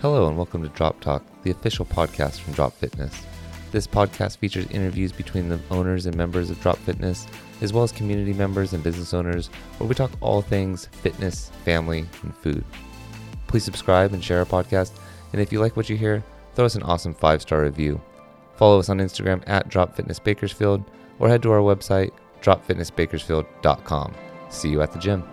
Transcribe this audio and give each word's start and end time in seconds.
Hello 0.00 0.28
and 0.28 0.36
welcome 0.38 0.62
to 0.62 0.70
Drop 0.70 0.98
Talk, 1.02 1.22
the 1.42 1.50
official 1.50 1.84
podcast 1.84 2.40
from 2.40 2.54
Drop 2.54 2.72
Fitness. 2.72 3.22
This 3.70 3.86
podcast 3.86 4.38
features 4.38 4.66
interviews 4.70 5.12
between 5.12 5.50
the 5.50 5.60
owners 5.70 6.06
and 6.06 6.16
members 6.16 6.48
of 6.48 6.58
Drop 6.62 6.78
Fitness, 6.78 7.26
as 7.60 7.74
well 7.74 7.84
as 7.84 7.92
community 7.92 8.32
members 8.32 8.72
and 8.72 8.82
business 8.82 9.12
owners, 9.12 9.48
where 9.76 9.86
we 9.86 9.94
talk 9.94 10.10
all 10.22 10.40
things 10.40 10.86
fitness, 10.86 11.50
family, 11.66 12.06
and 12.22 12.34
food. 12.34 12.64
Please 13.46 13.62
subscribe 13.62 14.14
and 14.14 14.24
share 14.24 14.38
our 14.38 14.46
podcast, 14.46 14.92
and 15.34 15.42
if 15.42 15.52
you 15.52 15.60
like 15.60 15.76
what 15.76 15.90
you 15.90 15.98
hear, 15.98 16.24
throw 16.54 16.64
us 16.64 16.76
an 16.76 16.82
awesome 16.82 17.12
five 17.12 17.42
star 17.42 17.60
review. 17.60 18.00
Follow 18.56 18.78
us 18.78 18.88
on 18.88 19.00
Instagram 19.00 19.44
at 19.46 19.68
Drop 19.68 19.94
Fitness 19.94 20.18
Bakersfield, 20.18 20.82
or 21.18 21.28
head 21.28 21.42
to 21.42 21.50
our 21.50 21.58
website, 21.60 22.12
dropfitnessbakersfield.com. 22.40 24.14
See 24.48 24.70
you 24.70 24.80
at 24.80 24.92
the 24.92 24.98
gym. 24.98 25.24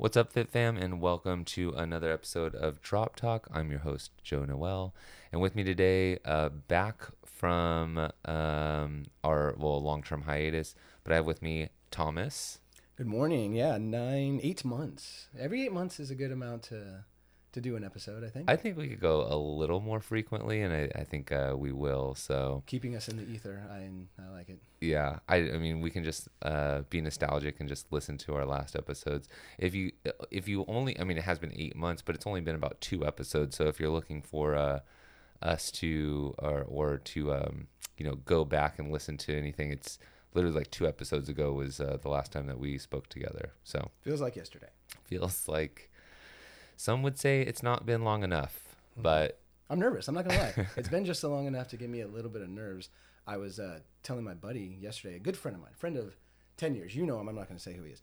What's 0.00 0.16
up, 0.16 0.32
Fit 0.32 0.48
Fam, 0.48 0.76
and 0.76 1.00
welcome 1.00 1.44
to 1.46 1.70
another 1.70 2.12
episode 2.12 2.54
of 2.54 2.80
Drop 2.80 3.16
Talk. 3.16 3.48
I'm 3.50 3.68
your 3.68 3.80
host, 3.80 4.12
Joe 4.22 4.44
Noel, 4.44 4.94
and 5.32 5.40
with 5.40 5.56
me 5.56 5.64
today, 5.64 6.20
uh, 6.24 6.50
back 6.50 7.08
from 7.24 8.08
um, 8.24 9.06
our 9.24 9.56
well 9.58 9.82
long-term 9.82 10.22
hiatus, 10.22 10.76
but 11.02 11.12
I 11.12 11.16
have 11.16 11.26
with 11.26 11.42
me 11.42 11.70
Thomas. 11.90 12.60
Good 12.94 13.08
morning. 13.08 13.54
Yeah, 13.54 13.76
nine, 13.78 14.38
eight 14.40 14.64
months. 14.64 15.26
Every 15.36 15.64
eight 15.64 15.72
months 15.72 15.98
is 15.98 16.12
a 16.12 16.14
good 16.14 16.30
amount 16.30 16.62
to 16.64 17.04
to 17.52 17.60
do 17.60 17.76
an 17.76 17.84
episode. 17.84 18.24
I 18.24 18.28
think. 18.28 18.50
I 18.50 18.56
think 18.56 18.76
we 18.76 18.88
could 18.88 19.00
go 19.00 19.26
a 19.28 19.36
little 19.36 19.80
more 19.80 20.00
frequently, 20.00 20.60
and 20.62 20.72
I, 20.72 20.90
I 21.00 21.04
think 21.04 21.32
uh, 21.32 21.54
we 21.56 21.72
will. 21.72 22.14
So 22.14 22.62
Keeping 22.66 22.94
us 22.96 23.08
in 23.08 23.16
the 23.16 23.28
ether. 23.28 23.62
I 23.70 23.88
I 24.22 24.28
like 24.30 24.48
it. 24.50 24.58
yeah, 24.80 25.18
I, 25.28 25.36
I 25.36 25.58
mean, 25.58 25.80
we 25.80 25.90
can 25.90 26.04
just 26.04 26.28
uh, 26.42 26.82
be 26.90 27.00
nostalgic 27.00 27.60
and 27.60 27.68
just 27.68 27.86
listen 27.90 28.18
to 28.18 28.34
our 28.34 28.44
last 28.46 28.76
episodes. 28.76 29.28
If 29.58 29.74
you 29.74 29.92
if 30.30 30.46
you 30.48 30.64
only, 30.68 30.98
I 31.00 31.04
mean, 31.04 31.18
it 31.18 31.24
has 31.24 31.38
been 31.38 31.52
eight 31.56 31.76
months, 31.76 32.02
but 32.02 32.14
it's 32.14 32.26
only 32.26 32.40
been 32.40 32.54
about 32.56 32.80
two 32.80 33.06
episodes. 33.06 33.56
So 33.56 33.64
if 33.66 33.80
you're 33.80 33.90
looking 33.90 34.22
for 34.22 34.54
uh, 34.54 34.80
us 35.42 35.70
to 35.72 36.34
or 36.38 36.62
or 36.68 36.98
to 36.98 37.32
um, 37.32 37.66
you 37.96 38.04
know 38.06 38.16
go 38.24 38.44
back 38.44 38.78
and 38.78 38.92
listen 38.92 39.16
to 39.18 39.36
anything, 39.36 39.70
it's 39.72 39.98
literally 40.34 40.56
like 40.58 40.70
two 40.70 40.86
episodes 40.86 41.28
ago 41.30 41.52
was 41.52 41.80
uh, 41.80 41.96
the 42.02 42.08
last 42.10 42.30
time 42.32 42.46
that 42.46 42.58
we 42.58 42.76
spoke 42.78 43.08
together. 43.08 43.52
So 43.64 43.90
Feels 44.02 44.20
like 44.20 44.36
yesterday. 44.36 44.68
feels 45.04 45.48
like 45.48 45.90
some 46.78 47.02
would 47.02 47.18
say 47.18 47.42
it's 47.42 47.62
not 47.62 47.84
been 47.84 48.04
long 48.04 48.22
enough, 48.22 48.76
but 48.96 49.40
I'm 49.68 49.80
nervous. 49.80 50.06
I'm 50.06 50.14
not 50.14 50.28
gonna 50.28 50.38
lie. 50.38 50.66
it's 50.76 50.88
been 50.88 51.04
just 51.04 51.20
so 51.20 51.28
long 51.28 51.46
enough 51.46 51.66
to 51.68 51.76
give 51.76 51.90
me 51.90 52.02
a 52.02 52.06
little 52.06 52.30
bit 52.30 52.40
of 52.40 52.48
nerves. 52.48 52.88
I 53.26 53.36
was 53.36 53.58
uh, 53.58 53.80
telling 54.04 54.22
my 54.22 54.34
buddy 54.34 54.78
yesterday, 54.80 55.16
a 55.16 55.18
good 55.18 55.36
friend 55.36 55.56
of 55.56 55.60
mine, 55.60 55.72
friend 55.76 55.96
of 55.96 56.16
ten 56.56 56.76
years. 56.76 56.94
You 56.94 57.04
know 57.04 57.18
him. 57.20 57.28
I'm 57.28 57.34
not 57.34 57.48
gonna 57.48 57.58
say 57.58 57.74
who 57.74 57.82
he 57.82 57.90
is. 57.90 58.00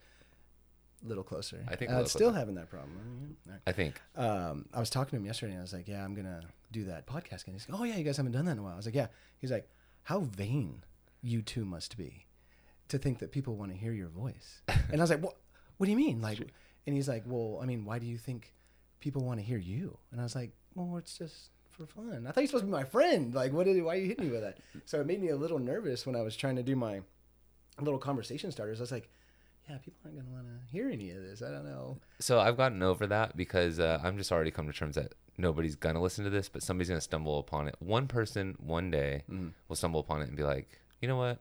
A 1.05 1.07
little 1.07 1.23
closer. 1.23 1.63
I 1.69 1.77
think 1.77 1.89
uh, 1.89 1.95
little 1.95 2.09
still 2.09 2.19
closer. 2.27 2.39
having 2.39 2.55
that 2.55 2.69
problem. 2.69 3.37
Right. 3.47 3.59
I 3.65 3.71
think 3.71 4.01
um, 4.17 4.65
I 4.73 4.79
was 4.81 4.89
talking 4.89 5.11
to 5.11 5.15
him 5.15 5.25
yesterday 5.25 5.53
and 5.53 5.59
I 5.59 5.61
was 5.61 5.73
like, 5.73 5.87
yeah, 5.87 6.03
I'm 6.03 6.13
going 6.13 6.25
to 6.25 6.41
do 6.71 6.85
that 6.85 7.05
podcast 7.05 7.43
again. 7.43 7.53
He's 7.53 7.69
like, 7.69 7.79
oh, 7.79 7.83
yeah, 7.83 7.97
you 7.97 8.03
guys 8.03 8.17
haven't 8.17 8.31
done 8.31 8.45
that 8.45 8.53
in 8.53 8.59
a 8.59 8.63
while. 8.63 8.73
I 8.73 8.77
was 8.77 8.85
like, 8.85 8.95
yeah. 8.95 9.07
He's 9.37 9.51
like, 9.51 9.69
how 10.03 10.21
vain 10.21 10.83
you 11.21 11.41
two 11.41 11.65
must 11.65 11.97
be 11.97 12.25
to 12.87 12.97
think 12.97 13.19
that 13.19 13.31
people 13.31 13.55
want 13.55 13.71
to 13.71 13.77
hear 13.77 13.91
your 13.91 14.07
voice. 14.07 14.61
And 14.91 15.01
I 15.01 15.03
was 15.03 15.09
like, 15.09 15.21
what, 15.21 15.35
what 15.77 15.85
do 15.85 15.91
you 15.91 15.97
mean? 15.97 16.21
Like, 16.21 16.39
and 16.39 16.95
he's 16.95 17.09
like, 17.09 17.23
well, 17.25 17.59
I 17.61 17.65
mean, 17.65 17.85
why 17.85 17.99
do 17.99 18.05
you 18.05 18.17
think 18.17 18.53
people 19.05 19.23
want 19.23 19.39
to 19.39 19.45
hear 19.45 19.57
you? 19.59 19.97
And 20.11 20.19
I 20.19 20.23
was 20.23 20.35
like, 20.35 20.51
well, 20.73 20.97
it's 20.97 21.17
just 21.17 21.51
for 21.69 21.85
fun. 21.85 22.25
I 22.27 22.31
thought 22.31 22.41
you 22.41 22.43
were 22.43 22.47
supposed 22.47 22.63
to 22.63 22.67
be 22.67 22.71
my 22.71 22.83
friend. 22.83 23.33
Like, 23.33 23.53
what 23.53 23.67
why 23.67 23.93
are 23.93 23.97
you 23.97 24.07
hitting 24.07 24.25
me 24.25 24.31
with 24.31 24.41
that? 24.41 24.57
So 24.85 24.99
it 24.99 25.05
made 25.07 25.21
me 25.21 25.29
a 25.29 25.35
little 25.35 25.59
nervous 25.59 26.05
when 26.05 26.15
I 26.15 26.21
was 26.21 26.35
trying 26.35 26.55
to 26.57 26.63
do 26.63 26.75
my 26.75 27.01
little 27.79 27.99
conversation 27.99 28.51
starters. 28.51 28.79
I 28.79 28.83
was 28.83 28.91
like, 28.91 29.09
yeah, 29.69 29.77
people 29.77 29.99
aren't 30.05 30.17
going 30.17 30.27
to 30.27 30.33
want 30.33 30.45
to 30.47 30.71
hear 30.71 30.89
any 30.89 31.11
of 31.11 31.21
this. 31.21 31.41
I 31.41 31.49
don't 31.51 31.65
know. 31.65 31.97
So 32.19 32.39
I've 32.39 32.57
gotten 32.57 32.81
over 32.83 33.05
that 33.07 33.35
because 33.37 33.79
uh, 33.79 33.99
I'm 34.03 34.17
just 34.17 34.31
already 34.31 34.51
come 34.51 34.67
to 34.67 34.73
terms 34.73 34.95
that 34.95 35.13
nobody's 35.37 35.75
gonna 35.75 36.01
listen 36.01 36.23
to 36.23 36.29
this, 36.29 36.47
but 36.49 36.63
somebody's 36.63 36.87
gonna 36.89 37.01
stumble 37.01 37.39
upon 37.39 37.67
it. 37.67 37.75
One 37.79 38.07
person 38.07 38.55
one 38.59 38.89
day 38.91 39.23
Mm-hmm. 39.29 39.49
will 39.67 39.75
stumble 39.75 39.99
upon 39.99 40.21
it 40.21 40.27
and 40.29 40.37
be 40.37 40.43
like, 40.43 40.67
you 41.01 41.07
know 41.07 41.17
what? 41.17 41.39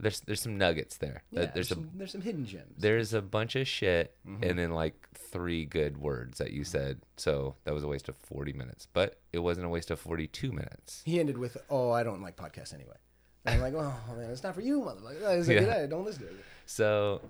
There's 0.00 0.20
there's 0.20 0.40
some 0.40 0.56
nuggets 0.56 0.96
there. 0.98 1.22
Yeah, 1.30 1.40
That- 1.40 1.54
there's 1.54 1.70
a 1.72 1.74
some, 1.74 1.90
there's 1.94 2.12
some 2.12 2.20
hidden 2.20 2.46
gems. 2.46 2.74
there's 2.78 3.12
a 3.14 3.20
bunch 3.22 3.56
of 3.56 3.66
shit 3.66 4.14
Mm-hmm. 4.26 4.44
and 4.44 4.58
then 4.58 4.70
like 4.70 4.94
three 5.14 5.64
good 5.64 5.98
words 5.98 6.38
that 6.38 6.52
you 6.52 6.62
said. 6.64 7.00
So 7.16 7.56
that 7.64 7.74
was 7.74 7.82
a 7.82 7.88
waste 7.88 8.08
of 8.08 8.16
40 8.16 8.52
minutes, 8.52 8.86
but 8.92 9.18
it 9.32 9.40
wasn't 9.40 9.66
a 9.66 9.68
waste 9.68 9.90
of 9.90 9.98
42 9.98 10.52
minutes. 10.52 11.02
He 11.04 11.18
ended 11.18 11.36
with, 11.38 11.56
"Oh, 11.68 11.90
I 11.90 12.02
don't 12.04 12.22
like 12.22 12.36
podcasts 12.36 12.72
anyway." 12.72 12.96
And 13.44 13.54
I'm 13.56 13.60
like, 13.60 13.74
"Oh 13.74 14.14
man, 14.16 14.30
it's 14.30 14.42
not 14.42 14.54
for 14.54 14.60
you, 14.60 14.80
motherfucker." 14.80 15.22
Like, 15.22 15.48
Yeah. 15.48 15.80
"Yeah, 15.80 15.86
don't 15.86 16.04
listen 16.04 16.22
to 16.22 16.28
it." 16.28 16.44
So, 16.66 17.20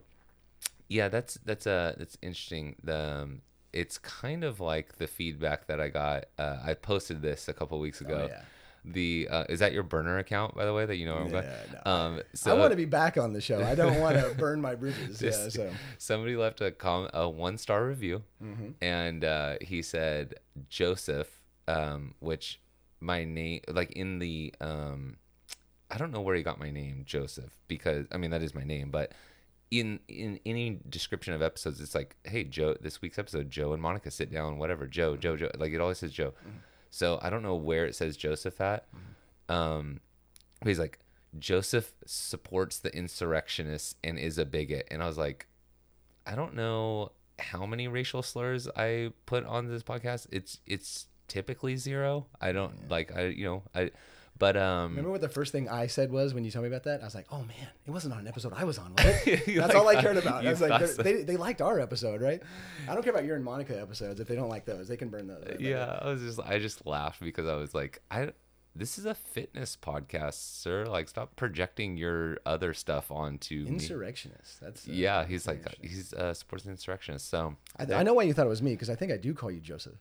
yeah, 0.88 1.08
that's 1.08 1.34
that's 1.44 1.66
uh 1.66 1.94
that's 1.96 2.18
interesting. 2.22 2.76
The 2.82 2.96
um, 3.22 3.42
it's 3.72 3.98
kind 3.98 4.44
of 4.44 4.60
like 4.60 4.96
the 4.96 5.06
feedback 5.06 5.66
that 5.68 5.80
I 5.80 5.88
got. 5.88 6.26
Uh, 6.38 6.58
I 6.64 6.74
posted 6.74 7.20
this 7.22 7.48
a 7.48 7.52
couple 7.52 7.78
weeks 7.80 8.00
ago. 8.00 8.24
Oh, 8.24 8.34
yeah. 8.34 8.42
The 8.84 9.28
uh, 9.30 9.44
is 9.48 9.58
that 9.60 9.72
your 9.72 9.82
burner 9.82 10.18
account 10.18 10.54
by 10.54 10.64
the 10.64 10.72
way 10.72 10.86
that 10.86 10.96
you 10.96 11.06
know 11.06 11.16
I'm? 11.16 11.32
Yeah, 11.32 11.52
no, 11.84 11.90
Um, 11.92 12.20
I 12.46 12.54
want 12.54 12.70
to 12.70 12.76
be 12.76 12.84
back 12.84 13.16
on 13.18 13.32
the 13.32 13.40
show. 13.40 13.62
I 13.62 13.74
don't 13.74 14.00
want 14.00 14.16
to 14.18 14.34
burn 14.36 14.60
my 14.60 14.74
bridges. 14.74 15.20
yeah, 15.22 15.48
so 15.48 15.70
somebody 15.98 16.36
left 16.36 16.60
a 16.60 16.70
com- 16.70 17.10
a 17.12 17.28
one 17.28 17.58
star 17.58 17.86
review, 17.86 18.22
Mm-hmm. 18.42 18.68
and 18.80 19.24
uh, 19.24 19.56
he 19.60 19.82
said 19.82 20.34
Joseph, 20.68 21.28
um, 21.66 22.14
which 22.20 22.60
my 23.00 23.24
name 23.24 23.60
like 23.68 23.92
in 23.92 24.18
the 24.18 24.54
um, 24.60 25.16
I 25.90 25.98
don't 25.98 26.10
know 26.10 26.20
where 26.20 26.34
he 26.36 26.42
got 26.42 26.58
my 26.58 26.70
name 26.70 27.02
Joseph 27.06 27.58
because 27.68 28.06
I 28.12 28.16
mean 28.16 28.30
that 28.30 28.42
is 28.42 28.54
my 28.54 28.64
name, 28.64 28.90
but 28.90 29.12
in 29.70 30.00
in 30.08 30.40
any 30.46 30.80
description 30.88 31.34
of 31.34 31.42
episodes, 31.42 31.80
it's 31.80 31.94
like, 31.94 32.16
hey 32.24 32.44
Joe, 32.44 32.74
this 32.80 33.02
week's 33.02 33.18
episode, 33.18 33.50
Joe 33.50 33.72
and 33.74 33.82
Monica 33.82 34.10
sit 34.10 34.32
down, 34.32 34.58
whatever, 34.58 34.86
Joe, 34.86 35.16
Joe, 35.16 35.36
Joe, 35.36 35.50
like 35.58 35.72
it 35.72 35.80
always 35.80 35.98
says 35.98 36.10
Joe. 36.12 36.32
So 36.90 37.18
I 37.22 37.30
don't 37.30 37.42
know 37.42 37.54
where 37.54 37.86
it 37.86 37.94
says 37.94 38.16
Joseph 38.16 38.60
at. 38.60 38.86
Um, 39.48 40.00
but 40.60 40.68
he's 40.68 40.78
like, 40.78 40.98
Joseph 41.38 41.92
supports 42.06 42.78
the 42.78 42.94
insurrectionists 42.94 43.94
and 44.02 44.18
is 44.18 44.38
a 44.38 44.46
bigot, 44.46 44.88
and 44.90 45.02
I 45.02 45.06
was 45.06 45.18
like, 45.18 45.46
I 46.26 46.34
don't 46.34 46.54
know 46.54 47.12
how 47.38 47.66
many 47.66 47.86
racial 47.88 48.22
slurs 48.22 48.68
I 48.76 49.12
put 49.26 49.44
on 49.44 49.68
this 49.68 49.82
podcast. 49.82 50.26
It's 50.30 50.60
it's 50.66 51.06
typically 51.28 51.76
zero. 51.76 52.26
I 52.40 52.52
don't 52.52 52.88
like 52.90 53.14
I 53.14 53.26
you 53.26 53.44
know 53.44 53.62
I, 53.74 53.90
but 54.38 54.56
um. 54.56 54.90
remember 54.90 55.10
what 55.10 55.20
the 55.20 55.28
first 55.28 55.52
thing 55.52 55.68
I 55.68 55.86
said 55.86 56.10
was 56.10 56.34
when 56.34 56.44
you 56.44 56.50
told 56.50 56.64
me 56.64 56.68
about 56.68 56.84
that? 56.84 57.00
I 57.00 57.04
was 57.04 57.14
like, 57.14 57.26
"Oh 57.30 57.38
man, 57.38 57.68
it 57.86 57.90
wasn't 57.90 58.14
on 58.14 58.20
an 58.20 58.28
episode 58.28 58.52
I 58.54 58.64
was 58.64 58.78
on." 58.78 58.92
Was 58.92 59.04
it? 59.26 59.46
That's 59.56 59.74
like 59.74 59.74
all 59.74 59.88
I 59.88 60.00
cared 60.00 60.16
about. 60.16 60.46
I 60.46 60.50
was 60.50 60.60
like, 60.60 60.96
they 60.96 61.22
they 61.22 61.36
liked 61.36 61.60
our 61.60 61.80
episode, 61.80 62.20
right? 62.20 62.42
I 62.88 62.94
don't 62.94 63.02
care 63.02 63.12
about 63.12 63.24
your 63.24 63.36
and 63.36 63.44
Monica 63.44 63.80
episodes. 63.80 64.20
If 64.20 64.28
they 64.28 64.36
don't 64.36 64.48
like 64.48 64.64
those, 64.64 64.88
they 64.88 64.96
can 64.96 65.08
burn 65.08 65.26
those. 65.26 65.44
right? 65.46 65.60
Yeah, 65.60 65.98
I 66.00 66.08
was 66.08 66.22
just 66.22 66.40
I 66.40 66.58
just 66.58 66.86
laughed 66.86 67.20
because 67.20 67.46
I 67.46 67.54
was 67.54 67.74
like 67.74 68.00
I 68.10 68.32
this 68.78 68.96
is 68.96 69.06
a 69.06 69.14
fitness 69.14 69.76
podcast, 69.80 70.34
sir. 70.34 70.86
Like 70.86 71.08
stop 71.08 71.34
projecting 71.36 71.96
your 71.96 72.38
other 72.46 72.72
stuff 72.74 73.10
onto 73.10 73.64
me. 73.64 73.70
Insurrectionists. 73.70 74.58
That's 74.60 74.86
Yeah, 74.86 75.26
he's 75.26 75.46
like 75.46 75.64
he's 75.82 76.12
uh 76.12 76.32
supports 76.34 76.64
the 76.64 76.70
insurrectionists. 76.70 77.28
So 77.28 77.56
I, 77.76 77.92
I 77.92 78.02
know 78.02 78.14
why 78.14 78.22
you 78.22 78.34
thought 78.34 78.46
it 78.46 78.50
was 78.50 78.62
me 78.62 78.72
because 78.72 78.90
I 78.90 78.94
think 78.94 79.10
I 79.10 79.16
do 79.16 79.34
call 79.34 79.50
you 79.50 79.60
Joseph. 79.60 79.98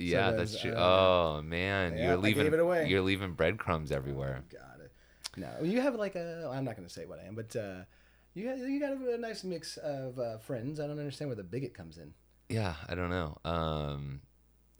Yeah, 0.00 0.30
there's, 0.30 0.52
that's 0.52 0.62
true. 0.62 0.72
uh, 0.72 1.38
oh 1.38 1.42
man, 1.42 1.96
yeah, 1.96 2.08
you're 2.08 2.16
leaving 2.16 2.44
gave 2.44 2.54
it 2.54 2.60
away. 2.60 2.88
you're 2.88 3.02
leaving 3.02 3.32
breadcrumbs 3.32 3.92
everywhere. 3.92 4.42
Got 4.50 4.80
it. 4.84 4.92
No, 5.36 5.48
you 5.62 5.80
have 5.80 5.94
like 5.94 6.16
a. 6.16 6.50
I'm 6.52 6.64
not 6.64 6.76
going 6.76 6.86
to 6.86 6.92
say 6.92 7.06
what 7.06 7.20
I 7.20 7.26
am, 7.26 7.34
but 7.34 7.54
uh, 7.56 7.84
you 8.34 8.44
got, 8.48 8.58
you 8.58 8.80
got 8.80 8.92
a, 8.92 9.18
nice 9.18 9.44
mix 9.44 9.76
of 9.78 10.18
uh, 10.18 10.38
friends. 10.38 10.80
I 10.80 10.86
don't 10.86 10.98
understand 10.98 11.28
where 11.28 11.36
the 11.36 11.44
bigot 11.44 11.74
comes 11.74 11.98
in. 11.98 12.12
Yeah, 12.48 12.74
I 12.88 12.94
don't 12.94 13.10
know. 13.10 13.38
Um, 13.44 14.20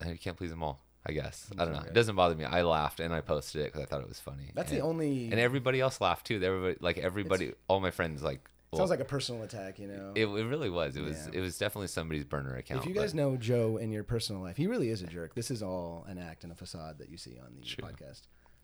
I 0.01 0.17
can't 0.17 0.37
please 0.37 0.51
them 0.51 0.63
all. 0.63 0.85
I 1.07 1.13
guess 1.13 1.47
I 1.59 1.65
don't 1.65 1.73
know. 1.73 1.81
It 1.81 1.95
doesn't 1.95 2.15
bother 2.15 2.35
me. 2.35 2.45
I 2.45 2.61
laughed 2.63 3.01
and 3.01 3.15
I 3.15 3.23
posted 3.23 3.63
it 3.63 3.73
because 3.73 3.81
I 3.81 3.87
thought 3.87 4.03
it 4.03 4.09
was 4.09 4.21
funny. 4.21 4.51
That's 4.55 4.71
and, 4.71 4.81
the 4.81 4.85
only. 4.85 5.31
And 5.31 5.41
everybody 5.41 5.81
else 5.81 6.01
laughed 6.01 6.27
too. 6.27 6.43
Everybody, 6.43 6.77
like 6.81 6.99
everybody, 6.99 7.53
all 7.69 7.81
my 7.81 7.91
friends, 7.91 8.23
like. 8.23 8.49
Well, 8.73 8.79
sounds 8.81 8.91
like 8.91 9.01
a 9.01 9.05
personal 9.05 9.43
attack, 9.43 9.79
you 9.79 9.89
know. 9.89 10.13
it, 10.15 10.27
it 10.27 10.45
really 10.45 10.71
was. 10.71 10.97
It 10.97 11.03
was. 11.03 11.29
Yeah. 11.33 11.39
It 11.39 11.41
was 11.41 11.59
definitely 11.59 11.89
somebody's 11.89 12.25
burner 12.25 12.57
account. 12.57 12.83
if 12.83 12.87
you 12.89 12.95
but- 12.95 13.01
guys 13.01 13.15
know 13.15 13.37
Joe 13.37 13.77
in 13.79 13.91
your 13.91 14.05
personal 14.05 14.43
life, 14.43 14.57
he 14.57 14.67
really 14.67 14.91
is 14.91 15.03
a 15.03 15.07
jerk. 15.07 15.35
This 15.35 15.51
is 15.51 15.63
all 15.63 16.05
an 16.09 16.19
act 16.19 16.45
and 16.45 16.53
a 16.53 16.57
facade 16.57 16.99
that 16.99 17.09
you 17.09 17.17
see 17.17 17.39
on 17.39 17.55
the 17.59 17.65
True. 17.67 17.85
podcast. 17.85 18.23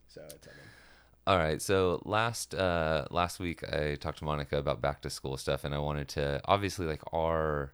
So 0.09 0.23
it's. 0.25 0.49
All 1.27 1.39
right. 1.39 1.61
So 1.61 2.01
last 2.05 2.55
uh 2.55 3.07
last 3.11 3.41
week 3.41 3.65
I 3.69 3.97
talked 3.97 4.19
to 4.19 4.25
Monica 4.25 4.59
about 4.59 4.81
back 4.81 5.03
to 5.03 5.11
school 5.11 5.37
stuff 5.37 5.65
and 5.65 5.75
I 5.75 5.79
wanted 5.79 6.07
to 6.11 6.41
obviously 6.45 6.87
like 6.87 7.03
our 7.13 7.73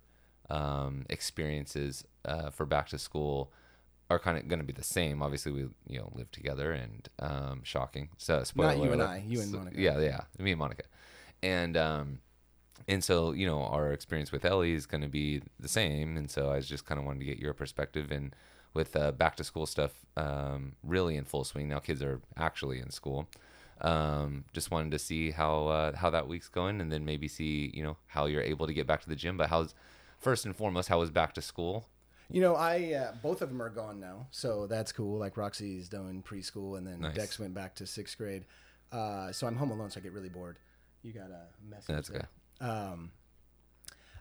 um 0.49 1.05
experiences 1.11 2.05
uh 2.25 2.49
for 2.50 2.64
back 2.64 2.88
to 2.88 2.99
school 2.99 3.52
are 4.08 4.19
kind 4.19 4.38
of 4.38 4.49
going 4.49 4.58
to 4.61 4.64
be 4.64 4.73
the 4.73 4.82
same. 4.82 5.23
Obviously 5.23 5.52
we 5.52 5.61
you 5.87 5.99
know 5.99 6.11
live 6.14 6.31
together 6.31 6.73
and 6.73 7.11
um 7.19 7.61
shocking. 7.62 8.08
So 8.17 8.43
spoiler 8.43 8.75
Not 8.75 8.84
you 8.84 8.93
and. 8.93 9.02
I, 9.02 9.23
you 9.26 9.40
and 9.43 9.52
Monica. 9.52 9.79
Yeah, 9.81 9.99
yeah. 10.00 10.20
Me 10.38 10.52
and 10.52 10.58
Monica. 10.58 10.84
And 11.42 11.76
um 11.76 12.18
and 12.88 13.02
so 13.04 13.32
you 13.32 13.46
know 13.46 13.62
our 13.62 13.92
experience 13.92 14.32
with 14.32 14.44
Ellie 14.44 14.72
is 14.72 14.86
going 14.86 15.02
to 15.02 15.08
be 15.08 15.42
the 15.60 15.68
same 15.68 16.16
and 16.16 16.30
so 16.30 16.50
I 16.50 16.56
was 16.56 16.68
just 16.68 16.84
kind 16.84 16.98
of 16.98 17.04
wanted 17.06 17.20
to 17.20 17.26
get 17.26 17.38
your 17.38 17.54
perspective 17.54 18.10
and 18.10 18.34
with 18.74 18.96
uh, 18.96 19.12
back 19.12 19.36
to 19.36 19.44
school 19.44 19.66
stuff 19.66 19.92
um, 20.16 20.72
really 20.82 21.16
in 21.16 21.24
full 21.24 21.44
swing 21.44 21.68
now 21.68 21.78
kids 21.78 22.02
are 22.02 22.20
actually 22.36 22.80
in 22.80 22.90
school 22.90 23.28
Um, 23.80 24.44
just 24.52 24.70
wanted 24.70 24.92
to 24.92 24.98
see 24.98 25.30
how 25.32 25.66
uh, 25.68 25.96
how 25.96 26.10
that 26.10 26.28
week's 26.28 26.48
going, 26.48 26.80
and 26.80 26.90
then 26.92 27.04
maybe 27.04 27.26
see 27.28 27.70
you 27.74 27.82
know 27.82 27.96
how 28.06 28.26
you're 28.26 28.42
able 28.42 28.66
to 28.66 28.72
get 28.74 28.86
back 28.86 29.00
to 29.02 29.08
the 29.08 29.16
gym. 29.16 29.36
But 29.36 29.48
how's 29.50 29.74
first 30.18 30.46
and 30.46 30.54
foremost, 30.54 30.88
how 30.88 31.00
was 31.00 31.10
back 31.10 31.34
to 31.34 31.42
school? 31.42 31.88
You 32.30 32.40
know, 32.40 32.54
I 32.54 32.92
uh, 32.94 33.12
both 33.20 33.42
of 33.42 33.48
them 33.48 33.60
are 33.60 33.70
gone 33.70 33.98
now, 33.98 34.26
so 34.30 34.66
that's 34.68 34.92
cool. 34.92 35.18
Like 35.18 35.36
Roxy's 35.36 35.88
done 35.88 36.22
preschool, 36.22 36.78
and 36.78 36.86
then 36.86 37.00
Nice. 37.00 37.16
Dex 37.16 37.38
went 37.40 37.54
back 37.54 37.74
to 37.76 37.86
sixth 37.86 38.16
grade. 38.18 38.44
Uh, 38.92 39.32
so 39.32 39.46
I'm 39.48 39.56
home 39.56 39.72
alone, 39.72 39.90
so 39.90 39.98
I 39.98 40.02
get 40.02 40.12
really 40.12 40.28
bored. 40.28 40.58
You 41.02 41.12
got 41.12 41.31
a 41.31 41.46
message 41.69 41.87
That's 41.87 42.10
okay. 42.10 42.25
Um, 42.60 43.10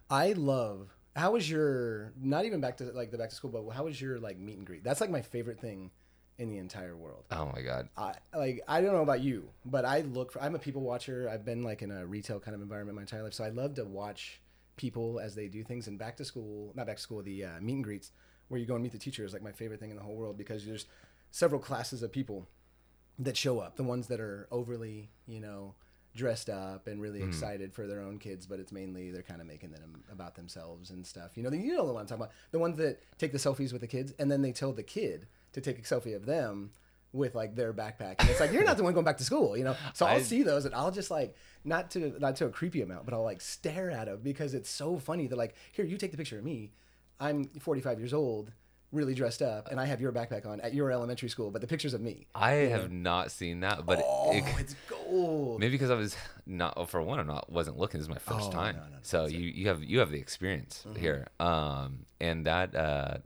I 0.09 0.33
love. 0.33 0.89
How 1.15 1.31
was 1.31 1.49
your? 1.49 2.13
Not 2.19 2.45
even 2.45 2.61
back 2.61 2.77
to 2.77 2.85
like 2.85 3.11
the 3.11 3.17
back 3.17 3.29
to 3.29 3.35
school, 3.35 3.51
but 3.51 3.69
how 3.73 3.85
was 3.85 4.01
your 4.01 4.19
like 4.19 4.37
meet 4.37 4.57
and 4.57 4.65
greet? 4.65 4.83
That's 4.83 5.01
like 5.01 5.09
my 5.09 5.21
favorite 5.21 5.59
thing 5.59 5.91
in 6.37 6.49
the 6.49 6.57
entire 6.57 6.95
world. 6.95 7.25
Oh 7.31 7.51
my 7.53 7.61
god, 7.61 7.89
I 7.97 8.13
like 8.35 8.61
I 8.67 8.81
don't 8.81 8.93
know 8.93 9.03
about 9.03 9.21
you, 9.21 9.49
but 9.65 9.85
I 9.85 10.01
look 10.01 10.31
for 10.31 10.41
I'm 10.41 10.55
a 10.55 10.59
people 10.59 10.81
watcher. 10.81 11.29
I've 11.31 11.45
been 11.45 11.63
like 11.63 11.81
in 11.81 11.91
a 11.91 12.05
retail 12.05 12.39
kind 12.39 12.55
of 12.55 12.61
environment 12.61 12.95
my 12.95 13.01
entire 13.01 13.23
life, 13.23 13.33
so 13.33 13.43
I 13.43 13.49
love 13.49 13.75
to 13.75 13.85
watch 13.85 14.41
people 14.75 15.19
as 15.19 15.35
they 15.35 15.47
do 15.47 15.63
things. 15.63 15.87
And 15.87 15.99
back 15.99 16.17
to 16.17 16.25
school, 16.25 16.71
not 16.75 16.87
back 16.87 16.95
to 16.95 17.01
school, 17.01 17.21
the 17.21 17.45
uh, 17.45 17.61
meet 17.61 17.75
and 17.75 17.83
greets 17.83 18.11
where 18.47 18.59
you 18.59 18.65
go 18.65 18.73
and 18.73 18.83
meet 18.83 18.91
the 18.91 18.97
teacher 18.97 19.23
is 19.23 19.33
like 19.33 19.43
my 19.43 19.51
favorite 19.51 19.79
thing 19.79 19.91
in 19.91 19.97
the 19.97 20.03
whole 20.03 20.15
world 20.15 20.37
because 20.37 20.65
there's 20.65 20.85
several 21.29 21.61
classes 21.61 22.03
of 22.03 22.11
people 22.11 22.47
that 23.19 23.37
show 23.37 23.59
up. 23.59 23.77
The 23.77 23.83
ones 23.83 24.07
that 24.07 24.19
are 24.19 24.47
overly, 24.51 25.09
you 25.27 25.39
know, 25.39 25.75
dressed 26.15 26.49
up 26.49 26.87
and 26.87 27.01
really 27.01 27.21
mm. 27.21 27.27
excited 27.27 27.73
for 27.73 27.87
their 27.87 28.01
own 28.01 28.19
kids, 28.19 28.45
but 28.45 28.59
it's 28.59 28.71
mainly 28.71 29.11
they're 29.11 29.21
kind 29.21 29.41
of 29.41 29.47
making 29.47 29.71
them 29.71 30.03
about 30.11 30.35
themselves 30.35 30.89
and 30.89 31.05
stuff. 31.05 31.31
You 31.35 31.43
know, 31.43 31.49
the, 31.49 31.57
you 31.57 31.75
know 31.75 31.87
the 31.87 31.93
one 31.93 32.01
I'm 32.01 32.07
talking 32.07 32.23
about. 32.23 32.33
The 32.51 32.59
ones 32.59 32.77
that 32.77 33.01
take 33.17 33.31
the 33.31 33.37
selfies 33.37 33.71
with 33.71 33.81
the 33.81 33.87
kids 33.87 34.13
and 34.19 34.29
then 34.29 34.41
they 34.41 34.51
tell 34.51 34.73
the 34.73 34.83
kid 34.83 35.27
to 35.53 35.61
take 35.61 35.79
a 35.79 35.81
selfie 35.81 36.15
of 36.15 36.25
them 36.25 36.71
with 37.13 37.35
like 37.35 37.55
their 37.55 37.73
backpack. 37.73 38.15
And 38.19 38.29
it's 38.29 38.39
like 38.39 38.51
you're 38.51 38.63
not 38.63 38.77
the 38.77 38.83
one 38.83 38.93
going 38.93 39.05
back 39.05 39.17
to 39.17 39.23
school, 39.23 39.57
you 39.57 39.63
know. 39.63 39.75
So 39.93 40.05
I'll 40.05 40.17
I- 40.17 40.21
see 40.21 40.43
those 40.43 40.65
and 40.65 40.73
I'll 40.75 40.91
just 40.91 41.11
like 41.11 41.35
not 41.63 41.91
to 41.91 42.15
not 42.19 42.35
to 42.37 42.45
a 42.45 42.49
creepy 42.49 42.81
amount, 42.81 43.05
but 43.05 43.13
I'll 43.13 43.23
like 43.23 43.41
stare 43.41 43.91
at 43.91 44.05
them 44.05 44.19
because 44.23 44.53
it's 44.53 44.69
so 44.69 44.97
funny. 44.97 45.27
They're 45.27 45.37
like, 45.37 45.55
here, 45.71 45.85
you 45.85 45.97
take 45.97 46.11
the 46.11 46.17
picture 46.17 46.37
of 46.37 46.43
me. 46.45 46.71
I'm 47.19 47.45
45 47.45 47.99
years 47.99 48.13
old, 48.13 48.51
really 48.91 49.13
dressed 49.13 49.41
up, 49.41 49.69
and 49.71 49.79
I 49.79 49.85
have 49.85 50.01
your 50.01 50.11
backpack 50.11 50.45
on 50.45 50.59
at 50.61 50.73
your 50.73 50.91
elementary 50.91 51.29
school, 51.29 51.51
but 51.51 51.61
the 51.61 51.67
pictures 51.67 51.93
of 51.93 52.01
me. 52.01 52.27
I 52.35 52.51
have 52.51 52.91
not 52.91 53.31
seen 53.31 53.61
that, 53.61 53.85
but 53.85 53.99
Oh, 53.99 54.31
it, 54.31 54.43
it's 54.59 54.75
gold. 54.87 55.59
maybe 55.59 55.71
because 55.71 55.89
I 55.91 55.95
was 55.95 56.15
not 56.45 56.75
well, 56.75 56.85
for 56.85 57.01
one, 57.01 57.19
I'm 57.19 57.27
not 57.27 57.49
wasn't 57.51 57.77
looking. 57.77 57.99
This 57.99 58.05
is 58.05 58.09
my 58.09 58.17
first 58.17 58.49
Oh, 58.49 58.51
time, 58.51 58.75
no, 58.75 58.81
no, 58.83 58.87
no, 58.87 58.97
so 59.01 59.25
you 59.25 59.39
you 59.39 59.67
have 59.67 59.83
you 59.83 59.99
have 59.99 60.11
the 60.11 60.19
experience 60.19 60.85
Mm-hmm. 60.87 60.99
here, 60.99 61.27
um, 61.39 62.05
and 62.19 62.45
that 62.45 62.75
uh, 62.75 63.17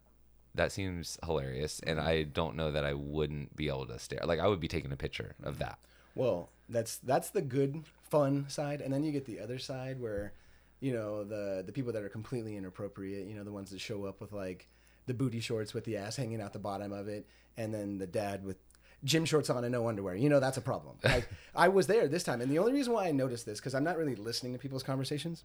that 0.53 0.71
seems 0.71 1.17
hilarious. 1.25 1.79
And 1.85 1.99
Mm-hmm. 1.99 2.07
I 2.07 2.23
don't 2.23 2.55
know 2.55 2.71
that 2.71 2.85
I 2.85 2.93
wouldn't 2.93 3.55
be 3.55 3.67
able 3.67 3.87
to 3.87 3.99
stare. 3.99 4.21
Like 4.25 4.39
I 4.39 4.47
would 4.47 4.59
be 4.59 4.67
taking 4.67 4.91
a 4.91 4.97
picture 4.97 5.35
Mm-hmm. 5.39 5.49
of 5.49 5.59
that. 5.59 5.79
Well, 6.13 6.49
that's 6.69 6.97
that's 6.97 7.29
the 7.31 7.41
good 7.41 7.83
fun 8.09 8.45
side, 8.49 8.81
and 8.81 8.93
then 8.93 9.03
you 9.03 9.11
get 9.11 9.25
the 9.25 9.39
other 9.39 9.59
side 9.59 9.99
where, 9.99 10.33
you 10.79 10.93
know, 10.93 11.23
the 11.23 11.63
the 11.65 11.71
people 11.71 11.91
that 11.93 12.03
are 12.03 12.09
completely 12.09 12.55
inappropriate. 12.55 13.27
You 13.27 13.35
know, 13.35 13.43
the 13.43 13.51
ones 13.51 13.71
that 13.71 13.81
show 13.81 14.05
up 14.05 14.21
with 14.21 14.31
like 14.31 14.67
the 15.05 15.13
booty 15.13 15.39
shorts 15.39 15.73
with 15.73 15.85
the 15.85 15.97
ass 15.97 16.15
hanging 16.15 16.41
out 16.41 16.53
the 16.53 16.59
bottom 16.59 16.91
of 16.91 17.07
it, 17.07 17.27
and 17.57 17.73
then 17.73 17.97
the 17.97 18.07
dad 18.07 18.43
with 18.43 18.57
gym 19.03 19.25
shorts 19.25 19.49
on 19.49 19.63
and 19.63 19.71
no 19.71 19.87
underwear. 19.87 20.15
You 20.15 20.29
know, 20.29 20.39
that's 20.39 20.57
a 20.57 20.61
problem. 20.61 20.97
Like 21.03 21.29
I 21.55 21.67
was 21.67 21.87
there 21.87 22.07
this 22.07 22.23
time, 22.23 22.41
and 22.41 22.51
the 22.51 22.59
only 22.59 22.73
reason 22.73 22.93
why 22.93 23.07
I 23.07 23.11
noticed 23.11 23.45
this 23.45 23.59
because 23.59 23.75
I'm 23.75 23.83
not 23.83 23.97
really 23.97 24.15
listening 24.15 24.53
to 24.53 24.59
people's 24.59 24.83
conversations, 24.83 25.43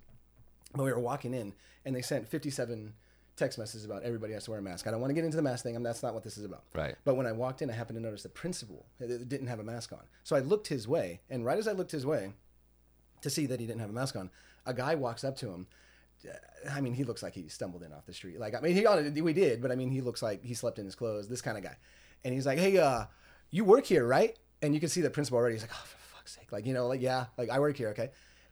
but 0.75 0.85
we 0.85 0.93
were 0.93 0.99
walking 0.99 1.35
in 1.35 1.53
and 1.85 1.95
they 1.95 2.03
sent 2.03 2.29
57 2.29 2.93
text 3.37 3.59
messages 3.59 3.85
about 3.85 4.03
everybody 4.03 4.33
has 4.35 4.45
to 4.45 4.51
wear 4.51 4.61
a 4.61 4.63
mask. 4.63 4.87
I 4.87 4.91
don't 4.91 5.01
want 5.01 5.11
to 5.11 5.15
get 5.15 5.25
into 5.25 5.37
the 5.37 5.43
mask 5.43 5.65
thing. 5.65 5.75
I'm, 5.75 5.83
that's 5.83 6.03
not 6.03 6.15
what 6.15 6.23
this 6.23 6.37
is 6.37 6.45
about. 6.45 6.65
Right. 6.75 6.95
But 7.05 7.17
when 7.17 7.27
I 7.27 7.33
walked 7.33 7.63
in, 7.63 7.71
I 7.71 7.73
happened 7.73 7.99
to 7.99 8.03
notice 8.03 8.23
the 8.23 8.29
principal 8.29 8.85
didn't 8.99 9.47
have 9.47 9.59
a 9.59 9.65
mask 9.65 9.93
on. 9.93 10.03
So 10.25 10.37
I 10.37 10.41
looked 10.41 10.69
his 10.69 10.87
way, 10.87 11.21
and 11.31 11.45
right 11.45 11.59
as 11.59 11.67
I 11.67 11.73
looked 11.73 11.91
his 11.91 12.05
way 12.05 12.35
to 13.23 13.31
see 13.31 13.47
that 13.47 13.59
he 13.59 13.67
didn't 13.67 13.81
have 13.81 13.91
a 13.91 13.95
mask 13.95 14.15
on, 14.17 14.31
a 14.67 14.75
guy 14.75 14.95
walks 14.95 15.25
up 15.25 15.37
to 15.39 15.49
him. 15.49 15.67
I 16.71 16.81
mean, 16.81 16.93
he 16.95 17.05
looks 17.05 17.23
like 17.23 17.35
he 17.35 17.49
stumbled 17.49 17.83
in 17.83 17.93
off 17.93 18.07
the 18.07 18.13
street. 18.13 18.39
Like, 18.39 18.55
I 18.55 18.61
mean, 18.61 18.75
he 18.75 19.21
we 19.23 19.33
did, 19.33 19.63
but 19.63 19.71
I 19.71 19.75
mean, 19.77 19.91
he 19.91 20.01
looks 20.01 20.23
like 20.23 20.45
he 20.45 20.55
slept 20.55 20.79
in 20.79 20.85
his 20.85 20.95
clothes. 20.95 21.29
This 21.29 21.41
kind 21.41 21.57
of 21.57 21.65
guy, 21.65 21.77
and 22.25 22.35
he's 22.35 22.47
like, 22.47 22.59
"Hey, 22.59 22.77
uh, 22.79 23.05
you 23.51 23.65
work 23.65 23.87
here, 23.87 24.07
right?" 24.07 24.39
And 24.63 24.75
you 24.75 24.81
can 24.81 24.89
see 24.91 25.01
the 25.01 25.11
principal 25.11 25.39
already. 25.39 25.55
He's 25.55 25.63
like, 25.63 25.73
"Oh, 25.73 25.85
for 25.85 26.17
fuck's 26.17 26.33
sake!" 26.37 26.53
Like, 26.53 26.67
you 26.67 26.75
know, 26.75 26.87
like, 26.87 27.01
yeah, 27.01 27.27
like 27.39 27.49
I 27.51 27.59
work 27.61 27.77
here, 27.77 27.89
okay. 27.91 28.11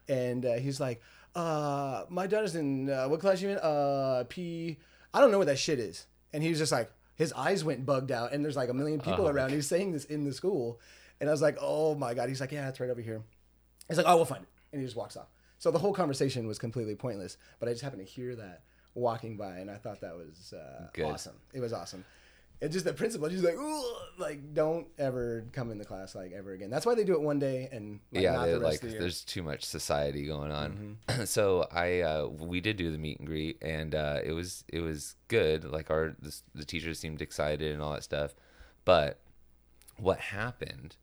And 0.09 0.45
uh, 0.47 0.55
he's 0.55 0.81
like, 0.81 1.03
uh, 1.35 2.05
"My 2.09 2.27
daughter's 2.27 2.55
in 2.57 2.89
uh, 2.89 3.07
what 3.09 3.21
class 3.21 3.43
you 3.43 3.51
in? 3.51 3.59
Uh, 3.59 4.25
P. 4.29 4.79
I 5.13 5.21
don't 5.21 5.31
know 5.31 5.39
what 5.39 5.49
that 5.49 5.59
shit 5.59 5.79
is." 5.79 6.07
And 6.33 6.43
he 6.43 6.49
was 6.51 6.59
just 6.59 6.73
like, 6.73 6.91
his 7.15 7.33
eyes 7.33 7.65
went 7.65 7.85
bugged 7.85 8.13
out, 8.13 8.33
and 8.33 8.45
there's 8.45 8.57
like 8.57 8.69
a 8.71 8.75
million 8.75 9.01
people 9.01 9.27
Oh, 9.27 9.31
around. 9.31 9.51
He's 9.51 9.67
saying 9.67 9.93
this 9.93 10.05
in 10.05 10.25
the 10.25 10.33
school, 10.33 10.81
and 11.21 11.29
I 11.29 11.33
was 11.33 11.43
like, 11.43 11.59
"Oh 11.61 11.95
my 11.95 12.15
god!" 12.15 12.29
He's 12.31 12.41
like, 12.41 12.53
"Yeah, 12.53 12.69
it's 12.69 12.81
right 12.81 12.89
over 12.91 13.01
here." 13.03 13.23
He's 13.89 13.99
like, 13.99 14.07
"Oh, 14.09 14.17
we'll 14.17 14.25
find 14.25 14.43
it," 14.43 14.49
and 14.73 14.81
he 14.81 14.87
just 14.87 14.97
walks 14.97 15.17
off. 15.17 15.27
So 15.59 15.71
the 15.71 15.79
whole 15.79 15.93
conversation 15.93 16.47
was 16.47 16.59
completely 16.59 16.95
pointless. 16.95 17.37
But 17.59 17.69
I 17.69 17.73
just 17.73 17.83
happened 17.83 18.07
to 18.07 18.11
hear 18.11 18.37
that 18.37 18.63
walking 18.95 19.37
by, 19.37 19.59
and 19.59 19.71
I 19.71 19.77
thought 19.77 20.01
that 20.01 20.17
was 20.17 20.53
uh, 20.53 21.03
awesome. 21.05 21.37
It 21.53 21.61
was 21.61 21.73
awesome. 21.73 22.05
And 22.61 22.73
just 22.73 22.85
the 22.85 22.93
principal, 22.93 23.29
she's 23.29 23.45
like, 23.45 23.57
like, 24.19 24.53
don't 24.53 24.89
ever 24.99 25.47
come 25.53 25.71
in 25.71 25.79
the 25.79 25.85
class 25.85 26.17
like 26.17 26.33
ever 26.33 26.53
again. 26.53 26.71
That's 26.71 26.85
why 26.85 26.97
they 26.97 27.05
do 27.05 27.13
it 27.13 27.21
one 27.21 27.39
day 27.39 27.69
and 27.71 28.01
like, 28.11 28.25
yeah, 28.25 28.33
not 28.33 28.47
the 28.47 28.59
like 28.59 28.81
the. 28.81 28.89
Mm-hmm. 28.89 28.99
there's 28.99 29.25
too 29.25 29.45
much 29.45 29.63
society 29.63 30.27
going 30.27 30.51
on. 30.51 30.99
so 31.25 31.69
I 31.71 32.01
uh, 32.01 32.27
we 32.27 32.61
did 32.61 32.77
do 32.77 32.91
the 32.91 32.99
meet 32.99 33.21
and 33.21 33.29
greet, 33.29 33.63
and 33.63 33.95
uh, 33.95 34.21
it 34.25 34.33
was 34.33 34.65
it 34.67 34.81
was 34.81 35.15
good. 35.29 35.65
Like 35.65 35.89
our 35.91 36.17
the, 36.21 36.37
the 36.53 36.65
teachers 36.65 36.99
seemed 36.99 37.23
excited 37.23 37.73
and 37.73 37.81
all 37.81 37.93
that 37.93 38.03
stuff. 38.03 38.35
But 38.85 39.21
what 39.97 40.19
happened? 40.19 40.97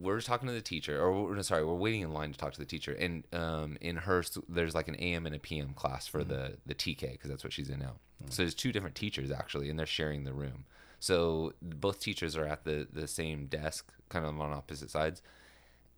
We're 0.00 0.20
talking 0.20 0.48
to 0.48 0.54
the 0.54 0.60
teacher, 0.60 1.00
or 1.00 1.24
we're, 1.24 1.42
sorry, 1.42 1.64
we're 1.64 1.74
waiting 1.74 2.00
in 2.02 2.12
line 2.12 2.32
to 2.32 2.38
talk 2.38 2.52
to 2.52 2.58
the 2.58 2.64
teacher. 2.64 2.92
And 2.92 3.24
um, 3.32 3.76
in 3.80 3.96
her, 3.96 4.22
there's 4.48 4.74
like 4.74 4.88
an 4.88 4.96
AM 4.96 5.26
and 5.26 5.34
a 5.34 5.38
PM 5.38 5.74
class 5.74 6.06
for 6.06 6.24
the 6.24 6.56
the 6.66 6.74
TK 6.74 7.12
because 7.12 7.30
that's 7.30 7.44
what 7.44 7.52
she's 7.52 7.68
in 7.68 7.80
now. 7.80 7.96
So 8.28 8.42
there's 8.42 8.54
two 8.54 8.72
different 8.72 8.94
teachers 8.94 9.30
actually, 9.30 9.70
and 9.70 9.78
they're 9.78 9.86
sharing 9.86 10.24
the 10.24 10.32
room. 10.32 10.64
So 10.98 11.54
both 11.62 12.00
teachers 12.00 12.36
are 12.36 12.46
at 12.46 12.64
the 12.64 12.86
the 12.92 13.06
same 13.06 13.46
desk, 13.46 13.92
kind 14.08 14.24
of 14.24 14.40
on 14.40 14.52
opposite 14.52 14.90
sides 14.90 15.22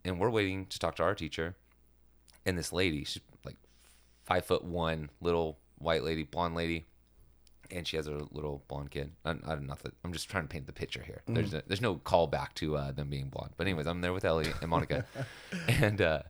and 0.04 0.18
we're 0.18 0.30
waiting 0.30 0.66
to 0.66 0.78
talk 0.78 0.96
to 0.96 1.02
our 1.02 1.14
teacher 1.14 1.56
and 2.44 2.56
this 2.56 2.72
lady 2.72 3.04
she's 3.04 3.22
like 3.44 3.56
five 4.24 4.44
foot 4.44 4.64
one 4.64 5.10
little 5.20 5.58
white 5.78 6.02
lady 6.02 6.22
blonde 6.22 6.54
lady 6.54 6.86
and 7.72 7.86
she 7.86 7.96
has 7.96 8.06
a 8.06 8.26
little 8.30 8.62
blonde 8.68 8.90
kid. 8.90 9.12
I'm, 9.24 9.42
I'm 9.46 9.66
not 9.66 9.80
that 9.82 9.94
i'm 10.04 10.12
just 10.12 10.28
trying 10.28 10.44
to 10.44 10.48
paint 10.48 10.66
the 10.66 10.72
picture 10.72 11.02
here. 11.02 11.22
There's 11.26 11.52
no, 11.52 11.62
there's 11.66 11.80
no 11.80 11.94
call 11.96 12.26
back 12.26 12.54
to 12.56 12.76
uh, 12.76 12.92
them 12.92 13.08
being 13.08 13.28
blonde. 13.28 13.52
But 13.56 13.66
anyways 13.66 13.86
i'm 13.86 14.00
there 14.00 14.12
with 14.12 14.24
ellie 14.24 14.52
and 14.60 14.70
monica. 14.70 15.04
And 15.68 16.00
uh 16.00 16.22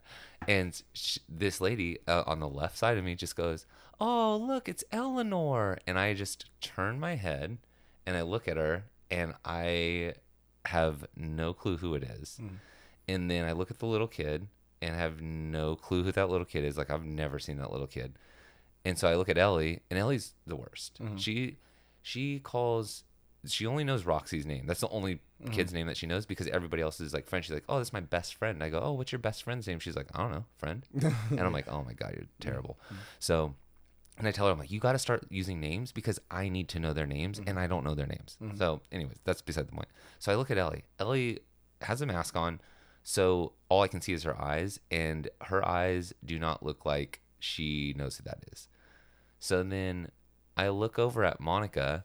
and 0.49 0.80
sh- 0.94 1.18
this 1.28 1.61
lady 1.61 1.99
uh, 2.08 2.25
on 2.26 2.40
the 2.40 2.49
left 2.49 2.76
side 2.78 2.99
of 2.99 3.04
me 3.04 3.14
just 3.14 3.37
goes 3.37 3.66
oh 4.00 4.37
look 4.37 4.68
it's 4.68 4.84
eleanor. 4.92 5.78
And 5.87 5.99
i 5.99 6.14
just 6.14 6.49
turn 6.61 6.99
my 7.00 7.16
head 7.16 7.58
and 8.06 8.16
i 8.16 8.22
look 8.22 8.49
at 8.49 8.56
her 8.56 8.84
and 9.11 9.34
i 9.44 10.14
have 10.66 11.04
no 11.16 11.52
clue 11.52 11.76
who 11.76 11.94
it 11.94 12.04
is. 12.04 12.40
And 13.08 13.28
then 13.30 13.44
I 13.44 13.52
look 13.52 13.70
at 13.70 13.80
the 13.80 13.87
little 13.87 14.06
kid 14.06 14.46
and 14.80 14.94
have 14.94 15.20
no 15.20 15.75
clue 15.75 16.04
who 16.04 16.12
that 16.12 16.30
little 16.30 16.44
kid 16.44 16.64
is. 16.64 16.78
Like 16.78 16.88
I've 16.90 17.04
never 17.04 17.38
seen 17.40 17.58
that 17.58 17.72
little 17.72 17.87
kid. 17.88 18.14
And 18.84 18.98
so 18.98 19.08
I 19.08 19.14
look 19.14 19.28
at 19.28 19.38
Ellie, 19.38 19.80
and 19.90 19.98
Ellie's 19.98 20.34
the 20.46 20.56
worst. 20.56 21.02
Mm-hmm. 21.02 21.16
She 21.16 21.56
she 22.02 22.40
calls 22.40 23.04
she 23.44 23.66
only 23.66 23.84
knows 23.84 24.04
Roxy's 24.04 24.46
name. 24.46 24.66
That's 24.66 24.80
the 24.80 24.88
only 24.88 25.14
mm-hmm. 25.14 25.50
kid's 25.50 25.72
name 25.72 25.86
that 25.88 25.96
she 25.96 26.06
knows 26.06 26.26
because 26.26 26.46
everybody 26.48 26.82
else 26.82 27.00
is 27.00 27.12
like 27.12 27.26
friend. 27.26 27.44
She's 27.44 27.54
like, 27.54 27.64
Oh, 27.68 27.78
that's 27.78 27.92
my 27.92 28.00
best 28.00 28.34
friend. 28.34 28.62
I 28.62 28.70
go, 28.70 28.80
Oh, 28.80 28.92
what's 28.92 29.10
your 29.10 29.18
best 29.18 29.42
friend's 29.42 29.66
name? 29.66 29.78
She's 29.80 29.96
like, 29.96 30.06
I 30.14 30.22
don't 30.22 30.32
know, 30.32 30.44
friend. 30.56 30.86
and 31.30 31.40
I'm 31.40 31.52
like, 31.52 31.68
Oh 31.68 31.82
my 31.84 31.92
god, 31.92 32.12
you're 32.14 32.22
mm-hmm. 32.22 32.50
terrible. 32.50 32.78
So 33.18 33.54
and 34.18 34.28
I 34.28 34.30
tell 34.30 34.46
her, 34.46 34.52
I'm 34.52 34.58
like, 34.58 34.70
you 34.70 34.78
got 34.78 34.92
to 34.92 34.98
start 34.98 35.24
using 35.30 35.58
names 35.58 35.90
because 35.90 36.20
I 36.30 36.48
need 36.50 36.68
to 36.70 36.78
know 36.78 36.92
their 36.92 37.06
names 37.06 37.40
and 37.46 37.58
I 37.58 37.66
don't 37.66 37.82
know 37.82 37.94
their 37.94 38.06
names. 38.06 38.36
So, 38.56 38.82
anyways, 38.92 39.16
that's 39.24 39.40
beside 39.40 39.68
the 39.68 39.72
point. 39.72 39.88
So 40.18 40.30
I 40.30 40.34
look 40.34 40.50
at 40.50 40.58
Ellie. 40.58 40.84
Ellie 40.98 41.40
has 41.80 42.02
a 42.02 42.06
mask 42.06 42.36
on. 42.36 42.60
So 43.02 43.54
all 43.68 43.82
I 43.82 43.88
can 43.88 44.00
see 44.00 44.12
is 44.12 44.22
her 44.22 44.40
eyes, 44.40 44.78
and 44.90 45.28
her 45.40 45.66
eyes 45.66 46.12
do 46.24 46.38
not 46.38 46.62
look 46.62 46.86
like 46.86 47.20
she 47.40 47.94
knows 47.96 48.18
who 48.18 48.22
that 48.24 48.44
is. 48.52 48.68
So 49.42 49.64
then 49.64 50.06
I 50.56 50.68
look 50.68 51.00
over 51.00 51.25
at 51.25 51.40
Monica, 51.40 52.04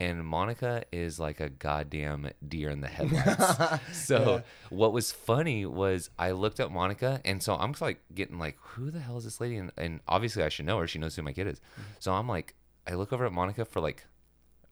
and 0.00 0.24
Monica 0.24 0.84
is 0.90 1.20
like 1.20 1.38
a 1.38 1.50
goddamn 1.50 2.30
deer 2.48 2.70
in 2.70 2.80
the 2.80 2.88
headlights. 2.88 3.82
so 4.06 4.42
what 4.70 4.94
was 4.94 5.12
funny 5.12 5.66
was 5.66 6.08
I 6.18 6.30
looked 6.30 6.60
at 6.60 6.70
Monica, 6.70 7.20
and 7.26 7.42
so 7.42 7.56
I'm 7.56 7.74
like 7.82 8.00
getting 8.14 8.38
like, 8.38 8.56
who 8.58 8.90
the 8.90 9.00
hell 9.00 9.18
is 9.18 9.24
this 9.24 9.38
lady? 9.38 9.58
And, 9.58 9.70
and 9.76 10.00
obviously 10.08 10.42
I 10.42 10.48
should 10.48 10.64
know 10.64 10.78
her. 10.78 10.86
She 10.86 10.98
knows 10.98 11.14
who 11.14 11.20
my 11.20 11.34
kid 11.34 11.46
is. 11.46 11.58
Mm-hmm. 11.58 11.82
So 11.98 12.14
I'm 12.14 12.26
like, 12.26 12.54
I 12.86 12.94
look 12.94 13.12
over 13.12 13.26
at 13.26 13.32
Monica 13.32 13.66
for 13.66 13.82
like, 13.82 14.06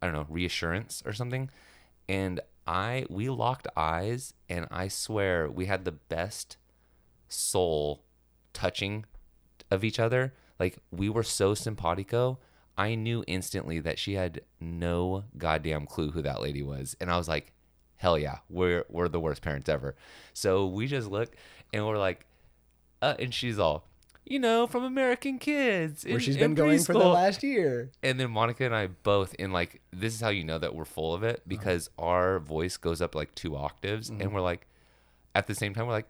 I 0.00 0.06
don't 0.06 0.14
know, 0.14 0.26
reassurance 0.30 1.02
or 1.04 1.12
something. 1.12 1.50
And 2.08 2.40
I 2.66 3.04
we 3.10 3.28
locked 3.28 3.68
eyes, 3.76 4.32
and 4.48 4.66
I 4.70 4.88
swear 4.88 5.50
we 5.50 5.66
had 5.66 5.84
the 5.84 5.92
best 5.92 6.56
soul 7.28 8.04
touching 8.54 9.04
of 9.70 9.84
each 9.84 10.00
other. 10.00 10.32
Like 10.58 10.78
we 10.90 11.08
were 11.08 11.22
so 11.22 11.54
simpatico. 11.54 12.38
I 12.78 12.94
knew 12.94 13.24
instantly 13.26 13.80
that 13.80 13.98
she 13.98 14.14
had 14.14 14.42
no 14.60 15.24
goddamn 15.38 15.86
clue 15.86 16.10
who 16.10 16.22
that 16.22 16.42
lady 16.42 16.62
was. 16.62 16.94
And 17.00 17.10
I 17.10 17.16
was 17.16 17.28
like, 17.28 17.52
hell 17.96 18.18
yeah, 18.18 18.38
we're 18.50 18.84
we're 18.90 19.08
the 19.08 19.20
worst 19.20 19.42
parents 19.42 19.68
ever. 19.68 19.94
So 20.34 20.66
we 20.66 20.86
just 20.86 21.08
look 21.10 21.34
and 21.72 21.86
we're 21.86 21.98
like, 21.98 22.26
uh, 23.02 23.14
and 23.18 23.32
she's 23.32 23.58
all, 23.58 23.88
you 24.24 24.38
know, 24.38 24.66
from 24.66 24.82
American 24.84 25.38
Kids, 25.38 26.04
Where 26.04 26.14
in- 26.14 26.20
she's 26.20 26.36
in 26.36 26.40
been 26.40 26.54
going 26.54 26.78
for 26.82 26.92
the 26.92 26.98
last 27.00 27.42
year. 27.42 27.90
And 28.02 28.18
then 28.20 28.30
Monica 28.30 28.64
and 28.64 28.74
I 28.74 28.88
both, 28.88 29.34
and 29.38 29.52
like, 29.52 29.80
this 29.92 30.14
is 30.14 30.20
how 30.20 30.28
you 30.30 30.44
know 30.44 30.58
that 30.58 30.74
we're 30.74 30.84
full 30.84 31.14
of 31.14 31.22
Uh-huh. 31.22 31.32
it 31.32 31.42
because 31.46 31.88
our 31.98 32.38
voice 32.40 32.76
goes 32.76 33.00
up 33.00 33.14
like 33.14 33.34
two 33.34 33.56
octaves, 33.56 34.10
Mm-hmm. 34.10 34.20
and 34.22 34.34
we're 34.34 34.40
like, 34.42 34.66
at 35.34 35.46
the 35.46 35.54
same 35.54 35.72
time, 35.74 35.86
we're 35.86 35.92
like, 35.92 36.08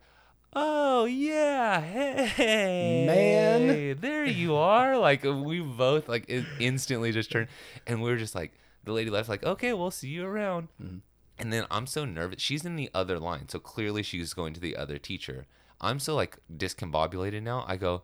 oh 0.52 1.04
yeah, 1.04 1.80
hey 1.80 3.06
Man. 3.06 3.98
there 4.00 4.24
you 4.24 4.56
are. 4.56 4.98
Like 4.98 5.24
we 5.24 5.60
both 5.60 6.08
like 6.08 6.30
instantly 6.58 7.12
just 7.12 7.30
turned, 7.30 7.48
and 7.86 8.02
we 8.02 8.10
were 8.10 8.16
just 8.16 8.34
like, 8.34 8.52
the 8.84 8.92
lady 8.92 9.10
left, 9.10 9.28
like, 9.28 9.44
okay, 9.44 9.72
we'll 9.72 9.90
see 9.90 10.08
you 10.08 10.24
around. 10.24 10.68
Mm-hmm. 10.82 10.98
And 11.38 11.52
then 11.52 11.66
I'm 11.70 11.86
so 11.86 12.04
nervous. 12.04 12.40
She's 12.40 12.64
in 12.64 12.76
the 12.76 12.90
other 12.94 13.18
line, 13.18 13.48
so 13.48 13.58
clearly 13.58 14.02
she's 14.02 14.32
going 14.32 14.54
to 14.54 14.60
the 14.60 14.76
other 14.76 14.96
teacher. 14.96 15.46
I'm 15.80 15.98
so 15.98 16.14
like 16.14 16.38
discombobulated 16.56 17.42
now. 17.42 17.64
I 17.68 17.76
go, 17.76 18.02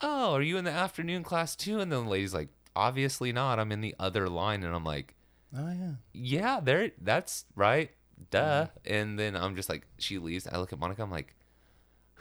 "Oh, 0.00 0.34
are 0.34 0.42
you 0.42 0.56
in 0.58 0.64
the 0.64 0.70
afternoon 0.70 1.24
class 1.24 1.56
too?" 1.56 1.80
And 1.80 1.90
then 1.90 2.04
the 2.04 2.10
lady's 2.10 2.34
like, 2.34 2.50
"Obviously 2.76 3.32
not. 3.32 3.58
I'm 3.58 3.72
in 3.72 3.80
the 3.80 3.96
other 3.98 4.28
line." 4.28 4.62
And 4.62 4.74
I'm 4.74 4.84
like, 4.84 5.16
Oh 5.56 5.72
yeah. 5.72 5.92
"Yeah, 6.12 6.60
there. 6.60 6.92
That's 7.00 7.46
right. 7.56 7.90
Duh." 8.30 8.66
Mm-hmm. 8.66 8.94
And 8.94 9.18
then 9.18 9.34
I'm 9.34 9.56
just 9.56 9.68
like, 9.68 9.86
she 9.98 10.18
leaves. 10.18 10.46
I 10.46 10.58
look 10.58 10.72
at 10.72 10.78
Monica. 10.78 11.02
I'm 11.02 11.10
like, 11.10 11.34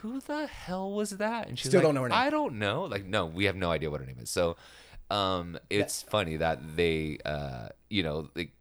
"Who 0.01 0.19
the 0.21 0.47
hell 0.47 0.91
was 0.91 1.11
that?" 1.11 1.47
And 1.47 1.57
she's 1.57 1.69
Still 1.69 1.79
like, 1.79 1.85
don't 1.87 1.95
know 1.95 2.03
her 2.03 2.09
name. 2.09 2.17
I 2.17 2.29
don't 2.29 2.59
know. 2.59 2.83
Like, 2.85 3.05
no, 3.05 3.25
we 3.25 3.45
have 3.45 3.55
no 3.55 3.71
idea 3.71 3.89
what 3.91 3.99
her 4.01 4.05
name 4.07 4.19
is. 4.19 4.29
So, 4.29 4.55
um, 5.09 5.57
it's 5.69 6.01
funny 6.01 6.37
that 6.37 6.75
they, 6.75 7.17
uh, 7.25 7.69
you 7.89 8.03
know, 8.03 8.29
like 8.35 8.51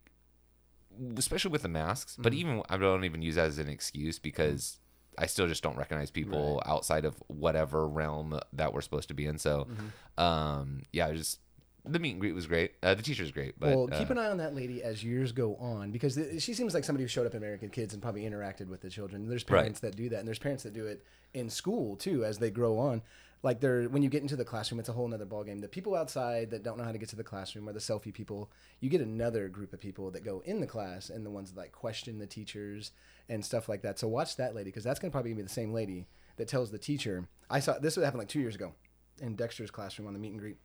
especially 1.16 1.50
with 1.50 1.62
the 1.62 1.68
masks. 1.68 2.16
But 2.18 2.32
Mm-hmm. 2.32 2.38
even 2.40 2.62
I 2.68 2.76
don't 2.76 3.04
even 3.04 3.22
use 3.22 3.34
that 3.36 3.46
as 3.48 3.58
an 3.58 3.68
excuse 3.68 4.18
because 4.18 4.78
I 5.18 5.26
still 5.26 5.46
just 5.46 5.62
don't 5.62 5.76
recognize 5.76 6.10
people 6.10 6.62
outside 6.66 7.04
of 7.04 7.22
whatever 7.28 7.86
realm 7.88 8.38
that 8.52 8.72
we're 8.72 8.80
supposed 8.82 9.08
to 9.08 9.14
be 9.14 9.26
in. 9.26 9.38
So, 9.38 9.66
Mm-hmm. 9.70 10.22
um, 10.22 10.82
yeah, 10.92 11.06
I 11.08 11.12
just 11.14 11.40
the 11.86 11.98
meet 11.98 12.12
and 12.12 12.20
greet 12.20 12.34
was 12.34 12.46
great. 12.46 12.72
Uh, 12.82 12.94
the 12.94 13.02
teacher's 13.02 13.30
great, 13.30 13.58
but 13.58 13.74
well, 13.74 13.86
keep 13.88 14.08
uh, 14.10 14.12
an 14.12 14.18
eye 14.18 14.28
on 14.30 14.38
that 14.38 14.54
lady 14.54 14.82
as 14.82 15.02
years 15.04 15.32
go 15.32 15.56
on 15.56 15.90
because 15.90 16.14
th- 16.14 16.42
she 16.42 16.54
seems 16.54 16.74
like 16.74 16.84
somebody 16.84 17.04
who 17.04 17.08
showed 17.08 17.26
up 17.26 17.34
at 17.34 17.38
American 17.38 17.68
Kids 17.70 17.94
and 17.94 18.02
probably 18.02 18.22
interacted 18.22 18.68
with 18.68 18.80
the 18.80 18.90
children. 18.90 19.28
There's 19.28 19.44
Right. 19.48 19.60
parents 19.60 19.80
that 19.80 19.96
do 19.96 20.08
that, 20.10 20.18
and 20.18 20.26
there's 20.28 20.38
parents 20.38 20.62
that 20.64 20.72
do 20.72 20.86
it 20.86 21.04
in 21.34 21.50
school 21.50 21.96
too 21.96 22.24
as 22.24 22.38
they 22.38 22.50
grow 22.50 22.78
on. 22.78 23.02
Like 23.42 23.60
they're 23.60 23.84
when 23.88 24.02
you 24.02 24.08
get 24.08 24.22
into 24.22 24.34
the 24.36 24.44
classroom, 24.44 24.80
it's 24.80 24.88
a 24.88 24.92
whole 24.92 25.06
nother 25.06 25.26
ballgame. 25.26 25.60
The 25.60 25.68
people 25.68 25.94
outside 25.94 26.50
that 26.50 26.62
don't 26.62 26.78
know 26.78 26.84
how 26.84 26.92
to 26.92 26.98
get 26.98 27.10
to 27.10 27.16
the 27.16 27.22
classroom 27.22 27.68
are 27.68 27.72
the 27.72 27.78
selfie 27.78 28.12
people. 28.12 28.50
You 28.80 28.88
get 28.90 29.00
another 29.00 29.48
group 29.48 29.72
of 29.72 29.80
people 29.80 30.10
that 30.12 30.24
go 30.24 30.42
in 30.46 30.60
the 30.60 30.66
class 30.66 31.10
and 31.10 31.24
the 31.24 31.30
ones 31.30 31.52
that 31.52 31.60
like 31.60 31.72
question 31.72 32.18
the 32.18 32.26
teachers 32.26 32.92
and 33.28 33.44
stuff 33.44 33.68
like 33.68 33.82
that. 33.82 33.98
So 33.98 34.08
watch 34.08 34.36
that 34.36 34.54
lady 34.54 34.70
because 34.70 34.84
that's 34.84 34.98
gonna 34.98 35.12
probably 35.12 35.34
be 35.34 35.42
the 35.42 35.48
same 35.48 35.72
lady 35.72 36.06
that 36.36 36.48
tells 36.48 36.70
the 36.70 36.78
teacher. 36.78 37.28
I 37.48 37.60
saw 37.60 37.78
this 37.78 37.94
happened 37.96 38.18
like 38.18 38.28
two 38.28 38.40
years 38.40 38.54
ago 38.54 38.72
in 39.20 39.36
Dexter's 39.36 39.70
classroom 39.70 40.08
on 40.08 40.14
the 40.14 40.18
meet 40.18 40.32
and 40.32 40.40
greet 40.40 40.56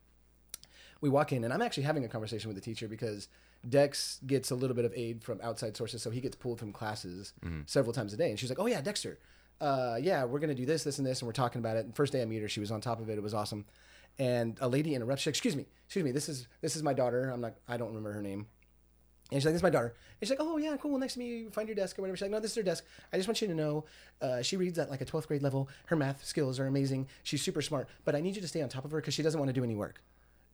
we 1.01 1.09
walk 1.09 1.33
in 1.33 1.43
and 1.43 1.51
I'm 1.53 1.61
actually 1.61 1.83
having 1.83 2.05
a 2.05 2.07
conversation 2.07 2.47
with 2.47 2.55
the 2.55 2.61
teacher 2.61 2.87
because 2.87 3.27
Dex 3.67 4.19
gets 4.25 4.51
a 4.51 4.55
little 4.55 4.75
bit 4.75 4.85
of 4.85 4.93
aid 4.95 5.23
from 5.23 5.39
outside 5.41 5.75
sources, 5.75 6.01
so 6.01 6.09
he 6.09 6.21
gets 6.21 6.35
pulled 6.35 6.59
from 6.59 6.71
classes 6.71 7.33
several 7.65 7.93
times 7.93 8.13
a 8.13 8.17
day. 8.17 8.29
And 8.29 8.39
she's 8.39 8.49
like, 8.49 8.59
"Oh 8.59 8.65
yeah, 8.67 8.81
Dexter, 8.81 9.19
uh, 9.59 9.97
yeah, 10.01 10.23
we're 10.23 10.39
gonna 10.39 10.55
do 10.55 10.65
this, 10.65 10.83
this, 10.83 10.97
and 10.97 11.05
this," 11.05 11.21
and 11.21 11.27
we're 11.27 11.33
talking 11.33 11.59
about 11.59 11.77
it. 11.77 11.85
And 11.85 11.95
first 11.95 12.13
day 12.13 12.21
I 12.21 12.25
meet 12.25 12.41
her, 12.41 12.47
she 12.49 12.59
was 12.59 12.71
on 12.71 12.81
top 12.81 12.99
of 12.99 13.09
it. 13.09 13.17
It 13.17 13.23
was 13.23 13.33
awesome. 13.33 13.65
And 14.19 14.57
a 14.61 14.67
lady 14.67 14.95
interrupts. 14.95 15.21
She's 15.21 15.27
like, 15.27 15.35
"Excuse 15.35 15.55
me, 15.55 15.65
excuse 15.85 16.03
me. 16.05 16.11
This 16.11 16.27
is 16.29 16.47
this 16.61 16.75
is 16.75 16.83
my 16.83 16.93
daughter. 16.93 17.29
I'm 17.29 17.41
not. 17.41 17.53
I 17.67 17.77
don't 17.77 17.89
remember 17.89 18.13
her 18.13 18.21
name." 18.21 18.47
And 19.31 19.39
she's 19.39 19.45
like, 19.45 19.53
"This 19.53 19.59
is 19.59 19.63
my 19.63 19.69
daughter." 19.69 19.95
And 20.19 20.27
she's 20.27 20.31
like, 20.31 20.39
"Oh 20.41 20.57
yeah, 20.57 20.75
cool. 20.77 20.97
Next 20.97 21.13
to 21.13 21.19
me, 21.19 21.47
find 21.51 21.67
your 21.67 21.75
desk 21.75 21.97
or 21.97 22.01
whatever." 22.01 22.17
She's 22.17 22.23
like, 22.23 22.31
"No, 22.31 22.39
this 22.39 22.51
is 22.51 22.57
her 22.57 22.63
desk. 22.63 22.83
I 23.13 23.17
just 23.17 23.27
want 23.27 23.41
you 23.41 23.47
to 23.47 23.55
know, 23.55 23.85
uh, 24.21 24.41
she 24.41 24.57
reads 24.57 24.77
at 24.77 24.89
like 24.89 25.01
a 25.01 25.05
12th 25.05 25.27
grade 25.27 25.41
level. 25.41 25.69
Her 25.85 25.95
math 25.95 26.25
skills 26.25 26.59
are 26.59 26.67
amazing. 26.67 27.07
She's 27.23 27.41
super 27.41 27.61
smart. 27.61 27.87
But 28.03 28.15
I 28.15 28.21
need 28.21 28.35
you 28.35 28.41
to 28.41 28.47
stay 28.47 28.61
on 28.61 28.69
top 28.69 28.85
of 28.85 28.91
her 28.91 28.99
because 28.99 29.13
she 29.13 29.23
doesn't 29.23 29.39
want 29.39 29.49
to 29.49 29.53
do 29.53 29.63
any 29.63 29.75
work." 29.75 30.01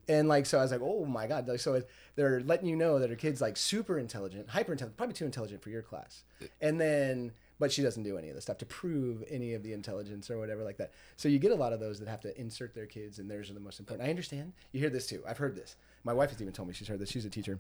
And 0.08 0.28
like, 0.28 0.46
so 0.46 0.60
I 0.60 0.62
was 0.62 0.72
like, 0.72 0.82
oh 0.82 1.06
my 1.06 1.28
God. 1.28 1.50
So 1.60 1.82
they're 2.16 2.40
letting 2.42 2.70
you 2.70 2.76
know 2.76 3.00
that 3.00 3.10
her 3.10 3.16
kid's 3.16 3.42
like 3.42 3.58
super 3.58 4.00
intelligent, 4.00 4.50
hyper 4.50 4.72
intelligent, 4.72 4.98
probably 4.98 5.14
too 5.14 5.26
intelligent 5.26 5.62
for 5.62 5.70
your 5.70 5.82
class. 5.82 6.24
And 6.62 6.80
then, 6.80 7.34
but 7.60 7.72
she 7.72 7.82
doesn't 7.82 8.04
do 8.04 8.18
any 8.18 8.30
of 8.30 8.36
the 8.36 8.42
stuff 8.42 8.58
to 8.60 8.66
prove 8.66 9.24
any 9.30 9.54
of 9.54 9.64
the 9.64 9.74
intelligence 9.74 10.30
or 10.30 10.38
whatever 10.38 10.64
like 10.64 10.78
that. 10.78 10.92
So 11.18 11.28
you 11.28 11.40
get 11.40 11.52
a 11.52 11.56
lot 11.56 11.74
of 11.74 11.80
those 11.80 12.00
that 12.00 12.08
have 12.08 12.22
to 12.22 12.40
insert 12.40 12.74
their 12.74 12.86
kids 12.86 13.20
and 13.20 13.30
theirs 13.30 13.50
are 13.50 13.54
the 13.54 13.60
most 13.60 13.80
important. 13.80 14.08
I 14.08 14.10
understand. 14.10 14.54
You 14.72 14.80
hear 14.80 14.90
this 14.90 15.08
too. 15.08 15.22
I've 15.28 15.40
heard 15.40 15.56
this. 15.56 15.76
My 16.04 16.14
wife 16.14 16.30
has 16.30 16.42
even 16.42 16.54
told 16.54 16.68
me 16.68 16.74
she's 16.74 16.88
heard 16.88 17.00
this. 17.00 17.12
She's 17.12 17.26
a 17.26 17.30
teacher. 17.30 17.60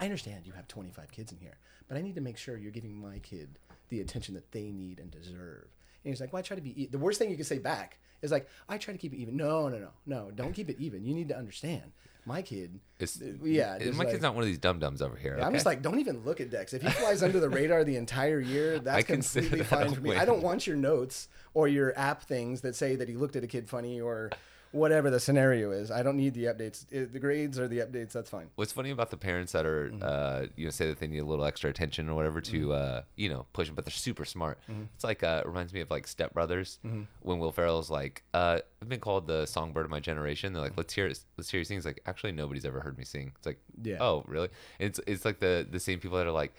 I 0.00 0.04
understand 0.04 0.46
you 0.46 0.52
have 0.54 0.66
25 0.66 1.12
kids 1.12 1.30
in 1.30 1.38
here, 1.38 1.58
but 1.86 1.96
I 1.96 2.02
need 2.02 2.14
to 2.16 2.20
make 2.20 2.36
sure 2.36 2.56
you're 2.56 2.72
giving 2.72 3.00
my 3.00 3.18
kid 3.18 3.58
the 3.90 4.00
attention 4.00 4.34
that 4.34 4.50
they 4.50 4.72
need 4.72 4.98
and 4.98 5.10
deserve. 5.10 5.66
And 6.04 6.12
he's 6.12 6.20
like, 6.20 6.32
well, 6.32 6.40
I 6.40 6.42
try 6.42 6.54
to 6.56 6.62
be, 6.62 6.82
e-. 6.82 6.86
the 6.86 6.98
worst 6.98 7.18
thing 7.18 7.30
you 7.30 7.36
can 7.36 7.44
say 7.44 7.58
back 7.58 7.98
is 8.22 8.30
like, 8.30 8.48
I 8.68 8.78
try 8.78 8.92
to 8.92 8.98
keep 8.98 9.12
it 9.12 9.16
even. 9.18 9.36
No, 9.36 9.68
no, 9.68 9.78
no, 9.78 9.88
no, 10.06 10.30
don't 10.30 10.52
keep 10.52 10.68
it 10.68 10.76
even. 10.78 11.04
You 11.04 11.14
need 11.14 11.28
to 11.28 11.36
understand 11.36 11.92
my 12.26 12.40
kid. 12.42 12.78
it's, 12.98 13.20
uh, 13.20 13.26
yeah. 13.42 13.76
it- 13.76 13.92
my 13.94 14.04
like- 14.04 14.10
kid's 14.12 14.22
not 14.22 14.34
one 14.34 14.42
of 14.42 14.48
these 14.48 14.58
dum 14.58 14.78
dums 14.78 15.02
over 15.02 15.16
here. 15.16 15.38
I'm 15.42 15.52
just 15.52 15.66
like, 15.66 15.82
don't 15.82 15.98
even 16.00 16.24
look 16.24 16.40
at 16.40 16.50
Dex. 16.50 16.72
If 16.74 16.82
he 16.82 16.88
flies 16.88 17.22
under 17.22 17.40
the 17.40 17.48
radar 17.50 17.84
the 17.84 17.96
entire 17.96 18.40
year, 18.40 18.78
that's 18.80 19.04
completely 19.06 19.58
that 19.58 19.66
fine 19.66 19.94
for 19.94 20.00
me. 20.00 20.10
win. 20.10 20.18
I 20.18 20.24
don't 20.24 20.42
want 20.42 20.66
your 20.66 20.76
notes 20.76 21.28
or 21.54 21.68
your 21.68 21.98
app 21.98 22.22
things 22.22 22.60
that 22.62 22.76
say 22.76 22.96
that 22.96 23.08
he 23.08 23.14
looked 23.14 23.36
at 23.36 23.44
a 23.44 23.46
kid 23.46 23.68
funny 23.68 24.00
or 24.00 24.30
whatever 24.74 25.08
the 25.08 25.20
scenario 25.20 25.70
is. 25.70 25.90
I 25.90 26.02
don't 26.02 26.16
need 26.16 26.34
the 26.34 26.44
updates. 26.44 26.84
It- 26.90 27.12
the 27.12 27.20
grades 27.20 27.58
or 27.58 27.68
the 27.68 27.78
updates. 27.78 28.12
That's 28.12 28.28
fine. 28.28 28.48
What's 28.56 28.72
funny 28.72 28.90
about 28.90 29.10
the 29.10 29.16
parents 29.16 29.52
that 29.52 29.64
are, 29.64 29.90
Mm-hmm. 29.90 30.02
uh, 30.02 30.46
you 30.56 30.64
know, 30.66 30.70
say 30.70 30.86
that 30.88 30.98
they 30.98 31.06
need 31.06 31.18
a 31.20 31.24
little 31.24 31.44
extra 31.44 31.70
attention 31.70 32.08
or 32.08 32.14
whatever 32.14 32.40
to, 32.40 32.72
uh, 32.72 33.02
you 33.16 33.28
know, 33.28 33.46
push 33.52 33.68
them, 33.68 33.74
but 33.76 33.84
they're 33.84 33.92
super 33.92 34.24
smart. 34.24 34.58
Mm-hmm. 34.70 34.82
It's 34.94 35.04
like, 35.04 35.22
uh, 35.22 35.42
it 35.44 35.48
reminds 35.48 35.72
me 35.72 35.80
of 35.80 35.90
like 35.90 36.06
Step 36.06 36.34
Brothers 36.34 36.78
when 37.22 37.38
Will 37.38 37.52
Ferrell's 37.52 37.90
like, 37.90 38.22
uh, 38.34 38.58
I've 38.82 38.88
been 38.88 39.00
called 39.00 39.26
the 39.26 39.46
songbird 39.46 39.84
of 39.84 39.90
my 39.90 40.00
generation. 40.00 40.52
They're 40.52 40.62
like, 40.62 40.76
let's 40.76 40.92
hear 40.92 41.06
it, 41.06 41.18
let's 41.38 41.50
hear 41.50 41.58
you 41.60 41.64
sing. 41.64 41.76
It's 41.78 41.86
like, 41.86 42.00
actually, 42.06 42.32
nobody's 42.32 42.64
ever 42.64 42.80
heard 42.80 42.98
me 42.98 43.04
sing. 43.04 43.32
It's 43.36 43.46
like, 43.46 43.60
Yeah. 43.82 43.98
oh, 44.00 44.24
really? 44.26 44.48
It's 44.78 45.00
it's 45.06 45.24
like 45.24 45.38
the 45.40 45.66
the 45.70 45.80
same 45.80 46.00
people 46.00 46.18
that 46.18 46.26
are 46.26 46.32
like, 46.32 46.52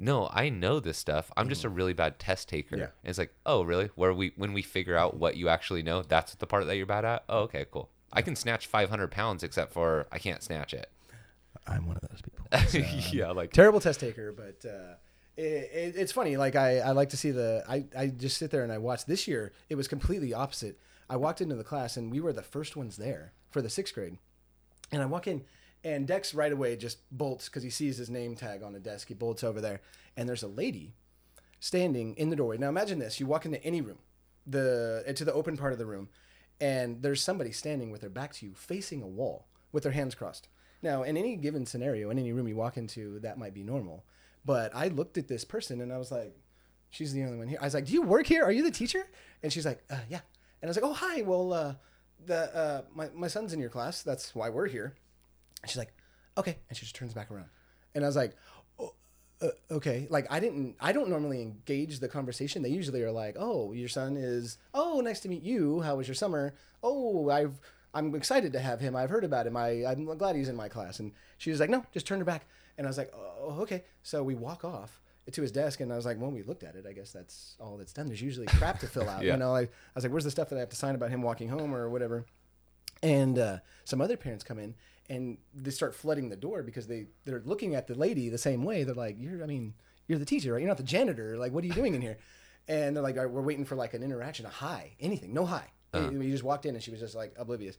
no, 0.00 0.30
I 0.32 0.48
know 0.48 0.80
this 0.80 0.96
stuff. 0.96 1.30
I'm 1.36 1.50
just 1.50 1.62
a 1.62 1.68
really 1.68 1.92
bad 1.92 2.18
test 2.18 2.48
taker. 2.48 2.76
Yeah. 2.76 2.84
And 2.84 3.10
it's 3.10 3.18
like, 3.18 3.34
oh, 3.44 3.62
really? 3.62 3.90
Where 3.94 4.14
we 4.14 4.32
when 4.36 4.54
we 4.54 4.62
figure 4.62 4.96
out 4.96 5.18
what 5.18 5.36
you 5.36 5.48
actually 5.48 5.82
know, 5.82 6.02
that's 6.02 6.34
the 6.34 6.46
part 6.46 6.66
that 6.66 6.76
you're 6.76 6.86
bad 6.86 7.04
at. 7.04 7.24
Oh, 7.28 7.40
okay, 7.40 7.66
cool. 7.70 7.90
I 8.12 8.22
can 8.22 8.34
snatch 8.34 8.66
500 8.66 9.10
pounds, 9.10 9.42
except 9.42 9.72
for 9.72 10.06
I 10.10 10.18
can't 10.18 10.42
snatch 10.42 10.72
it. 10.72 10.90
I'm 11.66 11.86
one 11.86 11.96
of 11.96 12.08
those 12.08 12.22
people. 12.22 13.10
yeah, 13.12 13.30
like 13.30 13.52
terrible 13.52 13.78
test 13.78 14.00
taker, 14.00 14.32
but 14.32 14.66
uh, 14.68 14.94
it, 15.36 15.42
it, 15.42 15.94
it's 15.96 16.12
funny. 16.12 16.38
Like 16.38 16.56
I, 16.56 16.78
I 16.78 16.92
like 16.92 17.10
to 17.10 17.16
see 17.18 17.30
the. 17.30 17.62
I, 17.68 17.84
I 17.96 18.06
just 18.06 18.38
sit 18.38 18.50
there 18.50 18.64
and 18.64 18.72
I 18.72 18.78
watch. 18.78 19.04
This 19.04 19.28
year 19.28 19.52
it 19.68 19.74
was 19.74 19.86
completely 19.86 20.32
opposite. 20.32 20.80
I 21.10 21.16
walked 21.16 21.40
into 21.40 21.56
the 21.56 21.64
class 21.64 21.96
and 21.96 22.10
we 22.10 22.20
were 22.20 22.32
the 22.32 22.42
first 22.42 22.74
ones 22.74 22.96
there 22.96 23.32
for 23.50 23.60
the 23.60 23.70
sixth 23.70 23.94
grade, 23.94 24.16
and 24.90 25.02
I 25.02 25.06
walk 25.06 25.26
in. 25.26 25.44
And 25.82 26.06
Dex 26.06 26.34
right 26.34 26.52
away 26.52 26.76
just 26.76 26.98
bolts 27.10 27.48
because 27.48 27.62
he 27.62 27.70
sees 27.70 27.96
his 27.96 28.10
name 28.10 28.36
tag 28.36 28.62
on 28.62 28.72
the 28.72 28.80
desk. 28.80 29.08
He 29.08 29.14
bolts 29.14 29.42
over 29.42 29.60
there, 29.60 29.80
and 30.16 30.28
there's 30.28 30.42
a 30.42 30.48
lady 30.48 30.94
standing 31.58 32.14
in 32.16 32.30
the 32.30 32.36
doorway. 32.36 32.58
Now 32.58 32.68
imagine 32.68 32.98
this: 32.98 33.18
you 33.18 33.26
walk 33.26 33.46
into 33.46 33.62
any 33.64 33.80
room, 33.80 33.98
the 34.46 35.02
into 35.06 35.24
the 35.24 35.32
open 35.32 35.56
part 35.56 35.72
of 35.72 35.78
the 35.78 35.86
room, 35.86 36.10
and 36.60 37.02
there's 37.02 37.22
somebody 37.22 37.52
standing 37.52 37.90
with 37.90 38.02
their 38.02 38.10
back 38.10 38.34
to 38.34 38.46
you, 38.46 38.52
facing 38.54 39.02
a 39.02 39.06
wall, 39.06 39.46
with 39.72 39.84
their 39.84 39.92
hands 39.92 40.14
crossed. 40.14 40.48
Now, 40.82 41.02
in 41.02 41.16
any 41.16 41.36
given 41.36 41.66
scenario, 41.66 42.10
in 42.10 42.18
any 42.18 42.32
room 42.32 42.48
you 42.48 42.56
walk 42.56 42.76
into, 42.76 43.18
that 43.20 43.38
might 43.38 43.54
be 43.54 43.62
normal. 43.62 44.04
But 44.44 44.74
I 44.74 44.88
looked 44.88 45.18
at 45.18 45.28
this 45.28 45.44
person 45.44 45.80
and 45.80 45.92
I 45.92 45.98
was 45.98 46.10
like, 46.10 46.34
"She's 46.90 47.12
the 47.12 47.22
only 47.22 47.38
one 47.38 47.48
here." 47.48 47.58
I 47.60 47.64
was 47.64 47.74
like, 47.74 47.86
"Do 47.86 47.92
you 47.92 48.02
work 48.02 48.26
here? 48.26 48.44
Are 48.44 48.52
you 48.52 48.62
the 48.62 48.70
teacher?" 48.70 49.06
And 49.42 49.52
she's 49.52 49.66
like, 49.66 49.82
uh, 49.90 50.00
"Yeah." 50.08 50.20
And 50.60 50.68
I 50.68 50.70
was 50.70 50.76
like, 50.76 50.84
"Oh, 50.84 50.94
hi. 50.94 51.22
Well, 51.22 51.52
uh, 51.52 51.74
the 52.26 52.54
uh, 52.54 52.82
my 52.94 53.08
my 53.14 53.28
son's 53.28 53.52
in 53.54 53.60
your 53.60 53.70
class. 53.70 54.02
That's 54.02 54.34
why 54.34 54.50
we're 54.50 54.68
here." 54.68 54.94
And 55.62 55.70
she's 55.70 55.78
like, 55.78 55.92
"Okay," 56.38 56.58
and 56.68 56.76
she 56.76 56.84
just 56.84 56.94
turns 56.96 57.14
back 57.14 57.30
around, 57.30 57.48
and 57.94 58.04
I 58.04 58.08
was 58.08 58.16
like, 58.16 58.36
oh, 58.78 58.94
uh, 59.42 59.48
"Okay." 59.70 60.06
Like 60.10 60.26
I 60.30 60.40
didn't, 60.40 60.76
I 60.80 60.92
don't 60.92 61.08
normally 61.08 61.42
engage 61.42 62.00
the 62.00 62.08
conversation. 62.08 62.62
They 62.62 62.70
usually 62.70 63.02
are 63.02 63.12
like, 63.12 63.36
"Oh, 63.38 63.72
your 63.72 63.88
son 63.88 64.16
is. 64.16 64.58
Oh, 64.74 65.00
nice 65.00 65.20
to 65.20 65.28
meet 65.28 65.42
you. 65.42 65.80
How 65.80 65.96
was 65.96 66.08
your 66.08 66.14
summer? 66.14 66.54
Oh, 66.82 67.30
I've." 67.30 67.60
I'm 67.92 68.14
excited 68.14 68.52
to 68.52 68.60
have 68.60 68.78
him. 68.78 68.94
I've 68.94 69.10
heard 69.10 69.24
about 69.24 69.48
him. 69.48 69.56
I, 69.56 69.84
I'm 69.84 70.04
glad 70.16 70.36
he's 70.36 70.48
in 70.48 70.54
my 70.54 70.68
class. 70.68 71.00
And 71.00 71.10
she 71.38 71.50
was 71.50 71.58
like, 71.58 71.70
no, 71.70 71.84
just 71.92 72.06
turn 72.06 72.20
her 72.20 72.24
back. 72.24 72.46
And 72.78 72.86
I 72.86 72.88
was 72.88 72.96
like, 72.96 73.12
oh, 73.12 73.62
okay. 73.62 73.82
So 74.04 74.22
we 74.22 74.36
walk 74.36 74.64
off 74.64 75.00
to 75.32 75.42
his 75.42 75.50
desk, 75.50 75.80
and 75.80 75.92
I 75.92 75.96
was 75.96 76.06
like, 76.06 76.16
when 76.16 76.32
we 76.32 76.44
looked 76.44 76.62
at 76.62 76.76
it, 76.76 76.86
I 76.88 76.92
guess 76.92 77.10
that's 77.10 77.56
all 77.58 77.76
that's 77.76 77.92
done. 77.92 78.06
There's 78.06 78.22
usually 78.22 78.46
crap 78.46 78.78
to 78.78 78.86
fill 78.86 79.08
out. 79.08 79.24
Yeah. 79.24 79.32
You 79.32 79.38
know, 79.40 79.56
I, 79.56 79.62
I 79.62 79.68
was 79.96 80.04
like, 80.04 80.12
where's 80.12 80.22
the 80.22 80.30
stuff 80.30 80.50
that 80.50 80.56
I 80.56 80.60
have 80.60 80.68
to 80.68 80.76
sign 80.76 80.94
about 80.94 81.10
him 81.10 81.20
walking 81.20 81.48
home 81.48 81.74
or 81.74 81.90
whatever? 81.90 82.26
and 83.02 83.38
uh, 83.38 83.58
some 83.84 84.00
other 84.00 84.16
parents 84.16 84.44
come 84.44 84.58
in 84.58 84.74
and 85.10 85.36
they 85.52 85.70
start 85.72 85.94
flooding 85.94 86.30
the 86.30 86.36
door 86.36 86.62
because 86.62 86.86
they 86.86 87.08
they're 87.26 87.42
looking 87.44 87.74
at 87.74 87.86
the 87.88 87.94
lady 87.94 88.30
the 88.30 88.38
same 88.38 88.64
way. 88.64 88.84
They're 88.84 88.94
like, 88.94 89.16
"You're, 89.18 89.42
I 89.42 89.46
mean, 89.46 89.74
you're 90.06 90.18
the 90.20 90.24
teacher, 90.24 90.52
right? 90.54 90.60
You're 90.60 90.68
not 90.68 90.78
the 90.78 90.82
janitor. 90.84 91.36
Like, 91.36 91.52
what 91.52 91.64
are 91.64 91.66
you 91.66 91.74
doing 91.74 91.94
in 91.94 92.00
here?" 92.00 92.16
And 92.68 92.94
they're 92.94 93.02
like, 93.02 93.16
"All 93.16 93.24
right, 93.24 93.32
"We're 93.32 93.42
waiting 93.42 93.64
for 93.64 93.74
like 93.74 93.94
an 93.94 94.02
interaction, 94.02 94.46
a 94.46 94.48
hi, 94.48 94.92
anything, 95.00 95.34
no 95.34 95.44
hi." 95.44 95.64
We 95.92 96.30
just 96.30 96.44
walked 96.44 96.66
in 96.66 96.74
and 96.76 96.84
she 96.84 96.92
was 96.92 97.00
just 97.00 97.16
like 97.16 97.34
oblivious, 97.36 97.76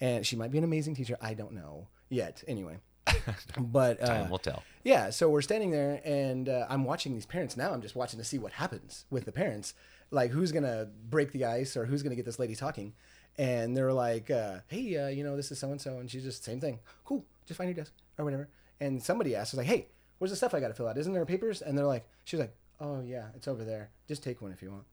and 0.00 0.26
she 0.26 0.36
might 0.36 0.50
be 0.50 0.58
an 0.58 0.64
amazing 0.64 0.94
teacher. 0.94 1.16
I 1.22 1.32
don't 1.32 1.52
know 1.52 1.88
yet. 2.10 2.44
Anyway, 2.46 2.76
but 3.58 4.02
uh, 4.02 4.06
Time 4.06 4.30
will 4.30 4.38
tell. 4.38 4.62
yeah, 4.82 5.08
so 5.10 5.30
we're 5.30 5.40
standing 5.40 5.70
there 5.70 6.00
and 6.04 6.48
uh, 6.48 6.66
I'm 6.68 6.84
watching 6.84 7.14
these 7.14 7.24
parents 7.26 7.56
now. 7.56 7.72
I'm 7.72 7.80
just 7.80 7.96
watching 7.96 8.18
to 8.18 8.24
see 8.24 8.38
what 8.38 8.52
happens 8.52 9.06
with 9.08 9.24
the 9.24 9.32
parents. 9.32 9.72
Like, 10.10 10.30
who's 10.30 10.52
to 10.64 10.90
break 11.08 11.32
the 11.32 11.46
ice 11.46 11.76
or 11.76 11.86
who's 11.86 12.02
to 12.10 12.16
get 12.16 12.26
this 12.26 12.38
lady 12.38 12.54
talking. 12.54 12.92
And 13.36 13.76
they're 13.76 13.92
like, 13.92 14.30
uh, 14.30 14.58
hey, 14.68 14.96
uh, 14.96 15.08
you 15.08 15.24
know, 15.24 15.36
this 15.36 15.50
is 15.50 15.58
so 15.58 15.70
and 15.70 15.80
so. 15.80 15.98
And 15.98 16.10
she's 16.10 16.22
just, 16.22 16.44
same 16.44 16.60
thing. 16.60 16.78
Cool. 17.04 17.24
Just 17.46 17.58
find 17.58 17.68
your 17.68 17.74
desk 17.74 17.92
or 18.18 18.24
whatever. 18.24 18.48
And 18.80 19.02
somebody 19.02 19.34
asks, 19.34 19.54
like, 19.54 19.66
hey, 19.66 19.88
where's 20.18 20.30
the 20.30 20.36
stuff 20.36 20.54
I 20.54 20.60
got 20.60 20.68
to 20.68 20.74
fill 20.74 20.88
out? 20.88 20.98
Isn't 20.98 21.12
there 21.12 21.26
papers? 21.26 21.60
And 21.62 21.76
they're 21.76 21.86
like, 21.86 22.06
she's 22.24 22.40
like, 22.40 22.54
oh, 22.80 23.02
yeah, 23.02 23.26
it's 23.34 23.48
over 23.48 23.64
there. 23.64 23.90
Just 24.06 24.22
take 24.22 24.40
one 24.40 24.52
if 24.52 24.62
you 24.62 24.70
want. 24.70 24.84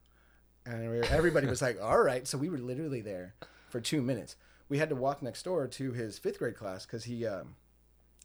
And 0.65 1.05
everybody 1.05 1.47
was 1.47 1.61
like, 1.61 1.81
all 1.81 2.01
right. 2.01 2.27
So 2.27 2.37
we 2.37 2.49
were 2.49 2.57
literally 2.57 3.01
there 3.01 3.35
for 3.69 3.79
two 3.79 4.01
minutes. 4.01 4.35
We 4.69 4.77
had 4.77 4.89
to 4.89 4.95
walk 4.95 5.21
next 5.21 5.43
door 5.43 5.67
to 5.67 5.91
his 5.91 6.17
fifth 6.17 6.39
grade 6.39 6.55
class 6.55 6.85
because 6.85 7.03
he, 7.03 7.25
um, 7.25 7.55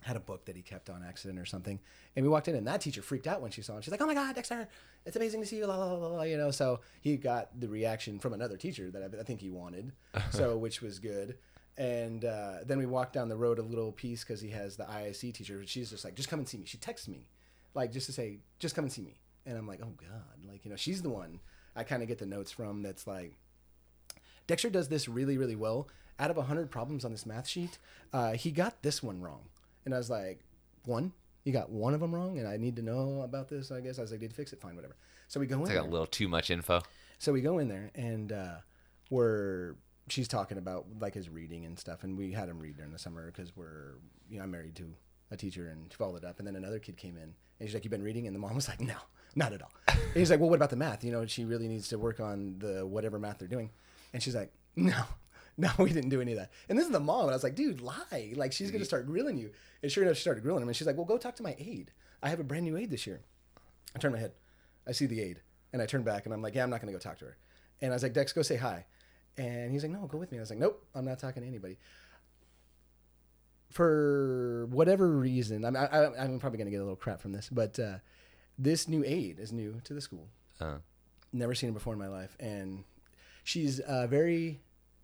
had 0.07 0.17
a 0.17 0.21
book 0.21 0.45
that 0.45 0.57
he 0.57 0.63
kept 0.63 0.89
on 0.89 1.03
accident 1.03 1.39
or 1.39 1.45
something. 1.45 1.81
And 2.15 2.25
we 2.25 2.29
walked 2.29 2.49
in, 2.49 2.55
and 2.55 2.67
that 2.67 2.81
teacher 2.81 3.03
freaked 3.03 3.27
out 3.27 3.43
when 3.43 3.51
she 3.51 3.61
saw 3.61 3.75
him. 3.75 3.83
She's 3.83 3.91
like, 3.91 4.01
"Oh 4.01 4.07
my 4.07 4.15
God, 4.15 4.35
Dexter! 4.35 4.69
It's 5.05 5.17
amazing 5.17 5.41
to 5.41 5.47
see 5.47 5.57
you!" 5.57 5.67
La 5.67 5.77
la 5.77 5.93
la 5.93 6.07
la. 6.09 6.23
You 6.23 6.37
know, 6.37 6.51
so 6.51 6.81
he 7.01 7.17
got 7.17 7.59
the 7.59 7.69
reaction 7.69 8.19
from 8.19 8.33
another 8.33 8.57
teacher 8.57 8.91
that 8.91 9.03
I, 9.03 9.21
I 9.21 9.23
think 9.25 9.41
he 9.41 9.51
wanted, 9.51 9.93
so 10.31 10.57
which 10.65 10.81
was 10.81 10.99
good. 10.99 11.37
And 11.77 12.25
uh, 12.25 12.59
then 12.65 12.79
we 12.79 12.87
walked 12.87 13.13
down 13.13 13.29
the 13.29 13.37
road 13.37 13.59
a 13.59 13.63
little 13.63 13.93
piece 13.93 14.25
because 14.25 14.41
he 14.41 14.49
has 14.51 14.77
the 14.77 14.85
IIC 14.85 15.35
teacher. 15.35 15.63
She's 15.67 15.91
just 15.91 16.05
like, 16.05 16.15
"Just 16.15 16.29
come 16.29 16.39
and 16.39 16.49
see 16.49 16.59
me." 16.59 16.67
She 16.67 16.79
texts 16.79 17.09
me, 17.09 17.27
like 17.75 17.93
just 17.93 18.07
to 18.07 18.13
say, 18.13 18.39
"Just 18.59 18.75
come 18.75 18.85
and 18.85 18.93
see 18.93 19.03
me." 19.03 19.21
And 19.45 19.59
I'm 19.59 19.67
like, 19.67 19.81
"Oh 19.83 19.93
God!" 19.99 20.49
Like 20.49 20.65
you 20.65 20.71
know, 20.71 20.77
she's 20.77 21.03
the 21.03 21.11
one 21.11 21.41
I 21.77 21.85
kind 21.85 22.03
of 22.03 22.09
get 22.09 22.19
the 22.19 22.27
notes 22.27 22.51
from. 22.51 22.83
That's 22.83 23.07
like, 23.07 23.35
Dexter 24.47 24.71
does 24.71 24.89
this 24.89 25.09
really, 25.09 25.37
really 25.37 25.57
well. 25.57 25.89
Out 26.19 26.31
of 26.31 26.39
100 26.39 26.71
problems 26.71 27.05
on 27.05 27.13
this 27.13 27.27
math 27.27 27.47
sheet, 27.47 27.79
uh, 28.13 28.33
he 28.33 28.51
got 28.51 28.83
this 28.83 29.03
one 29.03 29.21
wrong. 29.21 29.43
And 29.87 29.95
I 29.95 29.99
was 29.99 30.11
like, 30.11 30.43
one? 30.85 31.13
You 31.45 31.53
got 31.53 31.71
one 31.71 31.95
of 31.95 32.01
them 32.01 32.15
wrong? 32.15 32.39
And 32.39 32.47
I 32.47 32.57
need 32.57 32.77
to 32.77 32.83
know 32.83 33.23
about 33.23 33.49
this, 33.49 33.71
I 33.71 33.81
guess. 33.81 33.99
I 33.99 34.03
was 34.03 34.11
like, 34.11 34.21
did 34.21 34.35
fix 34.35 34.53
it? 34.53 34.61
Fine, 34.61 34.75
whatever. 34.77 34.97
So 35.29 35.41
we 35.41 35.47
go 35.47 35.59
in 35.61 35.65
there. 35.65 35.77
like 35.77 35.87
a 35.87 35.91
little 35.91 36.07
too 36.07 36.29
much 36.29 36.51
info. 36.51 36.83
So 37.19 37.33
we 37.33 37.41
go 37.41 37.59
in 37.59 37.69
there 37.69 37.91
and 37.95 38.33
uh, 38.33 38.57
we're 39.11 39.77
she's 40.09 40.29
talking 40.29 40.59
about 40.59 40.87
like 41.01 41.15
his 41.15 41.29
reading 41.29 41.65
and 41.65 41.79
stuff, 41.79 42.05
and 42.05 42.17
we 42.19 42.33
had 42.33 42.49
him 42.49 42.59
read 42.59 42.77
during 42.77 42.93
the 42.93 42.99
summer 42.99 43.27
because 43.27 43.57
we're 43.57 43.95
you 44.29 44.39
know 44.39 44.45
I'm 44.45 44.51
married 44.51 44.77
to 44.77 44.93
a 45.31 45.37
teacher 45.37 45.69
and 45.69 45.91
she 45.91 45.97
followed 45.97 46.19
it 46.19 46.25
up, 46.25 46.39
and 46.39 46.47
then 46.47 46.57
another 46.57 46.79
kid 46.79 46.97
came 46.97 47.17
in 47.17 47.35
and 47.59 47.69
she's 47.69 47.75
like, 47.75 47.85
"You've 47.85 47.91
been 47.91 48.03
reading?" 48.03 48.27
And 48.27 48.35
the 48.35 48.41
mom 48.41 48.55
was 48.55 48.69
like, 48.69 48.81
"No, 48.81 48.97
not 49.35 49.53
at 49.53 49.63
all." 49.63 49.73
And 49.89 50.15
he's 50.15 50.31
like, 50.31 50.41
"Well, 50.41 50.51
what 50.51 50.57
about 50.57 50.71
the 50.71 50.77
math? 50.77 51.05
You 51.05 51.13
know, 51.13 51.27
she 51.27 51.45
really 51.45 51.69
needs 51.69 51.89
to 51.89 51.99
work 51.99 52.21
on 52.21 52.59
the 52.59 52.87
whatever 52.87 53.19
math 53.19 53.39
they're 53.39 53.49
doing," 53.49 53.71
and 54.13 54.23
she's 54.23 54.35
like, 54.35 54.53
"No." 54.77 55.03
No, 55.59 55.71
we 55.79 55.91
didn't 55.91 56.11
do 56.11 56.21
any 56.21 56.33
of 56.33 56.39
that. 56.39 56.51
And 56.69 56.77
this 56.79 56.85
is 56.85 56.93
the 56.93 57.01
mom. 57.01 57.23
And 57.23 57.31
I 57.31 57.35
was 57.35 57.43
like, 57.43 57.55
dude, 57.55 57.81
lie. 57.81 58.33
Like, 58.37 58.53
she's 58.53 58.71
going 58.71 58.81
to 58.83 58.85
start 58.87 59.07
grilling 59.07 59.39
you. 59.39 59.53
And 59.83 59.91
sure 59.91 60.05
enough, 60.05 60.17
she 60.17 60.21
started 60.21 60.43
grilling 60.43 60.63
him. 60.63 60.69
And 60.69 60.77
she's 60.77 60.87
like, 60.87 60.97
well, 60.97 61.07
go 61.07 61.17
talk 61.17 61.35
to 61.37 61.43
my 61.43 61.57
aide. 61.59 61.93
I 62.23 62.29
have 62.29 62.41
a 62.41 62.45
brand 62.45 62.65
new 62.67 62.77
aide 62.77 62.91
this 62.91 63.07
year. 63.07 63.23
I 63.95 63.99
turn 63.99 64.13
my 64.13 64.19
head. 64.19 64.33
I 64.87 64.93
see 64.93 65.07
the 65.07 65.21
aide. 65.23 65.41
And 65.73 65.81
I 65.81 65.87
turn 65.87 66.03
back 66.03 66.27
and 66.27 66.35
I'm 66.35 66.43
like, 66.43 66.55
yeah, 66.55 66.63
I'm 66.63 66.69
not 66.69 66.83
going 66.83 66.93
to 66.93 66.99
go 66.99 67.03
talk 67.03 67.19
to 67.21 67.25
her. 67.25 67.37
And 67.81 67.91
I 67.91 67.95
was 67.97 68.03
like, 68.03 68.13
Dex, 68.13 68.35
go 68.35 68.43
say 68.43 68.57
hi. 68.57 68.85
And 69.39 69.73
he's 69.73 69.83
like, 69.83 69.93
no, 69.93 70.07
go 70.07 70.19
with 70.19 70.31
me. 70.31 70.37
I 70.39 70.41
was 70.43 70.51
like, 70.51 70.59
nope, 70.59 70.85
I'm 70.95 71.05
not 71.07 71.19
talking 71.19 71.43
to 71.43 71.49
anybody. 71.49 71.79
For 73.71 74.67
whatever 74.71 75.09
reason, 75.11 75.65
I'm, 75.65 75.77
I, 75.77 75.87
I- 75.87 76.23
I'm 76.25 76.39
probably 76.39 76.59
going 76.59 76.67
to 76.67 76.71
get 76.71 76.79
a 76.81 76.85
little 76.85 76.97
crap 76.97 77.21
from 77.21 77.33
this, 77.33 77.49
but 77.51 77.79
uh, 77.79 77.97
this 78.59 78.89
new 78.89 79.05
aide 79.05 79.39
is 79.39 79.53
new 79.53 79.81
to 79.85 79.95
the 79.95 80.01
school. 80.01 80.29
Uh, 80.61 80.77
Never 81.33 81.55
seen 81.55 81.71
her 81.71 81.75
before 81.75 81.93
in 81.93 81.99
my 81.99 82.09
life. 82.09 82.37
And 82.41 82.85
she's 83.45 83.81
a 83.87 84.07
very 84.07 84.61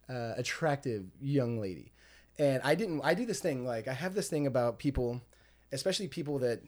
uh, 0.08 0.34
attractive 0.36 1.04
young 1.20 1.60
lady. 1.60 1.92
And 2.38 2.62
I 2.64 2.74
didn't, 2.74 3.02
I 3.04 3.14
do 3.14 3.26
this 3.26 3.40
thing, 3.40 3.66
like, 3.66 3.88
I 3.88 3.92
have 3.92 4.14
this 4.14 4.28
thing 4.28 4.46
about 4.46 4.78
people, 4.78 5.20
especially 5.70 6.08
people 6.08 6.38
that, 6.40 6.62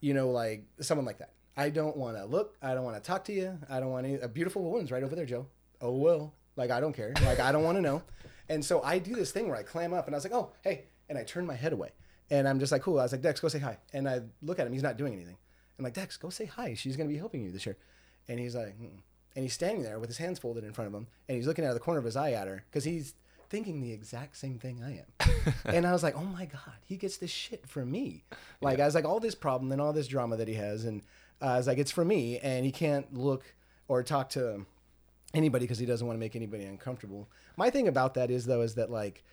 you 0.00 0.12
know, 0.12 0.30
like 0.30 0.64
someone 0.80 1.06
like 1.06 1.18
that. 1.18 1.32
I 1.56 1.70
don't 1.70 1.96
want 1.96 2.16
to 2.16 2.24
look. 2.24 2.56
I 2.60 2.74
don't 2.74 2.84
want 2.84 2.96
to 2.96 3.06
talk 3.06 3.24
to 3.26 3.32
you. 3.32 3.58
I 3.70 3.78
don't 3.78 3.90
want 3.90 4.06
any, 4.06 4.16
a 4.16 4.28
beautiful 4.28 4.62
woman's 4.64 4.90
right 4.90 5.04
over 5.04 5.14
there, 5.14 5.24
Joe. 5.24 5.46
Oh, 5.80 5.92
well. 5.92 6.34
Like, 6.56 6.70
I 6.70 6.80
don't 6.80 6.92
care. 6.92 7.12
Like, 7.22 7.38
I 7.38 7.52
don't 7.52 7.62
want 7.62 7.78
to 7.78 7.82
know. 7.82 8.02
And 8.48 8.64
so 8.64 8.82
I 8.82 8.98
do 8.98 9.14
this 9.14 9.30
thing 9.30 9.48
where 9.48 9.56
I 9.56 9.62
clam 9.62 9.94
up 9.94 10.06
and 10.06 10.14
I 10.14 10.18
was 10.18 10.24
like, 10.24 10.34
oh, 10.34 10.52
hey. 10.62 10.86
And 11.08 11.16
I 11.16 11.22
turn 11.22 11.46
my 11.46 11.54
head 11.54 11.72
away. 11.72 11.90
And 12.30 12.48
I'm 12.48 12.58
just 12.58 12.72
like, 12.72 12.82
cool. 12.82 12.98
I 12.98 13.02
was 13.02 13.12
like, 13.12 13.22
Dex, 13.22 13.40
go 13.40 13.48
say 13.48 13.58
hi. 13.58 13.78
And 13.92 14.08
I 14.08 14.22
look 14.42 14.58
at 14.58 14.66
him. 14.66 14.72
He's 14.72 14.82
not 14.82 14.96
doing 14.96 15.14
anything. 15.14 15.36
I'm 15.78 15.84
like, 15.84 15.94
Dex, 15.94 16.16
go 16.16 16.30
say 16.30 16.46
hi. 16.46 16.74
She's 16.74 16.96
going 16.96 17.08
to 17.08 17.12
be 17.12 17.18
helping 17.18 17.42
you 17.42 17.52
this 17.52 17.66
year. 17.66 17.76
And 18.28 18.40
he's 18.40 18.54
like. 18.54 18.76
And 19.36 19.44
he's 19.44 19.54
standing 19.54 19.82
there 19.82 19.98
with 19.98 20.08
his 20.08 20.18
hands 20.18 20.38
folded 20.38 20.64
in 20.64 20.72
front 20.72 20.88
of 20.88 20.94
him. 20.94 21.06
And 21.28 21.36
he's 21.36 21.46
looking 21.46 21.64
out 21.64 21.68
of 21.68 21.74
the 21.74 21.80
corner 21.80 21.98
of 21.98 22.04
his 22.04 22.16
eye 22.16 22.32
at 22.32 22.46
her 22.46 22.64
because 22.70 22.84
he's 22.84 23.14
thinking 23.48 23.80
the 23.80 23.92
exact 23.92 24.36
same 24.36 24.58
thing 24.58 24.82
I 24.82 24.98
am. 24.98 25.54
and 25.64 25.86
I 25.86 25.92
was 25.92 26.02
like, 26.02 26.16
oh 26.16 26.24
my 26.24 26.46
God, 26.46 26.74
he 26.84 26.96
gets 26.96 27.16
this 27.16 27.30
shit 27.30 27.68
from 27.68 27.90
me. 27.90 28.24
Like, 28.60 28.80
I 28.80 28.84
was 28.84 28.94
like, 28.94 29.04
all 29.04 29.20
this 29.20 29.34
problem 29.34 29.72
and 29.72 29.80
all 29.80 29.92
this 29.92 30.08
drama 30.08 30.36
that 30.36 30.48
he 30.48 30.54
has. 30.54 30.84
And 30.84 31.02
uh, 31.42 31.46
I 31.46 31.56
was 31.56 31.66
like, 31.66 31.78
it's 31.78 31.90
for 31.90 32.04
me. 32.04 32.38
And 32.38 32.64
he 32.64 32.72
can't 32.72 33.12
look 33.14 33.54
or 33.88 34.02
talk 34.02 34.30
to 34.30 34.66
anybody 35.34 35.64
because 35.64 35.78
he 35.78 35.86
doesn't 35.86 36.06
want 36.06 36.16
to 36.16 36.20
make 36.20 36.36
anybody 36.36 36.64
uncomfortable. 36.64 37.28
My 37.56 37.70
thing 37.70 37.88
about 37.88 38.14
that 38.14 38.30
is 38.30 38.46
though 38.46 38.62
is 38.62 38.76
that 38.76 38.90
like 38.90 39.24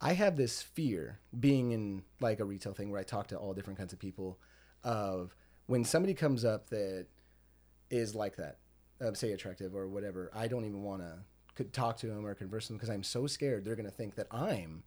I 0.00 0.12
have 0.12 0.36
this 0.36 0.62
fear 0.62 1.18
being 1.38 1.72
in 1.72 2.02
like 2.20 2.40
a 2.40 2.44
retail 2.44 2.74
thing 2.74 2.90
where 2.90 3.00
I 3.00 3.04
talk 3.04 3.28
to 3.28 3.36
all 3.36 3.54
different 3.54 3.78
kinds 3.78 3.92
of 3.92 3.98
people 3.98 4.38
of 4.84 5.34
when 5.66 5.84
somebody 5.84 6.14
comes 6.14 6.44
up 6.44 6.68
that 6.70 7.06
is 7.90 8.14
like 8.14 8.36
that, 8.36 8.58
uh, 9.00 9.12
say 9.14 9.32
attractive 9.32 9.74
or 9.74 9.88
whatever, 9.88 10.30
I 10.34 10.48
don't 10.48 10.64
even 10.64 10.82
want 10.82 11.02
to 11.02 11.64
talk 11.64 11.96
to 11.98 12.06
them 12.06 12.26
or 12.26 12.34
converse 12.34 12.64
with 12.64 12.68
them 12.68 12.76
because 12.76 12.90
I'm 12.90 13.02
so 13.02 13.26
scared 13.26 13.64
they're 13.64 13.76
going 13.76 13.88
to 13.88 13.94
think 13.94 14.14
that 14.16 14.26
I'm 14.30 14.82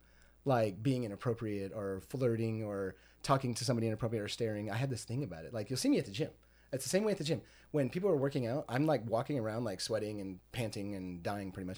like 0.45 0.81
being 0.81 1.03
inappropriate 1.03 1.71
or 1.75 2.01
flirting 2.09 2.63
or 2.63 2.95
talking 3.23 3.53
to 3.55 3.65
somebody 3.65 3.87
inappropriate 3.87 4.23
or 4.23 4.27
staring. 4.27 4.71
I 4.71 4.75
had 4.75 4.89
this 4.89 5.03
thing 5.03 5.23
about 5.23 5.45
it. 5.45 5.53
Like 5.53 5.69
you'll 5.69 5.77
see 5.77 5.89
me 5.89 5.97
at 5.99 6.05
the 6.05 6.11
gym. 6.11 6.29
It's 6.71 6.83
the 6.83 6.89
same 6.89 7.03
way 7.03 7.11
at 7.11 7.17
the 7.17 7.23
gym. 7.23 7.41
When 7.71 7.89
people 7.89 8.09
are 8.09 8.17
working 8.17 8.47
out, 8.47 8.65
I'm 8.69 8.85
like 8.85 9.07
walking 9.07 9.39
around 9.39 9.63
like 9.63 9.81
sweating 9.81 10.21
and 10.21 10.39
panting 10.51 10.95
and 10.95 11.21
dying 11.23 11.51
pretty 11.51 11.67
much. 11.67 11.77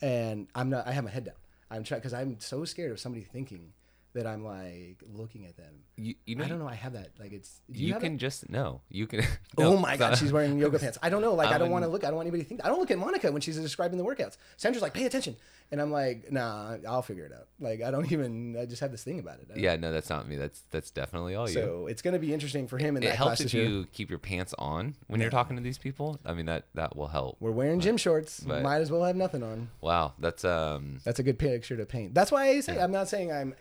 And 0.00 0.48
I'm 0.54 0.70
not 0.70 0.86
I 0.86 0.92
have 0.92 1.04
my 1.04 1.10
head 1.10 1.24
down. 1.24 1.34
I'm 1.70 1.84
trying 1.84 2.00
cuz 2.00 2.12
I'm 2.12 2.38
so 2.40 2.64
scared 2.64 2.92
of 2.92 3.00
somebody 3.00 3.24
thinking 3.24 3.72
that 4.14 4.26
I'm 4.26 4.44
like 4.44 5.02
looking 5.12 5.46
at 5.46 5.56
them. 5.56 5.84
you, 5.96 6.14
you 6.26 6.36
know, 6.36 6.44
I 6.44 6.48
don't 6.48 6.58
know. 6.58 6.68
I 6.68 6.74
have 6.74 6.92
that. 6.92 7.10
Like 7.18 7.32
it's. 7.32 7.60
Do 7.70 7.78
you, 7.78 7.88
you, 7.94 8.00
can 8.00 8.14
it? 8.14 8.18
just 8.18 8.48
no. 8.50 8.82
You 8.88 9.06
can. 9.06 9.24
oh 9.58 9.76
my 9.76 9.96
god, 9.96 10.18
she's 10.18 10.32
wearing 10.32 10.58
yoga 10.58 10.78
pants. 10.80 10.98
I 11.02 11.08
don't 11.08 11.22
know. 11.22 11.34
Like 11.34 11.48
I, 11.48 11.54
I 11.54 11.58
don't 11.58 11.70
want 11.70 11.84
to 11.84 11.90
look. 11.90 12.04
I 12.04 12.08
don't 12.08 12.16
want 12.16 12.26
anybody 12.26 12.42
to 12.42 12.48
think. 12.48 12.64
I 12.64 12.68
don't 12.68 12.78
look 12.78 12.90
at 12.90 12.98
Monica 12.98 13.32
when 13.32 13.40
she's 13.40 13.56
describing 13.58 13.98
the 13.98 14.04
workouts. 14.04 14.36
Sandra's 14.56 14.82
like, 14.82 14.94
pay 14.94 15.06
attention, 15.06 15.36
and 15.70 15.80
I'm 15.80 15.90
like, 15.90 16.30
nah, 16.30 16.76
I'll 16.88 17.02
figure 17.02 17.24
it 17.24 17.32
out. 17.32 17.48
Like 17.58 17.82
I 17.82 17.90
don't 17.90 18.10
even. 18.12 18.56
I 18.60 18.66
just 18.66 18.80
have 18.80 18.90
this 18.90 19.02
thing 19.04 19.18
about 19.18 19.38
it. 19.40 19.48
Yeah, 19.56 19.76
no, 19.76 19.92
that's 19.92 20.10
not 20.10 20.28
me. 20.28 20.36
That's 20.36 20.62
that's 20.70 20.90
definitely 20.90 21.34
all 21.34 21.48
you. 21.48 21.54
So 21.54 21.86
it's 21.86 22.02
gonna 22.02 22.18
be 22.18 22.34
interesting 22.34 22.68
for 22.68 22.78
him 22.78 22.96
in 22.96 23.02
it 23.02 23.06
that 23.06 23.16
helps 23.16 23.38
class 23.38 23.46
if 23.46 23.54
you 23.54 23.86
keep 23.92 24.10
your 24.10 24.18
pants 24.18 24.54
on 24.58 24.94
when 25.06 25.20
you're 25.20 25.30
talking 25.30 25.56
to 25.56 25.62
these 25.62 25.78
people. 25.78 26.20
I 26.26 26.34
mean 26.34 26.46
that 26.46 26.66
that 26.74 26.96
will 26.96 27.08
help. 27.08 27.36
We're 27.40 27.50
wearing 27.50 27.80
gym 27.80 27.96
shorts. 27.96 28.40
but- 28.40 28.62
Might 28.62 28.82
as 28.82 28.90
well 28.90 29.04
have 29.04 29.16
nothing 29.16 29.42
on. 29.42 29.68
Wow, 29.80 30.12
that's 30.18 30.44
um. 30.44 30.98
That's 31.04 31.18
a 31.18 31.22
good 31.22 31.38
picture 31.38 31.76
to 31.76 31.86
paint. 31.86 32.14
That's 32.14 32.30
why 32.30 32.48
I 32.48 32.60
say 32.60 32.78
I'm 32.78 32.92
not 32.92 33.08
saying 33.08 33.32
I'm 33.32 33.54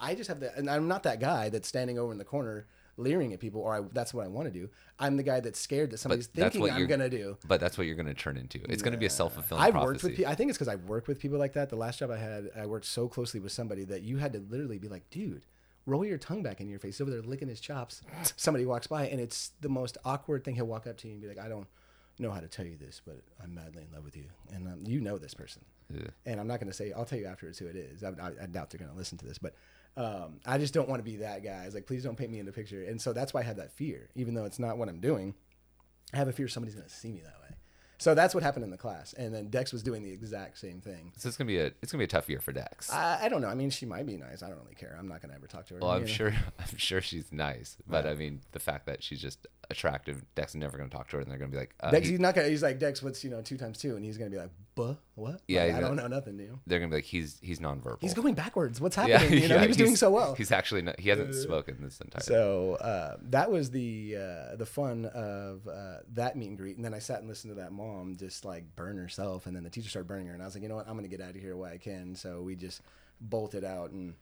I 0.00 0.14
just 0.14 0.28
have 0.28 0.40
the, 0.40 0.56
and 0.56 0.70
I'm 0.70 0.88
not 0.88 1.02
that 1.04 1.20
guy 1.20 1.48
that's 1.48 1.68
standing 1.68 1.98
over 1.98 2.12
in 2.12 2.18
the 2.18 2.24
corner 2.24 2.66
leering 2.96 3.32
at 3.32 3.40
people, 3.40 3.62
or 3.62 3.74
I, 3.74 3.80
that's 3.92 4.12
what 4.12 4.24
I 4.24 4.28
want 4.28 4.52
to 4.52 4.52
do. 4.52 4.68
I'm 4.98 5.16
the 5.16 5.22
guy 5.22 5.40
that's 5.40 5.58
scared 5.58 5.90
that 5.90 5.98
somebody's 5.98 6.26
thinking 6.26 6.70
I'm 6.70 6.86
gonna 6.86 7.08
do. 7.08 7.38
But 7.48 7.60
that's 7.60 7.78
what 7.78 7.86
you're 7.86 7.96
going 7.96 8.06
to 8.06 8.14
turn 8.14 8.36
into. 8.36 8.60
It's 8.68 8.82
going 8.82 8.92
to 8.92 8.98
be 8.98 9.06
a 9.06 9.10
self 9.10 9.34
fulfilling 9.34 9.62
I've 9.64 9.72
prophecy. 9.72 10.06
worked 10.08 10.18
with. 10.18 10.26
I 10.26 10.34
think 10.34 10.50
it's 10.50 10.58
because 10.58 10.68
I've 10.68 10.84
worked 10.84 11.08
with 11.08 11.18
people 11.18 11.38
like 11.38 11.54
that. 11.54 11.70
The 11.70 11.76
last 11.76 11.98
job 11.98 12.10
I 12.10 12.18
had, 12.18 12.50
I 12.56 12.66
worked 12.66 12.86
so 12.86 13.08
closely 13.08 13.40
with 13.40 13.52
somebody 13.52 13.84
that 13.84 14.02
you 14.02 14.18
had 14.18 14.32
to 14.34 14.40
literally 14.50 14.78
be 14.78 14.88
like, 14.88 15.08
dude, 15.10 15.46
roll 15.86 16.04
your 16.04 16.18
tongue 16.18 16.42
back 16.42 16.60
in 16.60 16.68
your 16.68 16.78
face. 16.78 16.96
He's 16.96 17.00
over 17.00 17.10
there 17.10 17.22
licking 17.22 17.48
his 17.48 17.60
chops. 17.60 18.02
Somebody 18.36 18.66
walks 18.66 18.86
by, 18.86 19.06
and 19.06 19.20
it's 19.20 19.52
the 19.60 19.68
most 19.68 19.98
awkward 20.04 20.44
thing. 20.44 20.54
He'll 20.56 20.66
walk 20.66 20.86
up 20.86 20.98
to 20.98 21.08
you 21.08 21.14
and 21.14 21.22
be 21.22 21.28
like, 21.28 21.38
I 21.38 21.48
don't 21.48 21.66
know 22.18 22.30
how 22.30 22.40
to 22.40 22.48
tell 22.48 22.66
you 22.66 22.76
this, 22.76 23.00
but 23.04 23.20
I'm 23.42 23.54
madly 23.54 23.82
in 23.82 23.94
love 23.94 24.04
with 24.04 24.16
you, 24.16 24.26
and 24.52 24.68
um, 24.68 24.84
you 24.86 25.00
know 25.00 25.16
this 25.16 25.34
person. 25.34 25.62
Yeah. 25.92 26.08
And 26.26 26.38
I'm 26.38 26.46
not 26.46 26.60
going 26.60 26.70
to 26.70 26.76
say. 26.76 26.92
I'll 26.92 27.04
tell 27.04 27.18
you 27.18 27.26
afterwards 27.26 27.58
who 27.58 27.66
it 27.66 27.76
is. 27.76 28.04
I, 28.04 28.08
I, 28.08 28.30
I 28.42 28.46
doubt 28.46 28.70
they're 28.70 28.78
going 28.78 28.90
to 28.90 28.96
listen 28.96 29.18
to 29.18 29.26
this, 29.26 29.38
but 29.38 29.54
um, 29.96 30.40
I 30.46 30.58
just 30.58 30.74
don't 30.74 30.88
want 30.88 31.00
to 31.00 31.10
be 31.10 31.16
that 31.16 31.42
guy. 31.42 31.64
It's 31.64 31.74
like, 31.74 31.86
please 31.86 32.04
don't 32.04 32.16
paint 32.16 32.30
me 32.30 32.38
in 32.38 32.46
the 32.46 32.52
picture. 32.52 32.84
And 32.84 33.00
so 33.00 33.12
that's 33.12 33.34
why 33.34 33.40
I 33.40 33.44
have 33.44 33.56
that 33.56 33.72
fear, 33.72 34.10
even 34.14 34.34
though 34.34 34.44
it's 34.44 34.58
not 34.58 34.78
what 34.78 34.88
I'm 34.88 35.00
doing. 35.00 35.34
I 36.12 36.16
have 36.16 36.28
a 36.28 36.32
fear 36.32 36.48
somebody's 36.48 36.74
going 36.74 36.88
to 36.88 36.94
see 36.94 37.12
me 37.12 37.20
that 37.20 37.40
way. 37.42 37.56
So 38.00 38.14
that's 38.14 38.34
what 38.34 38.42
happened 38.42 38.64
in 38.64 38.70
the 38.70 38.78
class. 38.78 39.12
And 39.12 39.34
then 39.34 39.50
Dex 39.50 39.74
was 39.74 39.82
doing 39.82 40.02
the 40.02 40.10
exact 40.10 40.58
same 40.58 40.80
thing. 40.80 41.12
So 41.18 41.28
it's 41.28 41.36
gonna 41.36 41.48
be 41.48 41.58
a 41.58 41.66
it's 41.82 41.92
gonna 41.92 42.00
be 42.00 42.06
a 42.06 42.08
tough 42.08 42.30
year 42.30 42.40
for 42.40 42.50
Dex. 42.50 42.90
I, 42.90 43.26
I 43.26 43.28
don't 43.28 43.42
know. 43.42 43.48
I 43.48 43.54
mean, 43.54 43.68
she 43.68 43.84
might 43.84 44.06
be 44.06 44.16
nice. 44.16 44.42
I 44.42 44.48
don't 44.48 44.58
really 44.58 44.74
care. 44.74 44.96
I'm 44.98 45.06
not 45.06 45.20
going 45.20 45.28
to 45.28 45.36
ever 45.36 45.46
talk 45.46 45.66
to 45.66 45.74
her. 45.74 45.80
well, 45.80 45.90
I'm 45.90 46.00
know? 46.00 46.06
sure 46.06 46.34
I'm 46.58 46.78
sure 46.78 47.02
she's 47.02 47.30
nice, 47.30 47.76
but 47.86 48.06
I 48.06 48.14
mean 48.14 48.40
the 48.52 48.58
fact 48.58 48.86
that 48.86 49.02
she's 49.02 49.20
just 49.20 49.46
attractive, 49.70 50.22
Dex 50.34 50.52
is 50.52 50.56
never 50.56 50.76
gonna 50.76 50.90
talk 50.90 51.08
to 51.10 51.16
her, 51.16 51.22
and 51.22 51.30
they're 51.30 51.38
gonna 51.38 51.50
be 51.50 51.56
like, 51.56 51.74
uh, 51.80 51.90
Dex, 51.90 52.06
he- 52.06 52.12
he's 52.12 52.20
not 52.20 52.34
gonna. 52.34 52.48
He's 52.48 52.62
like 52.62 52.78
Dex. 52.78 53.02
What's 53.02 53.22
you 53.24 53.30
know 53.30 53.40
two 53.42 53.56
times 53.56 53.78
two, 53.78 53.96
and 53.96 54.04
he's 54.04 54.18
gonna 54.18 54.30
be 54.30 54.36
like, 54.36 54.50
"Buh, 54.74 54.94
what? 55.14 55.40
Yeah, 55.48 55.64
Like, 55.64 55.74
I 55.74 55.80
don't 55.80 55.96
know 55.96 56.06
nothing 56.08 56.36
new. 56.36 56.58
they're 56.66 56.78
gonna 56.78 56.90
be 56.90 56.96
like, 56.96 57.04
he's 57.04 57.38
he's 57.42 57.58
nonverbal. 57.60 57.98
He's 58.00 58.14
going 58.14 58.34
backwards. 58.34 58.80
What's 58.80 58.96
yeah, 58.96 59.18
happening? 59.18 59.42
you 59.42 59.48
know, 59.48 59.54
yeah, 59.56 59.62
he 59.62 59.68
was 59.68 59.76
doing 59.76 59.96
so 59.96 60.10
well. 60.10 60.34
He's 60.34 60.52
actually 60.52 60.82
not, 60.82 60.98
he 61.00 61.08
hasn't 61.08 61.34
spoken 61.34 61.78
this 61.80 62.00
entire. 62.00 62.22
So 62.22 62.74
uh, 62.74 63.16
that 63.30 63.50
was 63.50 63.70
the 63.70 64.16
uh, 64.16 64.56
the 64.56 64.66
fun 64.66 65.06
of 65.06 65.66
uh, 65.68 65.98
that 66.14 66.36
meet 66.36 66.48
and 66.48 66.58
greet, 66.58 66.76
and 66.76 66.84
then 66.84 66.94
I 66.94 66.98
sat 66.98 67.20
and 67.20 67.28
listened 67.28 67.54
to 67.56 67.60
that 67.62 67.72
mom 67.72 68.16
just 68.16 68.44
like 68.44 68.64
burn 68.76 68.96
herself, 68.98 69.46
and 69.46 69.54
then 69.56 69.62
the 69.64 69.70
teacher 69.70 69.88
started 69.88 70.08
burning 70.08 70.26
her, 70.26 70.34
and 70.34 70.42
I 70.42 70.46
was 70.46 70.54
like, 70.54 70.62
you 70.62 70.68
know 70.68 70.76
what, 70.76 70.88
I'm 70.88 70.96
gonna 70.96 71.08
get 71.08 71.20
out 71.20 71.30
of 71.30 71.36
here 71.36 71.56
while 71.56 71.72
I 71.72 71.78
can. 71.78 72.14
So 72.14 72.42
we 72.42 72.56
just 72.56 72.82
bolted 73.20 73.64
out, 73.64 73.90
and 73.90 74.14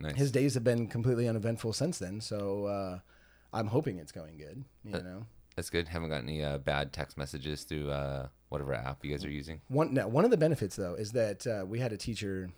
Nice. 0.00 0.16
his 0.16 0.30
days 0.30 0.54
have 0.54 0.62
been 0.64 0.86
completely 0.86 1.26
uneventful 1.28 1.72
since 1.72 1.98
then. 1.98 2.20
So 2.20 2.64
uh, 2.66 2.98
I'm 3.52 3.66
hoping 3.68 3.98
it's 3.98 4.12
going 4.12 4.36
good. 4.36 4.64
You 4.84 4.94
Uh, 4.96 5.00
know, 5.02 5.26
That's 5.56 5.70
good. 5.70 5.88
Haven't 5.88 6.10
got 6.10 6.22
any 6.22 6.42
uh, 6.44 6.58
bad 6.58 6.92
text 6.92 7.16
messages 7.18 7.64
through 7.64 7.90
uh, 7.90 8.28
whatever 8.48 8.74
app 8.74 9.04
you 9.04 9.10
guys 9.10 9.24
are 9.24 9.30
using. 9.30 9.60
one 9.68 9.94
one 9.96 10.24
of 10.24 10.30
the 10.30 10.36
benefits 10.36 10.76
though 10.76 10.94
is 10.94 11.12
that 11.12 11.46
uh, 11.46 11.64
we 11.66 11.78
had 11.80 11.92
a 11.92 11.96
teacher. 11.96 12.50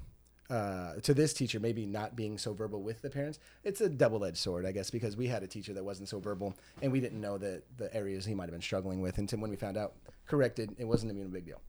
Uh, 0.48 0.96
to 0.96 1.14
this 1.14 1.33
teacher, 1.33 1.61
maybe 1.61 1.87
not 1.87 2.16
being 2.16 2.37
so 2.37 2.53
verbal 2.53 2.83
with 2.83 3.00
the 3.03 3.09
parents, 3.09 3.38
it's 3.62 3.81
a 3.81 3.88
double-edged 3.88 4.37
sword, 4.37 4.66
I 4.66 4.72
guess, 4.72 4.90
because 4.90 5.16
we 5.16 5.29
had 5.29 5.44
a 5.44 5.46
teacher 5.46 5.72
that 5.74 5.85
wasn't 5.85 6.09
so 6.09 6.18
verbal, 6.18 6.57
and 6.83 6.90
we 6.90 6.98
didn't 6.98 7.20
know 7.20 7.38
that 7.38 7.62
the 7.76 7.94
areas 7.94 8.24
he 8.24 8.35
might 8.35 8.46
have 8.46 8.50
been 8.50 8.61
struggling 8.61 9.00
with 9.00 9.18
until 9.18 9.38
when 9.38 9.50
we 9.50 9.55
found 9.55 9.76
out, 9.76 9.94
corrected, 10.26 10.74
it 10.76 10.87
wasn't 10.87 11.12
even 11.12 11.26
a 11.26 11.31
big 11.31 11.46
deal. 11.46 11.61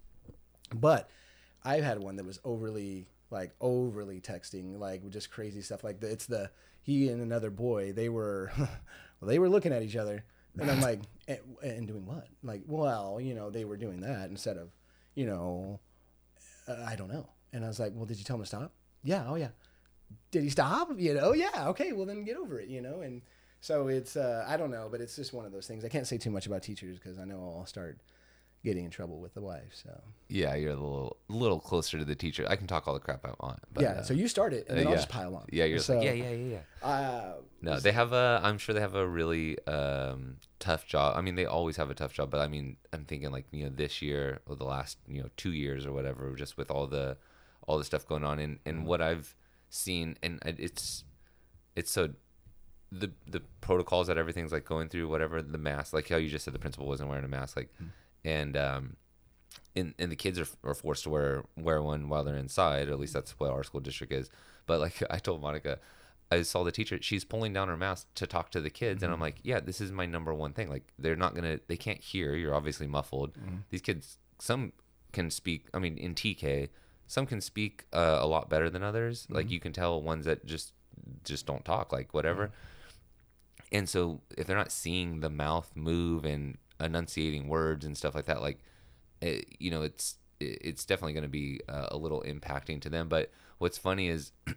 But 0.73 1.11
I've 1.63 1.83
had 1.83 1.99
one 1.99 2.15
that 2.15 2.25
was 2.25 2.39
overly 2.43 3.05
like 3.29 3.51
overly 3.61 4.19
texting, 4.19 4.79
like 4.79 5.07
just 5.11 5.29
crazy 5.29 5.61
stuff. 5.61 5.83
Like 5.83 5.99
the, 5.99 6.07
it's 6.11 6.25
the 6.25 6.49
he 6.81 7.09
and 7.09 7.21
another 7.21 7.51
boy. 7.51 7.93
They 7.93 8.09
were 8.09 8.51
well, 9.21 9.29
they 9.29 9.39
were 9.39 9.49
looking 9.49 9.71
at 9.71 9.83
each 9.83 9.95
other, 9.95 10.25
and 10.59 10.69
I'm 10.69 10.81
like, 10.89 10.99
and, 11.27 11.39
and 11.63 11.87
doing 11.87 12.05
what? 12.05 12.27
Like, 12.43 12.63
well, 12.67 13.19
you 13.21 13.35
know, 13.35 13.49
they 13.49 13.63
were 13.63 13.77
doing 13.77 14.01
that 14.01 14.29
instead 14.29 14.57
of, 14.57 14.71
you 15.15 15.27
know, 15.27 15.79
uh, 16.67 16.83
I 16.85 16.95
don't 16.95 17.11
know. 17.11 17.29
And 17.53 17.63
I 17.63 17.67
was 17.67 17.79
like, 17.79 17.93
well, 17.95 18.05
did 18.05 18.17
you 18.17 18.23
tell 18.23 18.35
him 18.35 18.41
to 18.41 18.47
stop? 18.47 18.73
Yeah. 19.03 19.25
Oh 19.27 19.35
yeah. 19.35 19.49
Did 20.31 20.43
he 20.43 20.49
stop? 20.49 20.89
You 20.97 21.13
know? 21.13 21.33
Yeah. 21.33 21.67
Okay. 21.69 21.91
Well, 21.91 22.05
then 22.05 22.23
get 22.23 22.37
over 22.37 22.59
it. 22.59 22.69
You 22.69 22.81
know. 22.81 23.01
And 23.01 23.21
so 23.59 23.87
it's 23.87 24.15
uh, 24.15 24.45
I 24.47 24.57
don't 24.57 24.71
know, 24.71 24.87
but 24.89 25.01
it's 25.01 25.15
just 25.15 25.33
one 25.33 25.45
of 25.45 25.51
those 25.51 25.67
things. 25.67 25.83
I 25.85 25.89
can't 25.89 26.07
say 26.07 26.17
too 26.17 26.31
much 26.31 26.45
about 26.45 26.63
teachers 26.63 26.97
because 26.97 27.19
I 27.19 27.25
know 27.25 27.55
I'll 27.57 27.65
start 27.65 27.99
getting 28.63 28.85
in 28.85 28.91
trouble 28.91 29.19
with 29.19 29.33
the 29.33 29.41
wife. 29.41 29.71
So 29.73 29.89
Yeah, 30.29 30.55
you're 30.55 30.71
a 30.71 30.75
little 30.75 31.17
little 31.27 31.59
closer 31.59 31.97
to 31.97 32.05
the 32.05 32.15
teacher. 32.15 32.45
I 32.47 32.55
can 32.55 32.67
talk 32.67 32.87
all 32.87 32.93
the 32.93 32.99
crap 32.99 33.25
I 33.25 33.33
want. 33.39 33.59
But, 33.73 33.83
yeah. 33.83 33.89
uh, 33.89 34.03
so 34.03 34.13
you 34.13 34.27
start 34.27 34.53
it, 34.53 34.67
and 34.69 34.77
then 34.77 34.85
uh, 34.85 34.89
I'll 34.89 34.95
yeah. 34.95 35.01
just 35.01 35.09
pile 35.09 35.35
on. 35.35 35.45
yeah, 35.51 35.65
you're 35.65 35.79
so, 35.79 35.95
like, 35.95 36.05
yeah, 36.05 36.13
yeah, 36.13 36.29
yeah, 36.31 36.57
yeah. 36.81 36.87
Uh, 36.87 37.33
No, 37.61 37.79
they 37.79 37.91
have 37.91 38.13
a. 38.13 38.39
I'm 38.43 38.57
sure 38.57 38.73
they 38.73 38.81
have 38.81 38.95
a 38.95 39.07
really 39.07 39.57
um, 39.67 40.37
tough 40.59 40.85
job. 40.85 41.17
I 41.17 41.21
mean, 41.21 41.35
they 41.35 41.45
always 41.45 41.77
have 41.77 41.89
a 41.89 41.95
tough 41.95 42.13
job, 42.13 42.29
but 42.29 42.39
I 42.39 42.47
mean, 42.47 42.77
I'm 42.93 43.05
thinking 43.05 43.31
like 43.31 43.45
you 43.51 43.65
know 43.65 43.71
this 43.75 44.01
year 44.01 44.39
or 44.45 44.55
the 44.55 44.65
last 44.65 44.97
you 45.07 45.21
know 45.21 45.29
two 45.37 45.53
years 45.53 45.85
or 45.85 45.93
whatever, 45.93 46.33
just 46.35 46.57
with 46.57 46.69
all 46.71 46.87
the 46.87 47.17
all 47.67 47.77
the 47.77 47.83
stuff 47.83 48.07
going 48.07 48.23
on 48.23 48.39
and 48.39 48.59
and 48.65 48.85
what 48.85 49.01
I've 49.01 49.35
seen, 49.69 50.17
and 50.21 50.39
it's 50.45 51.03
it's 51.75 51.91
so 51.91 52.09
the 52.91 53.11
the 53.25 53.41
protocols 53.61 54.07
that 54.07 54.17
everything's 54.17 54.51
like 54.51 54.65
going 54.65 54.89
through, 54.89 55.07
whatever 55.07 55.41
the 55.41 55.57
mask, 55.57 55.93
like 55.93 56.09
how 56.09 56.17
you 56.17 56.29
just 56.29 56.45
said, 56.45 56.53
the 56.53 56.59
principal 56.59 56.87
wasn't 56.87 57.09
wearing 57.09 57.23
a 57.23 57.27
mask, 57.27 57.55
like, 57.55 57.69
and 58.23 58.55
um, 58.57 58.95
and 59.75 59.93
and 59.99 60.11
the 60.11 60.15
kids 60.15 60.39
are, 60.39 60.47
are 60.63 60.73
forced 60.73 61.03
to 61.03 61.09
wear 61.09 61.43
wear 61.57 61.81
one 61.81 62.09
while 62.09 62.23
they're 62.23 62.35
inside. 62.35 62.89
Or 62.89 62.93
at 62.93 62.99
least 62.99 63.13
that's 63.13 63.31
what 63.39 63.51
our 63.51 63.63
school 63.63 63.81
district 63.81 64.13
is. 64.13 64.29
But 64.65 64.79
like 64.79 65.01
I 65.09 65.17
told 65.17 65.41
Monica, 65.41 65.79
I 66.31 66.41
saw 66.43 66.63
the 66.63 66.71
teacher. 66.71 66.99
She's 67.01 67.25
pulling 67.25 67.53
down 67.53 67.67
her 67.67 67.77
mask 67.77 68.07
to 68.15 68.25
talk 68.25 68.51
to 68.51 68.61
the 68.61 68.69
kids, 68.69 69.03
and 69.03 69.11
I'm 69.11 69.19
like, 69.19 69.39
yeah, 69.43 69.59
this 69.59 69.81
is 69.81 69.91
my 69.91 70.05
number 70.05 70.33
one 70.33 70.53
thing. 70.53 70.69
Like 70.69 70.91
they're 70.97 71.15
not 71.15 71.35
gonna, 71.35 71.59
they 71.67 71.77
can't 71.77 72.01
hear. 72.01 72.35
You're 72.35 72.55
obviously 72.55 72.87
muffled. 72.87 73.35
These 73.69 73.81
kids, 73.81 74.17
some 74.39 74.71
can 75.11 75.29
speak. 75.29 75.67
I 75.73 75.79
mean, 75.79 75.97
in 75.97 76.15
TK, 76.15 76.69
some 77.07 77.25
can 77.25 77.41
speak 77.41 77.85
uh, 77.91 78.19
a 78.21 78.27
lot 78.27 78.49
better 78.49 78.69
than 78.69 78.81
others. 78.81 79.27
Like 79.29 79.51
you 79.51 79.59
can 79.59 79.73
tell 79.73 80.01
ones 80.01 80.25
that 80.25 80.45
just 80.45 80.73
just 81.25 81.45
don't 81.45 81.65
talk, 81.65 81.91
like 81.91 82.13
whatever. 82.13 82.51
And 83.73 83.87
so 83.87 84.21
if 84.37 84.47
they're 84.47 84.57
not 84.57 84.71
seeing 84.71 85.19
the 85.19 85.29
mouth 85.29 85.71
move 85.75 86.25
and 86.25 86.57
enunciating 86.81 87.47
words 87.47 87.85
and 87.85 87.97
stuff 87.97 88.15
like 88.15 88.25
that, 88.25 88.41
like 88.41 88.59
it, 89.21 89.45
you 89.59 89.71
know, 89.71 89.81
it's 89.81 90.15
it's 90.39 90.85
definitely 90.85 91.13
going 91.13 91.23
to 91.23 91.29
be 91.29 91.59
uh, 91.69 91.87
a 91.91 91.97
little 91.97 92.21
impacting 92.21 92.81
to 92.81 92.89
them. 92.89 93.07
But 93.07 93.31
what's 93.59 93.77
funny 93.77 94.09
is 94.09 94.31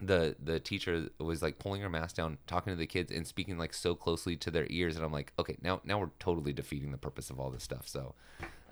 the 0.00 0.36
the 0.42 0.60
teacher 0.60 1.08
was 1.18 1.42
like 1.42 1.58
pulling 1.58 1.82
her 1.82 1.88
mask 1.88 2.16
down, 2.16 2.38
talking 2.46 2.72
to 2.72 2.76
the 2.76 2.86
kids 2.86 3.12
and 3.12 3.26
speaking 3.26 3.58
like 3.58 3.74
so 3.74 3.94
closely 3.94 4.36
to 4.36 4.50
their 4.50 4.66
ears, 4.70 4.96
and 4.96 5.04
I'm 5.04 5.12
like, 5.12 5.32
okay, 5.38 5.56
now 5.62 5.80
now 5.84 5.98
we're 5.98 6.10
totally 6.18 6.52
defeating 6.52 6.92
the 6.92 6.98
purpose 6.98 7.30
of 7.30 7.40
all 7.40 7.50
this 7.50 7.64
stuff. 7.64 7.88
So 7.88 8.14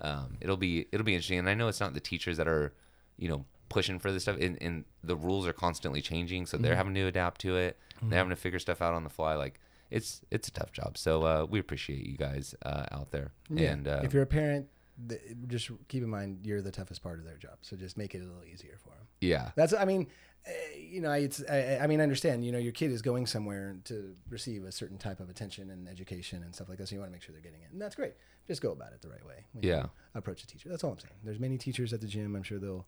um, 0.01 0.37
it'll 0.41 0.57
be 0.57 0.87
it'll 0.91 1.05
be 1.05 1.13
interesting, 1.13 1.39
and 1.39 1.49
I 1.49 1.53
know 1.53 1.67
it's 1.67 1.79
not 1.79 1.93
the 1.93 1.99
teachers 1.99 2.37
that 2.37 2.47
are 2.47 2.73
you 3.17 3.29
know 3.29 3.45
pushing 3.69 3.99
for 3.99 4.11
this 4.11 4.23
stuff, 4.23 4.37
and, 4.39 4.57
and 4.61 4.83
the 5.03 5.15
rules 5.15 5.47
are 5.47 5.53
constantly 5.53 6.01
changing, 6.01 6.45
so 6.45 6.57
they're 6.57 6.75
having 6.75 6.93
to 6.93 7.07
adapt 7.07 7.39
to 7.41 7.55
it. 7.55 7.77
They're 8.03 8.17
having 8.17 8.31
to 8.31 8.35
figure 8.35 8.59
stuff 8.59 8.81
out 8.81 8.93
on 8.93 9.03
the 9.03 9.09
fly, 9.09 9.35
like. 9.35 9.59
It's 9.91 10.21
it's 10.31 10.47
a 10.47 10.51
tough 10.51 10.71
job, 10.71 10.97
so 10.97 11.23
uh, 11.23 11.45
we 11.49 11.59
appreciate 11.59 12.05
you 12.05 12.17
guys 12.17 12.55
uh, 12.65 12.85
out 12.91 13.11
there. 13.11 13.31
Yeah. 13.49 13.71
And 13.71 13.87
uh, 13.87 14.01
if 14.03 14.13
you're 14.13 14.23
a 14.23 14.27
parent, 14.27 14.67
th- 15.09 15.21
just 15.47 15.69
keep 15.89 16.01
in 16.01 16.09
mind 16.09 16.39
you're 16.43 16.61
the 16.61 16.71
toughest 16.71 17.03
part 17.03 17.19
of 17.19 17.25
their 17.25 17.37
job. 17.37 17.57
So 17.61 17.75
just 17.75 17.97
make 17.97 18.15
it 18.15 18.19
a 18.21 18.25
little 18.25 18.45
easier 18.45 18.77
for 18.81 18.89
them. 18.89 19.07
yeah, 19.19 19.51
That's, 19.55 19.73
I 19.73 19.85
mean, 19.85 20.07
uh, 20.47 20.51
you 20.79 21.01
know, 21.01 21.11
it's, 21.11 21.43
I, 21.49 21.79
I 21.83 21.87
mean, 21.87 21.99
I 21.99 22.03
understand, 22.03 22.43
you 22.45 22.51
know, 22.51 22.57
your 22.57 22.71
kid 22.71 22.91
is 22.91 23.01
going 23.01 23.25
somewhere 23.27 23.75
to 23.85 24.15
receive 24.29 24.63
a 24.63 24.71
certain 24.71 24.97
type 24.97 25.19
of 25.19 25.29
attention 25.29 25.69
and 25.69 25.87
education 25.89 26.41
and 26.43 26.55
stuff 26.55 26.69
like 26.69 26.77
that. 26.79 26.87
So 26.87 26.95
you 26.95 26.99
want 27.01 27.11
to 27.11 27.13
make 27.13 27.21
sure 27.21 27.33
they're 27.33 27.41
getting 27.43 27.61
it. 27.61 27.71
And 27.71 27.81
that's 27.81 27.95
great. 27.95 28.13
Just 28.47 28.61
go 28.61 28.71
about 28.71 28.93
it 28.93 29.01
the 29.01 29.09
right 29.09 29.25
way. 29.25 29.45
when 29.51 29.63
you 29.63 29.69
Yeah. 29.69 29.85
approach 30.15 30.41
a 30.43 30.47
teacher. 30.47 30.69
That's 30.69 30.83
all 30.83 30.91
I'm 30.93 30.99
saying. 30.99 31.13
There's 31.23 31.39
many 31.39 31.57
teachers 31.57 31.91
at 31.93 32.01
the 32.01 32.07
gym. 32.07 32.35
I'm 32.35 32.43
sure 32.43 32.57
they'll 32.59 32.87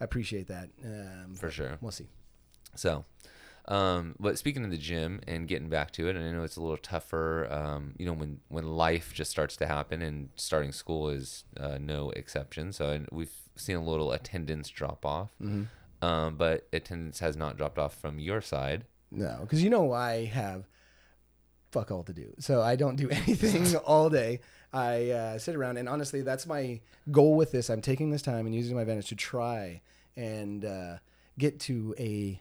appreciate 0.00 0.46
that. 0.48 0.70
Um, 0.84 1.34
For 1.34 1.50
sure. 1.50 1.78
We'll 1.80 1.92
see. 1.92 2.08
So, 2.74 3.04
um, 3.66 4.14
but 4.20 4.38
speaking 4.38 4.64
of 4.64 4.70
the 4.70 4.76
gym 4.76 5.20
and 5.26 5.48
getting 5.48 5.68
back 5.68 5.90
to 5.92 6.08
it, 6.08 6.16
and 6.16 6.24
I 6.24 6.30
know 6.32 6.42
it's 6.42 6.56
a 6.56 6.60
little 6.60 6.76
tougher, 6.76 7.50
um, 7.50 7.94
you 7.98 8.04
know, 8.04 8.12
when, 8.12 8.40
when 8.48 8.66
life 8.68 9.12
just 9.14 9.30
starts 9.30 9.56
to 9.56 9.66
happen 9.66 10.02
and 10.02 10.28
starting 10.36 10.72
school 10.72 11.08
is 11.08 11.44
uh, 11.58 11.78
no 11.80 12.10
exception. 12.10 12.72
So 12.72 13.04
we've 13.10 13.32
seen 13.56 13.76
a 13.76 13.82
little 13.82 14.12
attendance 14.12 14.68
drop 14.68 15.06
off, 15.06 15.30
um, 16.02 16.36
but 16.36 16.66
attendance 16.72 17.20
has 17.20 17.36
not 17.36 17.56
dropped 17.56 17.78
off 17.78 17.94
from 17.98 18.18
your 18.18 18.40
side. 18.42 18.84
No, 19.10 19.38
because 19.40 19.62
you 19.62 19.70
know 19.70 19.92
I 19.92 20.24
have 20.26 20.68
fuck 21.70 21.90
all 21.90 22.04
to 22.04 22.12
do, 22.12 22.34
so 22.38 22.60
I 22.60 22.76
don't 22.76 22.96
do 22.96 23.08
anything 23.10 23.76
all 23.86 24.10
day. 24.10 24.40
I 24.72 25.10
uh, 25.10 25.38
sit 25.38 25.54
around, 25.54 25.76
and 25.76 25.88
honestly, 25.88 26.22
that's 26.22 26.46
my 26.46 26.80
goal 27.10 27.34
with 27.36 27.52
this. 27.52 27.70
I'm 27.70 27.80
taking 27.80 28.10
this 28.10 28.22
time 28.22 28.44
and 28.44 28.54
using 28.54 28.74
my 28.74 28.82
advantage 28.82 29.08
to 29.08 29.14
try 29.16 29.80
and 30.16 30.64
uh, 30.64 30.96
get 31.38 31.60
to 31.60 31.94
a 31.98 32.40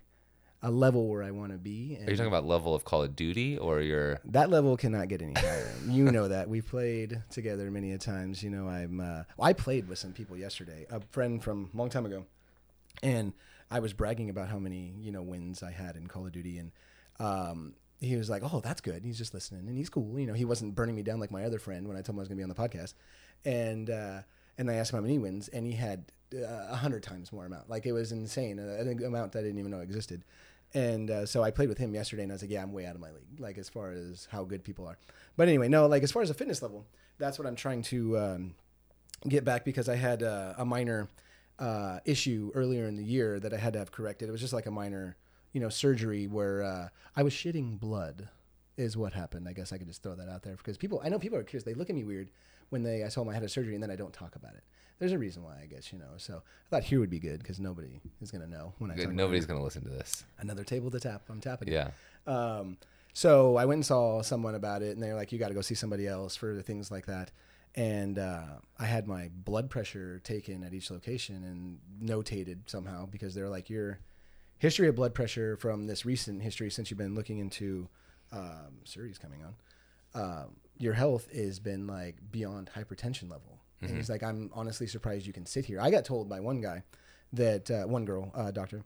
a 0.63 0.71
level 0.71 1.07
where 1.09 1.21
I 1.21 1.31
want 1.31 1.51
to 1.51 1.57
be. 1.57 1.95
And 1.99 2.07
Are 2.07 2.11
you 2.11 2.17
talking 2.17 2.31
about 2.31 2.45
level 2.45 2.73
of 2.73 2.85
Call 2.85 3.03
of 3.03 3.15
Duty 3.15 3.57
or 3.57 3.81
your? 3.81 4.19
that 4.25 4.49
level 4.49 4.75
cannot 4.77 5.09
get 5.09 5.21
any 5.21 5.33
higher. 5.33 5.69
you 5.87 6.09
know 6.11 6.27
that 6.29 6.49
we've 6.49 6.65
played 6.65 7.21
together 7.29 7.69
many 7.69 7.91
a 7.91 7.97
times. 7.97 8.41
You 8.41 8.49
know 8.49 8.67
I'm. 8.67 8.99
Uh, 8.99 9.23
I 9.39 9.53
played 9.53 9.87
with 9.87 9.99
some 9.99 10.13
people 10.13 10.37
yesterday. 10.37 10.85
A 10.89 11.01
friend 11.11 11.43
from 11.43 11.69
a 11.73 11.77
long 11.77 11.89
time 11.89 12.05
ago, 12.05 12.25
and 13.03 13.33
I 13.69 13.79
was 13.79 13.93
bragging 13.93 14.29
about 14.29 14.47
how 14.47 14.57
many 14.57 14.93
you 14.99 15.11
know 15.11 15.21
wins 15.21 15.61
I 15.61 15.71
had 15.71 15.95
in 15.95 16.07
Call 16.07 16.25
of 16.25 16.31
Duty, 16.31 16.57
and 16.57 16.71
um, 17.19 17.73
he 17.99 18.15
was 18.15 18.29
like, 18.29 18.41
"Oh, 18.43 18.61
that's 18.61 18.81
good." 18.81 19.03
He's 19.03 19.17
just 19.17 19.33
listening, 19.33 19.67
and 19.67 19.77
he's 19.77 19.89
cool. 19.89 20.17
You 20.17 20.27
know, 20.27 20.33
he 20.33 20.45
wasn't 20.45 20.75
burning 20.75 20.95
me 20.95 21.03
down 21.03 21.19
like 21.19 21.31
my 21.31 21.43
other 21.43 21.59
friend 21.59 21.87
when 21.87 21.97
I 21.97 22.01
told 22.01 22.15
him 22.15 22.19
I 22.19 22.21
was 22.21 22.27
going 22.29 22.37
to 22.37 22.45
be 22.45 22.49
on 22.49 22.49
the 22.49 22.55
podcast, 22.55 22.93
and 23.45 23.89
uh, 23.89 24.19
and 24.57 24.69
I 24.71 24.75
asked 24.75 24.91
him 24.93 24.97
how 24.97 25.01
many 25.01 25.19
wins, 25.19 25.47
and 25.49 25.65
he 25.65 25.73
had 25.73 26.05
uh, 26.33 26.67
a 26.69 26.75
hundred 26.75 27.03
times 27.03 27.31
more 27.33 27.45
amount. 27.45 27.69
Like 27.69 27.85
it 27.85 27.91
was 27.91 28.11
insane, 28.11 28.59
uh, 28.59 28.77
an 28.79 29.03
amount 29.03 29.33
that 29.33 29.39
I 29.39 29.41
didn't 29.43 29.59
even 29.59 29.71
know 29.71 29.79
existed. 29.79 30.23
And 30.73 31.11
uh, 31.11 31.25
so 31.25 31.43
I 31.43 31.51
played 31.51 31.69
with 31.69 31.77
him 31.77 31.93
yesterday, 31.93 32.23
and 32.23 32.31
I 32.31 32.35
was 32.35 32.41
like, 32.41 32.51
"Yeah, 32.51 32.63
I'm 32.63 32.73
way 32.73 32.85
out 32.85 32.95
of 32.95 33.01
my 33.01 33.11
league, 33.11 33.39
like 33.39 33.57
as 33.57 33.69
far 33.69 33.91
as 33.91 34.27
how 34.31 34.43
good 34.43 34.63
people 34.63 34.87
are." 34.87 34.97
But 35.37 35.47
anyway, 35.47 35.67
no, 35.67 35.85
like 35.87 36.03
as 36.03 36.11
far 36.11 36.21
as 36.21 36.29
the 36.29 36.33
fitness 36.33 36.61
level, 36.61 36.87
that's 37.19 37.37
what 37.37 37.47
I'm 37.47 37.55
trying 37.55 37.83
to 37.83 38.17
um, 38.17 38.55
get 39.27 39.45
back 39.45 39.65
because 39.65 39.87
I 39.87 39.95
had 39.95 40.23
uh, 40.23 40.55
a 40.57 40.65
minor 40.65 41.09
uh, 41.59 41.99
issue 42.05 42.51
earlier 42.55 42.87
in 42.87 42.95
the 42.95 43.03
year 43.03 43.39
that 43.39 43.53
I 43.53 43.57
had 43.57 43.73
to 43.73 43.79
have 43.79 43.91
corrected. 43.91 44.29
It 44.29 44.31
was 44.31 44.41
just 44.41 44.53
like 44.53 44.65
a 44.65 44.71
minor, 44.71 45.15
you 45.51 45.61
know, 45.61 45.69
surgery 45.69 46.25
where 46.25 46.63
uh, 46.63 46.87
I 47.15 47.21
was 47.21 47.33
shitting 47.33 47.79
blood, 47.79 48.29
is 48.77 48.97
what 48.97 49.13
happened. 49.13 49.47
I 49.47 49.53
guess 49.53 49.71
I 49.71 49.77
could 49.77 49.87
just 49.87 50.01
throw 50.01 50.15
that 50.15 50.29
out 50.29 50.43
there 50.43 50.55
because 50.55 50.77
people, 50.77 51.01
I 51.03 51.09
know 51.09 51.19
people 51.19 51.37
are 51.37 51.43
curious. 51.43 51.63
They 51.63 51.73
look 51.73 51.89
at 51.89 51.95
me 51.95 52.03
weird 52.03 52.29
when 52.73 52.83
they 52.83 53.05
I 53.05 53.07
told 53.09 53.25
them 53.27 53.31
I 53.31 53.35
had 53.35 53.43
a 53.43 53.49
surgery 53.49 53.73
and 53.75 53.81
then 53.83 53.91
I 53.91 53.95
don't 53.95 54.11
talk 54.13 54.35
about 54.35 54.55
it. 54.55 54.63
There's 54.99 55.11
a 55.11 55.17
reason 55.17 55.43
why, 55.43 55.59
I 55.61 55.65
guess, 55.65 55.91
you 55.91 55.99
know. 55.99 56.13
So 56.17 56.37
I 56.37 56.69
thought 56.69 56.83
here 56.83 56.99
would 56.99 57.09
be 57.09 57.19
good 57.19 57.39
because 57.39 57.59
nobody 57.59 57.99
is 58.21 58.31
gonna 58.31 58.47
know 58.47 58.73
when 58.79 58.91
I 58.91 58.95
talk 58.95 59.05
about 59.05 59.15
Nobody's 59.15 59.45
gonna 59.45 59.63
listen 59.63 59.83
to 59.83 59.89
this. 59.89 60.23
another 60.39 60.63
table 60.63 60.91
to 60.91 60.99
tap. 60.99 61.23
I'm 61.29 61.39
tapping. 61.41 61.69
Yeah. 61.69 61.91
Um, 62.27 62.77
so 63.13 63.57
I 63.57 63.65
went 63.65 63.77
and 63.77 63.85
saw 63.85 64.21
someone 64.21 64.55
about 64.55 64.81
it, 64.81 64.91
and 64.93 65.01
they're 65.03 65.15
like, 65.15 65.31
"You 65.31 65.39
got 65.39 65.49
to 65.49 65.53
go 65.53 65.61
see 65.61 65.75
somebody 65.75 66.07
else 66.07 66.35
for 66.35 66.53
the 66.55 66.63
things 66.63 66.89
like 66.89 67.05
that." 67.05 67.31
And 67.75 68.17
uh, 68.19 68.45
I 68.79 68.85
had 68.85 69.07
my 69.07 69.29
blood 69.33 69.69
pressure 69.69 70.19
taken 70.23 70.63
at 70.63 70.73
each 70.73 70.89
location 70.91 71.43
and 71.43 71.79
notated 72.09 72.59
somehow 72.67 73.05
because 73.05 73.35
they're 73.35 73.49
like, 73.49 73.69
"Your 73.69 73.99
history 74.57 74.87
of 74.87 74.95
blood 74.95 75.13
pressure 75.13 75.57
from 75.57 75.85
this 75.87 76.05
recent 76.05 76.41
history 76.41 76.69
since 76.71 76.89
you've 76.89 76.97
been 76.97 77.15
looking 77.15 77.39
into 77.39 77.87
um, 78.31 78.79
series 78.85 79.17
coming 79.19 79.41
on, 79.43 79.53
um, 80.21 80.55
your 80.77 80.93
health 80.93 81.31
has 81.33 81.59
been 81.59 81.87
like 81.87 82.15
beyond 82.31 82.69
hypertension 82.75 83.29
level." 83.29 83.59
And 83.81 83.97
he's 83.97 84.09
like, 84.09 84.23
"I'm 84.23 84.49
honestly 84.53 84.87
surprised 84.87 85.27
you 85.27 85.33
can 85.33 85.45
sit 85.45 85.65
here." 85.65 85.81
I 85.81 85.91
got 85.91 86.05
told 86.05 86.29
by 86.29 86.39
one 86.39 86.61
guy 86.61 86.83
that 87.33 87.69
uh, 87.69 87.83
one 87.83 88.05
girl 88.05 88.31
uh, 88.33 88.51
doctor 88.51 88.83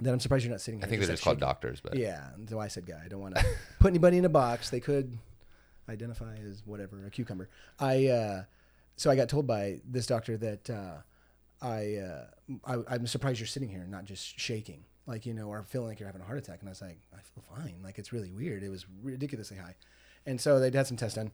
that 0.00 0.12
I'm 0.12 0.20
surprised 0.20 0.44
you're 0.44 0.50
not 0.50 0.60
sitting 0.60 0.80
here. 0.80 0.86
I 0.86 0.90
think 0.90 1.00
they're 1.00 1.10
just 1.10 1.22
called 1.22 1.36
shaking. 1.36 1.48
doctors, 1.48 1.80
but 1.80 1.96
Yeah, 1.96 2.28
so 2.48 2.58
I 2.58 2.68
said 2.68 2.86
guy. 2.86 3.00
I 3.04 3.08
don't 3.08 3.20
want 3.20 3.36
to 3.36 3.44
put 3.80 3.88
anybody 3.88 4.18
in 4.18 4.24
a 4.24 4.30
box. 4.30 4.70
They 4.70 4.80
could 4.80 5.18
identify 5.88 6.36
as 6.36 6.62
whatever, 6.64 7.04
a 7.06 7.10
cucumber. 7.10 7.48
I 7.78 8.06
uh, 8.08 8.42
so 8.96 9.10
I 9.10 9.16
got 9.16 9.28
told 9.28 9.46
by 9.46 9.80
this 9.88 10.06
doctor 10.06 10.36
that 10.36 10.68
uh, 10.68 10.96
I, 11.62 11.96
uh, 11.96 12.24
I 12.66 12.94
I'm 12.94 13.06
surprised 13.06 13.40
you're 13.40 13.46
sitting 13.46 13.68
here 13.68 13.80
and 13.80 13.90
not 13.90 14.04
just 14.04 14.38
shaking. 14.38 14.84
like 15.06 15.26
you 15.26 15.34
know, 15.34 15.48
or 15.48 15.62
feeling 15.64 15.88
like 15.88 15.98
you're 15.98 16.08
having 16.08 16.22
a 16.22 16.24
heart 16.24 16.38
attack. 16.38 16.60
And 16.60 16.68
I 16.68 16.72
was 16.72 16.82
like, 16.82 16.98
I 17.12 17.18
feel 17.18 17.44
fine. 17.56 17.76
Like 17.82 17.98
it's 17.98 18.12
really 18.12 18.32
weird. 18.32 18.62
It 18.62 18.68
was 18.68 18.86
ridiculously 19.02 19.56
high, 19.56 19.76
and 20.26 20.40
so 20.40 20.58
they 20.58 20.70
had 20.70 20.86
some 20.86 20.96
tests 20.96 21.16
done. 21.16 21.30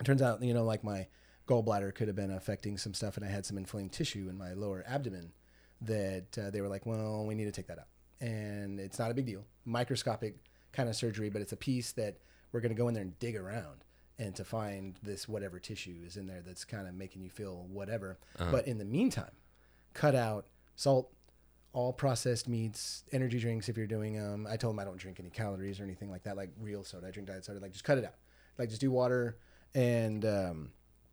It 0.00 0.04
turns 0.04 0.22
out, 0.22 0.42
you 0.42 0.54
know, 0.54 0.64
like 0.64 0.82
my 0.82 1.06
gallbladder 1.48 1.94
could 1.94 2.08
have 2.08 2.16
been 2.16 2.30
affecting 2.30 2.78
some 2.78 2.94
stuff, 2.94 3.16
and 3.16 3.26
I 3.26 3.28
had 3.28 3.44
some 3.46 3.58
inflamed 3.58 3.92
tissue 3.92 4.28
in 4.28 4.38
my 4.38 4.52
lower 4.54 4.84
abdomen 4.86 5.32
that 5.82 6.38
uh, 6.38 6.50
they 6.50 6.60
were 6.60 6.68
like, 6.68 6.86
well, 6.86 7.24
we 7.26 7.34
need 7.34 7.44
to 7.44 7.52
take 7.52 7.66
that 7.66 7.78
out, 7.78 7.88
and 8.20 8.78
it's 8.80 8.98
not 8.98 9.10
a 9.10 9.14
big 9.14 9.26
deal, 9.26 9.44
microscopic 9.64 10.36
kind 10.72 10.88
of 10.88 10.96
surgery, 10.96 11.28
but 11.28 11.42
it's 11.42 11.52
a 11.52 11.56
piece 11.56 11.92
that 11.92 12.16
we're 12.52 12.60
going 12.60 12.74
to 12.74 12.78
go 12.78 12.88
in 12.88 12.94
there 12.94 13.02
and 13.02 13.18
dig 13.18 13.36
around 13.36 13.84
and 14.18 14.34
to 14.36 14.44
find 14.44 14.98
this 15.02 15.26
whatever 15.26 15.58
tissue 15.58 15.96
is 16.06 16.16
in 16.16 16.26
there 16.26 16.42
that's 16.46 16.64
kind 16.64 16.86
of 16.86 16.94
making 16.94 17.22
you 17.22 17.30
feel 17.30 17.66
whatever. 17.70 18.18
But 18.50 18.66
in 18.66 18.78
the 18.78 18.84
meantime, 18.84 19.32
cut 19.94 20.14
out 20.14 20.46
salt, 20.76 21.10
all 21.72 21.92
processed 21.92 22.48
meats, 22.48 23.04
energy 23.12 23.38
drinks 23.38 23.68
if 23.68 23.76
you're 23.76 23.86
doing 23.86 24.14
them. 24.14 24.46
I 24.48 24.56
told 24.56 24.74
them 24.74 24.80
I 24.80 24.84
don't 24.84 24.98
drink 24.98 25.18
any 25.20 25.30
calories 25.30 25.80
or 25.80 25.84
anything 25.84 26.10
like 26.10 26.24
that, 26.24 26.36
like 26.36 26.50
real 26.60 26.84
soda. 26.84 27.06
I 27.06 27.10
drink 27.10 27.28
diet 27.28 27.44
soda. 27.44 27.60
Like 27.60 27.72
just 27.72 27.84
cut 27.84 27.98
it 27.98 28.04
out. 28.04 28.14
Like 28.58 28.68
just 28.68 28.80
do 28.80 28.90
water 28.90 29.38
and 29.74 30.24
um, 30.24 30.70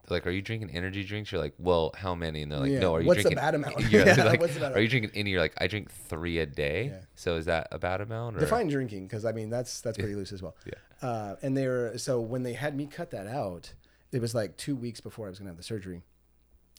They're 0.08 0.18
like, 0.18 0.28
are 0.28 0.32
you 0.32 0.42
drinking 0.42 0.72
energy 0.72 1.04
drinks? 1.04 1.32
You're 1.32 1.42
like, 1.42 1.54
well, 1.58 1.92
how 1.96 2.14
many? 2.14 2.42
And 2.42 2.52
they're 2.52 2.60
like, 2.60 2.72
Yeah, 2.72 2.80
no. 2.80 2.96
Are 2.96 3.02
you 3.02 3.06
drinking? 3.06 3.24
what's 3.24 3.30
the 3.30 3.36
bad 3.36 3.56
amount? 3.56 3.92
Yeah, 3.92 4.24
like, 4.26 4.42
what's 4.42 4.54
the 4.54 4.60
bad 4.60 4.74
are 4.74 4.82
you 4.82 4.90
drinking 4.90 5.12
any? 5.16 5.30
You're 5.32 5.40
like, 5.40 5.54
I 5.60 5.68
drink 5.68 5.92
three 5.92 6.40
a 6.40 6.46
day. 6.46 6.88
Yeah. 6.88 7.00
So 7.16 7.38
is 7.38 7.46
that 7.46 7.70
a 7.72 7.80
bad 7.80 8.02
amount? 8.02 8.38
Or? 8.38 8.40
define 8.40 8.68
drinking 8.68 9.08
because 9.08 9.24
I 9.24 9.32
mean 9.32 9.50
that's 9.50 9.82
that's 9.82 9.98
pretty 9.98 10.16
loose 10.16 10.34
as 10.34 10.42
well. 10.42 10.56
Yeah. 10.66 11.08
Uh, 11.08 11.36
and 11.42 11.56
they 11.56 11.68
were 11.68 11.94
so 11.98 12.20
when 12.20 12.44
they 12.44 12.54
had 12.54 12.76
me 12.76 12.86
cut 12.86 13.12
that 13.12 13.28
out, 13.28 13.74
it 14.12 14.20
was 14.20 14.36
like 14.36 14.58
two 14.58 14.76
weeks 14.76 15.00
before 15.00 15.28
I 15.28 15.30
was 15.30 15.40
gonna 15.40 15.52
have 15.52 15.58
the 15.58 15.64
surgery, 15.64 16.04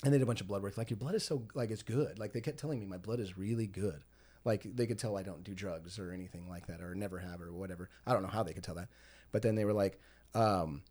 and 0.05 0.13
they 0.13 0.19
did 0.19 0.23
a 0.23 0.27
bunch 0.27 0.41
of 0.41 0.49
blood 0.49 0.63
work. 0.63 0.77
Like 0.79 0.91
your 0.91 0.97
blood 0.97 1.15
is 1.15 1.25
so 1.25 1.43
like 1.55 1.71
it's 1.71 1.83
good. 1.83 2.19
Like 2.19 2.33
they 2.33 2.41
kept 2.41 2.59
telling 2.59 2.81
me 2.81 2.87
my 2.87 2.99
blood 2.99 3.21
is 3.21 3.37
really 3.37 3.67
good. 3.67 4.03
Like 4.45 4.65
they 4.75 4.87
could 4.87 4.99
tell 4.99 5.17
I 5.17 5.23
don't 5.23 5.45
do 5.45 5.55
drugs 5.55 5.99
or 5.99 6.13
anything 6.13 6.49
like 6.49 6.67
that 6.69 6.81
or 6.81 6.95
never 6.95 7.19
have 7.19 7.41
or 7.43 7.53
whatever. 7.53 7.91
I 8.07 8.13
don't 8.13 8.23
know 8.23 8.29
how 8.29 8.43
they 8.43 8.53
could 8.55 8.65
tell 8.65 8.77
that, 8.77 8.89
but 9.33 9.43
then 9.43 9.55
they 9.55 9.65
were 9.65 9.75
like. 9.75 10.01
Um, 10.35 10.83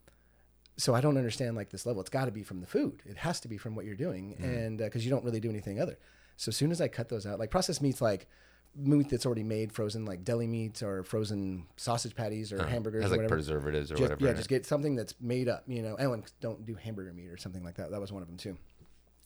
so 0.80 0.96
I 0.96 1.02
don't 1.02 1.18
understand 1.18 1.58
like 1.58 1.70
this 1.70 1.86
level. 1.86 2.02
It's 2.02 2.10
got 2.10 2.26
to 2.26 2.32
be 2.32 2.42
from 2.42 2.62
the 2.62 2.68
food. 2.68 3.02
It 3.06 3.18
has 3.18 3.42
to 3.42 3.50
be 3.50 3.58
from 3.58 3.76
what 3.76 3.86
you're 3.86 3.96
doing, 3.96 4.36
mm-hmm. 4.36 4.44
and 4.46 4.82
uh, 4.82 4.86
because 4.86 5.04
you 5.04 5.12
don't 5.12 5.26
really 5.26 5.42
do 5.42 5.50
anything 5.50 5.82
other. 5.82 6.00
So 6.38 6.50
as 6.50 6.56
soon 6.56 6.72
as 6.72 6.80
I 6.80 6.88
cut 6.88 7.10
those 7.10 7.26
out, 7.26 7.38
like 7.38 7.52
processed 7.52 7.82
meats, 7.82 8.00
like 8.02 8.28
meat 8.76 9.10
that's 9.10 9.26
already 9.26 9.44
made, 9.44 9.74
frozen, 9.74 10.06
like 10.06 10.24
deli 10.24 10.48
meats 10.48 10.82
or 10.82 11.04
frozen 11.04 11.66
sausage 11.76 12.16
patties 12.16 12.54
or 12.54 12.62
uh-huh. 12.62 12.70
hamburgers 12.70 13.04
has 13.04 13.12
or 13.12 13.16
like 13.16 13.18
whatever. 13.24 13.36
preservatives 13.36 13.92
or 13.92 13.96
Just- 13.96 14.04
whatever. 14.04 14.26
yeah, 14.26 14.34
just 14.34 14.48
get 14.48 14.66
something 14.66 14.96
that's 14.96 15.16
made 15.20 15.50
up. 15.50 15.64
You 15.68 15.82
know, 15.82 15.98
oh, 16.00 16.14
and 16.14 16.24
don't 16.40 16.66
do 16.66 16.76
hamburger 16.76 17.12
meat 17.12 17.28
or 17.28 17.38
something 17.38 17.64
like 17.64 17.76
that. 17.76 17.92
That 17.92 18.00
was 18.00 18.14
one 18.14 18.22
of 18.22 18.30
them 18.30 18.38
too, 18.38 18.58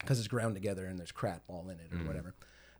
because 0.04 0.20
it's 0.20 0.28
ground 0.28 0.54
together 0.54 0.86
and 0.86 1.00
there's 1.00 1.12
crap 1.12 1.42
all 1.48 1.70
in 1.70 1.80
it 1.80 1.89
or 1.92 2.06
whatever. 2.06 2.36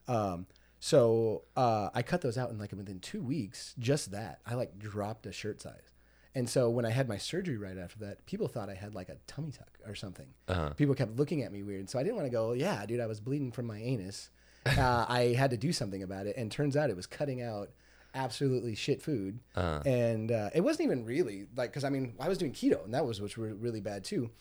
Um, 0.07 0.45
so 0.79 1.43
uh, 1.55 1.89
I 1.93 2.01
cut 2.01 2.21
those 2.21 2.38
out, 2.38 2.49
in 2.49 2.59
like 2.59 2.73
within 2.73 2.99
two 2.99 3.21
weeks, 3.21 3.73
just 3.79 4.12
that 4.12 4.39
I 4.45 4.55
like 4.55 4.77
dropped 4.77 5.25
a 5.25 5.31
shirt 5.31 5.62
size. 5.62 5.93
And 6.36 6.49
so 6.49 6.69
when 6.69 6.86
I 6.86 6.89
had 6.89 7.07
my 7.07 7.17
surgery 7.17 7.57
right 7.57 7.77
after 7.77 7.99
that, 7.99 8.25
people 8.25 8.47
thought 8.47 8.69
I 8.69 8.73
had 8.73 8.93
like 8.95 9.09
a 9.09 9.17
tummy 9.27 9.51
tuck 9.51 9.77
or 9.88 9.95
something. 9.95 10.27
Uh-huh. 10.47 10.71
People 10.71 10.95
kept 10.95 11.15
looking 11.15 11.43
at 11.43 11.51
me 11.51 11.63
weird. 11.63 11.89
So 11.89 11.99
I 11.99 12.03
didn't 12.03 12.15
want 12.15 12.25
to 12.25 12.31
go, 12.31 12.53
yeah, 12.53 12.86
dude, 12.86 12.99
I 12.99 13.05
was 13.05 13.19
bleeding 13.19 13.51
from 13.51 13.65
my 13.65 13.79
anus. 13.79 14.29
Uh, 14.65 15.05
I 15.09 15.36
had 15.38 15.51
to 15.51 15.57
do 15.57 15.73
something 15.73 16.03
about 16.03 16.25
it. 16.25 16.38
And 16.38 16.49
turns 16.49 16.77
out 16.77 16.89
it 16.89 16.95
was 16.95 17.05
cutting 17.05 17.41
out 17.41 17.71
absolutely 18.15 18.75
shit 18.75 19.01
food. 19.01 19.41
Uh-huh. 19.55 19.81
And 19.86 20.31
uh, 20.31 20.51
it 20.55 20.62
wasn't 20.62 20.86
even 20.86 21.03
really 21.03 21.47
like, 21.57 21.69
because 21.69 21.83
I 21.83 21.89
mean, 21.89 22.13
I 22.17 22.29
was 22.29 22.38
doing 22.38 22.53
keto 22.53 22.81
and 22.86 22.93
that 22.93 23.05
was 23.05 23.19
which 23.19 23.38
were 23.38 23.53
really 23.53 23.81
bad 23.81 24.05
too 24.05 24.31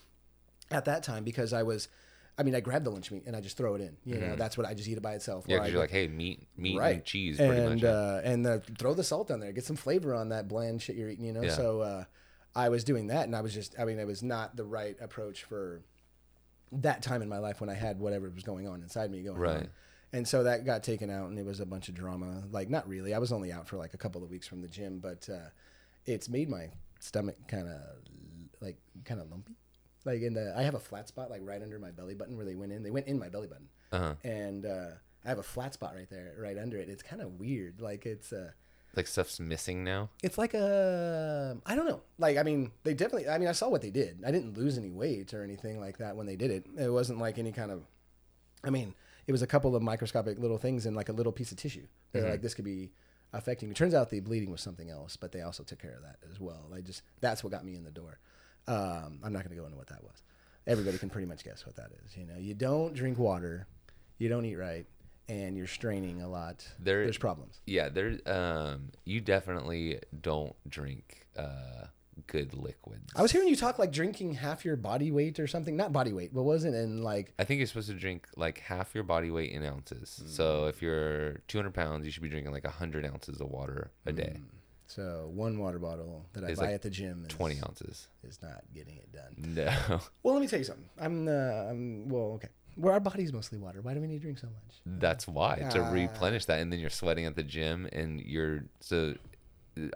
at 0.70 0.84
that 0.84 1.02
time 1.02 1.24
because 1.24 1.52
I 1.52 1.64
was. 1.64 1.88
I 2.38 2.42
mean, 2.44 2.54
I 2.54 2.60
grab 2.60 2.82
the 2.84 2.90
lunch 2.90 3.10
meat 3.10 3.24
and 3.26 3.36
I 3.36 3.40
just 3.40 3.56
throw 3.58 3.74
it 3.74 3.80
in. 3.82 3.96
You 4.04 4.16
know, 4.18 4.36
that's 4.36 4.56
what 4.56 4.66
I 4.66 4.72
just 4.74 4.88
eat 4.88 4.96
it 4.96 5.02
by 5.02 5.12
itself. 5.14 5.42
Mm-hmm. 5.44 5.50
Yeah, 5.50 5.56
because 5.58 5.72
you're 5.72 5.80
like, 5.82 5.90
hey, 5.90 6.08
meat, 6.08 6.46
meat 6.56 6.78
right 6.78 6.94
and 6.96 7.04
cheese, 7.04 7.36
pretty 7.36 7.60
and, 7.60 7.74
much. 7.82 7.84
uh, 7.84 8.20
and 8.24 8.46
uh, 8.46 8.58
throw 8.78 8.94
the 8.94 9.04
salt 9.04 9.30
on 9.30 9.40
there 9.40 9.52
get 9.52 9.64
some 9.64 9.76
flavor 9.76 10.14
on 10.14 10.30
that 10.30 10.48
bland 10.48 10.80
shit 10.80 10.96
you're 10.96 11.10
eating 11.10 11.24
you 11.26 11.32
know 11.32 11.42
Yeah. 11.42 11.54
so 11.54 11.80
uh, 11.82 12.04
i 12.54 12.68
was 12.68 12.84
doing 12.84 13.08
that 13.08 13.24
and 13.26 13.34
i 13.36 13.40
was 13.42 13.52
just 13.54 13.74
i 13.78 13.84
mean 13.84 13.98
it 13.98 14.06
was 14.06 14.22
not 14.22 14.56
the 14.56 14.64
right 14.64 14.96
approach 15.00 15.44
for 15.44 15.82
that 16.72 17.02
time 17.02 17.22
in 17.22 17.28
my 17.28 17.38
life 17.38 17.60
when 17.60 17.68
i 17.70 17.74
had 17.74 17.98
whatever 17.98 18.30
was 18.30 18.44
going 18.44 18.66
on 18.66 18.82
inside 18.82 19.10
me 19.10 19.22
going 19.22 19.38
Right. 19.38 19.56
on 19.56 19.68
and 20.14 20.26
so 20.28 20.42
that 20.44 20.64
got 20.64 20.82
taken 20.82 21.10
out 21.10 21.28
and 21.30 21.38
it 21.38 21.44
was 21.44 21.60
a 21.60 21.66
bunch 21.66 21.88
of 21.88 21.94
drama 21.94 22.42
like 22.50 22.68
not 22.70 22.88
really 22.88 23.12
i 23.14 23.18
was 23.18 23.32
only 23.32 23.52
out 23.52 23.68
for 23.68 23.76
like 23.76 23.94
a 23.94 23.98
couple 23.98 24.22
of 24.22 24.30
weeks 24.30 24.46
from 24.48 24.60
the 24.62 24.68
gym 24.68 24.98
but 25.00 25.28
uh, 25.32 25.48
it's 26.06 26.28
made 26.28 26.48
my 26.48 26.70
stomach 27.00 27.36
kind 27.48 27.68
of 27.68 27.80
like 28.60 28.76
kind 29.04 29.20
of 29.20 29.30
lumpy 29.30 29.54
like 30.04 30.20
in 30.22 30.34
the 30.34 30.52
i 30.56 30.62
have 30.62 30.74
a 30.74 30.80
flat 30.80 31.06
spot 31.08 31.30
like 31.30 31.40
right 31.44 31.62
under 31.62 31.78
my 31.78 31.90
belly 31.90 32.14
button 32.14 32.36
where 32.36 32.44
they 32.46 32.54
went 32.54 32.72
in 32.72 32.82
they 32.82 32.90
went 32.90 33.06
in 33.06 33.18
my 33.18 33.28
belly 33.28 33.46
button 33.48 33.68
Uh-huh. 33.92 34.14
and 34.24 34.64
uh, 34.66 34.86
I 35.24 35.28
have 35.28 35.38
a 35.38 35.42
flat 35.44 35.72
spot 35.74 35.94
right 35.94 36.10
there, 36.10 36.34
right 36.36 36.58
under 36.58 36.78
it. 36.78 36.88
It's 36.88 37.02
kind 37.04 37.22
of 37.22 37.38
weird. 37.38 37.80
Like 37.80 38.06
it's 38.06 38.32
uh, 38.32 38.50
Like 38.96 39.06
stuff's 39.06 39.38
missing 39.38 39.84
now. 39.84 40.10
it's 40.20 40.36
like 40.36 40.52
a 40.52 41.56
I 41.64 41.76
don't 41.76 41.86
know. 41.86 42.00
Like 42.18 42.36
I 42.38 42.42
mean, 42.42 42.72
they 42.82 42.92
definitely. 42.94 43.28
I 43.28 43.38
mean, 43.38 43.48
I 43.48 43.52
saw 43.52 43.68
what 43.68 43.82
they 43.82 43.90
did. 43.90 44.22
I 44.26 44.32
didn't 44.32 44.56
lose 44.58 44.78
any 44.78 44.90
weight 44.90 45.32
or 45.32 45.44
anything 45.44 45.78
like 45.78 45.98
that 45.98 46.16
when 46.16 46.26
they 46.26 46.34
did 46.34 46.50
it. 46.50 46.66
It 46.76 46.90
wasn't 46.90 47.20
like 47.20 47.38
any 47.38 47.52
kind 47.52 47.70
of. 47.70 47.84
I 48.64 48.70
mean, 48.70 48.94
it 49.28 49.32
was 49.32 49.42
a 49.42 49.46
couple 49.46 49.76
of 49.76 49.82
microscopic 49.82 50.38
little 50.40 50.58
things 50.58 50.86
in 50.86 50.94
like 50.94 51.08
a 51.08 51.12
little 51.12 51.32
piece 51.32 51.52
of 51.52 51.58
tissue. 51.58 51.86
They're 52.10 52.28
like, 52.28 52.42
this 52.42 52.54
could 52.54 52.64
be 52.64 52.90
affecting 53.32 53.70
It 53.70 53.76
Turns 53.76 53.94
out 53.94 54.10
the 54.10 54.18
bleeding 54.20 54.50
was 54.50 54.60
something 54.60 54.90
else, 54.90 55.16
but 55.16 55.30
they 55.32 55.42
also 55.42 55.62
took 55.62 55.78
care 55.78 55.94
of 55.94 56.02
that 56.02 56.16
as 56.30 56.40
well. 56.40 56.70
I 56.74 56.80
just 56.80 57.02
that's 57.20 57.44
what 57.44 57.52
got 57.52 57.64
me 57.64 57.76
in 57.76 57.84
the 57.84 57.90
door. 57.92 58.18
Um, 58.68 59.18
I'm 59.24 59.32
not 59.32 59.44
going 59.44 59.54
to 59.54 59.60
go 59.60 59.64
into 59.64 59.76
what 59.76 59.88
that 59.88 60.02
was. 60.02 60.22
Everybody 60.66 60.98
can 60.98 61.10
pretty 61.10 61.26
much 61.26 61.44
guess 61.44 61.66
what 61.66 61.74
that 61.76 61.90
is. 62.04 62.16
You 62.16 62.24
know, 62.26 62.36
you 62.38 62.54
don't 62.54 62.94
drink 62.94 63.18
water, 63.18 63.66
you 64.18 64.28
don't 64.28 64.44
eat 64.44 64.56
right, 64.56 64.86
and 65.28 65.56
you're 65.56 65.66
straining 65.66 66.22
a 66.22 66.28
lot. 66.28 66.66
There- 66.78 67.02
There's 67.04 67.18
problems. 67.18 67.60
Yeah, 67.66 67.88
there's 67.88 68.20
um 68.26 68.90
you 69.04 69.20
definitely 69.20 69.98
don't 70.20 70.54
drink 70.68 71.26
uh 71.36 71.86
good 72.28 72.54
liquids. 72.54 73.10
I 73.16 73.22
was 73.22 73.32
hearing 73.32 73.48
you 73.48 73.56
talk 73.56 73.78
like 73.78 73.90
drinking 73.90 74.34
half 74.34 74.64
your 74.64 74.76
body 74.76 75.10
weight 75.10 75.40
or 75.40 75.46
something. 75.48 75.74
Not 75.76 75.92
body 75.92 76.12
weight, 76.12 76.32
but 76.32 76.42
wasn't 76.44 76.74
in 76.76 77.02
like 77.02 77.32
I 77.38 77.44
think 77.44 77.58
you're 77.58 77.66
supposed 77.66 77.88
to 77.88 77.94
drink 77.94 78.28
like 78.36 78.58
half 78.60 78.94
your 78.94 79.02
body 79.04 79.30
weight 79.32 79.50
in 79.50 79.64
ounces. 79.64 80.20
Mm. 80.22 80.28
So 80.28 80.66
if 80.66 80.80
you're 80.82 81.40
200 81.48 81.72
pounds, 81.74 82.04
you 82.04 82.12
should 82.12 82.22
be 82.22 82.28
drinking 82.28 82.52
like 82.52 82.64
100 82.64 83.04
ounces 83.06 83.40
of 83.40 83.48
water 83.48 83.90
a 84.06 84.12
day. 84.12 84.36
So 84.94 85.30
one 85.34 85.58
water 85.58 85.78
bottle 85.78 86.26
that 86.34 86.44
I 86.44 86.48
It's 86.48 86.60
buy 86.60 86.66
like 86.66 86.74
at 86.74 86.82
the 86.82 86.90
gym 86.90 87.24
is, 87.26 87.34
20 87.34 87.56
ounces. 87.66 88.08
is 88.28 88.40
not 88.42 88.62
getting 88.74 88.96
it 88.96 89.10
done. 89.12 89.34
No, 89.38 90.00
Well, 90.22 90.34
let 90.34 90.40
me 90.40 90.46
tell 90.48 90.58
you 90.58 90.64
something. 90.64 90.88
I'm 90.98 91.28
uh, 91.28 91.70
I'm 91.70 92.08
well, 92.08 92.32
okay. 92.36 92.48
Well, 92.76 92.94
our 92.94 93.00
body's 93.00 93.32
mostly 93.32 93.58
water. 93.58 93.80
Why 93.82 93.92
do 93.94 94.00
we 94.00 94.06
need 94.06 94.16
to 94.18 94.22
drink 94.22 94.38
so 94.38 94.46
much? 94.48 94.76
that's 95.00 95.26
why 95.28 95.56
to 95.70 95.80
Ah. 95.80 95.90
replenish 95.90 96.44
that, 96.46 96.60
and 96.60 96.72
then 96.72 96.78
you're 96.80 96.90
sweating 96.90 97.26
at 97.26 97.36
the 97.36 97.42
gym, 97.42 97.88
and 97.92 98.20
you're 98.20 98.64
so. 98.80 99.14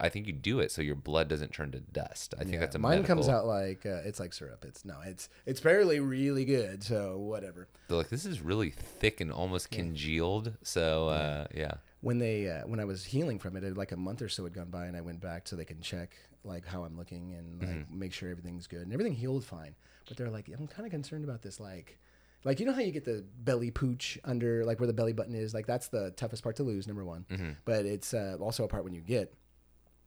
I 0.01 0.09
think 0.09 0.27
you 0.27 0.33
do 0.33 0.61
it 0.61 0.73
so 0.73 0.81
your 0.81 0.95
blood 0.95 1.29
doesn't 1.29 1.53
turn 1.53 1.71
to 1.73 1.81
dust. 1.81 2.33
I 2.39 2.45
think 2.45 2.55
Yeah, 2.55 2.61
that's 2.61 2.77
a 2.77 2.79
mine 2.79 2.93
medical. 3.03 3.17
comes 3.17 3.29
out 3.29 3.47
like 3.47 3.85
uh, 3.85 4.01
it's 4.09 4.19
like 4.19 4.33
syrup. 4.33 4.65
It's 4.67 4.87
no, 4.87 4.95
it's 5.05 5.29
it's 5.45 5.61
barely 5.61 6.01
really 6.01 6.47
good. 6.47 6.83
So 6.83 7.19
whatever. 7.19 7.69
They're 7.89 7.99
like, 7.99 8.09
this 8.09 8.25
is 8.25 8.41
really 8.41 8.71
thick 8.71 9.21
and 9.21 9.31
almost 9.31 9.71
congealed. 9.71 10.55
So 10.63 11.09
uh, 11.09 11.47
yeah. 11.55 11.73
When 12.07 12.19
they 12.19 12.49
uh, 12.49 12.63
when 12.71 12.79
I 12.81 12.85
was 12.93 13.05
healing 13.05 13.39
from 13.39 13.57
it, 13.57 13.65
it, 13.65 13.77
like 13.77 13.93
a 13.93 13.97
month 13.97 14.21
or 14.23 14.29
so 14.29 14.45
had 14.45 14.55
gone 14.55 14.71
by, 14.71 14.85
and 14.87 14.97
I 14.97 15.01
went 15.01 15.21
back 15.21 15.47
so 15.49 15.57
they 15.57 15.65
can 15.73 15.81
check 15.81 16.11
like 16.45 16.65
how 16.73 16.85
I'm 16.85 16.97
looking 16.97 17.35
and 17.35 17.61
like 17.61 17.79
Mm-hmm. 17.79 17.99
make 17.99 18.13
sure 18.13 18.29
everything's 18.31 18.67
good, 18.67 18.83
and 18.83 18.93
everything 18.93 19.15
healed 19.15 19.45
fine. 19.45 19.75
But 20.09 20.17
they're 20.17 20.31
like, 20.31 20.47
I'm 20.57 20.69
kind 20.69 20.87
of 20.87 20.91
concerned 20.93 21.25
about 21.25 21.43
this, 21.43 21.59
like. 21.61 21.99
Like 22.45 22.61
you 22.61 22.67
know 22.67 22.73
how 22.73 22.81
you 22.89 22.93
get 22.93 23.05
the 23.05 23.25
belly 23.49 23.73
pooch 23.73 24.19
under 24.25 24.65
like 24.65 24.79
where 24.79 24.87
the 24.87 24.93
belly 25.01 25.13
button 25.13 25.35
is 25.35 25.53
like 25.53 25.67
that's 25.67 25.89
the 25.89 26.13
toughest 26.13 26.45
part 26.45 26.55
to 26.57 26.63
lose 26.63 26.87
number 26.87 27.05
one 27.05 27.25
Mm-hmm. 27.29 27.51
but 27.65 27.85
it's 27.87 28.15
uh, 28.15 28.37
also 28.41 28.63
a 28.63 28.69
part 28.69 28.85
when 28.85 28.93
you 28.93 29.01
get 29.01 29.35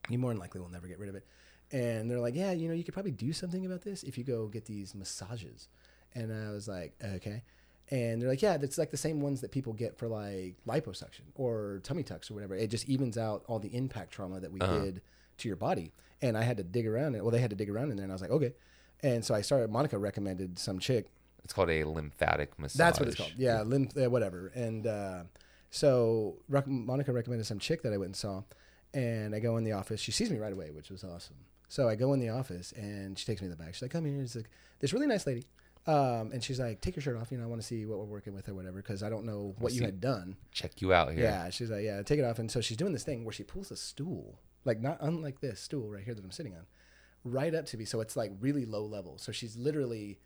you 0.08 0.16
more 0.16 0.30
than 0.30 0.38
likely 0.40 0.58
will 0.58 0.70
never 0.70 0.86
get 0.86 0.98
rid 0.98 1.10
of 1.10 1.16
it 1.16 1.26
and 1.70 2.10
they're 2.10 2.20
like 2.26 2.34
yeah 2.34 2.52
you 2.52 2.66
know 2.68 2.72
you 2.72 2.82
could 2.82 2.94
probably 2.94 3.10
do 3.10 3.34
something 3.34 3.66
about 3.66 3.82
this 3.82 4.04
if 4.04 4.16
you 4.16 4.24
go 4.24 4.46
get 4.46 4.64
these 4.64 4.94
massages 4.94 5.68
and 6.14 6.32
I 6.32 6.50
was 6.50 6.66
like 6.66 6.94
okay 7.04 7.42
and 7.90 8.20
they're 8.20 8.28
like 8.28 8.42
yeah 8.42 8.56
that's 8.56 8.78
like 8.78 8.90
the 8.90 8.96
same 8.96 9.20
ones 9.20 9.40
that 9.40 9.50
people 9.50 9.72
get 9.72 9.96
for 9.98 10.06
like 10.08 10.54
liposuction 10.66 11.22
or 11.34 11.80
tummy 11.82 12.02
tucks 12.02 12.30
or 12.30 12.34
whatever 12.34 12.54
it 12.54 12.68
just 12.70 12.88
evens 12.88 13.16
out 13.18 13.42
all 13.48 13.58
the 13.58 13.74
impact 13.76 14.12
trauma 14.12 14.38
that 14.40 14.52
we 14.52 14.58
did 14.60 15.00
to 15.38 15.48
your 15.48 15.56
body 15.56 15.90
and 16.22 16.36
I 16.36 16.42
had 16.42 16.56
to 16.58 16.62
dig 16.62 16.86
around 16.86 17.14
it 17.14 17.22
well 17.22 17.30
they 17.30 17.40
had 17.40 17.50
to 17.50 17.56
dig 17.56 17.70
around 17.70 17.90
in 17.90 17.96
there 17.96 18.04
and 18.04 18.12
I 18.12 18.14
was 18.14 18.22
like 18.22 18.30
okay 18.30 18.52
and 19.02 19.24
so 19.24 19.34
I 19.34 19.40
started 19.40 19.70
Monica 19.70 19.96
recommended 19.98 20.58
some 20.58 20.78
chick 20.78 21.06
It's 21.44 21.52
called 21.52 21.70
a 21.70 21.84
lymphatic 21.84 22.58
massage. 22.58 22.78
that's 22.78 22.98
what 23.00 23.08
it's 23.08 23.16
called. 23.16 23.32
Yeah, 23.36 23.62
lymph, 23.62 23.96
uh, 23.96 24.10
whatever. 24.10 24.52
And 24.54 24.86
uh, 24.86 25.22
so 25.70 26.36
rec- 26.48 26.66
Monica 26.66 27.12
recommended 27.12 27.46
some 27.46 27.58
chick 27.58 27.82
that 27.82 27.92
I 27.92 27.96
went 27.96 28.08
and 28.08 28.16
saw, 28.16 28.42
and 28.92 29.34
I 29.34 29.38
go 29.40 29.56
in 29.56 29.64
the 29.64 29.72
office. 29.72 30.00
She 30.00 30.12
sees 30.12 30.30
me 30.30 30.36
right 30.38 30.52
away, 30.52 30.70
which 30.70 30.90
was 30.90 31.02
awesome. 31.02 31.36
So 31.68 31.88
I 31.88 31.94
go 31.94 32.12
in 32.12 32.20
the 32.20 32.28
office, 32.28 32.72
and 32.72 33.18
she 33.18 33.24
takes 33.24 33.40
me 33.40 33.48
to 33.48 33.54
the 33.56 33.62
back. 33.62 33.74
She's 33.74 33.82
like, 33.82 33.90
"Come 33.92 34.04
here." 34.04 34.20
It's 34.20 34.34
like 34.36 34.50
this 34.80 34.92
really 34.92 35.06
nice 35.06 35.26
lady, 35.26 35.44
um, 35.86 36.30
and 36.32 36.42
she's 36.44 36.60
like, 36.60 36.80
"Take 36.80 36.96
your 36.96 37.02
shirt 37.02 37.16
off. 37.16 37.30
You 37.32 37.38
know, 37.38 37.44
I 37.44 37.46
want 37.46 37.60
to 37.60 37.66
see 37.66 37.86
what 37.86 37.98
we're 37.98 38.04
working 38.04 38.34
with 38.34 38.48
or 38.48 38.54
whatever, 38.54 38.76
because 38.82 39.02
I 39.02 39.08
don't 39.10 39.24
know 39.24 39.54
what 39.58 39.72
you 39.72 39.82
had 39.82 40.00
done." 40.00 40.36
Check 40.52 40.80
you 40.82 40.92
out 40.92 41.12
here. 41.12 41.22
Yeah, 41.24 41.50
she's 41.50 41.70
like, 41.70 41.84
"Yeah, 41.84 42.02
take 42.02 42.18
it 42.18 42.24
off." 42.24 42.38
And 42.38 42.50
so 42.50 42.60
she's 42.60 42.76
doing 42.76 42.92
this 42.92 43.02
thing 43.04 43.24
where 43.24 43.32
she 43.32 43.42
pulls 43.42 43.70
a 43.70 43.76
stool, 43.76 44.38
like 44.64 44.80
not 44.80 44.98
unlike 45.00 45.40
this 45.40 45.60
stool 45.60 45.90
right 45.90 46.04
here 46.04 46.14
that 46.14 46.24
I'm 46.24 46.30
sitting 46.30 46.54
on, 46.54 46.66
right 47.24 47.54
up 47.54 47.66
to 47.66 47.76
me. 47.76 47.84
So 47.84 48.00
it's 48.00 48.16
like 48.16 48.32
really 48.40 48.64
low 48.66 48.84
level. 48.84 49.16
So 49.18 49.32
she's 49.32 49.56
literally 49.56 50.20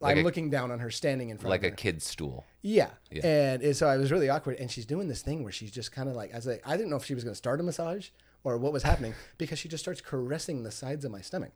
Like 0.00 0.12
I'm 0.16 0.22
a- 0.22 0.24
looking 0.24 0.50
down 0.50 0.70
on 0.70 0.78
her 0.78 0.90
standing 0.90 1.30
in 1.30 1.36
front 1.38 1.50
like 1.50 1.60
of 1.60 1.64
Like 1.64 1.72
a 1.72 1.76
kid's 1.76 2.06
stool. 2.06 2.44
Yeah. 2.62 2.90
Yeah. 3.10 3.26
And, 3.26 3.62
and 3.62 3.76
so 3.76 3.86
I 3.86 3.96
was 3.96 4.10
really 4.10 4.28
awkward. 4.28 4.56
And 4.58 4.70
she's 4.70 4.86
doing 4.86 5.08
this 5.08 5.20
thing 5.22 5.42
where 5.42 5.52
she's 5.52 5.70
just 5.72 5.92
kind 5.92 6.08
of 6.08 6.14
like, 6.16 6.32
I 6.32 6.36
was 6.36 6.46
like, 6.46 6.62
I 6.64 6.76
didn't 6.76 6.90
know 6.90 6.96
if 6.96 7.04
she 7.04 7.14
was 7.14 7.22
going 7.24 7.32
to 7.32 7.38
start 7.38 7.60
a 7.60 7.62
massage 7.62 8.08
or 8.44 8.56
what 8.56 8.72
was 8.72 8.82
happening 8.82 9.14
because 9.36 9.58
she 9.58 9.68
just 9.68 9.84
starts 9.84 10.00
caressing 10.00 10.62
the 10.62 10.70
sides 10.70 11.04
of 11.04 11.10
my 11.12 11.20
stomach. 11.20 11.52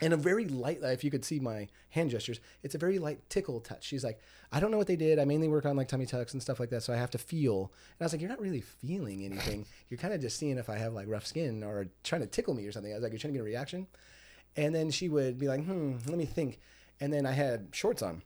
And 0.00 0.12
a 0.12 0.16
very 0.16 0.46
light, 0.46 0.78
if 0.82 1.02
you 1.02 1.10
could 1.10 1.24
see 1.24 1.40
my 1.40 1.68
hand 1.90 2.10
gestures, 2.10 2.40
it's 2.62 2.74
a 2.74 2.78
very 2.78 2.98
light 2.98 3.18
tickle 3.28 3.60
touch. 3.60 3.84
She's 3.84 4.04
like, 4.04 4.20
I 4.52 4.60
don't 4.60 4.70
know 4.70 4.78
what 4.78 4.86
they 4.86 4.96
did. 4.96 5.18
I 5.18 5.24
mainly 5.24 5.48
work 5.48 5.66
on 5.66 5.76
like 5.76 5.88
tummy 5.88 6.06
tucks 6.06 6.32
and 6.32 6.40
stuff 6.42 6.60
like 6.60 6.70
that. 6.70 6.82
So 6.82 6.92
I 6.92 6.96
have 6.96 7.10
to 7.10 7.18
feel. 7.18 7.72
And 7.98 8.02
I 8.02 8.04
was 8.04 8.12
like, 8.12 8.20
You're 8.20 8.30
not 8.30 8.40
really 8.40 8.60
feeling 8.60 9.24
anything. 9.24 9.66
You're 9.88 9.98
kind 9.98 10.14
of 10.14 10.20
just 10.20 10.38
seeing 10.38 10.58
if 10.58 10.70
I 10.70 10.76
have 10.78 10.92
like 10.92 11.08
rough 11.08 11.26
skin 11.26 11.62
or 11.64 11.88
trying 12.04 12.20
to 12.22 12.26
tickle 12.26 12.54
me 12.54 12.66
or 12.66 12.72
something. 12.72 12.92
I 12.92 12.94
was 12.94 13.02
like, 13.02 13.12
You're 13.12 13.18
trying 13.18 13.32
to 13.32 13.38
get 13.38 13.42
a 13.42 13.44
reaction. 13.44 13.86
And 14.56 14.74
then 14.74 14.90
she 14.90 15.08
would 15.08 15.38
be 15.38 15.48
like, 15.48 15.64
Hmm, 15.64 15.96
let 16.06 16.16
me 16.18 16.26
think. 16.26 16.60
And 17.00 17.12
then 17.12 17.26
I 17.26 17.32
had 17.32 17.68
shorts 17.72 18.02
on 18.02 18.22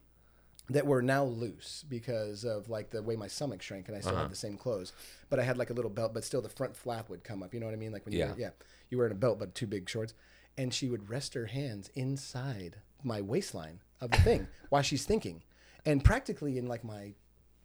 that 0.69 0.85
were 0.87 1.01
now 1.01 1.25
loose 1.25 1.83
because 1.89 2.45
of 2.45 2.69
like 2.69 2.89
the 2.89 3.01
way 3.03 3.15
my 3.17 3.27
stomach 3.27 3.61
shrank 3.61 3.87
and 3.89 3.97
I 3.97 3.99
still 3.99 4.15
had 4.15 4.31
the 4.31 4.35
same 4.35 4.57
clothes. 4.57 4.93
But 5.29 5.39
I 5.39 5.43
had 5.43 5.57
like 5.57 5.69
a 5.69 5.73
little 5.73 5.91
belt, 5.91 6.13
but 6.13 6.23
still 6.23 6.41
the 6.41 6.49
front 6.49 6.75
flap 6.75 7.09
would 7.09 7.23
come 7.23 7.43
up. 7.43 7.53
You 7.53 7.59
know 7.59 7.65
what 7.65 7.73
I 7.73 7.77
mean? 7.77 7.91
Like 7.91 8.05
when 8.05 8.13
you 8.13 8.19
Yeah. 8.19 8.27
wear, 8.27 8.35
yeah, 8.39 8.49
you 8.89 8.97
wearing 8.97 9.11
a 9.11 9.15
belt 9.15 9.39
but 9.39 9.53
too 9.55 9.67
big 9.67 9.89
shorts. 9.89 10.13
And 10.57 10.73
she 10.73 10.89
would 10.89 11.09
rest 11.09 11.33
her 11.33 11.47
hands 11.47 11.89
inside 11.95 12.77
my 13.03 13.21
waistline 13.21 13.79
of 13.99 14.11
the 14.11 14.17
thing 14.17 14.47
while 14.69 14.81
she's 14.81 15.05
thinking. 15.05 15.43
And 15.85 16.03
practically 16.03 16.57
in 16.57 16.67
like 16.67 16.83
my 16.83 17.13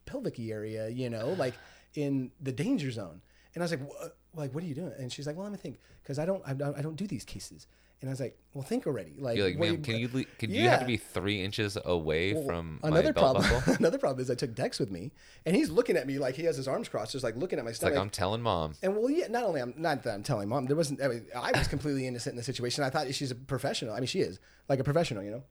pelvic 0.07 0.40
area, 0.40 0.88
you 0.88 1.11
know, 1.11 1.35
like 1.38 1.55
in 1.94 2.31
the 2.40 2.53
danger 2.53 2.90
zone. 2.90 3.20
And 3.54 3.62
I 3.62 3.64
was 3.64 3.70
like, 3.72 3.88
what? 3.88 4.16
like, 4.34 4.54
what 4.54 4.62
are 4.62 4.66
you 4.66 4.74
doing? 4.74 4.92
And 4.98 5.12
she's 5.12 5.26
like, 5.26 5.37
well, 5.37 5.44
let 5.44 5.52
me 5.52 5.58
think, 5.58 5.78
because 6.02 6.18
I 6.18 6.26
don't, 6.26 6.42
I 6.46 6.52
don't, 6.52 6.76
I 6.76 6.82
don't 6.82 6.96
do 6.96 7.06
these 7.06 7.24
cases. 7.24 7.66
And 8.00 8.08
I 8.08 8.12
was 8.12 8.20
like, 8.20 8.38
well, 8.54 8.62
think 8.62 8.87
already. 8.87 9.14
Like, 9.18 9.37
You're 9.37 9.48
like, 9.48 9.58
ma'am, 9.58 9.82
can 9.82 9.96
you 9.96 10.08
le- 10.12 10.24
can 10.38 10.50
you 10.54 10.68
have 10.68 10.80
to 10.80 10.87
be 10.87 10.96
three 10.96 11.42
inches 11.42 11.76
away 11.84 12.46
from 12.46 12.78
my 12.80 12.90
another 12.90 13.12
problem. 13.12 13.42
buckle? 13.50 13.74
another 13.80 13.98
problem 13.98 14.22
is 14.22 14.30
I 14.30 14.37
took 14.37 14.54
Dex 14.54 14.78
with 14.78 14.92
me, 14.92 15.11
and 15.44 15.56
he's 15.56 15.68
looking 15.68 15.96
at 15.96 16.06
me 16.06 16.20
like 16.20 16.37
he 16.37 16.44
has 16.44 16.56
his 16.56 16.68
arms 16.68 16.88
crossed, 16.88 17.11
just 17.11 17.24
like 17.24 17.34
looking 17.34 17.58
at 17.58 17.64
my 17.64 17.72
It's 17.72 17.82
like 17.82 17.92
stomach. 17.94 18.04
I'm 18.04 18.11
telling 18.11 18.40
mom. 18.40 18.74
and 18.84 18.94
well, 18.96 19.11
yeah, 19.11 19.26
not 19.26 19.42
only 19.42 19.61
I'm 19.61 19.74
not 19.76 20.04
that 20.04 20.14
I'm 20.14 20.22
telling 20.22 20.48
mom, 20.48 20.66
there 20.66 20.76
wasn't. 20.76 21.02
I, 21.02 21.08
mean, 21.08 21.26
I 21.37 21.50
was 21.58 21.66
completely 21.66 22.06
innocent 22.06 22.34
in 22.34 22.37
the 22.37 22.44
situation. 22.44 22.84
I 22.84 22.90
thought 22.90 23.12
she's 23.12 23.32
a 23.32 23.34
professional. 23.34 23.92
I 23.92 23.98
mean, 23.98 24.06
she 24.06 24.20
is 24.20 24.38
like 24.68 24.78
a 24.78 24.84
professional, 24.84 25.24
you 25.24 25.32
know. 25.32 25.42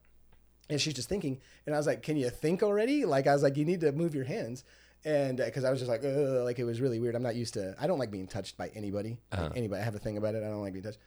And 0.70 0.80
she's 0.80 0.94
just 0.94 1.08
thinking, 1.08 1.40
and 1.66 1.74
I 1.74 1.78
was 1.78 1.86
like, 1.86 2.02
"Can 2.02 2.16
you 2.16 2.30
think 2.30 2.62
already?" 2.62 3.04
Like 3.04 3.26
I 3.26 3.34
was 3.34 3.42
like, 3.42 3.58
"You 3.58 3.66
need 3.66 3.80
to 3.82 3.92
move 3.92 4.14
your 4.14 4.24
hands," 4.24 4.64
and 5.04 5.38
because 5.38 5.64
I 5.64 5.70
was 5.70 5.78
just 5.80 5.88
like, 5.90 6.04
Ugh, 6.04 6.44
like 6.44 6.58
it 6.58 6.64
was 6.64 6.80
really 6.80 6.98
weird. 6.98 7.14
I'm 7.14 7.22
not 7.22 7.36
used 7.36 7.54
to. 7.54 7.74
I 7.80 7.86
don't 7.86 7.98
like 7.98 8.10
being 8.10 8.26
touched 8.26 8.56
by 8.56 8.68
anybody. 8.74 9.18
Like, 9.32 9.56
Anybody. 9.56 9.80
I 9.80 9.84
have 9.84 9.94
a 9.94 9.98
thing 9.98 10.16
about 10.16 10.34
it. 10.34 10.42
I 10.42 10.48
don't 10.48 10.60
like 10.60 10.72
being 10.72 10.84
touched. 10.84 10.98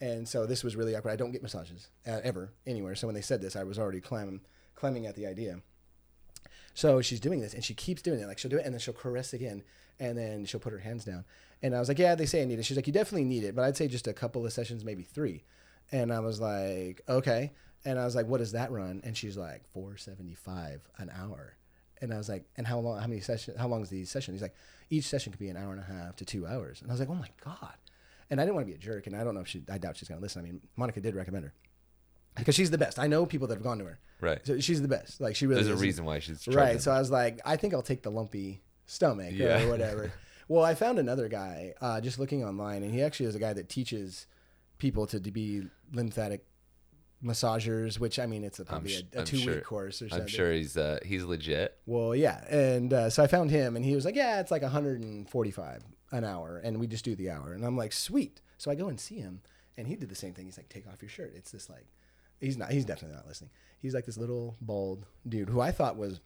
And 0.00 0.26
so 0.28 0.46
this 0.46 0.64
was 0.64 0.76
really 0.76 0.96
awkward. 0.96 1.10
I 1.10 1.16
don't 1.16 1.30
get 1.30 1.42
massages 1.42 1.88
uh, 2.06 2.20
ever 2.22 2.52
anywhere. 2.66 2.94
So 2.94 3.06
when 3.06 3.14
they 3.14 3.20
said 3.20 3.42
this, 3.42 3.54
I 3.54 3.64
was 3.64 3.78
already 3.78 4.00
climbing, 4.00 4.40
climbing 4.74 5.06
at 5.06 5.14
the 5.14 5.26
idea. 5.26 5.60
So 6.74 7.02
she's 7.02 7.20
doing 7.20 7.40
this 7.40 7.52
and 7.52 7.62
she 7.62 7.74
keeps 7.74 8.00
doing 8.00 8.20
it. 8.20 8.26
Like 8.26 8.38
she'll 8.38 8.50
do 8.50 8.56
it 8.56 8.64
and 8.64 8.72
then 8.72 8.80
she'll 8.80 8.94
caress 8.94 9.32
again 9.34 9.62
and 9.98 10.16
then 10.16 10.46
she'll 10.46 10.60
put 10.60 10.72
her 10.72 10.78
hands 10.78 11.04
down. 11.04 11.24
And 11.62 11.74
I 11.74 11.78
was 11.80 11.88
like, 11.88 11.98
yeah, 11.98 12.14
they 12.14 12.24
say 12.24 12.40
I 12.40 12.44
need 12.46 12.58
it. 12.58 12.64
She's 12.64 12.76
like, 12.76 12.86
you 12.86 12.92
definitely 12.92 13.24
need 13.24 13.44
it, 13.44 13.54
but 13.54 13.64
I'd 13.64 13.76
say 13.76 13.86
just 13.88 14.08
a 14.08 14.14
couple 14.14 14.46
of 14.46 14.52
sessions, 14.52 14.84
maybe 14.84 15.02
three. 15.02 15.44
And 15.92 16.12
I 16.12 16.20
was 16.20 16.40
like, 16.40 17.02
okay. 17.08 17.52
And 17.84 17.98
I 17.98 18.04
was 18.04 18.14
like, 18.14 18.26
what 18.26 18.38
does 18.38 18.52
that 18.52 18.70
run? 18.70 19.00
And 19.04 19.16
she's 19.16 19.36
like, 19.36 19.62
four 19.72 19.96
seventy 19.96 20.34
five 20.34 20.88
an 20.96 21.10
hour. 21.14 21.54
And 22.00 22.12
I 22.14 22.16
was 22.16 22.28
like, 22.28 22.44
and 22.56 22.66
how 22.66 22.78
long? 22.78 22.98
How 23.00 23.06
many 23.06 23.20
sessions? 23.20 23.58
How 23.58 23.68
long 23.68 23.82
is 23.82 23.90
the 23.90 24.04
session? 24.04 24.34
He's 24.34 24.42
like, 24.42 24.54
each 24.88 25.04
session 25.04 25.32
could 25.32 25.38
be 25.40 25.48
an 25.50 25.56
hour 25.56 25.72
and 25.72 25.80
a 25.80 25.84
half 25.84 26.16
to 26.16 26.24
two 26.24 26.46
hours. 26.46 26.80
And 26.82 26.90
I 26.90 26.94
was 26.94 27.00
like, 27.00 27.10
oh 27.10 27.14
my 27.14 27.28
god. 27.44 27.74
And 28.30 28.40
I 28.40 28.44
didn't 28.44 28.54
want 28.54 28.66
to 28.66 28.70
be 28.72 28.76
a 28.76 28.78
jerk. 28.78 29.06
And 29.06 29.16
I 29.16 29.24
don't 29.24 29.34
know 29.34 29.40
if 29.40 29.48
she. 29.48 29.62
I 29.70 29.78
doubt 29.78 29.96
she's 29.96 30.08
gonna 30.08 30.20
listen. 30.20 30.40
I 30.40 30.44
mean, 30.44 30.60
Monica 30.76 31.00
did 31.00 31.14
recommend 31.14 31.44
her 31.44 31.52
because 32.36 32.54
she's 32.54 32.70
the 32.70 32.78
best. 32.78 32.98
I 32.98 33.06
know 33.06 33.26
people 33.26 33.48
that 33.48 33.54
have 33.54 33.62
gone 33.62 33.78
to 33.78 33.84
her. 33.84 33.98
Right. 34.20 34.40
So 34.46 34.60
she's 34.60 34.80
the 34.82 34.88
best. 34.88 35.20
Like 35.20 35.36
she 35.36 35.46
really. 35.46 35.62
There's 35.62 35.78
a 35.78 35.80
reason 35.82 36.04
why 36.04 36.18
she's 36.20 36.46
Right. 36.48 36.80
So 36.80 36.92
I 36.92 36.98
was 36.98 37.10
like, 37.10 37.40
I 37.44 37.56
think 37.56 37.74
I'll 37.74 37.82
take 37.82 38.02
the 38.02 38.10
lumpy 38.10 38.62
stomach 38.86 39.32
Yeah. 39.32 39.64
or 39.64 39.68
whatever. 39.70 40.12
well, 40.48 40.64
I 40.64 40.74
found 40.74 40.98
another 40.98 41.28
guy 41.28 41.74
uh, 41.80 42.00
just 42.00 42.18
looking 42.18 42.44
online, 42.44 42.82
and 42.82 42.92
he 42.94 43.02
actually 43.02 43.26
is 43.26 43.34
a 43.34 43.38
guy 43.40 43.52
that 43.52 43.68
teaches 43.68 44.26
people 44.78 45.06
to 45.08 45.20
be 45.20 45.64
lymphatic 45.92 46.44
massagers, 47.24 47.98
which 47.98 48.18
I 48.18 48.26
mean, 48.26 48.44
it's 48.44 48.58
a, 48.58 48.64
probably 48.64 48.90
sh- 48.90 49.02
a, 49.14 49.20
a 49.20 49.24
two 49.24 49.44
week 49.46 49.64
course 49.64 50.02
or 50.02 50.08
something. 50.08 50.22
I'm 50.22 50.28
sure 50.28 50.52
he's 50.52 50.76
uh 50.76 50.98
he's 51.04 51.24
legit. 51.24 51.76
Well, 51.86 52.14
yeah, 52.14 52.44
and 52.48 52.92
uh, 52.92 53.10
so 53.10 53.22
I 53.22 53.26
found 53.26 53.50
him, 53.50 53.76
and 53.76 53.84
he 53.84 53.94
was 53.94 54.04
like, 54.04 54.16
"Yeah, 54.16 54.40
it's 54.40 54.50
like 54.50 54.62
145 54.62 55.84
an 56.12 56.24
hour, 56.24 56.58
and 56.64 56.80
we 56.80 56.86
just 56.86 57.04
do 57.04 57.14
the 57.14 57.30
hour." 57.30 57.52
And 57.52 57.64
I'm 57.64 57.76
like, 57.76 57.92
"Sweet." 57.92 58.40
So 58.58 58.70
I 58.70 58.74
go 58.74 58.88
and 58.88 58.98
see 58.98 59.16
him, 59.16 59.42
and 59.76 59.86
he 59.86 59.96
did 59.96 60.08
the 60.08 60.14
same 60.14 60.34
thing. 60.34 60.46
He's 60.46 60.56
like, 60.56 60.68
"Take 60.68 60.86
off 60.88 61.02
your 61.02 61.08
shirt." 61.10 61.32
It's 61.34 61.50
this 61.50 61.68
like, 61.68 61.86
he's 62.40 62.56
not. 62.56 62.70
He's 62.70 62.84
definitely 62.84 63.16
not 63.16 63.26
listening. 63.26 63.50
He's 63.78 63.94
like 63.94 64.06
this 64.06 64.18
little 64.18 64.56
bald 64.60 65.06
dude 65.28 65.48
who 65.48 65.60
I 65.60 65.72
thought 65.72 65.96
was. 65.96 66.20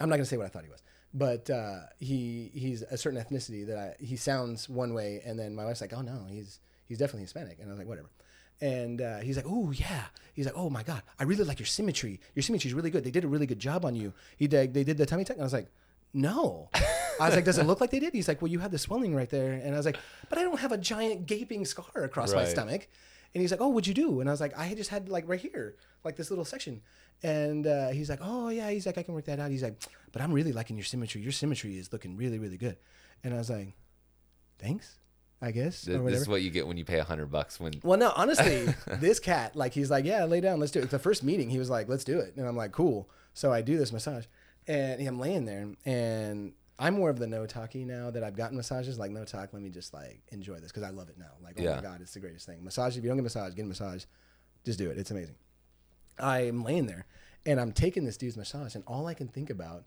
I'm 0.00 0.08
not 0.08 0.16
gonna 0.16 0.24
say 0.26 0.36
what 0.36 0.46
I 0.46 0.48
thought 0.48 0.64
he 0.64 0.70
was, 0.70 0.82
but 1.12 1.48
uh, 1.50 1.80
he 1.98 2.50
he's 2.54 2.82
a 2.82 2.96
certain 2.96 3.22
ethnicity 3.22 3.66
that 3.66 3.78
I 3.78 3.94
he 4.02 4.16
sounds 4.16 4.68
one 4.68 4.94
way, 4.94 5.22
and 5.24 5.38
then 5.38 5.54
my 5.54 5.64
wife's 5.64 5.80
like, 5.80 5.92
"Oh 5.92 6.02
no, 6.02 6.26
he's 6.28 6.60
he's 6.84 6.98
definitely 6.98 7.22
Hispanic," 7.22 7.58
and 7.60 7.68
I 7.68 7.70
was 7.70 7.78
like, 7.78 7.88
"Whatever." 7.88 8.10
And 8.60 9.00
uh, 9.00 9.18
he's 9.18 9.36
like, 9.36 9.46
"Oh 9.48 9.72
yeah." 9.72 10.04
He's 10.32 10.46
like, 10.46 10.54
"Oh 10.56 10.70
my 10.70 10.82
god, 10.82 11.02
I 11.18 11.24
really 11.24 11.44
like 11.44 11.58
your 11.58 11.66
symmetry. 11.66 12.20
Your 12.34 12.42
symmetry 12.42 12.68
is 12.68 12.74
really 12.74 12.90
good. 12.90 13.04
They 13.04 13.10
did 13.10 13.24
a 13.24 13.28
really 13.28 13.46
good 13.46 13.58
job 13.58 13.84
on 13.84 13.94
you." 13.94 14.12
He 14.36 14.46
did. 14.46 14.72
They 14.74 14.84
did 14.84 14.96
the 14.96 15.06
tummy 15.06 15.24
tuck, 15.24 15.36
and 15.36 15.42
I 15.42 15.44
was 15.44 15.52
like, 15.52 15.68
"No." 16.12 16.70
I 17.20 17.26
was 17.26 17.34
like, 17.36 17.44
"Does 17.44 17.58
it 17.58 17.66
look 17.66 17.80
like 17.80 17.90
they 17.90 18.00
did?" 18.00 18.12
He's 18.14 18.28
like, 18.28 18.40
"Well, 18.40 18.50
you 18.50 18.60
have 18.60 18.70
the 18.70 18.78
swelling 18.78 19.14
right 19.14 19.28
there," 19.28 19.52
and 19.52 19.74
I 19.74 19.76
was 19.76 19.86
like, 19.86 19.98
"But 20.28 20.38
I 20.38 20.42
don't 20.42 20.60
have 20.60 20.72
a 20.72 20.78
giant 20.78 21.26
gaping 21.26 21.64
scar 21.64 22.04
across 22.04 22.32
my 22.32 22.44
stomach." 22.50 22.88
And 23.34 23.40
he's 23.40 23.50
like, 23.50 23.60
"Oh, 23.60 23.68
what'd 23.68 23.86
you 23.88 23.94
do?" 23.94 24.20
And 24.20 24.28
I 24.28 24.32
was 24.32 24.40
like, 24.40 24.56
"I 24.58 24.74
just 24.74 24.90
had 24.90 25.08
like 25.08 25.28
right 25.28 25.40
here, 25.40 25.76
like 26.04 26.16
this 26.16 26.30
little 26.30 26.44
section." 26.44 26.80
And 27.22 27.66
uh, 27.66 27.88
he's 27.88 28.08
like, 28.08 28.20
"Oh 28.22 28.48
yeah." 28.48 28.70
He's 28.70 28.86
like, 28.86 28.98
"I 28.98 29.02
can 29.02 29.14
work 29.14 29.24
that 29.26 29.40
out." 29.40 29.50
He's 29.50 29.62
like, 29.62 29.80
"But 30.12 30.22
I'm 30.22 30.32
really 30.32 30.52
liking 30.52 30.76
your 30.76 30.84
symmetry. 30.84 31.20
Your 31.20 31.32
symmetry 31.32 31.76
is 31.76 31.92
looking 31.92 32.16
really, 32.16 32.38
really 32.38 32.56
good." 32.56 32.76
And 33.22 33.34
I 33.34 33.38
was 33.38 33.50
like, 33.50 33.74
"Thanks, 34.58 34.98
I 35.44 35.50
guess." 35.50 35.82
Th- 35.82 36.00
This 36.02 36.20
is 36.20 36.28
what 36.28 36.42
you 36.42 36.50
get 36.50 36.66
when 36.66 36.76
you 36.76 36.84
pay 36.84 36.98
a 36.98 37.04
hundred 37.04 37.30
bucks 37.30 37.60
when 37.60 37.72
Well, 37.82 37.98
no, 37.98 38.12
honestly, 38.16 38.74
this 39.00 39.18
cat, 39.20 39.54
like, 39.56 39.72
he's 39.72 39.90
like, 39.90 40.04
yeah, 40.04 40.24
lay 40.24 40.40
down, 40.40 40.60
let's 40.60 40.72
do 40.72 40.80
it. 40.80 40.90
The 40.90 40.98
first 40.98 41.22
meeting, 41.22 41.50
he 41.50 41.58
was 41.58 41.70
like, 41.70 41.88
let's 41.88 42.04
do 42.04 42.18
it. 42.18 42.34
And 42.36 42.46
I'm 42.46 42.56
like, 42.56 42.72
cool. 42.72 43.08
So 43.34 43.52
I 43.52 43.62
do 43.62 43.76
this 43.76 43.92
massage, 43.92 44.24
and 44.66 45.00
I'm 45.06 45.18
laying 45.18 45.44
there, 45.44 45.68
and 45.84 46.52
I'm 46.78 46.94
more 46.94 47.10
of 47.10 47.18
the 47.18 47.26
no 47.26 47.46
talky 47.46 47.84
now 47.84 48.10
that 48.10 48.24
I've 48.24 48.36
gotten 48.36 48.56
massages. 48.56 48.98
Like, 48.98 49.10
no 49.12 49.24
talk, 49.24 49.52
let 49.52 49.62
me 49.62 49.70
just 49.70 49.92
like 49.94 50.22
enjoy 50.28 50.56
this 50.60 50.72
because 50.72 50.82
I 50.84 50.90
love 50.90 51.08
it 51.08 51.18
now. 51.18 51.32
Like, 51.42 51.56
oh 51.58 51.62
Yeah. 51.62 51.76
my 51.76 51.82
God, 51.82 52.00
it's 52.00 52.14
the 52.14 52.20
greatest 52.20 52.46
thing. 52.46 52.64
Massage, 52.64 52.96
if 52.96 53.02
you 53.04 53.08
don't 53.08 53.16
get 53.16 53.22
a 53.22 53.24
massage, 53.24 53.54
get 53.54 53.62
a 53.64 53.68
massage. 53.68 54.04
Just 54.64 54.78
do 54.78 54.90
it. 54.90 54.98
It's 54.98 55.10
amazing. 55.10 55.34
I'm 56.18 56.62
laying 56.64 56.86
there, 56.86 57.06
and 57.44 57.60
I'm 57.60 57.72
taking 57.72 58.04
this 58.04 58.16
dude's 58.16 58.36
massage, 58.36 58.74
and 58.74 58.84
all 58.86 59.06
I 59.06 59.14
can 59.14 59.28
think 59.28 59.50
about 59.50 59.84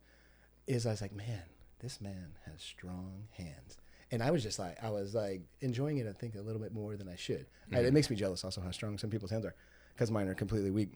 is 0.68 0.86
I 0.86 0.92
was 0.92 1.02
like, 1.02 1.14
man, 1.16 1.44
this 1.80 2.02
man 2.02 2.34
has 2.46 2.62
strong 2.62 3.28
hands. 3.32 3.78
And 4.12 4.24
I 4.24 4.32
was 4.32 4.42
just 4.44 4.58
like, 4.60 4.78
I 4.82 4.90
was 4.90 5.14
like 5.14 5.42
enjoying 5.62 5.98
it, 5.98 6.08
I 6.08 6.14
think, 6.14 6.36
a 6.36 6.42
little 6.42 6.62
bit 6.62 6.74
more 6.74 6.96
than 6.96 7.10
I 7.10 7.16
should. 7.16 7.46
And 7.72 7.86
it 7.86 7.94
makes 7.94 8.10
me 8.10 8.16
jealous 8.16 8.44
also 8.44 8.62
how 8.62 8.72
strong 8.72 8.98
some 8.98 9.10
people's 9.10 9.32
hands 9.32 9.46
are 9.46 9.56
because 9.94 10.10
mine 10.12 10.28
are 10.28 10.34
completely 10.36 10.72
weak. 10.72 10.92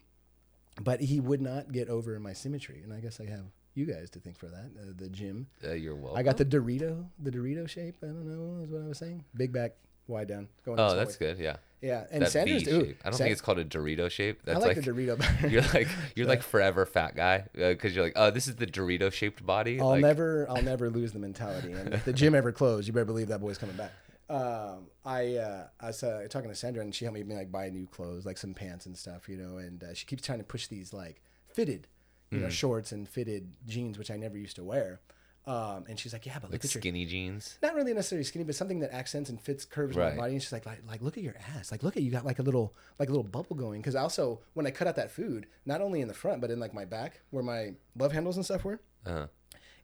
But 0.80 1.00
he 1.00 1.20
would 1.20 1.42
not 1.42 1.72
get 1.72 1.88
over 1.90 2.18
my 2.18 2.32
symmetry. 2.32 2.80
And 2.82 2.92
I 2.92 3.00
guess 3.00 3.20
I 3.20 3.26
have 3.26 3.44
you 3.74 3.84
guys 3.84 4.08
to 4.10 4.20
thank 4.20 4.38
for 4.38 4.46
that. 4.46 4.70
Uh, 4.80 4.92
the 4.96 5.08
gym. 5.10 5.46
uh, 5.62 5.72
you're 5.72 5.94
welcome. 5.94 6.18
I 6.18 6.22
got 6.22 6.38
the 6.38 6.44
Dorito, 6.46 7.04
the 7.18 7.30
Dorito 7.30 7.68
shape. 7.68 7.96
I 8.02 8.06
don't 8.06 8.26
know, 8.26 8.62
is 8.64 8.70
what 8.70 8.82
I 8.82 8.88
was 8.88 8.98
saying. 8.98 9.24
Big 9.36 9.52
back, 9.52 9.72
wide 10.06 10.28
down. 10.28 10.48
Going 10.64 10.80
Oh, 10.80 10.96
that's 10.96 11.20
way. 11.20 11.26
good. 11.34 11.38
Yeah. 11.38 11.56
Yeah. 11.82 12.04
And 12.10 12.22
that 12.22 12.30
Sandra's, 12.30 12.62
V 12.62 12.70
ooh. 12.70 12.76
I 12.76 13.10
don't 13.10 13.12
San- 13.12 13.12
think 13.26 13.32
it's 13.32 13.40
called 13.40 13.58
a 13.58 13.64
Dorito 13.64 14.08
shape. 14.10 14.40
That's 14.44 14.56
I 14.56 14.60
like, 14.68 14.76
like, 14.76 14.84
the 14.86 14.90
Dorito 14.92 15.18
better. 15.42 15.48
you're 15.48 15.62
like 15.74 15.88
you're 16.16 16.26
like 16.28 16.42
forever 16.42 16.86
fat 16.86 17.14
guy 17.16 17.44
because 17.52 17.94
you're 17.94 18.04
like 18.04 18.12
oh 18.16 18.30
this 18.30 18.46
is 18.48 18.56
the 18.56 18.66
Dorito 18.66 19.12
shaped 19.12 19.44
body. 19.44 19.80
I'll 19.80 19.88
like, 19.88 20.00
never, 20.02 20.46
I'll 20.50 20.62
never 20.62 20.88
lose 20.90 21.12
the 21.12 21.18
mentality. 21.18 21.72
And 21.72 21.92
if 21.92 22.04
the 22.04 22.12
gym 22.12 22.34
ever 22.34 22.52
closed, 22.52 22.86
you 22.86 22.92
better 22.92 23.04
believe 23.04 23.28
that 23.28 23.40
boy's 23.40 23.58
coming 23.58 23.76
back. 23.76 23.90
Um, 24.30 24.86
I, 25.04 25.36
uh, 25.36 25.66
I 25.78 25.88
was 25.88 26.02
uh, 26.02 26.26
talking 26.30 26.48
to 26.48 26.54
Sandra, 26.56 26.82
and 26.82 26.94
she 26.94 27.04
helped 27.04 27.18
me 27.22 27.34
like 27.34 27.52
buy 27.52 27.68
new 27.68 27.86
clothes, 27.86 28.24
like 28.24 28.38
some 28.38 28.54
pants 28.54 28.86
and 28.86 28.96
stuff, 28.96 29.28
you 29.28 29.36
know. 29.36 29.58
And 29.58 29.82
uh, 29.84 29.92
she 29.92 30.06
keeps 30.06 30.24
trying 30.24 30.38
to 30.38 30.44
push 30.44 30.68
these 30.68 30.94
like 30.94 31.20
fitted, 31.52 31.86
you 32.30 32.38
Mm. 32.38 32.42
know, 32.42 32.48
shorts 32.48 32.92
and 32.92 33.06
fitted 33.06 33.50
jeans, 33.66 33.98
which 33.98 34.10
I 34.10 34.16
never 34.16 34.38
used 34.38 34.56
to 34.56 34.64
wear. 34.64 35.00
Um, 35.44 35.86
and 35.88 35.98
she's 35.98 36.12
like, 36.12 36.24
"Yeah, 36.24 36.34
but 36.34 36.44
like 36.44 36.52
look 36.52 36.64
at 36.64 36.74
your 36.74 36.80
skinny 36.80 37.04
jeans. 37.04 37.58
not 37.62 37.74
really 37.74 37.92
necessarily 37.92 38.22
skinny, 38.24 38.44
but 38.44 38.54
something 38.54 38.78
that 38.78 38.92
accents 38.94 39.28
and 39.28 39.40
fits 39.40 39.64
curves 39.64 39.96
in 39.96 40.00
Right. 40.02 40.14
my 40.14 40.20
body. 40.22 40.32
And 40.34 40.42
she's 40.42 40.52
like, 40.52 40.64
like, 40.66 40.78
like, 40.88 41.02
look 41.02 41.16
at 41.16 41.24
your 41.24 41.34
ass. 41.56 41.72
Like, 41.72 41.82
look 41.82 41.96
at 41.96 42.04
you 42.04 42.12
got 42.12 42.24
like 42.24 42.38
a 42.38 42.42
little, 42.42 42.76
like 43.00 43.08
a 43.08 43.12
little 43.12 43.24
bubble 43.28 43.56
going. 43.56 43.80
Because 43.80 43.96
also 43.96 44.40
when 44.54 44.66
I 44.68 44.70
cut 44.70 44.86
out 44.86 44.94
that 44.96 45.10
food, 45.10 45.46
not 45.66 45.80
only 45.80 46.00
in 46.00 46.06
the 46.06 46.14
front 46.14 46.40
but 46.40 46.50
in 46.52 46.60
like 46.60 46.72
my 46.72 46.84
back 46.84 47.22
where 47.30 47.42
my 47.42 47.72
love 47.98 48.12
handles 48.12 48.36
and 48.36 48.44
stuff 48.44 48.62
were, 48.64 48.78
Uh, 49.04 49.26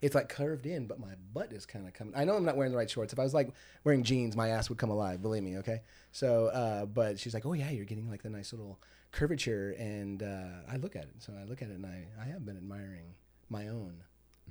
it's 0.01 0.15
like 0.15 0.29
curved 0.29 0.65
in, 0.65 0.87
but 0.87 1.01
my 1.01 1.15
butt 1.35 1.53
is 1.53 1.67
kind 1.67 1.89
of 1.89 1.93
coming. 1.93 2.15
I 2.17 2.25
know 2.25 2.37
I'm 2.37 2.45
not 2.45 2.57
wearing 2.57 2.71
the 2.71 2.79
right 2.79 2.89
shorts. 2.89 3.13
If 3.13 3.19
I 3.19 3.25
was 3.25 3.35
like 3.35 3.51
wearing 3.83 4.05
jeans, 4.05 4.37
my 4.37 4.51
ass 4.51 4.69
would 4.69 4.79
come 4.79 4.91
alive. 4.91 5.21
Believe 5.21 5.43
me, 5.43 5.59
okay. 5.59 5.83
So, 6.13 6.47
uh, 6.47 6.87
but 6.87 7.19
she's 7.19 7.35
like, 7.35 7.45
oh 7.45 7.53
yeah, 7.55 7.71
you're 7.71 7.85
getting 7.85 8.09
like 8.09 8.23
the 8.23 8.31
nice 8.31 8.53
little 8.53 8.79
curvature, 9.11 9.75
and 9.77 10.23
uh, 10.23 10.71
I 10.71 10.77
look 10.77 10.95
at 10.95 11.03
it. 11.03 11.15
So 11.19 11.33
I 11.37 11.43
look 11.47 11.63
at 11.63 11.71
it, 11.71 11.75
and 11.75 11.85
I, 11.85 12.07
I 12.23 12.27
have 12.27 12.47
been 12.47 12.57
admiring 12.57 13.15
my 13.51 13.67
own 13.67 14.05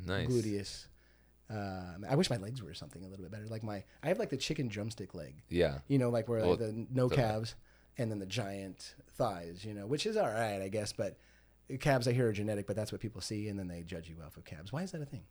nice. 0.05 0.27
gluteus. 0.27 0.87
Uh, 1.49 1.93
I 2.09 2.15
wish 2.15 2.29
my 2.29 2.37
legs 2.37 2.61
were 2.61 2.73
something 2.73 3.03
a 3.03 3.07
little 3.07 3.23
bit 3.23 3.31
better. 3.31 3.47
Like 3.47 3.63
my, 3.63 3.83
I 4.03 4.07
have 4.09 4.19
like 4.19 4.29
the 4.29 4.37
chicken 4.37 4.67
drumstick 4.67 5.13
leg. 5.15 5.41
Yeah. 5.49 5.79
You 5.87 5.97
know, 5.97 6.09
like 6.09 6.27
where 6.27 6.39
Well, 6.41 6.49
like 6.51 6.59
the 6.59 6.87
no 6.91 7.07
the- 7.07 7.15
calves 7.15 7.55
and 7.97 8.11
then 8.11 8.19
the 8.19 8.25
giant 8.25 8.95
thighs. 9.15 9.63
You 9.63 9.73
know, 9.73 9.85
which 9.85 10.05
is 10.05 10.17
all 10.17 10.27
right, 10.27 10.61
I 10.61 10.67
guess. 10.67 10.91
But 10.93 11.17
calves 11.79 12.07
I 12.07 12.11
hear 12.13 12.27
are 12.27 12.33
genetic, 12.33 12.67
but 12.67 12.75
that's 12.75 12.91
what 12.91 13.01
people 13.01 13.21
see, 13.21 13.47
and 13.47 13.57
then 13.57 13.67
they 13.67 13.83
judge 13.83 14.09
you 14.09 14.15
off 14.25 14.37
of 14.37 14.45
calves. 14.45 14.71
Why 14.73 14.83
is 14.83 14.91
that 14.91 15.01
a 15.01 15.05
thing? 15.05 15.23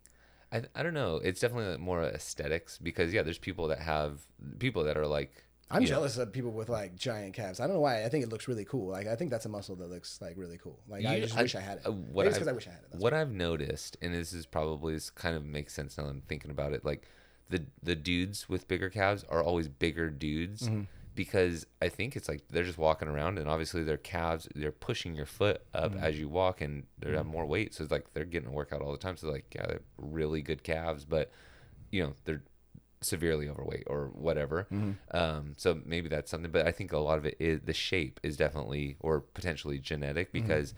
I, 0.53 0.63
I 0.75 0.83
don't 0.83 0.95
know. 0.95 1.17
It's 1.17 1.41
definitely 1.41 1.77
more 1.79 2.03
aesthetics 2.05 2.79
because 2.79 3.13
yeah, 3.13 3.23
there's 3.23 3.39
people 3.39 3.69
that 3.69 3.81
have 3.81 4.21
people 4.59 4.85
that 4.85 4.97
are 4.97 5.07
like 5.07 5.45
I'm 5.71 5.83
you 5.83 5.89
know, 5.89 5.95
jealous 5.97 6.17
of 6.17 6.33
people 6.33 6.53
with 6.53 6.69
like 6.69 6.95
giant 6.97 7.35
calves. 7.35 7.59
I 7.59 7.67
don't 7.67 7.75
know 7.75 7.81
why. 7.81 8.05
I 8.05 8.09
think 8.09 8.23
it 8.25 8.31
looks 8.31 8.47
really 8.47 8.65
cool. 8.65 8.89
Like 8.91 9.07
I 9.09 9.17
think 9.17 9.31
that's 9.31 9.47
a 9.47 9.49
muscle 9.49 9.75
that 9.77 9.91
looks 9.91 10.21
like 10.23 10.35
really 10.37 10.59
cool. 10.59 10.79
Like 10.89 11.05
I 11.05 11.19
just 11.21 11.37
I- 11.37 11.43
wish 11.43 11.55
I 11.57 11.61
had 11.61 11.79
it. 11.79 11.87
uh, 11.87 11.91
what 11.93 12.27
I've- 12.27 12.35
because 12.35 12.49
I 12.49 12.53
wish 12.53 12.67
I 12.69 12.71
had 12.71 12.81
it. 12.83 12.87
That's 12.93 13.03
what 13.03 13.13
I've 13.15 13.31
noticed, 13.33 13.97
and 14.01 14.15
this 14.15 14.33
is 14.33 14.47
probably 14.47 14.95
this 14.95 15.11
kind 15.11 15.37
of 15.37 15.45
makes 15.45 15.73
sense 15.75 15.99
now 15.99 16.05
that 16.05 16.11
I'm 16.11 16.23
thinking 16.23 16.51
about 16.51 16.73
it. 16.73 16.85
Like 16.85 17.07
the 17.51 17.65
the 17.83 17.97
dudes 17.97 18.49
with 18.49 18.69
bigger 18.69 18.91
calves 18.91 19.25
are 19.29 19.43
always 19.43 19.67
bigger 19.69 20.09
dudes 20.11 20.63
Mm-hmm. 20.69 20.83
because 21.17 21.67
I 21.83 21.89
think 21.89 22.15
it's 22.15 22.29
like 22.29 22.43
they're 22.49 22.63
just 22.65 22.79
walking 22.79 23.09
around, 23.09 23.39
and 23.39 23.49
obviously 23.49 23.83
their 23.83 23.97
calves 23.97 24.49
they're 24.55 24.71
pushing 24.71 25.17
your 25.17 25.27
foot 25.27 25.63
up 25.75 25.93
Mm-hmm. 25.95 26.05
as 26.05 26.17
you 26.19 26.29
walk, 26.29 26.61
and 26.61 26.85
they 27.01 27.11
have 27.13 27.27
more 27.27 27.45
weight, 27.45 27.75
so 27.75 27.83
it's 27.83 27.91
like 27.93 28.13
they're 28.15 28.25
getting 28.25 28.49
a 28.51 28.53
workout 28.53 28.83
all 28.83 28.93
the 28.93 28.99
time. 28.99 29.17
So 29.17 29.29
like 29.31 29.53
yeah, 29.55 29.67
they're 29.67 29.81
really 29.99 30.43
good 30.43 30.63
calves, 30.63 31.05
but 31.05 31.33
you 31.91 32.05
know 32.05 32.13
they're 32.25 32.43
severely 33.01 33.49
overweight 33.49 33.85
or 33.87 34.07
whatever. 34.15 34.67
Mm-hmm. 34.73 35.17
Um, 35.17 35.55
so 35.57 35.81
maybe 35.85 36.09
that's 36.09 36.31
something, 36.31 36.51
but 36.51 36.67
I 36.67 36.73
think 36.73 36.93
a 36.93 36.99
lot 36.99 37.19
of 37.19 37.27
it 37.27 37.37
is 37.39 37.61
the 37.65 37.75
shape 37.75 38.21
is 38.23 38.37
definitely 38.37 38.97
or 39.01 39.21
potentially 39.21 39.79
genetic 39.79 40.33
Mm-hmm. 40.33 40.47
because 40.47 40.75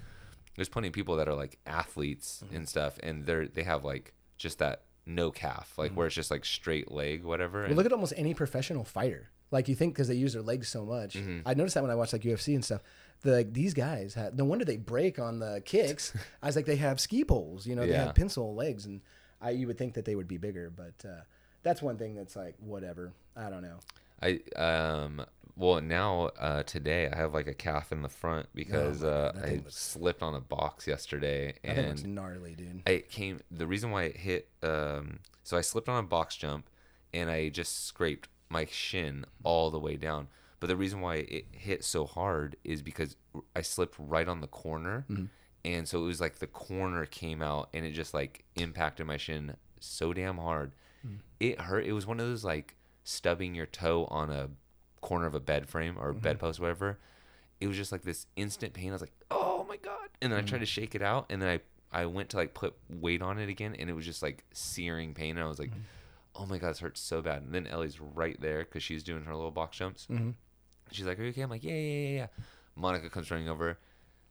there's 0.56 0.68
plenty 0.68 0.88
of 0.88 0.94
people 0.94 1.16
that 1.16 1.28
are 1.28 1.34
like 1.34 1.58
athletes 1.66 2.42
and 2.52 2.68
stuff, 2.68 2.98
and 3.02 3.24
they're 3.26 3.46
they 3.46 3.62
have 3.62 3.84
like 3.84 4.12
just 4.36 4.58
that 4.58 4.82
no 5.06 5.30
calf, 5.30 5.72
like 5.78 5.92
where 5.92 6.06
it's 6.06 6.16
just 6.16 6.30
like 6.30 6.44
straight 6.44 6.90
leg, 6.90 7.22
whatever. 7.24 7.60
Well, 7.60 7.66
and- 7.68 7.76
look 7.76 7.86
at 7.86 7.92
almost 7.92 8.12
any 8.16 8.34
professional 8.34 8.84
fighter. 8.84 9.30
Like 9.50 9.68
you 9.68 9.74
think 9.74 9.94
because 9.94 10.08
they 10.08 10.14
use 10.14 10.34
their 10.34 10.42
legs 10.42 10.68
so 10.68 10.84
much. 10.84 11.16
I 11.46 11.54
noticed 11.54 11.74
that 11.74 11.82
when 11.82 11.90
I 11.90 11.94
watch 11.94 12.12
like 12.12 12.20
UFC 12.22 12.54
and 12.54 12.62
stuff. 12.64 12.82
The, 13.22 13.32
like 13.32 13.52
these 13.54 13.72
guys 13.72 14.14
have 14.14 14.34
no 14.36 14.44
wonder 14.44 14.64
they 14.64 14.76
break 14.76 15.18
on 15.18 15.38
the 15.38 15.60
kicks. 15.64 16.12
I 16.42 16.46
was 16.46 16.54
like 16.56 16.66
they 16.66 16.76
have 16.76 17.00
ski 17.00 17.24
poles, 17.24 17.66
you 17.66 17.74
know, 17.74 17.86
they 17.86 17.94
have 17.94 18.14
pencil 18.14 18.54
legs, 18.54 18.84
and 18.84 19.00
I 19.40 19.50
you 19.50 19.66
would 19.68 19.78
think 19.78 19.94
that 19.94 20.04
they 20.04 20.14
would 20.16 20.28
be 20.28 20.36
bigger, 20.36 20.70
but 20.70 21.08
uh, 21.08 21.22
that's 21.68 21.82
one 21.82 21.98
thing 21.98 22.14
that's 22.14 22.34
like 22.34 22.54
whatever. 22.60 23.12
I 23.36 23.50
don't 23.50 23.62
know. 23.62 23.78
I 24.22 24.40
um 24.56 25.24
well 25.54 25.80
now 25.80 26.30
uh 26.38 26.62
today 26.62 27.08
I 27.12 27.16
have 27.16 27.34
like 27.34 27.46
a 27.46 27.54
calf 27.54 27.92
in 27.92 28.02
the 28.02 28.08
front 28.08 28.46
because 28.54 29.04
uh 29.04 29.32
I 29.44 29.50
looks- 29.56 29.76
slipped 29.76 30.22
on 30.22 30.34
a 30.34 30.40
box 30.40 30.86
yesterday 30.86 31.54
think 31.62 31.78
it's 31.78 32.02
and 32.02 32.14
gnarly, 32.14 32.54
dude. 32.54 32.82
it 32.86 33.10
came 33.10 33.40
the 33.50 33.66
reason 33.66 33.90
why 33.90 34.04
it 34.04 34.16
hit 34.16 34.48
um 34.62 35.20
so 35.44 35.56
I 35.56 35.60
slipped 35.60 35.88
on 35.88 36.02
a 36.02 36.06
box 36.06 36.36
jump 36.36 36.68
and 37.14 37.30
I 37.30 37.48
just 37.50 37.86
scraped 37.86 38.28
my 38.48 38.64
shin 38.70 39.24
all 39.44 39.70
the 39.70 39.78
way 39.78 39.96
down. 39.96 40.28
But 40.60 40.66
the 40.68 40.76
reason 40.76 41.00
why 41.00 41.16
it 41.16 41.46
hit 41.52 41.84
so 41.84 42.04
hard 42.04 42.56
is 42.64 42.82
because 42.82 43.14
I 43.54 43.62
slipped 43.62 43.94
right 43.98 44.26
on 44.26 44.40
the 44.40 44.48
corner 44.48 45.04
and 45.64 45.86
so 45.86 46.02
it 46.02 46.06
was 46.06 46.20
like 46.20 46.38
the 46.38 46.46
corner 46.48 47.04
came 47.06 47.40
out 47.42 47.68
and 47.74 47.84
it 47.84 47.92
just 47.92 48.14
like 48.14 48.44
impacted 48.56 49.06
my 49.06 49.16
shin 49.18 49.54
so 49.80 50.12
damn 50.12 50.38
hard. 50.38 50.72
Mm. 51.06 51.18
It 51.40 51.60
hurt. 51.60 51.84
It 51.84 51.92
was 51.92 52.06
one 52.06 52.20
of 52.20 52.26
those 52.26 52.44
like 52.44 52.76
stubbing 53.04 53.54
your 53.54 53.66
toe 53.66 54.06
on 54.10 54.30
a 54.30 54.48
corner 55.00 55.26
of 55.26 55.34
a 55.34 55.40
bed 55.40 55.68
frame 55.68 55.96
or 55.98 56.12
mm-hmm. 56.12 56.20
bedpost, 56.20 56.60
whatever. 56.60 56.98
It 57.60 57.66
was 57.66 57.76
just 57.76 57.92
like 57.92 58.02
this 58.02 58.26
instant 58.36 58.72
pain. 58.72 58.90
I 58.90 58.92
was 58.92 59.00
like, 59.00 59.14
"Oh 59.30 59.64
my 59.68 59.76
god!" 59.76 60.08
And 60.20 60.32
then 60.32 60.38
I 60.38 60.42
tried 60.42 60.58
mm. 60.58 60.62
to 60.62 60.66
shake 60.66 60.94
it 60.94 61.02
out, 61.02 61.26
and 61.30 61.42
then 61.42 61.48
I 61.48 62.00
I 62.00 62.06
went 62.06 62.30
to 62.30 62.36
like 62.36 62.54
put 62.54 62.74
weight 62.88 63.22
on 63.22 63.38
it 63.38 63.48
again, 63.48 63.74
and 63.78 63.90
it 63.90 63.94
was 63.94 64.04
just 64.04 64.22
like 64.22 64.44
searing 64.52 65.14
pain. 65.14 65.36
And 65.36 65.44
I 65.44 65.48
was 65.48 65.58
like, 65.58 65.70
mm-hmm. 65.70 65.80
"Oh 66.36 66.46
my 66.46 66.58
god, 66.58 66.70
this 66.70 66.80
hurts 66.80 67.00
so 67.00 67.20
bad." 67.22 67.42
And 67.42 67.54
then 67.54 67.66
Ellie's 67.66 68.00
right 68.00 68.40
there 68.40 68.60
because 68.60 68.82
she's 68.82 69.02
doing 69.02 69.24
her 69.24 69.34
little 69.34 69.50
box 69.50 69.76
jumps. 69.76 70.06
Mm-hmm. 70.10 70.30
She's 70.92 71.06
like, 71.06 71.18
"Are 71.18 71.22
you 71.22 71.30
okay?" 71.30 71.42
I'm 71.42 71.50
like, 71.50 71.64
"Yeah, 71.64 71.74
yeah, 71.74 72.08
yeah, 72.08 72.16
yeah." 72.16 72.26
Monica 72.76 73.10
comes 73.10 73.30
running 73.30 73.48
over. 73.48 73.78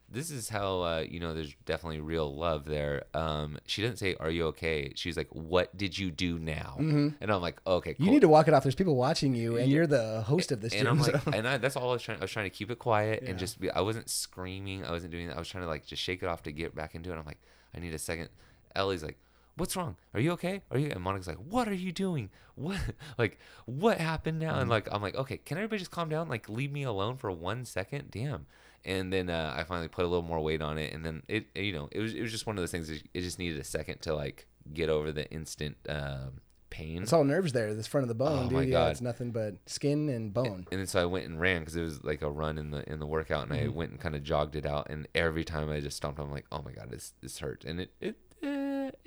This 0.09 0.31
is 0.31 0.47
how 0.47 0.81
uh, 0.83 1.05
you 1.09 1.19
know 1.19 1.33
there's 1.33 1.53
definitely 1.65 1.99
real 1.99 2.33
love 2.33 2.63
there. 2.63 3.03
Um, 3.13 3.57
she 3.65 3.81
doesn't 3.81 3.97
say, 3.97 4.15
"Are 4.21 4.29
you 4.29 4.45
okay?" 4.47 4.93
She's 4.95 5.17
like, 5.17 5.27
"What 5.31 5.75
did 5.75 5.97
you 5.97 6.11
do 6.11 6.39
now?" 6.39 6.75
And 6.79 7.15
I'm 7.21 7.41
like, 7.41 7.59
"Okay, 7.67 7.93
cool." 7.93 8.05
You 8.05 8.11
need 8.13 8.21
to 8.21 8.29
walk 8.29 8.47
it 8.47 8.53
off. 8.53 8.63
There's 8.63 8.73
people 8.75 8.95
watching 8.95 9.35
you, 9.35 9.57
and 9.57 9.69
you're 9.69 9.85
the 9.85 10.21
host 10.21 10.53
of 10.53 10.61
this 10.61 10.71
and 10.73 10.83
gym. 10.83 10.97
I'm 10.99 11.03
so- 11.03 11.11
like, 11.11 11.35
and 11.35 11.45
I, 11.45 11.57
that's 11.57 11.75
all 11.75 11.89
I 11.89 11.93
was 11.93 12.01
trying. 12.03 12.19
I 12.19 12.21
was 12.21 12.31
trying 12.31 12.45
to 12.45 12.49
keep 12.55 12.71
it 12.71 12.79
quiet 12.79 13.19
Yeah. 13.21 13.31
and 13.31 13.39
just 13.39 13.59
be. 13.59 13.69
I 13.69 13.81
wasn't 13.81 14.09
screaming. 14.09 14.85
I 14.85 14.91
wasn't 14.91 15.11
doing 15.11 15.27
that. 15.27 15.35
I 15.35 15.39
was 15.39 15.49
trying 15.49 15.63
to 15.65 15.69
like 15.69 15.85
just 15.85 16.01
shake 16.01 16.23
it 16.23 16.29
off 16.29 16.41
to 16.43 16.53
get 16.53 16.73
back 16.73 16.95
into 16.95 17.11
it. 17.11 17.17
I'm 17.17 17.25
like, 17.25 17.41
I 17.75 17.79
need 17.81 17.93
a 17.93 17.99
second. 17.99 18.29
Ellie's 18.77 19.03
like, 19.03 19.17
"What's 19.57 19.75
wrong? 19.75 19.97
Are 20.13 20.21
you 20.21 20.31
okay? 20.31 20.61
Are 20.71 20.77
you?" 20.79 20.89
And 20.89 21.01
Monica's 21.01 21.27
like, 21.27 21.35
"What 21.49 21.67
are 21.67 21.73
you 21.73 21.91
doing? 21.91 22.29
What 22.55 22.79
like 23.17 23.39
what 23.65 23.97
happened 23.97 24.39
now?" 24.39 24.51
Mm-hmm. 24.53 24.61
And 24.61 24.69
like, 24.69 24.87
I'm 24.89 25.01
like, 25.01 25.15
"Okay, 25.15 25.35
can 25.35 25.57
everybody 25.57 25.79
just 25.79 25.91
calm 25.91 26.07
down? 26.07 26.29
Like, 26.29 26.47
leave 26.47 26.71
me 26.71 26.83
alone 26.83 27.17
for 27.17 27.29
one 27.29 27.65
second? 27.65 28.09
Damn." 28.09 28.45
And 28.87 29.11
then 29.13 29.29
uh, 29.29 29.53
I 29.55 29.63
finally 29.65 29.89
put 29.89 30.05
a 30.05 30.07
little 30.07 30.23
more 30.25 30.39
weight 30.39 30.61
on 30.63 30.77
it, 30.79 30.93
and 30.93 31.05
then 31.05 31.21
it, 31.27 31.45
you 31.55 31.73
know, 31.73 31.89
it 31.91 31.99
was 31.99 32.13
it 32.15 32.21
was 32.21 32.31
just 32.31 32.47
one 32.47 32.57
of 32.57 32.61
those 32.61 32.71
things. 32.71 32.87
that 32.87 33.03
It 33.13 33.21
just 33.21 33.37
needed 33.37 33.59
a 33.59 33.63
second 33.63 34.01
to 34.03 34.15
like 34.15 34.47
get 34.73 34.89
over 34.89 35.11
the 35.11 35.29
instant 35.31 35.75
um, 35.89 36.41
pain. 36.69 37.03
it's 37.03 37.11
all 37.13 37.23
nerves 37.25 37.51
there. 37.53 37.73
This 37.75 37.85
front 37.87 38.03
of 38.05 38.07
the 38.07 38.15
bone, 38.15 38.39
Oh 38.39 38.43
dude. 38.43 38.51
my 38.53 38.61
yeah, 38.63 38.71
God. 38.71 38.91
it's 38.91 39.01
nothing 39.01 39.31
but 39.31 39.55
skin 39.65 40.09
and 40.09 40.33
bone. 40.33 40.65
and 40.71 40.79
then 40.79 40.87
so 40.87 41.01
I 41.01 41.05
went 41.05 41.25
and 41.25 41.39
ran 41.39 41.59
because 41.61 41.75
it 41.75 41.81
was 41.81 42.03
like 42.03 42.21
a 42.21 42.29
run 42.31 42.57
in 42.57 42.71
the 42.71 42.89
in 42.91 42.99
the 42.99 43.05
workout, 43.05 43.49
and 43.49 43.53
I 43.59 43.67
went 43.67 43.91
and 43.91 43.99
kind 43.99 44.15
of 44.15 44.23
jogged 44.23 44.55
it 44.55 44.65
out. 44.65 44.89
And 44.89 45.07
every 45.13 45.43
time 45.43 45.69
I 45.69 45.79
just 45.81 45.97
stomped, 45.97 46.19
I'm 46.19 46.31
like, 46.31 46.45
oh 46.51 46.61
my 46.63 46.71
god, 46.71 46.89
this 46.89 47.13
this 47.21 47.39
hurt, 47.39 47.65
and 47.65 47.81
it 47.81 47.91
it 47.99 48.15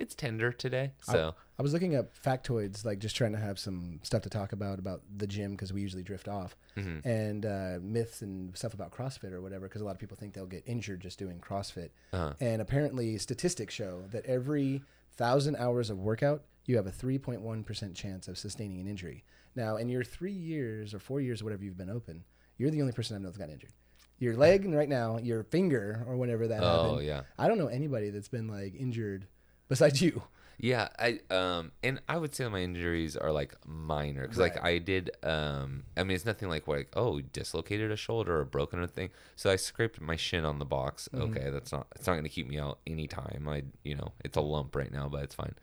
it's 0.01 0.15
tender 0.15 0.51
today. 0.51 0.91
So 1.01 1.33
I 1.57 1.61
was 1.61 1.73
looking 1.73 1.95
up 1.95 2.09
factoids, 2.21 2.83
like 2.83 2.99
just 2.99 3.15
trying 3.15 3.31
to 3.33 3.37
have 3.39 3.57
some 3.59 3.99
stuff 4.03 4.23
to 4.23 4.29
talk 4.29 4.51
about 4.51 4.79
about 4.79 5.01
the 5.15 5.27
gym 5.27 5.51
because 5.51 5.71
we 5.71 5.81
usually 5.81 6.03
drift 6.03 6.27
off, 6.27 6.55
Mm-hmm. 6.77 7.07
and 7.07 7.45
uh, 7.45 7.77
myths 7.81 8.21
and 8.21 8.55
stuff 8.57 8.73
about 8.73 8.91
CrossFit 8.91 9.31
or 9.33 9.41
whatever. 9.41 9.67
Because 9.67 9.81
a 9.81 9.85
lot 9.85 9.91
of 9.91 9.99
people 9.99 10.15
think 10.17 10.33
they'll 10.33 10.45
get 10.45 10.63
injured 10.65 11.01
just 11.01 11.19
doing 11.19 11.39
CrossFit, 11.39 11.89
Uh-huh. 12.13 12.33
and 12.39 12.61
apparently 12.61 13.17
statistics 13.17 13.73
show 13.73 14.03
that 14.11 14.25
every 14.25 14.81
thousand 15.13 15.55
hours 15.57 15.89
of 15.89 15.99
workout, 15.99 16.43
you 16.65 16.77
have 16.77 16.87
a 16.87 16.91
3.1 16.91 17.65
percent 17.65 17.95
chance 17.95 18.27
of 18.27 18.37
sustaining 18.37 18.79
an 18.79 18.87
injury. 18.87 19.23
Now, 19.55 19.75
in 19.75 19.89
your 19.89 20.03
three 20.03 20.31
years 20.31 20.93
or 20.93 20.99
four 20.99 21.19
years 21.19 21.43
whatever 21.43 21.63
you've 21.65 21.77
been 21.77 21.89
open, 21.89 22.23
you're 22.57 22.71
the 22.71 22.79
only 22.81 22.93
person 22.93 23.15
I 23.15 23.19
know 23.19 23.25
that's 23.27 23.37
got 23.37 23.49
injured. 23.49 23.73
Your 24.17 24.35
leg 24.37 24.65
right 24.71 24.87
now, 24.87 25.17
your 25.17 25.43
finger 25.43 26.05
or 26.07 26.15
whatever 26.15 26.47
that 26.47 26.61
oh 26.63 26.83
happened. 26.91 27.07
yeah, 27.07 27.21
I 27.37 27.47
don't 27.47 27.57
know 27.57 27.67
anybody 27.67 28.11
that's 28.11 28.29
been 28.29 28.47
like 28.47 28.75
injured 28.75 29.27
besides 29.71 30.01
you. 30.01 30.21
yeah. 30.59 30.89
I 30.99 31.19
um 31.33 31.71
and 31.81 32.01
I 32.07 32.17
would 32.17 32.35
say 32.35 32.47
my 32.49 32.61
injuries 32.61 33.15
are 33.15 33.31
like 33.31 33.55
minor 33.65 34.21
because 34.23 34.37
like 34.37 34.63
I 34.63 34.77
did 34.77 35.09
um 35.23 35.83
I 35.97 36.03
mean 36.03 36.15
it's 36.15 36.25
nothing 36.25 36.49
like 36.49 36.67
like 36.67 36.89
oh 36.95 37.21
dislocated 37.21 37.89
a 37.89 37.95
shoulder 37.95 38.41
or 38.41 38.45
broken 38.45 38.83
a 38.83 38.87
thing. 38.87 39.09
So 39.35 39.49
I 39.49 39.55
scraped 39.55 39.99
my 40.01 40.17
shin 40.17 40.45
on 40.45 40.59
the 40.59 40.65
box. 40.65 41.09
Okay, 41.23 41.49
that's 41.49 41.71
not 41.71 41.87
it's 41.95 42.05
not 42.05 42.15
gonna 42.15 42.29
keep 42.37 42.47
me 42.47 42.59
out 42.59 42.79
anytime. 42.85 43.47
I 43.49 43.63
you 43.83 43.95
know 43.95 44.09
it's 44.25 44.37
a 44.37 44.41
lump 44.41 44.75
right 44.75 44.91
now, 44.91 45.07
but 45.09 45.23
it's 45.23 45.35
fine. 45.35 45.55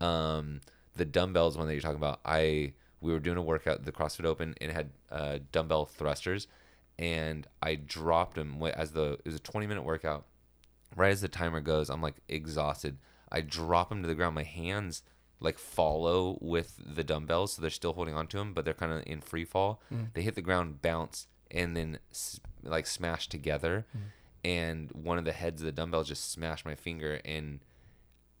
Um, 0.00 0.60
the 0.96 1.04
dumbbells 1.04 1.56
one 1.56 1.66
that 1.68 1.72
you're 1.74 1.80
talking 1.80 1.96
about, 1.96 2.20
I 2.24 2.72
we 3.00 3.12
were 3.12 3.20
doing 3.20 3.38
a 3.38 3.42
workout 3.42 3.84
the 3.84 3.92
CrossFit 3.92 4.24
Open 4.24 4.54
and 4.60 4.70
it 4.70 4.74
had 4.74 4.90
uh, 5.10 5.38
dumbbell 5.52 5.86
thrusters, 5.86 6.46
and 6.98 7.46
I 7.62 7.76
dropped 7.76 8.34
them 8.34 8.60
as 8.74 8.90
the 8.92 9.12
it 9.12 9.24
was 9.24 9.36
a 9.36 9.40
20 9.40 9.66
minute 9.66 9.84
workout. 9.84 10.26
Right 10.94 11.10
as 11.10 11.22
the 11.22 11.28
timer 11.28 11.60
goes, 11.60 11.88
I'm 11.88 12.02
like 12.02 12.16
exhausted. 12.28 12.98
I 13.32 13.40
drop 13.40 13.88
them 13.88 14.02
to 14.02 14.08
the 14.08 14.14
ground. 14.14 14.34
My 14.34 14.42
hands 14.44 15.02
like 15.40 15.58
follow 15.58 16.38
with 16.40 16.78
the 16.84 17.02
dumbbells, 17.02 17.54
so 17.54 17.62
they're 17.62 17.70
still 17.70 17.94
holding 17.94 18.14
onto 18.14 18.38
them, 18.38 18.52
but 18.52 18.64
they're 18.64 18.74
kind 18.74 18.92
of 18.92 19.02
in 19.06 19.20
free 19.20 19.44
fall. 19.44 19.80
They 20.14 20.22
hit 20.22 20.36
the 20.36 20.42
ground, 20.42 20.82
bounce, 20.82 21.26
and 21.50 21.76
then 21.76 21.98
like 22.62 22.86
smash 22.86 23.28
together. 23.28 23.86
And 24.44 24.90
one 24.92 25.18
of 25.18 25.24
the 25.24 25.32
heads 25.32 25.60
of 25.62 25.66
the 25.66 25.72
dumbbells 25.72 26.08
just 26.08 26.30
smashed 26.30 26.64
my 26.64 26.74
finger, 26.74 27.20
and 27.24 27.60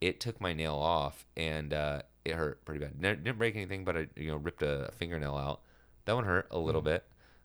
it 0.00 0.20
took 0.20 0.40
my 0.40 0.52
nail 0.52 0.74
off, 0.74 1.26
and 1.36 1.72
uh, 1.72 2.02
it 2.24 2.34
hurt 2.34 2.64
pretty 2.64 2.84
bad. 2.84 3.00
Ne- 3.00 3.16
didn't 3.16 3.38
break 3.38 3.56
anything, 3.56 3.84
but 3.84 3.96
I 3.96 4.06
you 4.16 4.28
know 4.30 4.36
ripped 4.36 4.62
a 4.62 4.90
fingernail 4.96 5.36
out. 5.36 5.60
That 6.04 6.14
one 6.14 6.24
hurt 6.24 6.46
a 6.50 6.58
little 6.58 6.82
bit. 6.82 7.04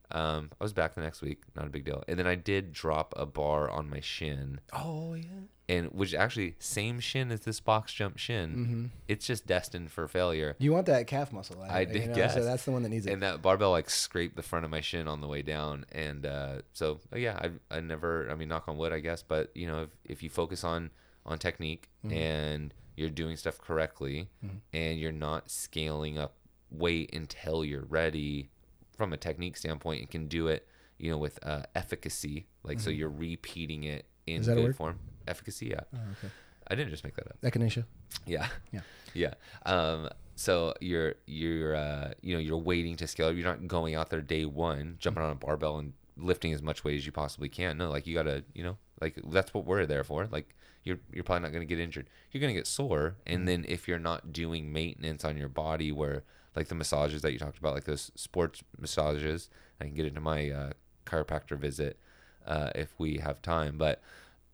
Um, 0.10 0.52
I 0.60 0.64
was 0.64 0.74
back 0.74 0.96
the 0.96 1.02
next 1.02 1.22
week, 1.22 1.42
not 1.56 1.66
a 1.68 1.70
big 1.70 1.84
deal. 1.86 2.04
And 2.08 2.18
then 2.18 2.28
I 2.28 2.36
did 2.36 2.72
drop 2.72 3.14
a 3.18 3.26
bar 3.26 3.70
on 3.70 3.90
my 3.90 4.00
shin, 4.00 4.60
Oh 4.72 5.14
yeah. 5.14 5.46
And 5.70 5.88
which 5.92 6.14
actually 6.14 6.56
same 6.60 7.00
shin 7.00 7.32
as 7.32 7.42
this 7.42 7.60
box 7.60 7.94
jump 7.94 8.18
shin. 8.18 8.50
Mm-hmm. 8.50 8.86
It's 9.08 9.26
just 9.26 9.46
destined 9.46 9.92
for 9.92 10.08
failure. 10.08 10.56
You 10.60 10.72
want 10.72 10.86
that 10.86 11.08
calf 11.08 11.34
muscle. 11.34 11.62
I 11.62 11.82
you 11.82 11.86
did 11.88 12.10
know, 12.10 12.16
guess. 12.16 12.34
So 12.36 12.44
that's 12.44 12.64
the 12.64 12.72
one 12.72 12.84
that 12.84 12.90
needs 12.90 13.06
it. 13.06 13.14
And 13.14 13.22
that 13.22 13.42
barbell 13.42 13.72
like 13.72 13.90
scraped 13.90 14.36
the 14.36 14.44
front 14.44 14.66
of 14.66 14.72
my 14.72 14.82
shin 14.82 15.08
on 15.08 15.20
the 15.20 15.28
way 15.28 15.42
down, 15.42 15.86
and 15.92 16.26
uh, 16.26 16.62
so 16.74 17.00
uh, 17.14 17.18
yeah, 17.18 17.38
I 17.72 17.78
I 17.78 17.80
never. 17.82 18.30
I 18.30 18.36
mean, 18.36 18.48
knock 18.48 18.68
on 18.68 18.78
wood, 18.78 18.94
I 18.94 19.00
guess. 19.00 19.24
But 19.24 19.52
you 19.56 19.68
know, 19.68 19.84
if 19.84 19.90
if 20.06 20.24
you 20.24 20.30
focus 20.30 20.64
on 20.64 20.92
on 21.26 21.38
technique 21.38 21.90
and 22.10 22.74
you're 22.96 23.10
doing 23.10 23.36
stuff 23.36 23.60
correctly, 23.60 24.30
and 24.74 25.00
you're 25.00 25.12
not 25.12 25.52
scaling 25.52 26.18
up 26.18 26.36
weight 26.72 27.14
until 27.14 27.64
you're 27.66 27.86
ready 27.86 28.50
from 28.96 29.12
a 29.14 29.18
technique 29.18 29.58
standpoint, 29.58 30.02
and 30.02 30.10
can 30.10 30.28
do 30.28 30.48
it, 30.48 30.66
you 30.98 31.12
know, 31.12 31.18
with 31.18 31.46
uh, 31.46 31.64
efficacy. 31.76 32.48
Like 32.64 32.80
so, 32.80 32.90
you're 32.90 33.10
repeating 33.10 33.84
it 33.84 34.06
in 34.28 34.42
Is 34.42 34.46
that 34.48 34.54
a 34.54 34.56
good 34.56 34.64
word? 34.66 34.76
form. 34.76 35.00
Efficacy, 35.28 35.68
yeah. 35.68 35.82
oh, 35.94 35.98
okay. 36.20 36.32
I 36.70 36.76
didn't 36.76 36.92
just 36.92 37.04
make 37.04 37.16
that 37.16 37.28
up. 37.28 37.38
Echinacea. 37.42 37.86
Yeah. 38.26 38.48
Yeah. 38.72 38.82
Yeah. 39.14 39.34
Um, 39.66 40.10
so 40.36 40.76
you're 40.80 41.16
you're 41.26 41.76
uh, 41.76 42.12
you 42.22 42.34
know 42.36 42.40
you're 42.40 42.58
waiting 42.60 42.96
to 42.98 43.08
scale. 43.08 43.32
You're 43.34 43.48
not 43.48 43.68
going 43.68 43.96
out 43.96 44.10
there 44.12 44.22
day 44.22 44.46
one, 44.46 44.98
jumping 45.00 45.24
on 45.24 45.32
a 45.32 45.36
barbell 45.36 45.78
and 45.80 45.94
lifting 46.18 46.54
as 46.54 46.62
much 46.62 46.84
weight 46.84 46.98
as 46.98 47.06
you 47.06 47.12
possibly 47.12 47.50
can. 47.50 47.78
No, 47.80 47.90
like 47.90 48.06
you 48.06 48.14
gotta 48.14 48.44
you 48.54 48.64
know 48.64 48.78
like 49.02 49.18
that's 49.32 49.54
what 49.56 49.66
we're 49.66 49.88
there 49.88 50.04
for. 50.04 50.28
Like 50.28 50.54
you're 50.84 51.00
you're 51.12 51.24
probably 51.24 51.42
not 51.44 51.52
going 51.52 51.68
to 51.68 51.74
get 51.76 51.82
injured. 51.82 52.10
You're 52.32 52.42
going 52.42 52.54
to 52.54 52.60
get 52.60 52.68
sore, 52.68 53.16
and 53.26 53.40
Mm-hmm. 53.40 53.46
then 53.48 53.66
if 53.68 53.88
you're 53.88 53.98
not 53.98 54.32
doing 54.34 54.72
maintenance 54.72 55.26
on 55.26 55.36
your 55.36 55.50
body, 55.50 55.92
where 55.92 56.24
like 56.56 56.68
the 56.68 56.76
massages 56.76 57.24
that 57.24 57.34
you 57.34 57.40
talked 57.40 57.58
about, 57.58 57.74
like 57.74 57.86
those 57.86 58.12
sports 58.16 58.64
massages, 58.80 59.50
I 59.82 59.86
can 59.86 59.96
get 59.96 60.06
into 60.06 60.22
my 60.22 60.50
uh, 60.52 60.72
chiropractor 61.08 61.58
visit 61.58 62.00
uh, 62.48 62.72
if 62.76 62.94
we 62.98 63.18
have 63.18 63.42
time, 63.42 63.78
but 63.78 64.02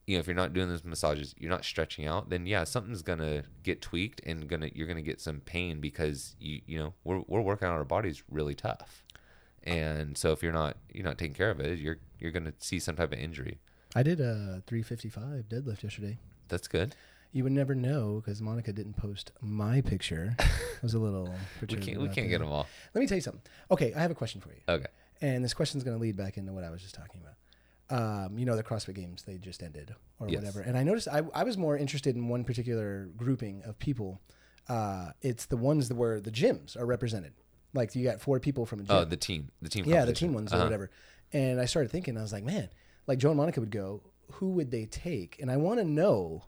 you 0.06 0.16
know 0.16 0.20
if 0.20 0.28
you're 0.28 0.36
not 0.36 0.54
doing 0.54 0.68
those 0.68 0.84
massages 0.84 1.34
you're 1.38 1.50
not 1.50 1.64
stretching 1.64 2.06
out 2.06 2.30
then 2.30 2.46
yeah 2.46 2.64
something's 2.64 3.02
gonna 3.02 3.44
get 3.64 3.82
tweaked 3.82 4.22
and 4.26 4.48
gonna 4.48 4.70
you're 4.74 4.88
gonna 4.88 5.02
get 5.02 5.22
some 5.22 5.40
pain 5.40 5.80
because 5.80 6.36
you 6.40 6.62
you 6.66 6.78
know 6.78 6.94
we're, 7.04 7.22
we're 7.28 7.42
working 7.42 7.68
on 7.68 7.74
our 7.74 7.86
bodies 7.86 8.24
really 8.30 8.56
tough 8.56 9.04
and 9.64 10.18
so 10.18 10.32
if 10.32 10.44
you're 10.44 10.54
not 10.54 10.78
you're 10.94 11.06
not 11.06 11.18
taking 11.18 11.34
care 11.34 11.50
of 11.50 11.60
it 11.60 11.80
you're 11.80 11.98
you're 12.20 12.32
gonna 12.32 12.54
see 12.60 12.80
some 12.80 12.96
type 12.96 13.14
of 13.14 13.20
injury 13.20 13.60
I 13.96 14.04
did 14.04 14.20
a 14.20 14.64
355 14.68 15.46
deadlift 15.50 15.84
yesterday. 15.84 16.18
that's 16.48 16.68
good 16.68 16.96
You 17.32 17.44
would 17.44 17.54
never 17.54 17.74
know 17.74 18.22
because 18.24 18.42
Monica 18.42 18.74
didn't 18.74 18.94
post 18.94 19.32
my 19.42 19.82
picture. 19.82 20.36
it 20.40 20.84
was 20.84 20.94
a 20.94 21.00
little. 21.00 21.34
we 21.62 21.78
can't 21.78 22.00
we 22.02 22.10
can't 22.10 22.30
get 22.30 22.40
them 22.40 22.50
all 22.50 22.68
Let 22.94 23.02
me 23.02 23.08
tell 23.08 23.18
you 23.18 23.22
something. 23.22 23.42
Okay, 23.72 23.94
I 23.94 24.02
have 24.02 24.12
a 24.12 24.16
question 24.16 24.42
for 24.42 24.50
you. 24.50 24.62
okay 24.68 24.88
And 25.22 25.44
this 25.44 25.54
question 25.54 25.78
is 25.78 25.84
going 25.84 25.98
to 25.98 26.02
lead 26.02 26.16
back 26.18 26.38
into 26.38 26.52
what 26.52 26.64
I 26.64 26.70
was 26.70 26.82
just 26.82 26.94
talking 26.94 27.22
about. 27.22 27.36
Um, 27.98 28.38
you 28.40 28.46
know, 28.46 28.56
the 28.56 28.64
CrossFit 28.64 28.96
Games, 28.96 29.24
they 29.24 29.38
just 29.38 29.62
ended 29.62 29.94
or 30.20 30.28
Yes. 30.28 30.38
whatever. 30.38 30.62
And 30.62 30.78
I 30.78 30.84
noticed 30.84 31.08
I, 31.08 31.22
I 31.34 31.44
was 31.44 31.58
more 31.58 31.78
interested 31.78 32.16
in 32.16 32.28
one 32.28 32.44
particular 32.44 33.10
grouping 33.16 33.62
of 33.66 33.78
people. 33.78 34.20
Uh, 34.68 35.12
it's 35.22 35.46
the 35.46 35.58
ones 35.58 35.90
that 35.90 35.96
where 35.96 36.20
the 36.20 36.32
gyms 36.32 36.76
are 36.80 36.86
represented. 36.86 37.34
Like 37.74 37.94
you 37.96 38.04
got 38.04 38.20
four 38.22 38.40
people 38.40 38.66
from 38.66 38.80
a 38.80 38.84
gym. 38.84 38.96
oh 38.96 39.06
the 39.06 39.18
team 39.18 39.50
the 39.62 39.70
team 39.70 39.86
yeah, 39.86 40.06
the 40.06 40.14
team 40.14 40.34
ones 40.34 40.52
or 40.52 40.56
Uh-huh. 40.56 40.66
whatever. 40.66 40.90
And 41.34 41.60
I 41.60 41.66
started 41.66 41.90
thinking, 41.92 42.18
I 42.18 42.22
was 42.22 42.32
like, 42.34 42.44
man, 42.44 42.70
like 43.08 43.20
Joe 43.20 43.30
and 43.30 43.38
Monica 43.38 43.60
would 43.60 43.72
go, 43.72 44.02
who 44.34 44.50
would 44.52 44.70
they 44.72 44.86
take? 44.86 45.38
And 45.42 45.52
I 45.52 45.58
want 45.58 45.80
to 45.80 45.86
know 45.86 46.46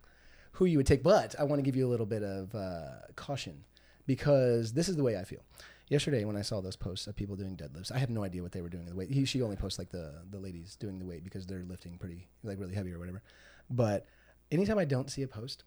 who 0.54 0.66
you 0.66 0.78
would 0.78 0.88
take, 0.88 1.04
but 1.04 1.36
I 1.38 1.44
want 1.44 1.60
to 1.60 1.64
give 1.64 1.76
you 1.76 1.86
a 1.86 1.92
little 1.94 2.06
bit 2.06 2.24
of 2.24 2.56
uh, 2.56 2.92
caution 3.16 3.66
because 4.08 4.74
this 4.74 4.88
is 4.88 4.96
the 4.96 5.04
way 5.04 5.18
I 5.18 5.24
feel. 5.26 5.42
Yesterday, 5.88 6.26
when 6.26 6.36
I 6.36 6.42
saw 6.42 6.62
those 6.62 6.76
posts 6.76 7.06
of 7.06 7.16
people 7.16 7.36
doing 7.36 7.56
deadlifts, 7.56 7.92
I 7.92 8.00
have 8.00 8.10
no 8.10 8.24
idea 8.24 8.42
what 8.42 8.52
they 8.52 8.62
were 8.62 8.70
doing 8.70 8.86
the 8.86 8.96
weight. 8.96 9.12
He, 9.12 9.26
she 9.26 9.42
only 9.42 9.56
posts 9.56 9.78
like 9.78 9.90
the 9.90 10.14
the 10.32 10.40
ladies 10.40 10.76
doing 10.76 11.00
the 11.00 11.06
weight 11.06 11.24
because 11.24 11.46
they're 11.46 11.64
lifting 11.64 11.98
pretty 11.98 12.28
like 12.44 12.60
really 12.60 12.74
heavy 12.74 12.92
or 12.92 13.00
whatever. 13.00 13.22
But 13.70 14.08
anytime 14.52 14.78
I 14.80 14.86
don't 14.86 15.12
see 15.12 15.22
a 15.22 15.28
post 15.28 15.64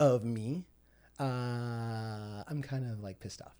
of 0.00 0.24
me, 0.24 0.64
uh, 1.20 2.42
I'm 2.48 2.62
kind 2.62 2.90
of 2.90 3.00
like 3.00 3.20
pissed 3.20 3.42
off. 3.42 3.56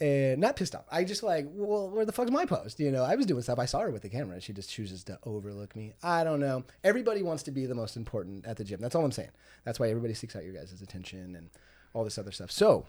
And 0.00 0.40
not 0.40 0.56
pissed 0.56 0.74
off. 0.74 0.86
I 0.90 1.04
just 1.04 1.22
like, 1.22 1.46
well, 1.50 1.90
where 1.90 2.06
the 2.06 2.12
fuck's 2.12 2.30
my 2.30 2.46
post? 2.46 2.80
You 2.80 2.90
know, 2.90 3.04
I 3.04 3.16
was 3.16 3.26
doing 3.26 3.42
stuff. 3.42 3.58
I 3.58 3.66
saw 3.66 3.80
her 3.80 3.90
with 3.90 4.00
the 4.00 4.08
camera. 4.08 4.40
She 4.40 4.54
just 4.54 4.70
chooses 4.70 5.04
to 5.04 5.18
overlook 5.24 5.76
me. 5.76 5.92
I 6.02 6.24
don't 6.24 6.40
know. 6.40 6.64
Everybody 6.84 7.22
wants 7.22 7.42
to 7.44 7.50
be 7.50 7.66
the 7.66 7.74
most 7.74 7.96
important 7.96 8.46
at 8.46 8.56
the 8.56 8.64
gym. 8.64 8.80
That's 8.80 8.94
all 8.94 9.04
I'm 9.04 9.12
saying. 9.12 9.30
That's 9.64 9.78
why 9.78 9.90
everybody 9.90 10.14
seeks 10.14 10.34
out 10.34 10.44
your 10.44 10.54
guys' 10.54 10.80
attention 10.80 11.36
and 11.36 11.50
all 11.92 12.04
this 12.04 12.16
other 12.16 12.32
stuff. 12.32 12.50
So 12.50 12.86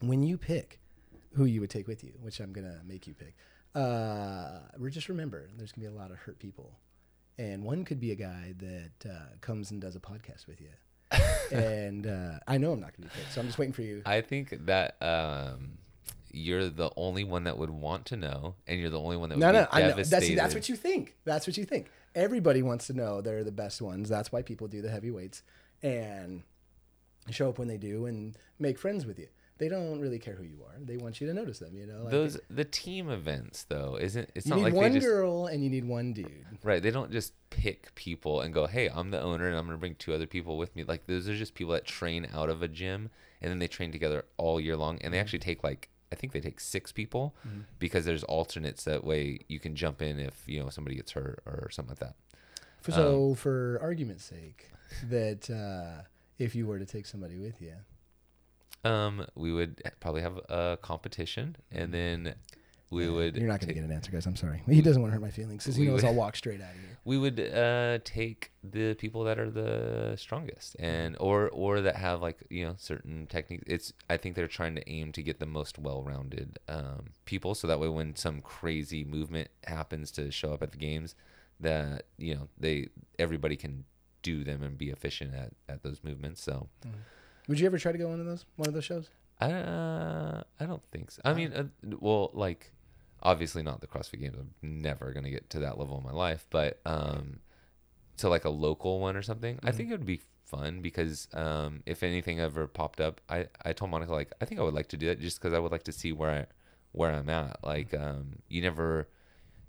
when 0.00 0.22
you 0.22 0.38
pick 0.38 0.79
who 1.34 1.44
you 1.44 1.60
would 1.60 1.70
take 1.70 1.86
with 1.88 2.02
you, 2.04 2.12
which 2.20 2.40
I'm 2.40 2.52
gonna 2.52 2.80
make 2.86 3.06
you 3.06 3.14
pick, 3.14 3.34
uh, 3.74 4.60
just 4.90 5.08
remember 5.08 5.48
there's 5.56 5.72
gonna 5.72 5.88
be 5.88 5.94
a 5.94 5.98
lot 5.98 6.10
of 6.10 6.18
hurt 6.18 6.38
people, 6.38 6.78
and 7.38 7.62
one 7.64 7.84
could 7.84 8.00
be 8.00 8.10
a 8.12 8.16
guy 8.16 8.54
that 8.58 9.10
uh, 9.10 9.36
comes 9.40 9.70
and 9.70 9.80
does 9.80 9.96
a 9.96 10.00
podcast 10.00 10.46
with 10.46 10.60
you. 10.60 10.70
and 11.56 12.06
uh, 12.06 12.38
I 12.46 12.58
know 12.58 12.72
I'm 12.72 12.80
not 12.80 12.96
gonna 12.96 13.08
be 13.08 13.14
picked, 13.20 13.32
so 13.32 13.40
I'm 13.40 13.46
just 13.46 13.58
waiting 13.58 13.72
for 13.72 13.82
you. 13.82 14.02
i 14.06 14.20
think 14.20 14.54
that 14.66 14.96
um 15.02 15.78
you're 16.32 16.68
the 16.68 16.90
only 16.96 17.24
one 17.24 17.42
that 17.44 17.58
would 17.58 17.70
want 17.70 18.06
to 18.06 18.16
know 18.16 18.54
and 18.68 18.78
you're 18.78 18.88
the 18.90 19.00
only 19.00 19.16
one 19.16 19.28
that 19.30 19.34
would 19.34 19.40
No, 19.40 19.50
be 19.50 19.58
no, 19.58 19.66
I 19.72 19.80
know. 19.82 19.88
That's, 19.96 20.10
devastated 20.10 20.38
that's 20.38 20.54
what 20.54 20.68
you 20.68 20.76
think. 20.76 21.16
That's 21.24 21.44
what 21.48 21.56
you 21.56 21.64
think. 21.64 21.90
Everybody 22.14 22.62
wants 22.62 22.86
to 22.86 22.92
know 22.92 23.20
they're 23.20 23.42
the 23.42 23.50
best 23.50 23.82
ones. 23.82 24.08
That's 24.08 24.30
why 24.30 24.42
people 24.42 24.68
do 24.68 24.80
the 24.80 24.90
heavyweights 24.90 25.42
and 25.82 26.44
show 27.30 27.48
up 27.48 27.58
when 27.58 27.66
they 27.66 27.78
do 27.78 28.06
and 28.06 28.36
make 28.60 28.78
friends 28.78 29.04
with 29.06 29.18
you. 29.18 29.26
They 29.60 29.68
don't 29.68 30.00
really 30.00 30.18
care 30.18 30.34
who 30.34 30.42
you 30.42 30.62
are. 30.66 30.74
They 30.80 30.96
want 30.96 31.20
you 31.20 31.26
to 31.26 31.34
notice 31.34 31.58
them. 31.58 31.76
You 31.76 31.86
know, 31.86 32.00
like 32.04 32.10
those 32.10 32.40
the 32.48 32.64
team 32.64 33.10
events 33.10 33.64
though 33.64 33.98
isn't 34.00 34.30
it's 34.34 34.46
you 34.46 34.50
not 34.50 34.56
need 34.56 34.64
like 34.64 34.72
one 34.72 34.92
they 34.92 34.98
just 34.98 35.06
girl 35.06 35.46
and 35.46 35.62
you 35.62 35.68
need 35.68 35.84
one 35.84 36.14
dude. 36.14 36.46
Right. 36.64 36.82
They 36.82 36.90
don't 36.90 37.12
just 37.12 37.34
pick 37.50 37.94
people 37.94 38.40
and 38.40 38.54
go, 38.54 38.66
hey, 38.66 38.88
I'm 38.88 39.10
the 39.10 39.20
owner 39.20 39.48
and 39.48 39.56
I'm 39.56 39.66
going 39.66 39.76
to 39.76 39.80
bring 39.80 39.96
two 39.96 40.14
other 40.14 40.26
people 40.26 40.56
with 40.56 40.74
me. 40.74 40.84
Like, 40.84 41.06
those 41.06 41.28
are 41.28 41.36
just 41.36 41.54
people 41.54 41.74
that 41.74 41.84
train 41.84 42.26
out 42.32 42.48
of 42.48 42.62
a 42.62 42.68
gym 42.68 43.10
and 43.42 43.50
then 43.50 43.58
they 43.58 43.68
train 43.68 43.92
together 43.92 44.24
all 44.38 44.58
year 44.58 44.76
long. 44.76 44.98
And 45.02 45.12
they 45.12 45.18
mm-hmm. 45.18 45.22
actually 45.22 45.40
take, 45.40 45.62
like, 45.62 45.90
I 46.10 46.16
think 46.16 46.32
they 46.32 46.40
take 46.40 46.58
six 46.58 46.90
people 46.90 47.34
mm-hmm. 47.46 47.60
because 47.78 48.06
there's 48.06 48.24
alternates 48.24 48.84
that 48.84 49.04
way 49.04 49.40
you 49.48 49.60
can 49.60 49.76
jump 49.76 50.00
in 50.00 50.18
if, 50.18 50.42
you 50.46 50.60
know, 50.60 50.70
somebody 50.70 50.96
gets 50.96 51.12
hurt 51.12 51.42
or 51.44 51.68
something 51.70 51.90
like 51.90 51.98
that. 51.98 52.14
For, 52.80 52.92
so, 52.92 53.30
um, 53.30 53.34
for 53.34 53.78
argument's 53.82 54.24
sake, 54.24 54.70
that 55.10 55.50
uh, 55.50 56.04
if 56.38 56.54
you 56.54 56.66
were 56.66 56.78
to 56.78 56.86
take 56.86 57.04
somebody 57.04 57.36
with 57.36 57.60
you, 57.60 57.74
Um, 58.84 59.26
we 59.34 59.52
would 59.52 59.82
probably 60.00 60.22
have 60.22 60.38
a 60.48 60.78
competition 60.80 61.56
and 61.70 61.92
then 61.92 62.34
we 62.88 63.08
would. 63.08 63.36
you're 63.36 63.46
not 63.46 63.60
going 63.60 63.68
to 63.68 63.74
get 63.74 63.84
an 63.84 63.92
answer, 63.92 64.10
guys. 64.10 64.26
I'm 64.26 64.34
sorry. 64.36 64.62
He 64.66 64.80
doesn't 64.82 65.00
want 65.00 65.12
to 65.12 65.14
hurt 65.14 65.20
my 65.22 65.30
feelings 65.30 65.62
because 65.62 65.76
he 65.76 65.84
knows 65.86 66.02
would- 66.02 66.08
I'll 66.08 66.14
walk 66.14 66.34
straight 66.34 66.60
out 66.60 66.70
of 66.70 66.80
here. 66.80 66.98
we 67.04 67.18
would 67.18 67.38
uh, 67.38 67.98
take 68.04 68.50
the 68.64 68.94
people 68.94 69.22
that 69.24 69.38
are 69.38 69.50
the 69.50 70.16
strongest 70.16 70.76
and 70.80 71.16
or 71.20 71.48
or 71.50 71.80
that 71.82 71.96
have 71.96 72.20
like 72.20 72.38
you 72.50 72.64
know 72.66 72.74
certain 72.78 73.26
techniques 73.26 73.64
it's 73.66 73.92
i 74.10 74.16
think 74.18 74.34
they're 74.36 74.46
trying 74.48 74.74
to 74.74 74.86
aim 74.90 75.10
to 75.12 75.22
get 75.22 75.38
the 75.40 75.46
most 75.46 75.78
well-rounded 75.78 76.58
um, 76.68 77.06
people 77.24 77.54
so 77.54 77.66
that 77.66 77.78
way 77.80 77.88
when 77.88 78.14
some 78.16 78.40
crazy 78.42 79.02
movement 79.04 79.48
happens 79.66 80.10
to 80.10 80.30
show 80.30 80.52
up 80.52 80.62
at 80.62 80.72
the 80.72 80.76
games 80.78 81.14
that 81.60 82.02
you 82.18 82.34
know 82.34 82.48
they 82.58 82.88
everybody 83.18 83.56
can 83.56 83.84
do 84.22 84.42
them 84.44 84.62
and 84.62 84.76
be 84.76 84.90
efficient 84.90 85.32
at, 85.34 85.52
at 85.70 85.82
those 85.82 86.00
movements 86.04 86.42
so 86.42 86.68
Would 87.50 87.58
you 87.58 87.66
ever 87.66 87.78
try 87.78 87.90
to 87.90 87.98
go 87.98 88.06
one 88.06 88.20
of 88.20 88.26
those 88.26 88.44
one 88.54 88.68
of 88.68 88.74
those 88.74 88.84
shows? 88.84 89.10
I 89.40 89.50
uh, 89.50 90.42
I 90.60 90.66
don't 90.66 90.84
think 90.92 91.10
so. 91.10 91.20
I 91.24 91.34
mean, 91.34 91.52
uh, 91.52 91.64
well, 91.98 92.30
like 92.32 92.70
obviously 93.24 93.64
not 93.64 93.80
the 93.80 93.88
CrossFit 93.88 94.20
Games. 94.20 94.36
I'm 94.38 94.52
never 94.62 95.12
gonna 95.12 95.30
get 95.30 95.50
to 95.50 95.58
that 95.58 95.76
level 95.76 95.98
in 95.98 96.04
my 96.04 96.12
life, 96.12 96.46
but 96.50 96.78
um, 96.86 97.40
to 98.18 98.28
like 98.28 98.44
a 98.44 98.50
local 98.50 99.00
one 99.00 99.16
or 99.16 99.22
something, 99.22 99.58
I 99.64 99.72
think 99.72 99.88
it 99.88 99.94
would 99.94 100.06
be 100.06 100.20
fun 100.44 100.80
because 100.80 101.26
um, 101.34 101.82
if 101.86 102.04
anything 102.04 102.38
ever 102.38 102.68
popped 102.68 103.00
up, 103.00 103.20
I 103.28 103.48
I 103.64 103.72
told 103.72 103.90
Monica 103.90 104.12
like 104.12 104.32
I 104.40 104.44
think 104.44 104.60
I 104.60 104.62
would 104.62 104.74
like 104.74 104.86
to 104.90 104.96
do 104.96 105.06
that 105.08 105.18
just 105.20 105.40
because 105.40 105.52
I 105.52 105.58
would 105.58 105.72
like 105.72 105.82
to 105.84 105.92
see 105.92 106.12
where 106.12 106.30
I 106.30 106.46
where 106.92 107.10
I'm 107.10 107.28
at. 107.30 107.64
Like 107.64 107.92
um, 107.94 108.36
you 108.48 108.62
never. 108.62 109.08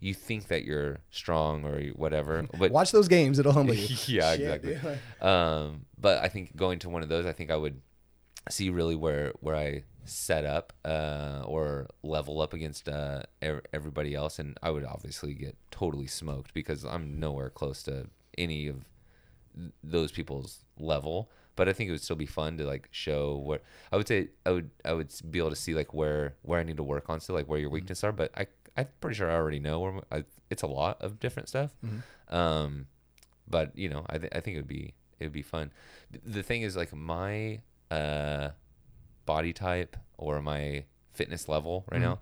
You 0.02 0.14
think 0.14 0.47
that 0.47 0.66
you're 0.66 0.97
strong 1.12 1.64
or 1.64 1.80
whatever, 1.95 2.45
but 2.60 2.72
Watch 2.80 2.91
those 2.91 3.08
games; 3.08 3.39
it'll 3.39 3.54
humble 3.54 3.74
you. 3.76 3.88
yeah, 4.08 4.32
Shit, 4.36 4.41
exactly. 4.41 4.74
dude. 4.74 4.99
Um, 5.26 5.86
but 5.97 6.18
I 6.24 6.28
think 6.28 6.56
going 6.56 6.80
to 6.80 6.89
one 6.89 7.04
of 7.04 7.08
those, 7.10 7.26
I 7.26 7.32
think 7.34 7.52
I 7.52 7.56
would 7.56 7.80
see 8.49 8.70
really 8.72 8.95
where 8.95 9.32
where 9.39 9.56
I 9.56 9.84
set 10.04 10.43
up 10.45 10.74
uh, 10.84 11.43
or 11.45 11.88
level 12.02 12.41
up 12.41 12.54
against 12.54 12.89
uh, 12.89 13.22
ev- 13.43 13.62
everybody 13.72 14.16
else, 14.16 14.39
and 14.39 14.58
I 14.64 14.72
would 14.72 14.84
obviously 14.84 15.36
get 15.36 15.56
totally 15.70 16.08
smoked 16.08 16.54
because 16.56 16.84
I'm 16.84 17.20
nowhere 17.20 17.52
close 17.52 17.84
to 17.84 18.08
any 18.38 18.68
of 18.68 18.78
those 19.84 20.12
people's 20.12 20.66
level. 20.80 21.30
But 21.56 21.68
I 21.70 21.74
think 21.74 21.89
it 21.89 21.91
would 21.91 22.02
still 22.02 22.16
be 22.16 22.26
fun 22.26 22.58
to 22.58 22.64
like 22.66 22.88
show 22.91 23.36
what 23.36 23.62
I 23.91 23.97
would 23.97 24.08
say 24.08 24.30
I 24.45 24.52
would 24.52 24.72
I 24.86 24.93
would 24.93 25.14
be 25.30 25.38
able 25.38 25.49
to 25.52 25.56
see 25.56 25.76
like 25.76 25.93
where 25.93 26.34
where 26.41 26.60
I 26.60 26.64
need 26.64 26.78
to 26.78 26.84
work 26.84 27.10
on 27.10 27.20
so 27.20 27.34
like 27.34 27.45
where 27.47 27.60
your 27.60 27.70
weaknesses 27.70 28.04
are. 28.06 28.14
But 28.14 28.32
I 28.36 28.47
I'm 28.78 28.88
pretty 29.01 29.15
sure 29.15 29.30
I 29.30 29.36
already 29.36 29.59
know 29.59 29.80
where 29.80 30.01
I, 30.11 30.24
it's 30.49 30.63
a 30.63 30.67
lot 30.67 31.01
of 31.01 31.19
different 31.19 31.49
stuff. 31.49 31.72
Um, 32.30 32.88
but 33.47 33.78
you 33.78 33.89
know, 33.89 34.05
I 34.09 34.17
th- 34.17 34.32
I 34.34 34.39
think 34.39 34.55
it 34.55 34.59
would 34.59 34.67
be 34.67 34.93
it 35.19 35.26
would 35.26 35.34
be 35.34 35.41
fun. 35.41 35.72
Th- 36.11 36.24
The 36.26 36.43
thing 36.43 36.61
is, 36.61 36.76
like 36.78 36.93
my 36.93 37.61
uh, 37.91 38.51
body 39.26 39.51
type 39.53 39.97
or 40.17 40.41
my 40.41 40.86
fitness 41.13 41.47
level 41.49 41.84
right 41.91 41.99
now, 42.01 42.19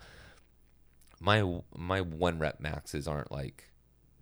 my 1.20 1.62
my 1.76 2.02
one 2.02 2.40
rep 2.40 2.60
maxes 2.60 3.08
aren't 3.08 3.32
like 3.32 3.72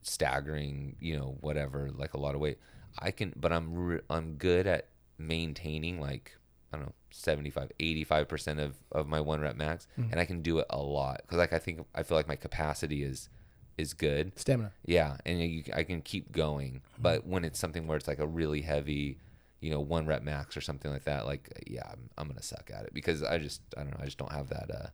staggering, 0.01 0.95
you 0.99 1.17
know, 1.17 1.37
whatever, 1.41 1.89
like 1.91 2.13
a 2.13 2.19
lot 2.19 2.35
of 2.35 2.41
weight. 2.41 2.59
I 2.99 3.11
can, 3.11 3.33
but 3.35 3.51
I'm 3.53 3.73
re- 3.73 4.01
I'm 4.09 4.33
good 4.35 4.65
at 4.67 4.87
maintaining 5.17 5.99
like 5.99 6.35
I 6.77 6.79
don't 6.79 6.89
know 6.89 6.93
75 7.11 7.71
85 7.79 8.27
percent 8.27 8.59
of 8.59 8.75
of 8.91 9.07
my 9.07 9.19
one 9.19 9.41
rep 9.41 9.55
max, 9.55 9.87
mm-hmm. 9.99 10.11
and 10.11 10.19
I 10.19 10.25
can 10.25 10.41
do 10.41 10.59
it 10.59 10.65
a 10.69 10.77
lot 10.77 11.21
because 11.21 11.37
like 11.37 11.53
I 11.53 11.59
think 11.59 11.85
I 11.95 12.03
feel 12.03 12.17
like 12.17 12.27
my 12.27 12.35
capacity 12.35 13.03
is 13.03 13.29
is 13.77 13.93
good. 13.93 14.37
Stamina. 14.37 14.71
Yeah, 14.85 15.17
and 15.25 15.39
you, 15.41 15.63
I 15.73 15.83
can 15.83 16.01
keep 16.01 16.31
going. 16.31 16.73
Mm-hmm. 16.73 17.01
But 17.01 17.25
when 17.25 17.45
it's 17.45 17.59
something 17.59 17.87
where 17.87 17.97
it's 17.97 18.07
like 18.07 18.19
a 18.19 18.27
really 18.27 18.61
heavy, 18.61 19.17
you 19.59 19.71
know, 19.71 19.79
one 19.79 20.05
rep 20.05 20.23
max 20.23 20.55
or 20.55 20.61
something 20.61 20.91
like 20.91 21.05
that, 21.05 21.25
like 21.25 21.63
yeah, 21.67 21.87
I'm, 21.91 22.09
I'm 22.17 22.27
gonna 22.27 22.41
suck 22.41 22.69
at 22.73 22.85
it 22.85 22.93
because 22.93 23.23
I 23.23 23.37
just 23.37 23.61
I 23.75 23.81
don't 23.81 23.91
know, 23.91 23.99
I 24.01 24.05
just 24.05 24.17
don't 24.17 24.31
have 24.31 24.49
that 24.49 24.69
uh, 24.71 24.87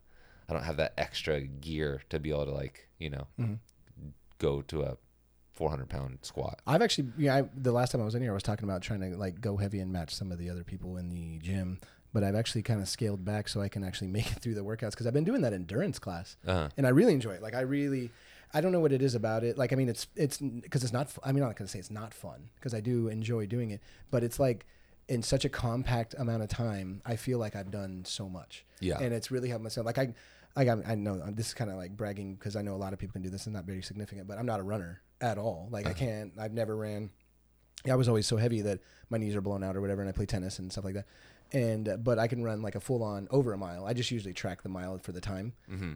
I 0.48 0.54
don't 0.54 0.64
have 0.64 0.78
that 0.78 0.94
extra 0.98 1.42
gear 1.42 2.02
to 2.10 2.20
be 2.20 2.30
able 2.30 2.46
to 2.46 2.52
like 2.52 2.88
you 3.00 3.10
know 3.10 3.28
mm-hmm. 3.40 3.56
go 4.40 4.62
to 4.62 4.84
a 4.84 4.98
400 5.54 5.88
pound 5.90 6.20
squat. 6.22 6.62
I've 6.68 6.82
actually, 6.82 7.10
yeah, 7.18 7.36
I, 7.38 7.44
the 7.56 7.72
last 7.72 7.92
time 7.92 8.02
I 8.02 8.06
was 8.06 8.16
in 8.16 8.22
here, 8.22 8.32
I 8.32 8.34
was 8.34 8.44
talking 8.44 8.64
about 8.68 8.82
trying 8.82 9.02
to 9.02 9.16
like 9.18 9.40
go 9.42 9.58
heavy 9.58 9.80
and 9.80 9.92
match 9.92 10.14
some 10.14 10.32
of 10.32 10.38
the 10.38 10.50
other 10.50 10.64
people 10.64 10.98
in 10.98 11.10
the 11.10 11.40
gym. 11.40 11.80
But 12.12 12.24
I've 12.24 12.36
actually 12.36 12.62
kind 12.62 12.80
of 12.80 12.88
scaled 12.88 13.26
back 13.26 13.48
so 13.48 13.60
I 13.62 13.70
can 13.70 13.84
actually 13.84 14.08
make 14.18 14.32
it 14.32 14.40
through 14.40 14.54
the 14.56 14.64
workouts 14.64 14.92
because 14.92 15.08
I've 15.08 15.14
been 15.14 15.24
doing 15.24 15.42
that 15.42 15.54
endurance 15.54 15.98
class, 16.00 16.38
Uh-huh. 16.46 16.70
and 16.78 16.86
I 16.86 16.90
really 16.90 17.14
enjoy 17.14 17.32
it. 17.32 17.42
Like 17.42 17.56
I 17.56 17.62
really, 17.62 18.12
I 18.54 18.62
don't 18.62 18.72
know 18.72 18.80
what 18.80 18.92
it 18.92 19.02
is 19.02 19.16
about 19.16 19.44
it. 19.44 19.58
Like, 19.58 19.74
I 19.74 19.76
mean, 19.76 19.90
it's 19.90 20.06
it's 20.16 20.38
because 20.38 20.84
it's 20.84 20.94
not. 20.94 21.12
I 21.24 21.32
mean, 21.32 21.42
I'm 21.44 21.50
not 21.50 21.56
gonna 21.56 21.68
say 21.68 21.80
it's 21.80 21.90
not 21.92 22.14
fun 22.14 22.50
because 22.56 22.74
I 22.76 22.82
do 22.82 23.08
enjoy 23.08 23.46
doing 23.48 23.72
it, 23.72 23.82
but 24.12 24.24
it's 24.24 24.40
like 24.40 24.66
in 25.10 25.22
such 25.24 25.44
a 25.44 25.50
compact 25.50 26.14
amount 26.18 26.42
of 26.44 26.50
time, 26.50 27.02
I 27.06 27.16
feel 27.16 27.38
like 27.40 27.56
I've 27.56 27.72
done 27.72 28.04
so 28.06 28.30
much. 28.30 28.64
Yeah. 28.80 29.00
and 29.00 29.14
it's 29.14 29.32
really 29.32 29.50
helped 29.50 29.64
myself. 29.64 29.86
Like 29.86 29.98
I, 29.98 30.14
like 30.56 30.68
I'm, 30.70 30.82
I 30.88 30.96
know 30.96 31.16
this 31.32 31.48
is 31.48 31.54
kind 31.54 31.70
of 31.72 31.76
like 31.78 31.98
bragging 31.98 32.36
because 32.36 32.56
I 32.56 32.62
know 32.62 32.74
a 32.76 32.78
lot 32.78 32.94
of 32.94 33.00
people 33.00 33.14
can 33.14 33.22
do 33.22 33.30
this. 33.30 33.46
and 33.48 33.54
not 33.56 33.66
very 33.66 33.82
significant, 33.82 34.28
but 34.28 34.38
I'm 34.38 34.46
not 34.46 34.60
a 34.60 34.64
runner 34.64 35.02
at 35.24 35.38
all. 35.38 35.70
Like 35.72 35.88
I 35.88 35.94
can't. 35.94 36.34
I've 36.38 36.54
never 36.54 36.76
ran. 36.76 37.10
Yeah, 37.86 37.94
I 37.94 37.96
was 37.96 38.08
always 38.08 38.28
so 38.28 38.38
heavy 38.38 38.62
that 38.62 38.80
my 39.10 39.18
knees 39.18 39.36
are 39.36 39.42
blown 39.42 39.64
out 39.64 39.76
or 39.76 39.82
whatever, 39.82 40.02
and 40.02 40.10
I 40.10 40.14
play 40.14 40.26
tennis 40.26 40.60
and 40.60 40.72
stuff 40.72 40.86
like 40.86 40.94
that. 40.94 41.06
And 41.52 41.88
uh, 41.88 41.98
but 41.98 42.20
I 42.20 42.28
can 42.28 42.44
run 42.44 42.62
like 42.62 42.76
a 42.76 42.80
full 42.80 43.04
on 43.04 43.28
over 43.32 43.54
a 43.54 43.58
mile. 43.58 43.86
I 43.86 43.94
just 43.94 44.12
usually 44.12 44.34
track 44.34 44.64
the 44.64 44.70
mile 44.70 45.00
for 45.00 45.12
the 45.12 45.22
time, 45.22 45.54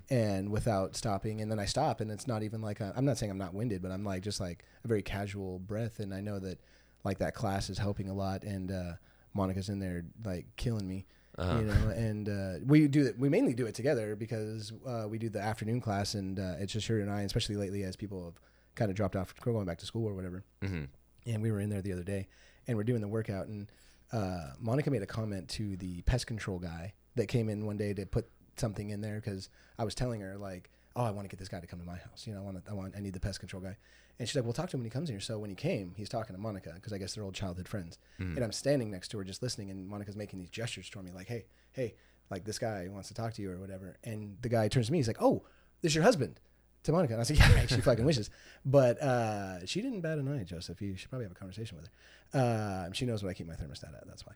and 0.10 0.50
without 0.50 0.96
stopping. 0.96 1.42
And 1.42 1.52
then 1.52 1.60
I 1.60 1.66
stop, 1.66 2.00
and 2.00 2.10
it's 2.10 2.28
not 2.28 2.42
even 2.44 2.62
like 2.62 2.82
i 2.82 2.92
I'm 2.96 3.06
not 3.06 3.18
saying 3.18 3.32
I'm 3.32 3.38
not 3.38 3.54
winded, 3.54 3.82
but 3.82 3.92
I'm 3.92 4.04
like 4.04 4.24
just 4.24 4.40
like 4.40 4.64
a 4.84 4.88
very 4.88 5.02
casual 5.02 5.60
breath. 5.60 6.00
And 6.00 6.14
I 6.14 6.22
know 6.22 6.40
that 6.40 6.60
like 7.04 7.20
that 7.20 7.36
class 7.36 7.70
is 7.70 7.78
helping 7.78 8.10
a 8.10 8.14
lot, 8.14 8.44
and 8.44 8.72
uh, 8.72 8.94
Monica's 9.34 9.70
in 9.70 9.80
there 9.80 10.06
like 10.24 10.46
killing 10.56 10.88
me. 10.88 11.06
You 11.40 11.66
know, 11.66 11.90
and 11.90 12.30
uh, 12.30 12.66
we 12.66 12.88
do 12.88 13.06
it. 13.06 13.20
We 13.20 13.30
mainly 13.30 13.54
do 13.54 13.68
it 13.68 13.76
together 13.76 14.16
because 14.16 14.74
uh, 14.88 15.06
we 15.08 15.20
do 15.20 15.30
the 15.30 15.40
afternoon 15.40 15.82
class, 15.82 16.16
and 16.16 16.40
uh, 16.40 16.56
it's 16.60 16.74
just 16.74 16.88
her 16.88 17.00
and 17.00 17.12
I. 17.12 17.22
Especially 17.22 17.56
lately, 17.56 17.84
as 17.84 17.96
people 17.96 18.26
have 18.26 18.40
kind 18.78 18.90
of 18.90 18.96
dropped 18.96 19.16
off, 19.16 19.34
going 19.42 19.66
back 19.66 19.80
to 19.80 19.86
school 19.86 20.08
or 20.08 20.14
whatever. 20.14 20.44
Mm-hmm. 20.64 20.86
and 21.34 21.42
we 21.44 21.52
were 21.52 21.60
in 21.60 21.70
there 21.70 21.82
the 21.82 21.92
other 21.92 22.04
day 22.04 22.28
and 22.68 22.78
we're 22.78 22.84
doing 22.86 23.02
the 23.02 23.08
workout 23.08 23.48
and 23.48 23.68
uh, 24.14 24.52
monica 24.60 24.90
made 24.90 25.02
a 25.04 25.06
comment 25.06 25.50
to 25.50 25.76
the 25.78 26.02
pest 26.04 26.26
control 26.28 26.60
guy 26.60 26.94
that 27.16 27.28
came 27.28 27.50
in 27.50 27.66
one 27.66 27.78
day 27.78 27.94
to 27.94 28.06
put 28.06 28.26
something 28.56 28.90
in 28.92 29.02
there 29.02 29.16
because 29.16 29.50
i 29.78 29.84
was 29.84 29.94
telling 29.94 30.22
her 30.22 30.38
like 30.38 30.70
oh 30.96 31.04
i 31.04 31.12
want 31.12 31.26
to 31.26 31.30
get 31.30 31.40
this 31.40 31.50
guy 31.50 31.60
to 31.60 31.68
come 31.68 31.80
to 31.80 31.86
my 31.86 31.98
house 31.98 32.26
you 32.26 32.34
know 32.34 32.40
i 32.40 32.44
want 32.44 32.64
to, 32.64 32.72
i 32.72 32.74
want 32.74 32.96
i 32.96 33.00
need 33.02 33.14
the 33.14 33.20
pest 33.20 33.40
control 33.40 33.62
guy. 33.62 33.76
And 34.20 34.28
she's 34.28 34.36
like 34.36 34.46
well 34.46 34.54
talk 34.54 34.70
to 34.72 34.76
him 34.78 34.82
when 34.82 34.86
he 34.86 34.96
comes 34.98 35.10
here. 35.10 35.20
So 35.20 35.38
when 35.38 35.52
he 35.52 35.56
came 35.56 35.94
he's 35.96 36.10
talking 36.10 36.36
to 36.36 36.42
monica 36.42 36.72
because 36.74 36.92
i 36.94 36.98
guess 36.98 37.14
they're 37.14 37.24
old 37.24 37.36
childhood 37.36 37.68
friends. 37.68 38.00
And 38.36 38.44
i'm 38.44 38.52
standing 38.52 38.90
next 38.90 39.10
to 39.10 39.18
her 39.20 39.24
just 39.24 39.44
listening 39.44 39.70
and 39.70 39.88
monica's 39.88 40.16
making 40.16 40.40
these 40.40 40.50
gestures 40.50 40.90
toward 40.90 41.06
me 41.06 41.12
like 41.12 41.28
hey 41.28 41.46
hey 41.74 41.94
like 42.32 42.44
this 42.46 42.58
guy 42.58 42.88
wants 42.90 43.10
to 43.10 43.14
talk 43.14 43.34
to 43.34 43.42
you 43.42 43.52
or 43.52 43.60
whatever. 43.60 43.98
And 44.04 44.38
the 44.42 44.50
guy 44.50 44.68
turns 44.70 44.88
to 44.88 44.92
me 44.92 44.98
he's 44.98 45.08
like 45.08 45.22
oh 45.22 45.44
this 45.82 45.92
is 45.92 45.96
your 45.96 46.04
husband 46.04 46.40
to 46.88 46.92
Monica. 46.92 47.14
And 47.14 47.22
I 47.22 47.24
said, 47.24 47.38
yeah, 47.38 47.66
she 47.68 47.80
fucking 47.82 48.04
wishes. 48.04 48.30
But 48.66 49.02
uh, 49.02 49.66
she 49.66 49.82
didn't 49.82 50.02
bat 50.02 50.18
an 50.18 50.28
eye, 50.28 50.44
Joseph. 50.44 50.82
You 50.82 50.96
should 50.96 51.10
probably 51.10 51.26
have 51.26 51.32
a 51.32 51.36
conversation 51.36 51.78
with 51.78 51.90
her. 52.34 52.40
Uh, 52.40 52.92
she 52.94 53.06
knows 53.06 53.24
what 53.24 53.30
I 53.30 53.34
keep 53.34 53.48
my 53.48 53.54
thermostat 53.54 53.96
at. 53.96 54.08
That's 54.08 54.26
why. 54.26 54.34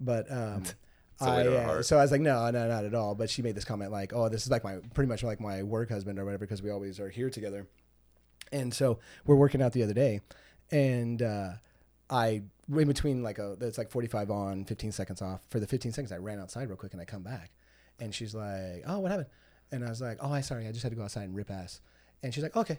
But 0.00 0.30
um, 0.30 0.62
I, 1.20 1.46
uh, 1.46 1.82
so 1.82 1.98
I 1.98 2.02
was 2.02 2.10
like, 2.10 2.20
no, 2.20 2.50
no, 2.50 2.68
not 2.68 2.84
at 2.84 2.94
all. 2.94 3.14
But 3.14 3.30
she 3.30 3.42
made 3.42 3.54
this 3.54 3.64
comment 3.64 3.92
like, 3.92 4.12
oh, 4.12 4.28
this 4.28 4.44
is 4.44 4.50
like 4.50 4.64
my 4.64 4.78
pretty 4.94 5.08
much 5.08 5.22
like 5.22 5.40
my 5.40 5.62
work 5.62 5.90
husband 5.90 6.18
or 6.18 6.24
whatever 6.24 6.44
because 6.44 6.62
we 6.62 6.70
always 6.70 6.98
are 7.00 7.08
here 7.08 7.30
together. 7.30 7.66
And 8.52 8.72
so 8.72 8.98
we're 9.26 9.36
working 9.36 9.62
out 9.62 9.72
the 9.72 9.82
other 9.82 9.94
day, 9.94 10.20
and 10.70 11.20
uh, 11.22 11.52
I 12.10 12.42
in 12.68 12.86
between 12.86 13.22
like 13.22 13.38
a 13.38 13.56
it's 13.60 13.78
like 13.78 13.90
45 13.90 14.30
on, 14.30 14.64
15 14.64 14.92
seconds 14.92 15.22
off. 15.22 15.40
For 15.48 15.58
the 15.58 15.66
15 15.66 15.92
seconds, 15.92 16.12
I 16.12 16.18
ran 16.18 16.38
outside 16.40 16.68
real 16.68 16.76
quick 16.76 16.92
and 16.92 17.00
I 17.00 17.04
come 17.04 17.22
back, 17.22 17.50
and 17.98 18.14
she's 18.14 18.34
like, 18.34 18.84
"Oh, 18.86 19.00
what 19.00 19.10
happened?" 19.10 19.28
And 19.72 19.84
I 19.84 19.88
was 19.88 20.00
like, 20.00 20.18
"Oh, 20.20 20.32
I 20.32 20.40
sorry, 20.40 20.68
I 20.68 20.72
just 20.72 20.82
had 20.82 20.90
to 20.90 20.96
go 20.96 21.02
outside 21.02 21.24
and 21.24 21.34
rip 21.34 21.50
ass." 21.50 21.80
And 22.24 22.34
she's 22.34 22.42
like, 22.42 22.56
"Okay." 22.56 22.78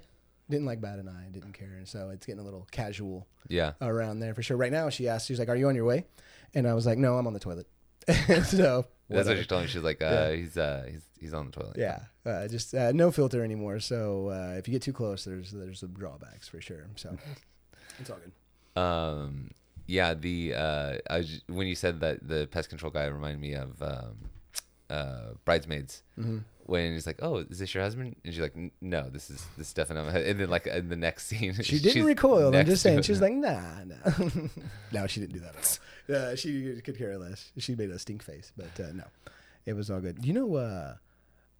Didn't 0.50 0.66
like 0.66 0.80
bat 0.82 1.00
an 1.00 1.08
eye, 1.08 1.30
didn't 1.32 1.54
care, 1.54 1.74
and 1.78 1.88
so 1.88 2.10
it's 2.10 2.26
getting 2.26 2.40
a 2.42 2.44
little 2.44 2.68
casual 2.72 3.26
Yeah. 3.48 3.72
around 3.82 4.20
there 4.20 4.34
for 4.36 4.44
sure. 4.44 4.58
Right 4.58 4.72
now, 4.72 4.90
she 4.90 5.08
asked, 5.08 5.28
she's 5.28 5.40
like, 5.40 5.50
"Are 5.50 5.56
you 5.56 5.68
on 5.70 5.76
your 5.76 5.86
way?" 5.86 6.06
And 6.54 6.68
I 6.68 6.74
was 6.74 6.86
like, 6.86 6.98
"No, 6.98 7.18
I'm 7.18 7.26
on 7.28 7.34
the 7.34 7.40
toilet." 7.40 7.68
And 8.08 8.46
so 8.60 8.86
That's 9.10 9.28
what 9.28 9.38
she 9.40 9.46
told 9.46 9.62
me. 9.64 9.68
She's 9.68 9.82
like, 9.82 10.02
uh, 10.04 10.30
he's 10.32 10.58
uh, 10.58 10.86
he's 10.92 11.02
he's 11.20 11.34
on 11.34 11.48
the 11.48 11.52
toilet. 11.52 11.78
Yeah, 11.78 12.02
uh, 12.26 12.48
just 12.48 12.76
uh, 12.76 12.92
no 12.92 13.10
filter 13.12 13.44
anymore. 13.44 13.80
So 13.80 14.30
uh, 14.30 14.56
if 14.58 14.68
you 14.68 14.72
get 14.74 14.82
too 14.84 14.94
close, 14.94 15.26
there's 15.26 15.52
there's 15.52 15.80
some 15.80 15.94
drawbacks 15.94 16.48
for 16.48 16.62
sure. 16.62 16.86
So 16.96 17.18
it's 18.00 18.10
all 18.12 18.18
good. 18.18 18.80
Um, 18.80 19.50
yeah, 19.88 20.14
the 20.14 20.54
uh, 20.56 20.98
I 21.10 21.18
was, 21.18 21.42
when 21.48 21.66
you 21.68 21.76
said 21.76 22.00
that 22.02 22.28
the 22.28 22.48
pest 22.52 22.70
control 22.70 22.92
guy 22.92 23.06
reminded 23.06 23.40
me 23.42 23.54
of 23.56 23.82
um, 23.82 24.30
uh, 24.90 25.30
bridesmaids 25.46 26.04
Mm-hmm. 26.20 26.40
When 26.66 26.94
he's 26.94 27.06
like, 27.08 27.20
"Oh, 27.22 27.38
is 27.38 27.60
this 27.60 27.74
your 27.74 27.84
husband?" 27.84 28.16
And 28.24 28.34
she's 28.34 28.42
like, 28.42 28.56
"No, 28.82 29.10
this 29.10 29.30
is 29.30 29.46
this 29.58 29.68
is 29.68 29.74
definitely." 29.74 30.12
my 30.12 30.20
And 30.20 30.40
then 30.40 30.50
like 30.50 30.68
in 30.68 30.90
the 30.90 30.96
next 30.96 31.28
scene, 31.30 31.54
She 31.62 31.80
didn't 31.80 31.94
she's 31.94 32.04
recoil. 32.04 32.56
I'm 32.56 32.66
just 32.66 32.82
saying. 32.82 32.98
him. 32.98 33.04
She 33.04 33.12
was 33.12 33.22
like, 33.22 33.34
"Nah, 33.34 33.84
nah." 33.84 33.96
no, 34.92 35.08
she 35.08 35.20
didn't 35.22 35.34
do 35.34 35.40
that 35.40 35.56
at 35.56 35.80
all. 35.80 35.86
Uh, 36.16 36.36
she 36.36 36.80
could 36.84 36.96
care 36.96 37.18
less. 37.18 37.52
She 37.58 37.74
made 37.74 37.90
a 37.90 37.98
stink 37.98 38.22
face, 38.22 38.52
but 38.56 38.80
uh, 38.80 38.92
no, 38.94 39.06
it 39.66 39.74
was 39.74 39.90
all 39.90 40.00
good. 40.00 40.24
You 40.24 40.34
know, 40.34 40.56
uh, 40.56 40.94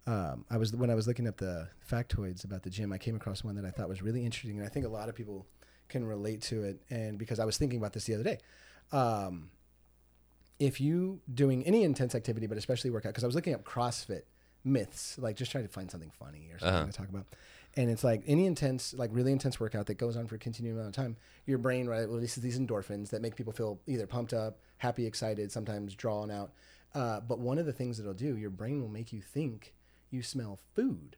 um, 0.06 0.44
I 0.48 0.56
was 0.56 0.72
when 0.72 0.88
I 0.88 0.94
was 0.94 1.08
looking 1.08 1.26
up 1.26 1.38
the 1.38 1.68
factoids 1.90 2.44
about 2.44 2.62
the 2.62 2.70
gym, 2.70 2.92
I 2.92 2.98
came 2.98 3.16
across 3.16 3.42
one 3.42 3.56
that 3.56 3.64
I 3.64 3.70
thought 3.72 3.88
was 3.88 4.02
really 4.02 4.24
interesting, 4.24 4.56
and 4.58 4.64
I 4.64 4.68
think 4.70 4.86
a 4.86 4.88
lot 4.88 5.08
of 5.08 5.16
people 5.16 5.48
can 5.88 6.04
relate 6.04 6.42
to 6.42 6.62
it. 6.62 6.80
And 6.90 7.18
because 7.18 7.40
I 7.40 7.44
was 7.44 7.56
thinking 7.56 7.80
about 7.80 7.92
this 7.92 8.04
the 8.04 8.14
other 8.14 8.22
day, 8.22 8.38
um, 8.92 9.50
if 10.60 10.80
you 10.80 11.20
doing 11.34 11.64
any 11.66 11.82
intense 11.82 12.14
activity, 12.14 12.46
but 12.46 12.56
especially 12.56 12.90
workout, 12.90 13.12
because 13.14 13.24
I 13.24 13.26
was 13.26 13.34
looking 13.34 13.52
up 13.54 13.64
CrossFit 13.64 14.22
myths, 14.66 15.16
like 15.18 15.36
just 15.36 15.50
trying 15.52 15.64
to 15.64 15.70
find 15.72 15.90
something 15.90 16.10
funny 16.18 16.50
or 16.52 16.58
something 16.58 16.74
Uh-huh. 16.76 16.86
to 16.86 16.92
talk 16.92 17.08
about. 17.08 17.24
And 17.78 17.90
it's 17.90 18.02
like 18.04 18.22
any 18.26 18.46
intense, 18.46 18.94
like 18.94 19.10
really 19.12 19.32
intense 19.32 19.60
workout 19.60 19.86
that 19.86 19.94
goes 19.94 20.16
on 20.16 20.26
for 20.26 20.34
a 20.34 20.38
continued 20.38 20.74
amount 20.74 20.88
of 20.88 20.94
time, 20.94 21.16
your 21.46 21.58
brain 21.58 21.86
right, 21.86 22.08
releases 22.08 22.42
these 22.42 22.58
endorphins 22.58 23.10
that 23.10 23.20
make 23.22 23.36
people 23.36 23.52
feel 23.52 23.78
either 23.86 24.06
pumped 24.06 24.32
up, 24.32 24.58
happy, 24.78 25.06
excited, 25.06 25.52
sometimes 25.52 25.94
drawn 25.94 26.30
out. 26.30 26.52
Uh, 26.94 27.20
but 27.20 27.38
one 27.38 27.58
of 27.58 27.66
the 27.66 27.72
things 27.74 28.00
it'll 28.00 28.14
do, 28.14 28.36
your 28.36 28.48
brain 28.50 28.80
will 28.80 28.88
make 28.88 29.12
you 29.12 29.20
think 29.20 29.74
you 30.10 30.22
smell 30.22 30.58
food. 30.74 31.16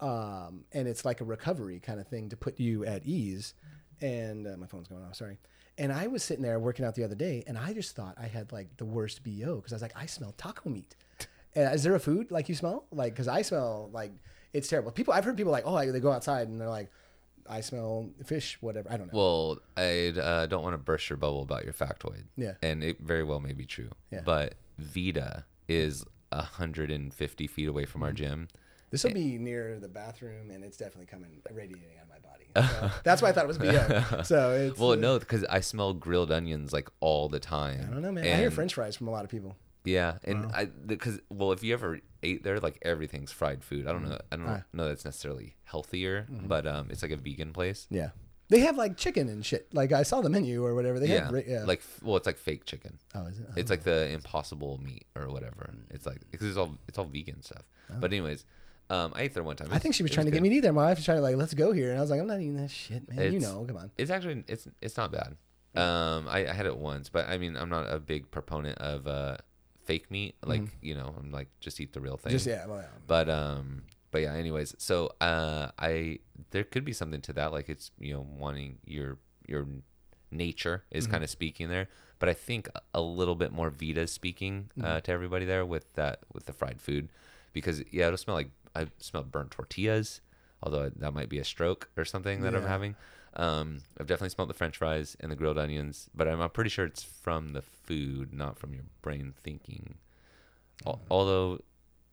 Um, 0.00 0.64
and 0.72 0.88
it's 0.88 1.04
like 1.04 1.20
a 1.20 1.24
recovery 1.24 1.78
kind 1.80 2.00
of 2.00 2.08
thing 2.08 2.28
to 2.30 2.36
put 2.36 2.58
you 2.58 2.84
at 2.84 3.04
ease. 3.06 3.54
And 4.00 4.46
uh, 4.46 4.56
my 4.56 4.66
phone's 4.66 4.88
going 4.88 5.04
off, 5.04 5.14
sorry. 5.14 5.38
And 5.78 5.92
I 5.92 6.08
was 6.08 6.22
sitting 6.22 6.42
there 6.42 6.58
working 6.58 6.84
out 6.84 6.94
the 6.94 7.04
other 7.04 7.14
day, 7.14 7.42
and 7.46 7.56
I 7.56 7.72
just 7.72 7.96
thought 7.96 8.16
I 8.18 8.26
had 8.26 8.52
like 8.52 8.76
the 8.76 8.84
worst 8.84 9.22
BO 9.24 9.56
because 9.56 9.72
I 9.72 9.76
was 9.76 9.82
like, 9.82 9.96
I 9.96 10.06
smell 10.06 10.32
taco 10.36 10.68
meat. 10.70 10.96
Is 11.56 11.82
there 11.82 11.94
a 11.94 12.00
food 12.00 12.30
like 12.30 12.48
you 12.48 12.54
smell? 12.54 12.86
Like, 12.90 13.12
because 13.14 13.28
I 13.28 13.42
smell 13.42 13.90
like 13.92 14.12
it's 14.52 14.68
terrible. 14.68 14.90
People, 14.92 15.12
I've 15.14 15.24
heard 15.24 15.36
people 15.36 15.52
like, 15.52 15.64
oh, 15.66 15.74
I, 15.74 15.90
they 15.90 16.00
go 16.00 16.12
outside 16.12 16.48
and 16.48 16.60
they're 16.60 16.68
like, 16.68 16.90
I 17.48 17.60
smell 17.60 18.08
fish, 18.24 18.56
whatever. 18.60 18.90
I 18.90 18.96
don't 18.96 19.12
know. 19.12 19.18
Well, 19.18 19.58
I 19.76 20.08
uh, 20.18 20.46
don't 20.46 20.62
want 20.62 20.74
to 20.74 20.78
burst 20.78 21.10
your 21.10 21.16
bubble 21.16 21.42
about 21.42 21.64
your 21.64 21.74
factoid. 21.74 22.24
Yeah. 22.36 22.54
And 22.62 22.82
it 22.82 23.00
very 23.00 23.22
well 23.24 23.40
may 23.40 23.52
be 23.52 23.66
true. 23.66 23.90
Yeah. 24.10 24.22
But 24.24 24.54
Vita 24.78 25.44
is 25.68 26.04
150 26.30 27.46
feet 27.46 27.68
away 27.68 27.84
from 27.84 28.02
our 28.02 28.08
Mm-hmm. 28.10 28.16
gym. 28.16 28.48
This 28.90 29.02
will 29.02 29.12
be 29.12 29.38
near 29.38 29.80
the 29.80 29.88
bathroom, 29.88 30.52
and 30.52 30.62
it's 30.62 30.76
definitely 30.76 31.06
coming 31.06 31.42
radiating 31.52 31.88
out 31.98 32.04
of 32.04 32.10
my 32.10 32.18
body. 32.20 32.30
So 32.54 32.90
that's 33.02 33.20
why 33.20 33.30
I 33.30 33.32
thought 33.32 33.42
it 33.44 33.48
was 33.48 33.58
BO. 33.58 34.22
So 34.22 34.52
it's 34.52 34.78
Well, 34.78 34.92
uh, 34.92 34.94
no, 34.94 35.18
because 35.18 35.42
I 35.46 35.58
smell 35.58 35.92
grilled 35.94 36.30
onions 36.30 36.72
like 36.72 36.88
all 37.00 37.28
the 37.28 37.40
time. 37.40 37.88
I 37.90 37.92
don't 37.92 38.02
know, 38.02 38.12
man. 38.12 38.24
I 38.24 38.36
hear 38.36 38.52
French 38.52 38.74
fries 38.74 38.94
from 38.94 39.08
a 39.08 39.10
lot 39.10 39.24
of 39.24 39.30
people. 39.30 39.56
Yeah, 39.84 40.18
and 40.24 40.46
I 40.52 40.64
because 40.64 41.20
well, 41.30 41.52
if 41.52 41.62
you 41.62 41.74
ever 41.74 42.00
ate 42.22 42.42
there, 42.42 42.58
like 42.60 42.78
everything's 42.82 43.32
fried 43.32 43.62
food. 43.62 43.86
I 43.86 43.92
don't 43.92 44.08
know. 44.08 44.18
I 44.32 44.36
don't 44.36 44.46
Ah. 44.48 44.62
know 44.72 44.88
that's 44.88 45.04
necessarily 45.04 45.56
healthier, 45.64 46.26
Mm-hmm. 46.30 46.46
but 46.48 46.66
um, 46.66 46.88
it's 46.90 47.02
like 47.02 47.12
a 47.12 47.16
vegan 47.16 47.52
place. 47.52 47.86
Yeah, 47.90 48.10
they 48.48 48.60
have 48.60 48.76
like 48.78 48.96
chicken 48.96 49.28
and 49.28 49.44
shit. 49.44 49.68
Like 49.74 49.92
I 49.92 50.02
saw 50.04 50.22
the 50.22 50.30
menu 50.30 50.64
or 50.64 50.74
whatever. 50.74 50.98
They 50.98 51.08
yeah, 51.08 51.26
have 51.30 51.46
yeah. 51.46 51.64
like 51.64 51.82
well, 52.02 52.16
it's 52.16 52.26
like 52.26 52.38
fake 52.38 52.64
chicken. 52.64 52.98
oh, 53.14 53.26
is 53.26 53.38
it? 53.40 53.46
It's 53.56 53.68
like 53.70 53.82
the 53.82 54.08
impossible 54.08 54.78
meat 54.82 55.04
or 55.14 55.28
whatever. 55.28 55.68
It's 55.90 56.06
like 56.06 56.22
because 56.30 56.48
it's 56.48 56.56
all 56.56 56.78
it's 56.88 56.96
all 56.98 57.04
vegan 57.04 57.42
stuff. 57.42 57.64
But 58.00 58.10
anyways, 58.12 58.46
um, 58.88 59.12
I 59.14 59.22
ate 59.24 59.34
there 59.34 59.42
one 59.42 59.56
time. 59.56 59.68
Oh. 59.70 59.74
I 59.74 59.78
think 59.78 59.94
she 59.94 60.02
was 60.02 60.12
trying 60.12 60.24
to 60.26 60.32
get 60.32 60.40
me 60.42 60.48
to 60.48 60.54
eat 60.56 60.60
there. 60.60 60.72
My 60.72 60.84
wife 60.86 60.96
was 60.96 61.04
trying 61.04 61.18
to 61.18 61.22
like, 61.22 61.36
let's 61.36 61.52
go 61.52 61.72
here, 61.72 61.90
and 61.90 61.98
I 61.98 62.00
was 62.00 62.10
like, 62.10 62.20
I'm 62.20 62.26
not 62.26 62.40
eating 62.40 62.56
that 62.56 62.70
shit, 62.70 63.06
man. 63.14 63.32
you 63.34 63.38
know, 63.40 63.64
come 63.68 63.76
on. 63.76 63.90
It's 63.98 64.10
actually 64.10 64.44
it's 64.48 64.66
it's 64.80 64.96
not 64.96 65.12
bad. 65.12 65.36
Um, 65.76 66.28
I, 66.28 66.46
I 66.48 66.52
had 66.52 66.66
it 66.66 66.78
once, 66.78 67.08
but 67.10 67.28
I 67.28 67.36
mean, 67.36 67.56
I'm 67.56 67.68
not 67.68 67.92
a 67.92 67.98
big 67.98 68.30
proponent 68.30 68.78
of 68.78 69.06
uh 69.06 69.36
fake 69.84 70.10
meat. 70.10 70.34
Like 70.44 70.62
you 70.82 70.94
know, 70.94 71.14
I'm 71.18 71.30
like 71.32 71.48
just 71.60 71.80
eat 71.80 71.92
the 71.92 72.00
real 72.00 72.16
thing. 72.16 72.30
Mm-hmm. 72.30 72.36
Just 72.36 72.46
yeah, 72.46 72.66
well, 72.66 72.78
yeah. 72.80 72.86
but 73.06 73.28
um 73.28 73.82
but 74.10 74.22
yeah 74.22 74.32
anyways 74.32 74.76
so 74.78 75.10
uh 75.20 75.70
i 75.76 76.20
there 76.52 76.62
could 76.62 76.84
be 76.84 76.92
something 76.92 77.20
to 77.20 77.32
that 77.32 77.50
like 77.50 77.68
it's 77.68 77.90
you 77.98 78.12
know 78.14 78.24
wanting 78.38 78.78
your 78.86 79.18
your 79.48 79.66
nature 80.30 80.84
is 80.90 81.04
Mm-hmm. 81.04 81.12
kind 81.12 81.24
of 81.24 81.30
speaking 81.30 81.68
there 81.68 81.88
but 82.20 82.28
i 82.28 82.32
think 82.32 82.68
a 82.94 83.00
little 83.00 83.34
bit 83.34 83.50
more 83.52 83.70
vita 83.70 84.06
speaking 84.06 84.70
uh, 84.80 84.84
Mm-hmm. 84.86 84.98
to 85.00 85.10
everybody 85.12 85.44
there 85.44 85.66
with 85.66 85.92
that 85.94 86.20
with 86.32 86.46
the 86.46 86.52
fried 86.52 86.80
food 86.80 87.08
because 87.52 87.82
yeah 87.90 88.06
it'll 88.06 88.16
smell 88.16 88.36
like 88.36 88.50
i 88.76 88.86
smell 88.98 89.24
burnt 89.24 89.50
tortillas 89.50 90.20
although 90.62 90.88
that 90.94 91.12
might 91.12 91.28
be 91.28 91.38
a 91.40 91.44
stroke 91.44 91.88
or 91.96 92.04
something 92.04 92.40
that 92.42 92.54
i'm 92.54 92.66
having 92.66 92.94
um 93.36 93.78
i've 93.98 94.06
definitely 94.06 94.28
smelled 94.30 94.48
the 94.50 94.54
french 94.54 94.76
fries 94.78 95.16
and 95.20 95.30
the 95.32 95.36
grilled 95.36 95.58
onions 95.58 96.08
but 96.14 96.28
i'm, 96.28 96.40
I'm 96.40 96.50
pretty 96.50 96.70
sure 96.70 96.84
it's 96.84 97.02
from 97.02 97.52
the 97.52 97.62
food 97.62 98.32
not 98.32 98.58
from 98.58 98.72
your 98.74 98.84
brain 99.02 99.34
thinking 99.42 99.94
Al- 100.86 100.94
Mm. 100.96 101.00
although 101.10 101.60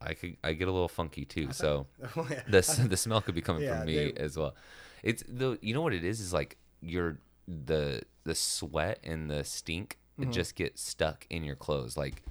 I 0.04 0.14
could 0.16 0.38
I 0.44 0.54
get 0.54 0.68
a 0.68 0.72
little 0.72 0.88
funky 0.88 1.26
too, 1.26 1.52
so 1.52 1.86
Oh, 2.16 2.28
yeah. 2.30 2.42
the 2.48 2.88
the 2.90 2.98
smell 2.98 3.22
could 3.22 3.36
be 3.36 3.42
coming 3.42 3.62
Yeah, 3.64 3.78
from 3.78 3.86
me 3.86 4.12
they- 4.12 4.14
as 4.20 4.36
well. 4.36 4.56
It's 5.04 5.24
the 5.28 5.60
you 5.62 5.74
know 5.76 5.82
what 5.82 5.94
it 5.94 6.04
is 6.04 6.20
is 6.20 6.34
like 6.34 6.58
your 6.82 7.20
the 7.48 8.02
the 8.24 8.34
sweat 8.34 9.00
and 9.04 9.30
the 9.30 9.44
stink 9.44 9.98
Mm-hmm. 10.20 10.30
it 10.30 10.34
just 10.34 10.56
get 10.56 10.78
stuck 10.80 11.26
in 11.30 11.44
your 11.44 11.56
clothes. 11.56 11.96
Like 11.98 12.24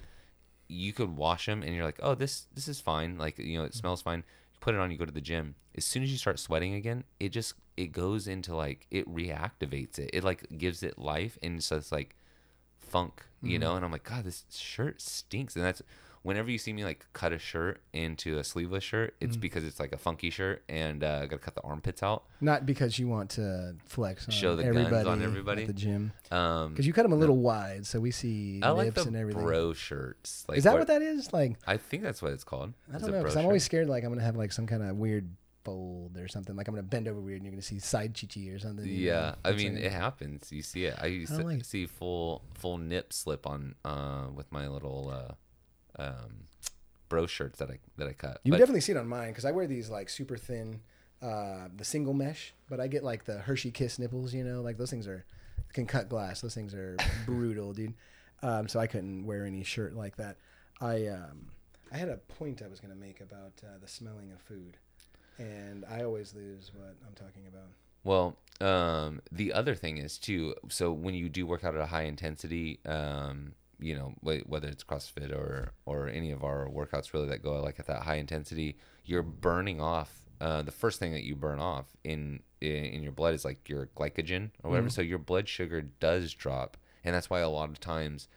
you 0.67 0.91
could 0.93 1.15
wash 1.15 1.45
them 1.45 1.63
and 1.63 1.73
you're 1.75 1.85
like, 1.85 1.99
oh 2.03 2.13
this 2.15 2.47
this 2.53 2.67
is 2.67 2.79
fine. 2.81 3.17
Like 3.17 3.37
you 3.39 3.57
know 3.57 3.63
it 3.63 3.73
smells 3.73 4.01
fine. 4.01 4.19
You 4.53 4.57
put 4.59 4.73
it 4.75 4.79
on, 4.81 4.91
you 4.91 4.97
go 4.97 5.05
to 5.05 5.11
the 5.11 5.21
gym. 5.21 5.55
As 5.75 5.85
soon 5.85 6.03
as 6.03 6.11
you 6.11 6.17
start 6.17 6.39
sweating 6.39 6.73
again, 6.73 7.03
it 7.19 7.29
just 7.29 7.53
it 7.77 7.91
goes 7.93 8.27
into 8.27 8.55
like 8.55 8.87
it 8.91 9.07
reactivates 9.13 9.97
it. 9.99 10.09
It 10.13 10.23
like 10.23 10.45
gives 10.57 10.83
it 10.83 10.99
life, 10.99 11.37
and 11.41 11.63
so 11.63 11.77
it's 11.77 11.91
like 11.91 12.15
funk, 12.79 13.23
you 13.41 13.51
Mm-hmm. 13.57 13.61
know. 13.61 13.75
And 13.75 13.85
I'm 13.85 13.91
like, 13.91 14.03
God, 14.03 14.25
this 14.25 14.43
shirt 14.51 15.01
stinks. 15.01 15.55
And 15.55 15.63
that's 15.63 15.81
whenever 16.23 16.51
you 16.51 16.57
see 16.59 16.71
me 16.73 16.83
like 16.83 17.05
cut 17.13 17.31
a 17.33 17.39
shirt 17.39 17.81
into 17.93 18.37
a 18.37 18.43
sleeveless 18.43 18.83
shirt, 18.83 19.15
it's 19.21 19.33
Mm-hmm. 19.33 19.41
because 19.41 19.63
it's 19.63 19.79
like 19.79 19.93
a 19.93 19.97
funky 19.97 20.29
shirt, 20.29 20.63
and 20.69 21.03
uh, 21.03 21.21
I 21.23 21.25
gotta 21.25 21.37
cut 21.41 21.55
the 21.55 21.61
armpits 21.61 22.03
out. 22.03 22.23
Not 22.41 22.65
because 22.65 22.99
you 22.99 23.07
want 23.07 23.29
to 23.31 23.75
flex 23.87 24.27
on 24.27 24.31
Show 24.33 24.55
the 24.57 24.63
guns 24.63 25.07
on 25.07 25.21
everybody? 25.23 25.61
at 25.61 25.67
the 25.67 25.73
gym. 25.73 26.11
Um, 26.31 26.71
Because 26.73 26.85
you 26.85 26.91
cut 26.93 27.03
them 27.03 27.13
a 27.13 27.15
little 27.15 27.37
wide, 27.37 27.85
so 27.87 27.99
we 27.99 28.11
see 28.11 28.59
I 28.61 28.71
like 28.71 28.93
the 28.93 29.03
and 29.03 29.15
everything. 29.15 29.41
bro 29.43 29.73
shirts. 29.73 30.43
Like 30.49 30.57
is 30.57 30.65
that 30.65 30.71
where- 30.73 30.81
what 30.81 30.87
that 30.89 31.01
is? 31.01 31.31
Like, 31.31 31.57
I 31.65 31.77
think 31.77 32.03
that's 32.03 32.21
what 32.21 32.33
it's 32.33 32.43
called. 32.43 32.73
I 32.93 32.97
don't 32.97 33.09
know, 33.11 33.19
because 33.19 33.37
I'm 33.37 33.45
always 33.45 33.63
scared 33.63 33.87
like 33.87 34.03
I'm 34.03 34.11
gonna 34.11 34.21
have 34.25 34.35
like 34.35 34.51
some 34.51 34.67
kind 34.67 34.83
of 34.83 34.97
weird 34.97 35.29
fold 35.63 36.17
or 36.17 36.27
something. 36.27 36.55
Like 36.55 36.67
I'm 36.67 36.73
gonna 36.73 36.83
bend 36.83 37.07
over 37.07 37.19
weird, 37.19 37.37
and 37.37 37.45
you're 37.45 37.51
gonna 37.51 37.61
see 37.61 37.79
side 37.79 38.13
chichi 38.13 38.49
or 38.51 38.59
something. 38.59 38.85
Yeah? 38.85 39.35
I 39.45 39.51
mean 39.53 39.77
it 39.77 39.91
happens. 39.91 40.51
You 40.51 40.61
see 40.61 40.85
it. 40.85 40.95
I 41.01 41.07
used 41.07 41.33
I 41.33 41.37
to 41.37 41.43
like 41.43 41.65
see 41.65 41.85
full 41.85 42.43
full 42.55 42.77
nip 42.77 43.13
slip 43.13 43.45
on 43.47 43.75
uh 43.85 44.27
with 44.33 44.51
my 44.51 44.67
little 44.67 45.09
uh 45.97 46.01
um 46.01 46.45
bro 47.09 47.27
shirts 47.27 47.59
that 47.59 47.69
I 47.69 47.79
that 47.97 48.07
I 48.07 48.13
cut. 48.13 48.39
You 48.43 48.51
But- 48.51 48.57
definitely 48.59 48.81
see 48.81 48.93
it 48.93 48.97
on 48.97 49.07
mine 49.07 49.29
because 49.29 49.45
I 49.45 49.51
wear 49.51 49.67
these 49.67 49.89
like 49.89 50.09
super 50.09 50.37
thin, 50.37 50.81
uh, 51.21 51.67
the 51.75 51.83
single 51.85 52.13
mesh, 52.13 52.53
but 52.69 52.79
I 52.79 52.87
get 52.87 53.03
like 53.03 53.25
the 53.25 53.39
Hershey 53.39 53.71
Kiss 53.71 53.99
nipples. 53.99 54.33
You 54.33 54.43
know, 54.43 54.61
like 54.61 54.77
those 54.77 54.89
things 54.89 55.07
are 55.07 55.25
can 55.73 55.85
cut 55.85 56.09
glass. 56.09 56.41
Those 56.41 56.55
things 56.55 56.73
are 56.73 56.97
brutal, 57.25 57.73
dude. 57.73 57.93
Um, 58.43 58.67
so 58.67 58.79
I 58.79 58.87
couldn't 58.87 59.25
wear 59.25 59.45
any 59.45 59.63
shirt 59.63 59.93
like 59.95 60.15
that. 60.17 60.37
I 60.79 61.07
um, 61.07 61.47
I 61.91 61.97
had 61.97 62.09
a 62.09 62.17
point 62.17 62.61
I 62.63 62.67
was 62.67 62.79
gonna 62.79 62.95
make 62.95 63.19
about 63.21 63.51
uh, 63.63 63.77
the 63.79 63.87
smelling 63.87 64.31
of 64.31 64.39
food, 64.41 64.77
and 65.41 65.85
I 65.89 66.03
always 66.03 66.33
lose 66.33 66.71
what 66.75 66.95
I'm 67.07 67.13
talking 67.15 67.47
about. 67.47 67.69
Well, 68.03 68.37
um, 68.59 69.21
the 69.31 69.53
other 69.53 69.75
thing 69.75 69.97
is 69.97 70.17
too. 70.17 70.55
So 70.69 70.91
when 70.91 71.13
you 71.13 71.29
do 71.29 71.45
work 71.45 71.63
out 71.63 71.75
at 71.75 71.81
a 71.81 71.87
high 71.87 72.03
intensity, 72.03 72.79
um, 72.85 73.53
you 73.79 73.95
know, 73.95 74.13
whether 74.21 74.67
it's 74.67 74.83
CrossFit 74.83 75.31
or 75.31 75.73
or 75.85 76.07
any 76.07 76.31
of 76.31 76.43
our 76.43 76.67
workouts 76.67 77.13
really 77.13 77.27
that 77.27 77.43
go 77.43 77.61
like 77.61 77.79
at 77.79 77.87
that 77.87 78.03
high 78.03 78.15
intensity, 78.15 78.77
you're 79.05 79.23
burning 79.23 79.81
off. 79.81 80.17
Uh, 80.39 80.61
the 80.63 80.71
first 80.71 80.99
thing 80.99 81.11
that 81.11 81.23
you 81.23 81.35
burn 81.35 81.59
off 81.59 81.85
in 82.03 82.41
in, 82.61 83.03
your 83.03 83.11
blood 83.11 83.33
is 83.33 83.45
like 83.45 83.67
your 83.69 83.87
glycogen 83.95 84.49
or 84.63 84.71
whatever. 84.71 84.89
So 84.89 85.01
your 85.01 85.19
blood 85.19 85.47
sugar 85.47 85.81
does 85.81 86.33
drop, 86.33 86.77
and 87.03 87.13
that's 87.15 87.29
why 87.29 87.39
a 87.39 87.49
lot 87.49 87.69
of 87.69 87.79
times, 87.79 88.27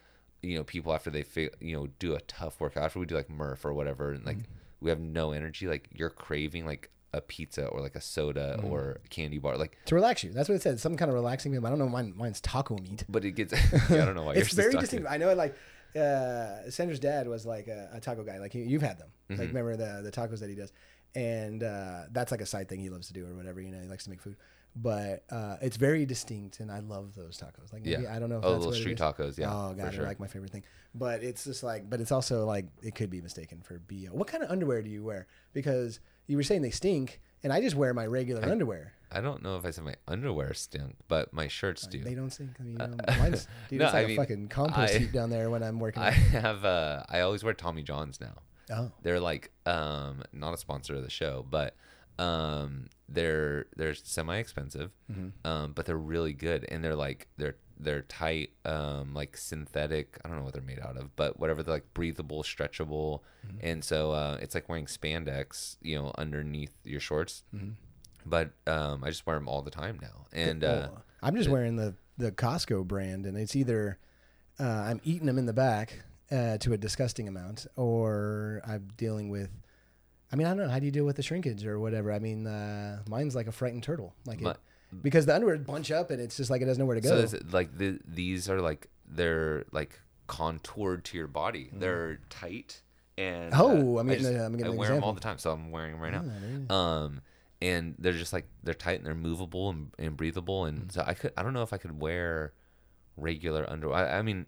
you 0.41 0.55
know, 0.55 0.63
people 0.63 0.93
after 0.93 1.09
they 1.09 1.23
fi- 1.23 1.49
you 1.59 1.75
know 1.75 1.87
do 1.99 2.15
a 2.15 2.21
tough 2.21 2.59
workout 2.59 2.83
after 2.83 2.99
we 2.99 3.05
do 3.07 3.15
like 3.15 3.29
Murph 3.29 3.65
or 3.65 3.73
whatever, 3.73 4.11
and 4.11 4.25
like 4.25 4.37
we 4.79 4.89
have 4.89 4.99
no 4.99 5.31
energy, 5.31 5.67
like 5.67 5.89
you're 5.93 6.11
craving 6.11 6.65
like 6.65 6.91
a 7.17 7.21
pizza 7.21 7.65
or 7.67 7.81
like 7.81 7.95
a 7.95 8.01
soda 8.01 8.59
or 8.63 8.99
a 9.05 9.07
candy 9.09 9.37
bar, 9.37 9.57
like 9.57 9.77
To 9.85 9.95
relax 9.95 10.23
you. 10.23 10.31
That's 10.31 10.49
what 10.49 10.55
it 10.55 10.61
said. 10.61 10.79
Some 10.79 10.97
kind 10.97 11.09
of 11.09 11.15
relaxing 11.15 11.51
meal. 11.51 11.65
I 11.65 11.69
don't 11.69 11.79
know. 11.79 11.89
Mine, 11.89 12.13
mine's 12.15 12.41
taco 12.41 12.77
meat. 12.77 13.03
But 13.09 13.25
it 13.25 13.31
gets. 13.31 13.53
yeah, 13.89 14.03
I 14.03 14.05
don't 14.05 14.15
know 14.15 14.23
why 14.23 14.33
you're 14.33 14.43
it's 14.43 14.53
very 14.53 14.73
distinct. 14.73 15.07
I 15.09 15.17
know, 15.17 15.33
like 15.33 15.55
uh, 15.95 16.69
Sandra's 16.69 16.99
dad 16.99 17.27
was 17.27 17.45
like 17.45 17.67
a, 17.67 17.89
a 17.93 17.99
taco 17.99 18.23
guy. 18.23 18.39
Like 18.39 18.53
you, 18.55 18.63
you've 18.63 18.81
had 18.81 18.97
them. 18.97 19.09
Mm-hmm. 19.29 19.39
Like 19.39 19.47
remember 19.49 19.75
the 19.77 20.01
the 20.03 20.11
tacos 20.11 20.39
that 20.39 20.49
he 20.49 20.55
does, 20.55 20.71
and 21.15 21.63
uh, 21.63 22.03
that's 22.11 22.31
like 22.31 22.41
a 22.41 22.45
side 22.45 22.67
thing 22.69 22.79
he 22.79 22.89
loves 22.89 23.07
to 23.07 23.13
do 23.13 23.25
or 23.25 23.33
whatever. 23.35 23.61
You 23.61 23.71
know, 23.71 23.81
he 23.81 23.87
likes 23.87 24.03
to 24.05 24.09
make 24.09 24.21
food. 24.21 24.35
But 24.77 25.23
uh, 25.31 25.55
it's 25.61 25.77
very 25.77 26.05
distinct, 26.05 26.59
and 26.59 26.69
I 26.69 26.79
love 26.79 27.15
those 27.15 27.37
tacos. 27.39 27.71
Like 27.71 27.85
maybe, 27.85 28.03
Yeah. 28.03 28.13
I 28.13 28.19
don't 28.19 28.27
know 28.27 28.39
if 28.39 28.43
Oh, 28.45 28.51
that's 28.51 28.65
little 28.65 28.79
street 28.81 28.97
tacos, 28.97 29.37
yeah, 29.37 29.49
Oh 29.49 29.73
god, 29.73 29.93
sure. 29.93 29.99
they're 29.99 30.07
like 30.09 30.19
my 30.19 30.27
favorite 30.27 30.51
thing. 30.51 30.63
But 30.93 31.23
it's 31.23 31.45
just 31.45 31.63
like, 31.63 31.89
but 31.89 32.01
it's 32.01 32.11
also 32.11 32.45
like 32.45 32.65
it 32.83 32.93
could 32.93 33.09
be 33.09 33.21
mistaken 33.21 33.61
for 33.61 33.79
bo. 33.79 33.95
What 34.11 34.27
kind 34.27 34.43
of 34.43 34.51
underwear 34.51 34.81
do 34.81 34.89
you 34.89 35.01
wear? 35.01 35.27
Because 35.53 36.01
you 36.27 36.37
were 36.37 36.43
saying 36.43 36.61
they 36.61 36.71
stink, 36.71 37.21
and 37.43 37.51
I 37.53 37.61
just 37.61 37.75
wear 37.75 37.93
my 37.93 38.05
regular 38.05 38.43
underwear. 38.43 38.93
I 39.11 39.21
don't 39.21 39.41
know 39.43 39.55
if 39.55 39.65
I 39.65 39.69
said 39.71 39.83
my 39.85 39.95
underwear 40.07 40.53
stink, 40.53 40.95
but 41.07 41.31
my 41.31 41.47
shirts 41.47 41.87
do. 41.87 42.03
They 42.03 42.15
don't 42.15 42.31
stink. 42.31 42.51
I 42.59 42.63
mean, 42.63 42.73
you 42.79 42.87
know, 42.87 42.95
mine's 43.19 43.47
dude, 43.69 43.79
No, 43.79 43.85
it's 43.85 43.93
like 43.93 44.01
I 44.01 44.05
a 44.05 44.07
mean, 44.07 44.17
fucking 44.17 44.47
compost 44.49 44.95
I- 44.95 44.97
heap 44.97 45.11
down 45.11 45.29
there 45.29 45.49
when 45.49 45.63
I'm 45.63 45.79
working. 45.79 46.01
I 46.03 46.07
out. 46.07 46.13
have. 46.13 46.65
Uh, 46.65 47.03
I 47.07 47.21
always 47.21 47.43
wear 47.43 47.53
Tommy 47.53 47.81
Johns 47.83 48.19
now. 48.19 48.33
Oh, 48.71 48.91
They're 49.03 49.19
like 49.19 49.51
um, 49.67 50.23
not 50.33 50.53
a 50.53 50.57
sponsor 50.57 50.95
of 50.95 51.03
the 51.03 51.09
show, 51.09 51.45
but 51.49 51.75
um, 52.17 52.87
they're 53.07 53.65
they're 53.77 53.93
semi 53.93 54.37
expensive, 54.37 54.91
Mm-hmm. 55.11 55.47
um, 55.47 55.73
but 55.73 55.85
they're 55.85 55.97
really 55.97 56.33
good, 56.33 56.65
and 56.69 56.83
they're 56.83 56.95
like 56.95 57.27
they're 57.37 57.57
they're 57.79 58.01
tight, 58.03 58.51
um, 58.63 59.13
like 59.13 59.35
synthetic. 59.37 60.17
I 60.23 60.27
don't 60.29 60.37
know 60.37 60.43
what 60.43 60.53
they're 60.53 60.61
made 60.61 60.79
out 60.79 60.97
of, 60.97 61.15
but 61.15 61.39
whatever. 61.39 61.61
They're 61.63 61.75
like 61.75 61.93
breathable, 61.93 62.43
stretchable, 62.43 63.21
Mm-hmm. 63.45 63.57
and 63.61 63.83
so 63.83 64.11
uh, 64.11 64.37
it's 64.41 64.55
like 64.55 64.67
wearing 64.67 64.85
spandex, 64.87 65.77
you 65.81 65.95
know, 65.95 66.11
underneath 66.17 66.71
your 66.83 66.99
shorts. 66.99 67.43
Mm-hmm. 67.53 67.71
But 68.25 68.51
um, 68.65 69.03
I 69.03 69.09
just 69.09 69.27
wear 69.27 69.35
them 69.35 69.47
all 69.47 69.61
the 69.61 69.69
time 69.69 69.99
now, 70.01 70.25
and 70.33 70.63
uh, 70.63 70.89
I'm 71.21 71.35
just 71.35 71.49
wearing 71.49 71.75
the 71.75 71.93
the 72.17 72.31
Costco 72.31 72.85
brand, 72.87 73.25
and 73.27 73.37
it's 73.37 73.55
either 73.55 73.99
uh, 74.59 74.63
I'm 74.63 74.99
eating 75.03 75.27
them 75.27 75.37
in 75.37 75.45
the 75.45 75.53
back 75.53 76.01
uh, 76.31 76.57
to 76.59 76.73
a 76.73 76.77
disgusting 76.77 77.27
amount, 77.27 77.67
or 77.75 78.61
I'm 78.65 78.87
dealing 78.97 79.29
with. 79.29 79.51
I 80.31 80.37
mean, 80.37 80.47
I 80.47 80.51
don't 80.55 80.65
know. 80.65 80.69
How 80.69 80.79
do 80.79 80.85
you 80.85 80.91
deal 80.91 81.05
with 81.05 81.17
the 81.17 81.21
shrinkage 81.23 81.65
or 81.67 81.79
whatever? 81.79 82.11
I 82.11 82.17
mean, 82.17 82.47
uh, 82.47 83.03
mine's 83.07 83.35
like 83.35 83.45
a 83.45 83.51
frightened 83.51 83.83
turtle, 83.83 84.15
like 84.25 84.41
it, 84.41 84.57
because 85.01 85.25
the 85.25 85.35
underwear 85.35 85.57
bunch 85.57 85.91
up, 85.91 86.11
and 86.11 86.21
it's 86.21 86.37
just 86.37 86.49
like 86.49 86.61
it 86.61 86.65
doesn't 86.65 86.79
know 86.79 86.85
where 86.85 86.95
to 86.95 87.01
go. 87.01 87.25
So 87.25 87.37
like 87.51 87.77
the, 87.77 87.99
these 88.07 88.49
are 88.49 88.61
like 88.61 88.87
they're 89.07 89.65
like 89.71 89.99
contoured 90.27 91.05
to 91.05 91.17
your 91.17 91.27
body. 91.27 91.69
They're 91.73 92.19
tight 92.29 92.81
and 93.17 93.53
Mm. 93.53 93.59
Oh, 93.59 93.97
uh, 93.97 93.99
I 94.01 94.03
mean, 94.03 94.19
just- 94.19 94.33
uh, 94.33 94.43
I'm 94.43 94.57
getting 94.57 94.73
I 94.73 94.75
wear 94.75 94.89
them 94.89 95.03
all 95.03 95.13
the 95.13 95.21
time, 95.21 95.37
so 95.37 95.51
I'm 95.51 95.71
wearing 95.71 95.93
them 95.93 96.01
right 96.01 96.13
Oh, 96.13 96.21
now. 96.67 96.75
Um, 96.75 97.21
and 97.61 97.95
they're 97.97 98.13
just 98.13 98.33
like 98.33 98.45
they're 98.63 98.73
tight 98.73 98.97
and 98.97 99.05
they're 99.05 99.15
movable 99.15 99.69
and, 99.69 99.91
and 99.97 100.17
breathable, 100.17 100.63
Mm. 100.63 100.67
and 100.67 100.91
so 100.91 101.03
I 101.05 101.13
could 101.13 101.31
I 101.37 101.43
don't 101.43 101.53
know 101.53 101.63
if 101.63 101.71
I 101.73 101.77
could 101.77 101.99
wear 102.01 102.53
regular 103.17 103.69
underwear. 103.69 103.97
I, 103.97 104.19
I 104.19 104.21
mean. 104.21 104.45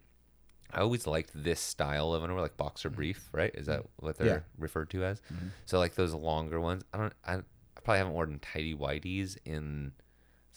I 0.70 0.82
always 0.82 1.08
liked 1.08 1.32
this 1.34 1.62
style 1.62 2.12
of 2.14 2.22
underwear, 2.24 2.41
like 2.43 2.58
boxer 2.58 2.89
brief, 2.89 3.30
right? 3.32 3.52
Is 3.56 3.68
that 3.68 3.84
what 4.02 4.18
they're 4.18 4.28
Mm. 4.28 4.30
Yeah. 4.32 4.39
referred 4.60 4.89
to 4.89 5.06
as? 5.06 5.22
So 5.66 5.80
like 5.80 5.95
those 5.95 6.14
longer 6.14 6.60
ones. 6.60 6.84
I 6.93 6.98
don't. 6.98 7.14
I, 7.26 7.36
I 7.36 7.41
probably 7.86 8.00
haven't 8.00 8.12
worn 8.14 8.38
tidy 8.39 8.76
whities 8.76 9.38
in 9.45 9.93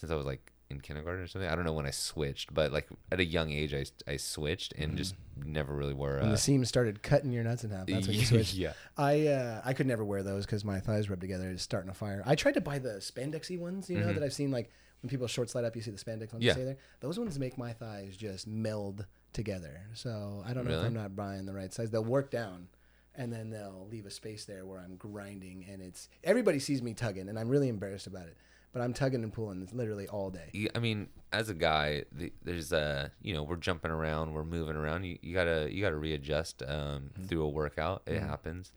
since 0.00 0.10
I 0.10 0.16
was 0.16 0.26
like 0.26 0.52
in 0.70 0.80
kindergarten 0.80 1.22
or 1.22 1.26
something. 1.26 1.50
I 1.50 1.54
don't 1.56 1.64
know 1.64 1.72
when 1.72 1.86
I 1.86 1.90
switched, 1.90 2.54
but 2.54 2.72
like 2.72 2.88
at 3.10 3.18
a 3.20 3.24
young 3.24 3.50
age, 3.50 3.74
I, 3.74 3.84
I 4.10 4.16
switched 4.16 4.72
and 4.74 4.96
just 4.96 5.14
never 5.36 5.74
really 5.74 5.94
wore. 5.94 6.16
when 6.18 6.28
Uh, 6.28 6.30
the 6.30 6.36
seams 6.38 6.68
started 6.68 7.02
cutting 7.02 7.32
your 7.32 7.42
nuts 7.42 7.64
in 7.64 7.70
half. 7.70 7.86
That's 7.86 8.06
when 8.06 8.16
you 8.16 8.24
switched. 8.32 8.54
yeah. 8.54 8.72
I 8.96 9.26
uh, 9.26 9.62
I 9.64 9.72
could 9.72 9.86
never 9.86 10.04
wear 10.04 10.22
those 10.22 10.46
because 10.46 10.64
my 10.64 10.78
thighs 10.80 11.10
rub 11.10 11.20
together. 11.20 11.50
It's 11.50 11.62
starting 11.62 11.90
a 11.90 11.94
fire. 11.94 12.22
I 12.24 12.34
tried 12.36 12.54
to 12.54 12.60
buy 12.60 12.78
the 12.78 12.98
spandexy 13.00 13.58
ones, 13.58 13.90
you 13.90 13.98
know, 13.98 14.12
that 14.12 14.22
I've 14.22 14.32
seen 14.32 14.50
like 14.50 14.70
when 15.02 15.10
people 15.10 15.26
short 15.26 15.50
slide 15.50 15.64
up, 15.64 15.74
you 15.74 15.82
see 15.82 15.90
the 15.90 15.96
spandex 15.98 16.32
ones 16.32 16.34
Mm-hmm. 16.34 16.42
Yeah. 16.42 16.52
stay 16.52 16.64
there. 16.64 16.76
Those 17.00 17.18
ones 17.18 17.38
make 17.38 17.58
my 17.58 17.72
thighs 17.72 18.16
just 18.16 18.46
meld 18.46 19.06
together. 19.32 19.80
So 19.94 20.42
I 20.46 20.52
don't 20.52 20.66
know 20.68 20.78
if 20.78 20.84
I'm 20.84 20.94
not 20.94 21.16
buying 21.16 21.46
the 21.46 21.54
right 21.54 21.72
size. 21.72 21.90
They'll 21.90 22.04
work 22.04 22.30
down, 22.30 22.68
and 23.16 23.32
then 23.32 23.50
they'll 23.50 23.88
leave 23.90 24.06
a 24.06 24.10
space 24.10 24.44
there 24.44 24.64
where 24.66 24.78
I'm 24.78 24.96
grinding, 24.96 25.64
and 25.70 25.82
it's 25.82 26.08
everybody 26.22 26.58
sees 26.60 26.80
me 26.82 26.94
tugging, 26.94 27.28
and 27.28 27.38
I'm 27.38 27.48
really 27.48 27.68
embarrassed 27.68 28.06
about 28.06 28.26
it. 28.26 28.36
But 28.72 28.82
I'm 28.82 28.92
tugging 28.92 29.24
and 29.24 29.32
pulling 29.32 29.68
literally 29.72 30.06
all 30.06 30.30
day. 30.30 30.68
I 30.74 30.78
mean, 30.78 31.08
as 31.32 31.48
a 31.48 31.54
guy, 31.54 32.04
the, 32.12 32.32
there's 32.44 32.72
a 32.72 33.10
you 33.20 33.34
know 33.34 33.42
we're 33.42 33.56
jumping 33.56 33.90
around, 33.90 34.32
we're 34.32 34.44
moving 34.44 34.76
around. 34.76 35.04
You, 35.04 35.18
you 35.22 35.34
gotta 35.34 35.68
you 35.70 35.82
gotta 35.82 35.96
readjust 35.96 36.62
um, 36.66 37.10
through 37.26 37.42
a 37.42 37.48
workout. 37.48 38.02
It 38.06 38.20
happens. 38.20 38.72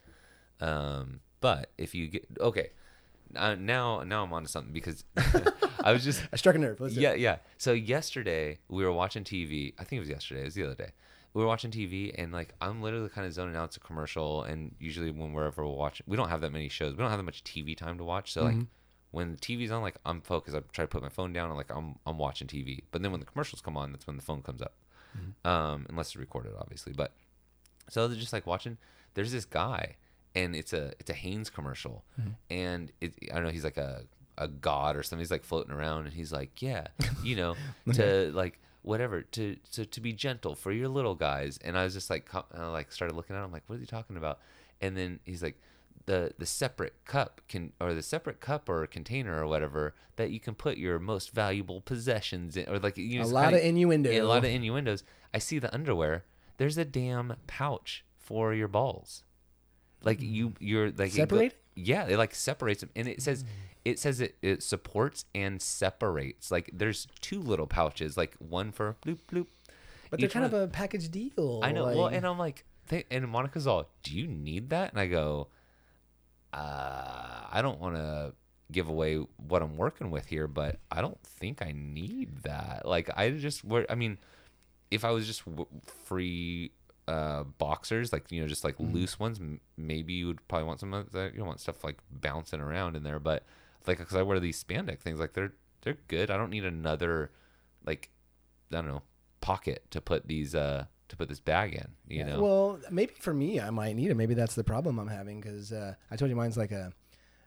Um, 0.59 1.19
but 1.41 1.71
if 1.77 1.93
you 1.93 2.07
get 2.07 2.25
okay, 2.39 2.69
uh, 3.35 3.55
now 3.55 4.03
now 4.03 4.23
I'm 4.23 4.33
onto 4.33 4.47
something 4.47 4.73
because 4.73 5.03
I 5.83 5.91
was 5.91 6.03
just 6.03 6.23
I 6.33 6.37
struck 6.37 6.55
a 6.55 6.59
nerve. 6.59 6.79
Let's 6.79 6.95
yeah, 6.95 7.13
yeah. 7.13 7.37
So 7.57 7.73
yesterday 7.73 8.59
we 8.69 8.83
were 8.83 8.91
watching 8.91 9.23
TV. 9.23 9.73
I 9.77 9.83
think 9.83 9.97
it 9.97 10.01
was 10.01 10.09
yesterday. 10.09 10.41
It 10.41 10.45
was 10.45 10.53
the 10.55 10.63
other 10.63 10.75
day. 10.75 10.91
We 11.33 11.41
were 11.41 11.47
watching 11.47 11.71
TV 11.71 12.13
and 12.15 12.31
like 12.31 12.53
I'm 12.61 12.81
literally 12.81 13.09
kind 13.09 13.25
of 13.25 13.33
zoning 13.33 13.55
out 13.55 13.71
to 13.71 13.79
commercial. 13.79 14.43
And 14.43 14.75
usually 14.79 15.11
when 15.11 15.33
we're 15.33 15.47
ever 15.47 15.65
watching, 15.65 16.05
we 16.07 16.15
don't 16.15 16.29
have 16.29 16.41
that 16.41 16.51
many 16.51 16.69
shows. 16.69 16.91
We 16.93 16.99
don't 16.99 17.09
have 17.09 17.19
that 17.19 17.23
much 17.23 17.43
TV 17.43 17.75
time 17.75 17.97
to 17.97 18.03
watch. 18.03 18.31
So 18.31 18.43
like 18.43 18.57
when 19.13 19.31
the 19.31 19.37
TV's 19.37 19.71
on, 19.71 19.81
like 19.81 19.95
I'm 20.05 20.19
focused. 20.21 20.57
I 20.57 20.61
try 20.73 20.83
to 20.83 20.89
put 20.89 21.01
my 21.01 21.09
phone 21.09 21.31
down 21.33 21.47
and 21.49 21.55
like 21.57 21.71
I'm 21.73 21.97
I'm 22.05 22.17
watching 22.17 22.47
TV. 22.47 22.81
But 22.91 23.01
then 23.01 23.11
when 23.11 23.19
the 23.19 23.25
commercials 23.25 23.61
come 23.61 23.77
on, 23.77 23.91
that's 23.91 24.07
when 24.07 24.17
the 24.17 24.23
phone 24.23 24.41
comes 24.41 24.61
up. 24.61 24.73
Um, 25.45 25.85
unless 25.89 26.07
it's 26.07 26.15
recorded, 26.15 26.53
obviously. 26.59 26.93
But 26.93 27.11
so 27.89 28.07
they're 28.07 28.17
just 28.19 28.33
like 28.33 28.47
watching. 28.47 28.77
There's 29.13 29.31
this 29.31 29.45
guy, 29.45 29.97
and 30.33 30.55
it's 30.55 30.73
a 30.73 30.93
it's 30.99 31.09
a 31.11 31.13
Hanes 31.13 31.49
commercial, 31.51 32.03
and 32.49 32.91
it 32.99 33.13
I 33.31 33.35
don't 33.35 33.43
know 33.43 33.49
he's 33.51 33.63
like 33.63 33.77
a 33.77 34.05
a 34.39 34.47
god 34.47 34.95
or 34.95 35.03
something. 35.03 35.19
He's 35.19 35.29
like 35.31 35.43
floating 35.43 35.71
around, 35.71 36.05
and 36.05 36.13
he's 36.13 36.31
like, 36.33 36.61
yeah, 36.61 36.87
you 37.23 37.35
know, 37.35 37.55
to 37.93 38.31
like 38.33 38.59
whatever 38.81 39.21
to 39.21 39.55
to 39.73 39.85
to 39.85 40.01
be 40.01 40.11
gentle 40.13 40.55
for 40.55 40.71
your 40.71 40.87
little 40.89 41.13
guys. 41.13 41.59
And 41.63 41.77
I 41.77 41.83
was 41.83 41.93
just 41.93 42.09
like, 42.09 42.25
co- 42.25 42.45
I 42.51 42.65
like 42.65 42.91
started 42.91 43.15
looking 43.15 43.35
at 43.35 43.43
him 43.43 43.51
like, 43.51 43.63
what 43.67 43.75
is 43.75 43.81
he 43.81 43.85
talking 43.85 44.17
about? 44.17 44.39
And 44.81 44.97
then 44.97 45.19
he's 45.23 45.43
like. 45.43 45.59
The, 46.05 46.33
the 46.37 46.45
separate 46.45 47.05
cup 47.05 47.39
can 47.47 47.71
or 47.79 47.93
the 47.93 48.03
separate 48.03 48.41
cup 48.41 48.67
or 48.67 48.85
container 48.87 49.41
or 49.41 49.47
whatever 49.47 49.95
that 50.17 50.31
you 50.31 50.39
can 50.39 50.53
put 50.53 50.77
your 50.77 50.99
most 50.99 51.31
valuable 51.31 51.81
possessions 51.81 52.57
in 52.57 52.67
or 52.69 52.77
like 52.79 52.97
you 52.97 53.21
A 53.21 53.23
lot 53.23 53.53
of 53.53 53.61
innuendo. 53.61 54.11
a 54.11 54.21
lot 54.23 54.39
of 54.39 54.45
innuendos. 54.45 55.03
I 55.33 55.39
see 55.39 55.59
the 55.59 55.73
underwear. 55.73 56.25
There's 56.57 56.77
a 56.77 56.85
damn 56.85 57.35
pouch 57.47 58.03
for 58.19 58.53
your 58.53 58.67
balls. 58.67 59.23
Like 60.03 60.19
hmm. 60.19 60.25
you, 60.25 60.53
you're 60.59 60.91
like 60.91 61.11
Separate? 61.11 61.55
yeah, 61.75 62.05
it 62.07 62.17
like 62.17 62.35
separates 62.35 62.81
them, 62.81 62.89
and 62.95 63.07
it 63.07 63.21
says 63.21 63.41
hmm. 63.41 63.47
it 63.85 63.99
says 63.99 64.21
it 64.21 64.35
it 64.41 64.61
supports 64.61 65.25
and 65.33 65.61
separates. 65.61 66.51
Like 66.51 66.69
there's 66.73 67.07
two 67.21 67.39
little 67.39 67.67
pouches, 67.67 68.17
like 68.17 68.35
one 68.39 68.71
for 68.71 68.97
bloop 69.05 69.19
bloop. 69.31 69.47
But 70.09 70.19
they're 70.19 70.29
kind 70.29 70.45
of 70.45 70.53
a 70.53 70.67
package 70.67 71.09
deal. 71.09 71.61
I 71.63 71.71
know. 71.71 71.85
well, 71.85 72.05
and 72.05 72.23
I'm 72.23 72.37
like, 72.37 72.65
they, 72.89 73.05
and 73.09 73.27
Monica's 73.27 73.65
all, 73.65 73.89
"Do 74.03 74.15
you 74.15 74.27
need 74.27 74.69
that?" 74.69 74.91
And 74.91 74.99
I 74.99 75.07
go, 75.07 75.47
uh, 76.53 77.47
"I 77.51 77.61
don't 77.61 77.79
want 77.79 77.95
to 77.95 78.33
give 78.71 78.87
away 78.87 79.17
what 79.37 79.61
I'm 79.61 79.75
working 79.77 80.09
with 80.11 80.27
here, 80.27 80.47
but 80.47 80.79
I 80.91 81.01
don't 81.01 81.21
think 81.23 81.61
I 81.61 81.73
need 81.75 82.43
that. 82.43 82.87
Like, 82.87 83.09
I 83.17 83.31
just 83.31 83.63
wear. 83.65 83.85
I 83.89 83.95
mean, 83.95 84.17
if 84.91 85.03
I 85.03 85.11
was 85.11 85.25
just 85.27 85.43
free 86.05 86.71
uh 87.05 87.43
boxers 87.57 88.13
like 88.13 88.31
you 88.31 88.39
know 88.39 88.47
just 88.47 88.63
like 88.63 88.77
Mm-hmm. 88.77 88.93
loose 88.93 89.19
ones 89.19 89.37
m- 89.37 89.59
maybe 89.75 90.13
you 90.13 90.25
would 90.27 90.47
probably 90.47 90.65
want 90.65 90.79
some 90.79 90.93
of 90.93 91.11
that 91.11 91.33
you 91.33 91.39
don't 91.39 91.47
want 91.47 91.59
stuff 91.59 91.83
like 91.83 91.97
bouncing 92.09 92.61
around 92.61 92.95
in 92.95 93.03
there 93.03 93.19
but 93.19 93.43
like 93.85 93.97
because 93.97 94.15
i 94.15 94.21
wear 94.21 94.39
these 94.39 94.63
spandex 94.63 94.99
things 94.99 95.19
like 95.19 95.33
they're 95.33 95.51
they're 95.81 95.97
good 96.07 96.31
i 96.31 96.37
don't 96.37 96.49
need 96.49 96.63
another 96.63 97.29
like 97.85 98.09
i 98.71 98.75
don't 98.77 98.87
know 98.87 99.01
pocket 99.41 99.83
to 99.91 99.99
put 99.99 100.29
these 100.29 100.55
uh 100.55 100.85
to 101.09 101.15
put 101.17 101.29
this 101.29 101.39
bag 101.39 101.73
in 101.73 101.87
you 102.07 102.19
Yeah, 102.23 102.35
know 102.35 102.41
Well, 102.41 102.79
maybe 102.91 103.13
for 103.19 103.33
me, 103.33 103.59
I 103.59 103.69
might 103.69 103.95
need 103.95 104.09
it. 104.11 104.15
Maybe 104.15 104.33
that's 104.33 104.55
the 104.55 104.63
problem 104.63 104.99
I'm 104.99 105.07
having 105.07 105.41
because 105.41 105.71
uh, 105.71 105.93
I 106.11 106.15
told 106.15 106.29
you 106.29 106.35
mine's 106.35 106.57
like 106.57 106.71
a, 106.71 106.91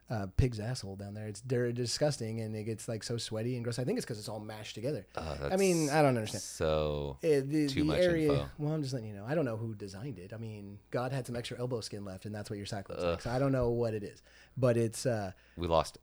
a 0.08 0.28
pig's 0.28 0.60
asshole 0.60 0.94
down 0.96 1.14
there. 1.14 1.26
It's 1.26 1.40
they're 1.40 1.72
disgusting 1.72 2.40
and 2.40 2.54
it 2.54 2.62
gets 2.64 2.86
like 2.86 3.02
so 3.02 3.16
sweaty 3.16 3.56
and 3.56 3.64
gross. 3.64 3.78
I 3.80 3.84
think 3.84 3.98
it's 3.98 4.06
because 4.06 4.18
it's 4.20 4.28
all 4.28 4.38
mashed 4.40 4.74
together. 4.76 5.04
Uh, 5.16 5.36
I 5.50 5.56
mean, 5.56 5.90
I 5.90 6.00
don't 6.02 6.16
understand. 6.16 6.42
so 6.42 7.16
Eh, 7.24 7.40
the, 7.44 7.66
Too 7.68 7.80
the 7.80 7.84
much 7.84 8.00
area. 8.00 8.30
info. 8.32 8.48
Well, 8.58 8.72
I'm 8.72 8.82
just 8.82 8.94
letting 8.94 9.08
you 9.08 9.14
know. 9.16 9.24
I 9.26 9.34
don't 9.34 9.44
know 9.44 9.56
who 9.56 9.74
designed 9.74 10.18
it. 10.20 10.32
I 10.32 10.36
mean, 10.36 10.78
God 10.92 11.10
had 11.12 11.26
some 11.26 11.34
extra 11.34 11.58
elbow 11.58 11.80
skin 11.80 12.04
left, 12.04 12.24
and 12.24 12.34
that's 12.34 12.48
what 12.50 12.56
your 12.56 12.66
sack 12.66 12.88
looks 12.88 13.02
like. 13.02 13.22
So 13.22 13.30
I 13.30 13.38
don't 13.40 13.52
know 13.52 13.70
what 13.70 13.94
it 13.94 14.04
is, 14.04 14.22
but 14.56 14.76
it's. 14.76 15.06
uh 15.06 15.32
we 15.56 15.66
lost 15.66 15.98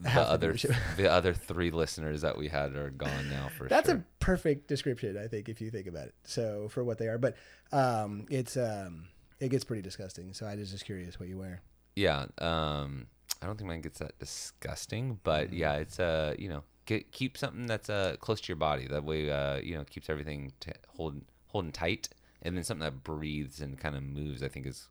the 0.00 0.20
other 0.20 0.56
the 0.96 1.10
other 1.10 1.34
three 1.34 1.70
listeners 1.70 2.22
that 2.22 2.36
we 2.38 2.48
had 2.48 2.74
are 2.74 2.90
gone 2.90 3.28
now 3.28 3.48
for 3.56 3.68
That's 3.68 3.88
sure 3.88 3.98
a 3.98 4.04
perfect 4.24 4.66
description, 4.68 5.16
I 5.18 5.26
think, 5.28 5.48
if 5.48 5.60
you 5.60 5.70
think 5.70 5.86
about 5.86 6.06
it. 6.06 6.14
So 6.24 6.68
for 6.70 6.82
what 6.84 6.98
they 6.98 7.08
are, 7.08 7.18
but 7.18 7.36
um, 7.72 8.26
it's 8.30 8.56
um, 8.56 9.08
it 9.38 9.48
gets 9.50 9.64
pretty 9.64 9.82
disgusting. 9.82 10.32
So 10.32 10.46
I 10.46 10.54
was 10.56 10.70
just 10.70 10.84
curious 10.84 11.18
what 11.20 11.28
you 11.28 11.38
wear. 11.38 11.62
Yeah. 11.96 12.26
Um, 12.38 13.06
I 13.42 13.46
don't 13.46 13.56
think 13.56 13.68
mine 13.68 13.80
gets 13.80 13.98
that 14.00 14.18
disgusting, 14.18 15.18
but 15.22 15.46
Mm-hmm. 15.48 15.56
yeah, 15.56 15.74
it's 15.74 15.98
uh, 16.00 16.34
you 16.38 16.48
know, 16.48 16.62
get, 16.86 17.10
keep 17.12 17.36
something 17.38 17.66
that's 17.66 17.88
uh 17.90 18.16
close 18.20 18.40
to 18.42 18.48
your 18.48 18.56
body. 18.56 18.86
That 18.86 19.04
way, 19.04 19.30
uh, 19.30 19.56
you 19.58 19.74
know, 19.76 19.84
keeps 19.84 20.08
everything 20.10 20.52
t- 20.60 20.72
holding 20.88 21.24
holding 21.46 21.72
tight, 21.72 22.08
and 22.42 22.56
then 22.56 22.64
something 22.64 22.84
that 22.84 23.02
breathes 23.02 23.60
and 23.60 23.78
kind 23.78 23.96
of 23.96 24.02
moves. 24.02 24.42
I 24.42 24.48
think 24.48 24.66
is 24.66 24.88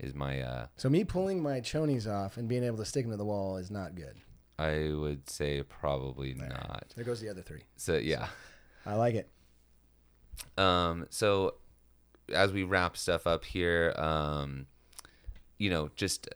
is 0.00 0.12
my 0.14 0.40
uh, 0.40 0.66
So 0.76 0.88
me 0.88 1.04
pulling 1.04 1.40
my 1.42 1.60
chonies 1.60 2.10
off 2.12 2.36
and 2.36 2.48
being 2.48 2.64
able 2.64 2.78
to 2.78 2.84
stick 2.84 3.04
them 3.04 3.12
to 3.12 3.16
the 3.16 3.24
wall 3.24 3.56
is 3.58 3.70
not 3.70 3.94
good. 3.94 4.16
I 4.58 4.92
would 4.92 5.28
say 5.28 5.62
probably 5.62 6.34
not. 6.34 6.92
There 6.94 7.04
goes 7.04 7.20
the 7.20 7.28
other 7.28 7.42
three. 7.42 7.62
So 7.76 7.96
yeah. 7.96 8.28
I 8.86 8.94
like 8.94 9.14
it. 9.14 9.28
Um, 10.58 11.06
so 11.10 11.54
as 12.32 12.52
we 12.52 12.62
wrap 12.62 12.96
stuff 12.96 13.26
up 13.26 13.44
here, 13.44 13.94
um, 13.96 14.66
you 15.58 15.70
know, 15.70 15.90
just 15.96 16.28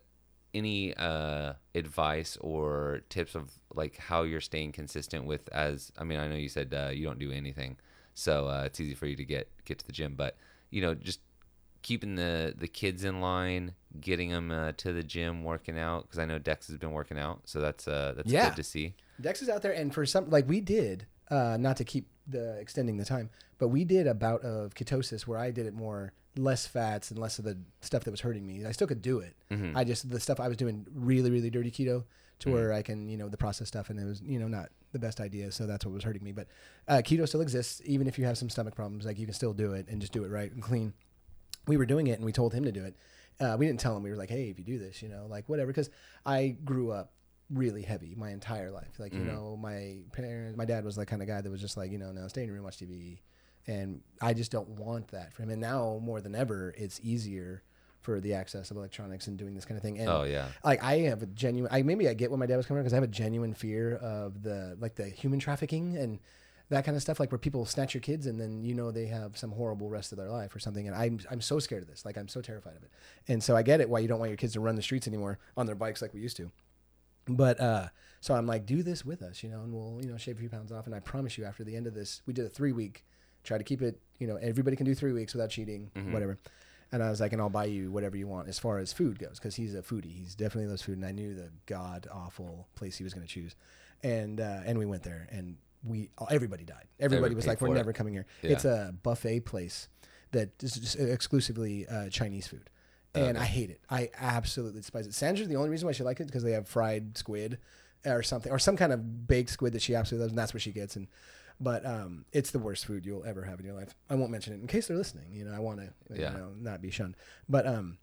any 0.55 0.95
uh, 0.95 1.55
advice 1.75 2.37
or 2.41 3.03
tips 3.09 3.35
of 3.35 3.53
like 3.75 3.97
how 3.97 4.23
you're 4.23 4.41
staying 4.41 4.73
consistent 4.73 5.25
with 5.25 5.49
as 5.53 5.93
I 5.99 6.05
mean, 6.05 6.19
I 6.19 6.29
know 6.29 6.37
you 6.37 6.49
said 6.49 6.75
uh, 6.75 6.91
you 6.91 7.05
don't 7.05 7.19
do 7.19 7.31
anything, 7.31 7.77
so 8.15 8.49
uh, 8.49 8.63
it's 8.67 8.81
easy 8.81 8.95
for 8.95 9.07
you 9.07 9.17
to 9.17 9.25
get 9.25 9.49
get 9.65 9.79
to 9.79 9.87
the 9.87 9.93
gym, 9.93 10.15
but 10.17 10.37
you 10.71 10.83
know, 10.83 10.95
just 10.95 11.21
keeping 11.83 12.15
the 12.17 12.55
the 12.57 12.69
kids 12.69 13.05
in 13.05 13.21
line, 13.21 13.75
getting 14.01 14.31
them 14.31 14.51
uh, 14.51 14.73
to 14.79 14.93
the 14.93 15.03
gym, 15.03 15.45
working 15.45 15.79
out 15.79 16.03
because 16.05 16.19
I 16.19 16.25
know 16.25 16.39
Dex 16.39 16.67
has 16.69 16.77
been 16.77 16.93
working 16.93 17.19
out, 17.19 17.43
so 17.45 17.61
that's 17.61 17.87
uh, 17.89 18.15
that's 18.17 18.31
Yeah. 18.31 18.49
good 18.49 18.57
to 18.57 18.63
see. 18.63 18.95
Dex 19.21 19.43
is 19.43 19.49
out 19.49 19.63
there, 19.63 19.73
and 19.73 19.93
for 19.93 20.07
some, 20.07 20.31
like 20.31 20.49
we 20.49 20.61
did, 20.61 21.07
uh, 21.31 21.57
not 21.59 21.77
to 21.79 21.85
keep 21.85 22.09
the 22.27 22.59
extending 22.61 22.97
the 22.99 23.05
time, 23.05 23.31
but 23.59 23.69
we 23.69 23.85
did 23.85 24.07
a 24.07 24.15
bout 24.15 24.43
of 24.43 24.75
ketosis 24.75 25.23
where 25.27 25.39
I 25.39 25.51
did 25.51 25.67
it 25.67 25.75
more, 25.75 26.13
less 26.37 26.67
fats 26.67 27.11
and 27.11 27.19
less 27.19 27.39
of 27.39 27.45
the 27.45 27.59
stuff 27.81 28.05
that 28.05 28.11
was 28.11 28.21
hurting 28.21 28.47
me. 28.47 28.65
I 28.65 28.73
still 28.73 28.87
could 28.87 29.03
do 29.03 29.19
it. 29.21 29.35
Mm-hmm. 29.51 29.77
I 29.77 29.85
just 29.85 30.09
the 30.11 30.21
stuff 30.21 30.39
I 30.41 30.49
was 30.49 30.57
doing 30.57 30.87
really, 30.95 31.31
really 31.31 31.51
dirty 31.51 31.71
keto 31.71 32.05
to 32.41 32.51
where 32.53 32.73
I 32.73 32.83
can, 32.83 33.09
you 33.09 33.17
know, 33.17 33.29
the 33.29 33.37
process 33.37 33.67
stuff, 33.67 33.91
and 33.91 33.99
it 33.99 34.05
was, 34.05 34.23
you 34.23 34.39
know, 34.39 34.47
not 34.47 34.69
the 34.93 34.99
best 35.01 35.19
idea. 35.21 35.51
So 35.51 35.67
that's 35.67 35.85
what 35.85 35.93
was 35.93 36.05
hurting 36.05 36.23
me. 36.23 36.31
But 36.31 36.47
uh, 36.87 37.03
keto 37.05 37.27
still 37.27 37.41
exists, 37.41 37.83
even 37.85 38.07
if 38.07 38.17
you 38.19 38.25
have 38.27 38.39
some 38.39 38.49
stomach 38.49 38.77
problems. 38.77 39.05
Like 39.05 39.19
you 39.19 39.27
can 39.27 39.35
still 39.35 39.53
do 39.53 39.73
it 39.73 39.89
and 39.89 40.01
just 40.01 40.13
do 40.13 40.23
it 40.25 40.29
right 40.31 40.53
and 40.53 40.63
clean. 40.63 40.93
We 41.69 41.77
were 41.77 41.87
doing 41.87 42.07
it, 42.09 42.19
and 42.19 42.25
we 42.25 42.33
told 42.33 42.53
him 42.53 42.65
to 42.65 42.73
do 42.73 42.85
it. 42.85 42.97
Uh, 43.41 43.57
we 43.59 43.67
didn't 43.67 43.79
tell 43.81 43.97
him. 43.97 44.03
We 44.03 44.11
were 44.11 44.17
like, 44.17 44.31
hey, 44.31 44.49
if 44.49 44.59
you 44.59 44.65
do 44.65 44.79
this, 44.79 45.01
you 45.03 45.09
know, 45.09 45.27
like 45.29 45.49
whatever. 45.49 45.69
Because 45.69 45.91
I 46.27 46.57
grew 46.65 46.91
up 46.91 47.13
really 47.51 47.83
heavy 47.83 48.15
my 48.17 48.31
entire 48.31 48.71
life. 48.71 48.99
Like, 48.99 49.15
you 49.15 49.21
know, 49.21 49.57
my 49.57 49.99
parents, 50.13 50.57
my 50.59 50.65
dad 50.65 50.85
was 50.85 50.97
the 50.97 51.07
kind 51.07 51.23
of 51.23 51.29
guy 51.29 51.41
that 51.41 51.51
was 51.51 51.61
just 51.61 51.77
like, 51.77 51.91
you 51.93 51.99
know, 51.99 52.13
no, 52.13 52.29
stay 52.29 52.43
in 52.43 52.49
your 52.49 52.57
room, 52.57 52.65
watch 52.65 52.79
TV. 52.79 53.21
And 53.67 54.01
I 54.21 54.35
just 54.35 54.51
don't 54.51 54.69
want 54.71 55.09
that 55.09 55.33
for 55.33 55.43
him. 55.43 55.51
And 55.51 55.61
now 55.61 56.01
more 56.03 56.21
than 56.21 56.35
ever, 56.35 56.75
it's 56.77 57.01
easier 57.03 57.63
for 58.01 58.21
the 58.21 58.35
access 58.35 58.71
of 58.71 58.77
electronics 58.77 59.27
and 59.27 59.39
doing 59.39 59.55
this 59.55 59.65
kind 59.65 59.77
of 59.77 59.83
thing. 59.83 59.99
And 59.99 60.09
Oh 60.09 60.25
yeah, 60.25 60.47
like 60.65 60.83
I 60.83 60.99
have 61.01 61.23
a 61.23 61.27
genuine, 61.27 61.71
I 61.73 61.83
maybe 61.83 62.09
I 62.09 62.15
get 62.15 62.31
what 62.31 62.39
my 62.39 62.47
dad 62.47 62.57
was 62.57 62.67
coming 62.67 62.81
from 62.81 62.85
because 62.85 62.95
I 62.95 62.97
have 62.97 63.05
a 63.05 63.09
genuine 63.09 63.55
fear 63.55 63.97
of 63.97 64.43
the 64.43 64.77
like 64.81 64.95
the 64.95 65.09
human 65.09 65.39
trafficking 65.39 65.97
and 65.97 66.19
that 66.71 66.85
kind 66.85 66.97
of 66.97 67.03
stuff, 67.03 67.19
like 67.19 67.33
where 67.33 67.39
people 67.39 67.65
snatch 67.65 67.95
your 67.95 68.01
kids 68.01 68.27
and 68.27 68.39
then 68.41 68.63
you 68.63 68.75
know 68.75 68.91
they 68.91 69.07
have 69.07 69.37
some 69.39 69.53
horrible 69.53 69.89
rest 69.89 70.13
of 70.13 70.19
their 70.19 70.31
life 70.31 70.55
or 70.55 70.59
something. 70.59 70.87
And 70.87 70.95
I'm 70.95 71.21
I'm 71.31 71.41
so 71.41 71.59
scared 71.59 71.83
of 71.83 71.89
this, 71.89 72.05
like 72.05 72.19
I'm 72.19 72.29
so 72.29 72.41
terrified 72.41 72.77
of 72.77 72.83
it. 72.83 72.91
And 73.27 73.43
so 73.43 73.57
I 73.57 73.63
get 73.63 73.81
it 73.81 73.89
why 73.89 74.01
you 74.01 74.09
don't 74.09 74.19
want 74.19 74.31
your 74.31 74.37
kids 74.37 74.53
to 74.55 74.61
run 74.61 74.77
the 74.77 74.83
streets 74.83 75.09
anymore 75.09 75.39
on 75.57 75.67
their 75.67 75.75
bikes 75.75 76.03
like 76.03 76.13
we 76.13 76.21
used 76.21 76.37
to. 76.37 76.51
But 77.27 77.61
uh, 77.61 77.89
so 78.21 78.35
I'm 78.35 78.47
like, 78.47 78.67
do 78.67 78.83
this 78.83 79.05
with 79.05 79.23
us, 79.23 79.43
you 79.43 79.51
know, 79.51 79.61
and 79.61 79.73
we'll 79.73 79.99
you 80.03 80.11
know 80.11 80.17
shave 80.19 80.37
a 80.37 80.41
few 80.41 80.49
pounds 80.49 80.73
off. 80.73 80.87
And 80.87 80.95
I 80.95 81.01
promise 81.01 81.39
you, 81.39 81.45
after 81.45 81.65
the 81.65 81.77
end 81.77 81.87
of 81.87 81.95
this, 81.95 82.23
we 82.27 82.33
did 82.33 82.45
a 82.45 82.49
three 82.49 82.73
week. 82.73 83.05
Try 83.45 83.57
to 83.57 83.65
keep 83.65 83.81
it, 83.81 84.01
you 84.19 84.27
know, 84.27 84.37
everybody 84.37 84.77
can 84.77 84.85
do 84.85 84.95
three 84.95 85.13
weeks 85.13 85.33
without 85.33 85.49
cheating, 85.49 85.91
whatever. 86.13 86.39
And 86.91 87.03
I 87.03 87.09
was 87.09 87.21
like, 87.21 87.33
and 87.33 87.41
I'll 87.41 87.49
buy 87.49 87.67
you 87.67 87.91
whatever 87.91 88.17
you 88.17 88.27
want 88.27 88.49
as 88.49 88.59
far 88.59 88.79
as 88.79 88.93
food 88.93 89.19
goes, 89.19 89.39
because 89.39 89.55
he's 89.57 89.75
a 89.75 89.81
foodie. 89.83 90.13
He's 90.13 90.35
definitely 90.35 90.69
loves 90.69 90.83
food, 90.83 90.97
and 90.99 91.07
I 91.07 91.13
knew 91.13 91.35
the 91.35 91.51
god 91.67 92.09
awful 92.13 92.67
place 92.75 92.97
he 92.99 93.05
was 93.05 93.15
going 93.15 93.27
to 93.27 93.33
choose, 93.33 93.55
and 94.03 94.41
uh, 94.41 94.61
and 94.67 94.79
we 94.79 94.87
went 94.87 95.03
there, 95.03 95.29
and 95.31 95.57
we 95.85 96.11
everybody 96.31 96.65
died. 96.65 96.87
Everybody 97.01 97.35
was 97.35 97.47
like, 97.47 97.61
we're 97.61 97.69
it. 97.69 97.75
never 97.75 97.93
coming 97.93 98.13
here. 98.15 98.27
Yeah. 98.43 98.51
It's 98.53 98.65
a 98.65 98.95
buffet 99.03 99.41
place 99.41 99.89
that 100.33 100.51
is 100.63 100.75
just 100.75 100.97
exclusively 100.97 101.87
uh, 101.87 102.09
Chinese 102.11 102.47
food, 102.47 102.69
and 103.15 103.39
I 103.39 103.45
hate 103.45 103.71
it. 103.71 103.81
I 103.89 104.11
absolutely 104.19 104.81
despise 104.81 105.07
it. 105.07 105.15
Sandra's 105.15 105.49
the 105.49 105.57
only 105.57 105.71
reason 105.71 105.87
why 105.87 105.93
she 105.93 106.03
likes 106.03 106.21
it 106.21 106.27
because 106.27 106.43
they 106.43 106.53
have 106.53 106.69
fried 106.69 107.17
squid 107.17 107.59
or 108.05 108.23
something, 108.23 108.53
or 108.53 108.59
some 108.59 108.77
kind 108.77 108.93
of 108.93 109.27
baked 109.27 109.51
squid 109.51 109.73
that 109.73 109.83
she 109.83 109.95
absolutely 109.95 110.25
loves, 110.25 110.33
and 110.33 110.39
that's 110.39 110.53
what 110.55 110.63
she 110.63 110.73
gets. 110.73 110.97
And 110.97 111.09
but 111.61 111.85
um, 111.85 112.25
it's 112.33 112.51
the 112.53 112.59
worst 112.61 112.87
food 112.87 113.05
you'll 113.05 113.25
ever 113.25 113.43
have 113.43 113.59
in 113.59 113.67
your 113.67 113.75
life. 113.75 113.95
I 114.09 114.15
won't 114.15 114.31
mention 114.31 114.53
it 114.53 114.61
in 114.61 114.67
case 114.69 114.87
they're 114.89 114.97
listening. 114.97 115.33
You 115.33 115.45
know, 115.45 115.53
I 115.53 115.59
want 115.59 115.81
to 115.81 115.93
Yeah. 116.21 116.33
you 116.33 116.39
know 116.39 116.51
not 116.59 116.81
be 116.81 116.91
shunned. 116.91 117.17
But 117.49 117.67
um, 117.67 117.99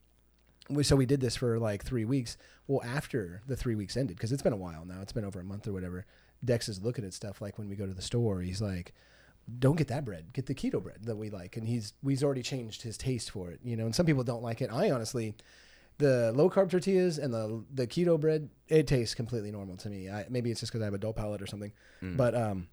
we, 0.70 0.84
so 0.84 0.96
we 0.96 1.06
did 1.06 1.22
this 1.22 1.36
for 1.38 1.58
like 1.60 1.84
three 1.86 2.04
weeks. 2.06 2.38
Well, 2.68 2.82
after 2.84 3.42
the 3.48 3.56
three 3.56 3.76
weeks 3.76 3.96
ended, 3.96 4.18
because 4.18 4.32
it's 4.32 4.42
been 4.42 4.52
a 4.54 4.58
while 4.58 4.84
now, 4.86 5.02
it's 5.02 5.14
been 5.14 5.24
over 5.26 5.40
a 5.40 5.44
month 5.44 5.68
or 5.68 5.74
whatever. 5.74 6.06
Dex 6.46 6.70
is 6.70 6.82
looking 6.82 7.04
at 7.04 7.14
stuff 7.14 7.42
like 7.42 7.58
when 7.58 7.68
we 7.68 7.76
go 7.76 7.86
to 7.88 7.94
the 7.94 8.02
store, 8.02 8.42
he's 8.42 8.62
like, 8.62 8.94
"Don't 9.60 9.76
get 9.78 9.88
that 9.90 10.06
bread. 10.06 10.32
Get 10.34 10.46
the 10.46 10.56
keto 10.56 10.82
bread 10.82 11.00
that 11.04 11.16
we 11.16 11.30
like." 11.30 11.58
And 11.58 11.68
he's 11.68 11.94
he's 12.08 12.24
already 12.24 12.44
changed 12.44 12.84
his 12.84 12.98
taste 12.98 13.32
for 13.32 13.50
it, 13.52 13.60
you 13.64 13.76
know. 13.76 13.86
And 13.86 13.96
some 13.96 14.06
people 14.06 14.24
don't 14.24 14.44
like 14.44 14.62
it. 14.62 14.70
I 14.72 14.92
honestly, 14.92 15.36
the 15.98 16.32
low 16.36 16.50
carb 16.50 16.70
tortillas 16.70 17.18
and 17.18 17.34
the 17.34 17.64
the 17.74 17.88
keto 17.88 18.20
bread, 18.20 18.50
it 18.68 18.86
tastes 18.88 19.16
completely 19.16 19.52
normal 19.52 19.78
to 19.78 19.90
me. 19.90 20.10
I, 20.10 20.26
maybe 20.30 20.52
it's 20.52 20.60
just 20.60 20.72
because 20.72 20.82
I 20.82 20.86
have 20.86 20.94
a 20.94 20.98
dull 21.00 21.14
palate 21.14 21.42
or 21.42 21.48
something. 21.48 21.72
But 22.02 22.36
um, 22.36 22.68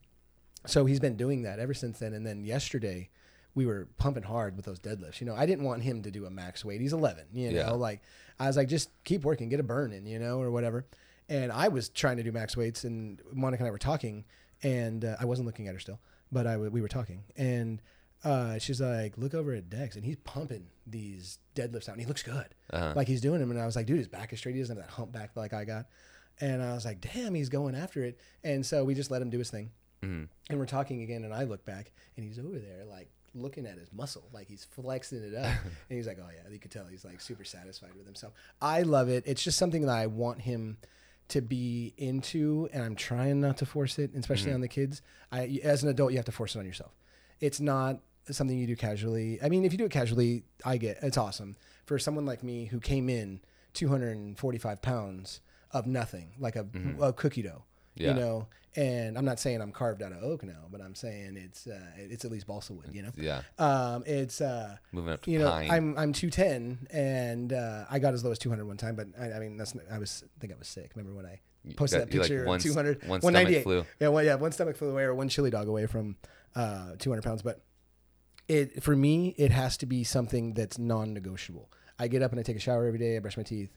so 0.67 0.85
he's 0.85 1.01
been 1.01 1.17
doing 1.17 1.43
that 1.43 1.59
ever 1.59 1.75
since 1.75 1.99
then. 1.99 2.13
And 2.13 2.27
then 2.27 2.45
yesterday, 2.45 3.09
we 3.55 3.65
were 3.67 3.89
pumping 3.99 4.23
hard 4.25 4.57
with 4.57 4.65
those 4.65 4.79
deadlifts. 4.81 5.21
You 5.21 5.27
know, 5.27 5.35
I 5.35 5.47
didn't 5.47 5.65
want 5.65 5.83
him 5.83 6.03
to 6.03 6.11
do 6.11 6.27
a 6.27 6.31
max 6.31 6.65
weight. 6.65 6.81
He's 6.81 6.93
11. 6.93 7.27
You 7.33 7.51
know, 7.53 7.57
Yeah. 7.59 7.71
like 7.71 8.03
I 8.39 8.47
was 8.47 8.57
like, 8.57 8.69
just 8.69 8.91
keep 9.05 9.25
working, 9.25 9.49
get 9.49 9.61
a 9.61 9.63
burn 9.65 9.93
in, 9.93 10.05
you 10.07 10.19
know, 10.19 10.41
or 10.41 10.51
whatever. 10.51 10.85
And 11.29 11.51
I 11.53 11.69
was 11.69 11.89
trying 11.89 12.17
to 12.19 12.23
do 12.23 12.33
max 12.33 12.57
weights, 12.57 12.85
and 12.85 13.21
Monica 13.33 13.63
and 13.63 13.69
I 13.69 13.71
were 13.71 13.79
talking, 13.79 14.25
and 14.63 15.05
uh, 15.05 15.17
I 15.21 15.25
wasn't 15.25 15.47
looking 15.47 15.67
at 15.69 15.75
her 15.75 15.81
still, 15.81 16.01
but 16.31 16.47
I 16.47 16.53
w- 16.53 16.71
we 16.71 16.81
were 16.81 16.89
talking, 16.89 17.25
and 17.37 17.81
uh, 18.25 18.59
she's 18.59 18.81
like, 18.81 19.17
look 19.19 19.35
over 19.35 19.53
at 19.55 19.69
Dex, 19.71 19.97
and 19.97 20.05
he's 20.05 20.17
pumping 20.25 20.67
these 20.87 21.39
deadlifts 21.55 21.89
out, 21.89 21.93
and 21.93 22.01
he 22.01 22.07
looks 22.07 22.23
good, 22.23 22.55
Uh-huh. 22.73 22.93
like 22.95 23.09
he's 23.09 23.21
doing 23.21 23.41
them. 23.41 23.51
And 23.51 23.59
I 23.61 23.67
was 23.67 23.75
like, 23.77 23.87
dude, 23.87 23.99
his 23.99 24.09
back 24.09 24.33
is 24.33 24.39
straight. 24.39 24.55
He 24.55 24.61
doesn't 24.61 24.77
have 24.77 24.87
that 24.87 24.93
hump 24.93 25.11
back 25.13 25.31
like 25.37 25.53
I 25.53 25.65
got. 25.65 25.87
And 26.41 26.63
I 26.63 26.73
was 26.75 26.85
like, 26.85 27.01
damn, 27.01 27.35
he's 27.35 27.49
going 27.49 27.75
after 27.75 28.03
it. 28.05 28.19
And 28.45 28.65
so 28.65 28.85
we 28.85 28.95
just 28.95 29.11
let 29.11 29.21
him 29.23 29.31
do 29.31 29.39
his 29.39 29.51
thing. 29.51 29.71
Mhm. 30.03 30.29
And 30.51 30.59
we're 30.59 30.67
talking 30.67 31.03
again, 31.03 31.25
and 31.25 31.33
I 31.35 31.45
look 31.45 31.65
back, 31.65 31.93
and 32.17 32.25
he's 32.25 32.39
over 32.39 32.59
there, 32.59 32.85
like 32.85 33.11
looking 33.35 33.67
at 33.67 33.79
his 33.79 33.93
muscle, 33.93 34.29
like 34.33 34.49
he's 34.49 34.65
flexing 34.65 35.23
it 35.23 35.35
up. 35.35 35.47
and 35.89 35.97
he's 35.97 36.07
like, 36.07 36.19
"Oh 36.21 36.29
yeah," 36.33 36.49
you 36.53 36.59
could 36.59 36.71
tell 36.71 36.85
he's 36.87 37.05
like 37.05 37.21
super 37.21 37.45
satisfied 37.45 37.95
with 37.97 38.07
himself. 38.07 38.33
I 38.61 38.83
love 38.83 39.09
it. 39.09 39.25
It's 39.27 39.43
just 39.43 39.59
something 39.59 39.83
that 39.83 39.91
I 39.97 40.07
want 40.07 40.41
him 40.43 40.79
to 41.33 41.43
be 41.43 41.93
into, 41.99 42.69
and 42.73 42.83
I'm 42.83 42.95
trying 42.95 43.41
not 43.41 43.57
to 43.59 43.67
force 43.67 43.99
it, 43.99 44.11
especially 44.15 44.53
on 44.53 44.61
the 44.63 44.69
kids. 44.69 45.03
I, 45.31 45.61
as 45.63 45.83
an 45.83 45.89
adult, 45.91 46.13
you 46.13 46.19
have 46.19 46.25
to 46.27 46.33
force 46.33 46.55
it 46.57 46.59
on 46.61 46.65
yourself. 46.67 46.93
It's 47.41 47.61
not 47.61 48.01
something 48.31 48.57
you 48.57 48.67
do 48.67 48.77
casually. 48.77 49.39
I 49.43 49.49
mean, 49.49 49.65
if 49.65 49.73
you 49.73 49.79
do 49.79 49.85
it 49.85 49.91
casually, 49.91 50.45
I 50.65 50.77
get 50.77 50.99
it's 51.03 51.17
awesome. 51.19 51.57
For 51.87 51.99
someone 51.99 52.25
like 52.25 52.43
me 52.43 52.67
who 52.67 52.79
came 52.81 53.09
in 53.09 53.41
245 53.75 54.83
pounds 54.83 55.41
of 55.73 55.87
nothing, 55.87 56.33
like 56.39 56.57
a, 56.57 56.65
Mm-hmm. 56.65 57.03
a 57.03 57.13
cookie 57.13 57.43
dough. 57.43 57.65
Yeah. 57.95 58.15
You 58.15 58.21
know, 58.21 58.47
and 58.75 59.19
I'm 59.19 59.25
not 59.27 59.39
saying 59.39 59.61
I'm 59.61 59.71
carved 59.73 60.03
out 60.03 60.13
of 60.13 60.23
oak 60.23 60.43
now, 60.45 60.67
but 60.71 60.81
I'm 60.81 60.95
saying 60.95 61.37
it's 61.37 61.67
uh, 61.67 61.79
it's 61.97 62.25
at 62.25 62.31
least 62.31 62.47
balsa 62.47 62.73
wood. 62.73 62.89
You 62.93 63.03
know, 63.03 63.11
Yeah. 63.17 63.43
um, 63.59 64.03
it's 64.07 64.41
uh, 64.41 64.77
Moving 64.93 65.13
up 65.13 65.23
to 65.23 65.31
you 65.31 65.39
know, 65.39 65.51
pine. 65.51 65.71
I'm 65.71 65.99
I'm 65.99 66.13
210, 66.15 66.89
and 66.91 67.53
uh, 67.53 67.85
I 67.91 67.99
got 67.99 68.15
as 68.15 68.25
low 68.25 68.31
as 68.31 68.39
200 68.39 68.65
one 68.67 68.79
time, 68.79 68.97
but 68.97 69.09
I, 69.21 69.33
I 69.33 69.39
mean 69.41 69.57
that's 69.59 69.75
I 69.91 69.99
was 69.99 70.25
I 70.25 70.41
think 70.41 70.53
I 70.55 70.57
was 70.57 70.69
sick. 70.69 70.93
Remember 70.97 71.15
when 71.15 71.27
I 71.27 71.41
posted 71.77 72.01
got- 72.01 72.07
that 72.09 72.15
you 72.15 72.21
like 72.21 72.29
picture? 72.31 72.45
one 72.47 72.61
200, 72.61 73.07
one 73.09 73.21
stomach 73.21 73.25
198. 73.25 73.63
flu. 73.63 73.85
Yeah, 74.01 74.09
well, 74.09 74.25
yeah, 74.25 74.35
one 74.37 74.53
stomach 74.53 74.77
flu 74.77 74.89
away 74.91 75.03
or 75.03 75.15
one 75.15 75.29
chili 75.29 75.51
dog 75.51 75.69
away 75.69 75.85
from 75.87 76.17
uh, 76.57 76.93
200 76.99 77.23
pounds. 77.23 77.43
But 77.43 77.61
it 78.49 78.83
for 78.83 78.97
me, 78.97 79.35
it 79.37 79.51
has 79.51 79.77
to 79.79 79.87
be 79.87 80.03
something 80.03 80.55
that's 80.55 80.79
non-negotiable. 80.79 81.71
I 81.99 82.09
get 82.09 82.23
up 82.23 82.31
and 82.33 82.41
I 82.41 82.43
take 82.43 82.57
a 82.57 82.61
shower 82.61 82.87
every 82.87 82.99
day. 82.99 83.17
I 83.17 83.19
brush 83.21 83.37
my 83.37 83.43
teeth. 83.43 83.71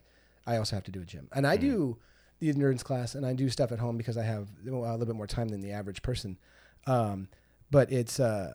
I 0.48 0.56
also 0.58 0.76
have 0.78 0.84
to 0.86 0.92
do 0.92 1.02
a 1.02 1.06
gym, 1.06 1.28
and 1.34 1.46
I 1.46 1.58
do 1.58 1.98
the 2.40 2.50
endurance 2.50 2.84
class, 2.84 3.16
and 3.16 3.26
I 3.26 3.34
do 3.34 3.50
stuff 3.50 3.72
at 3.72 3.80
home 3.80 3.98
because 3.98 4.18
I 4.18 4.24
have 4.24 4.48
a 4.62 4.72
little 4.72 5.06
bit 5.06 5.16
more 5.16 5.28
time 5.28 5.50
than 5.50 5.62
the 5.62 5.72
average 5.72 6.02
person. 6.02 6.38
Um, 6.86 7.30
but 7.72 7.92
it's 7.92 8.20
uh, 8.20 8.54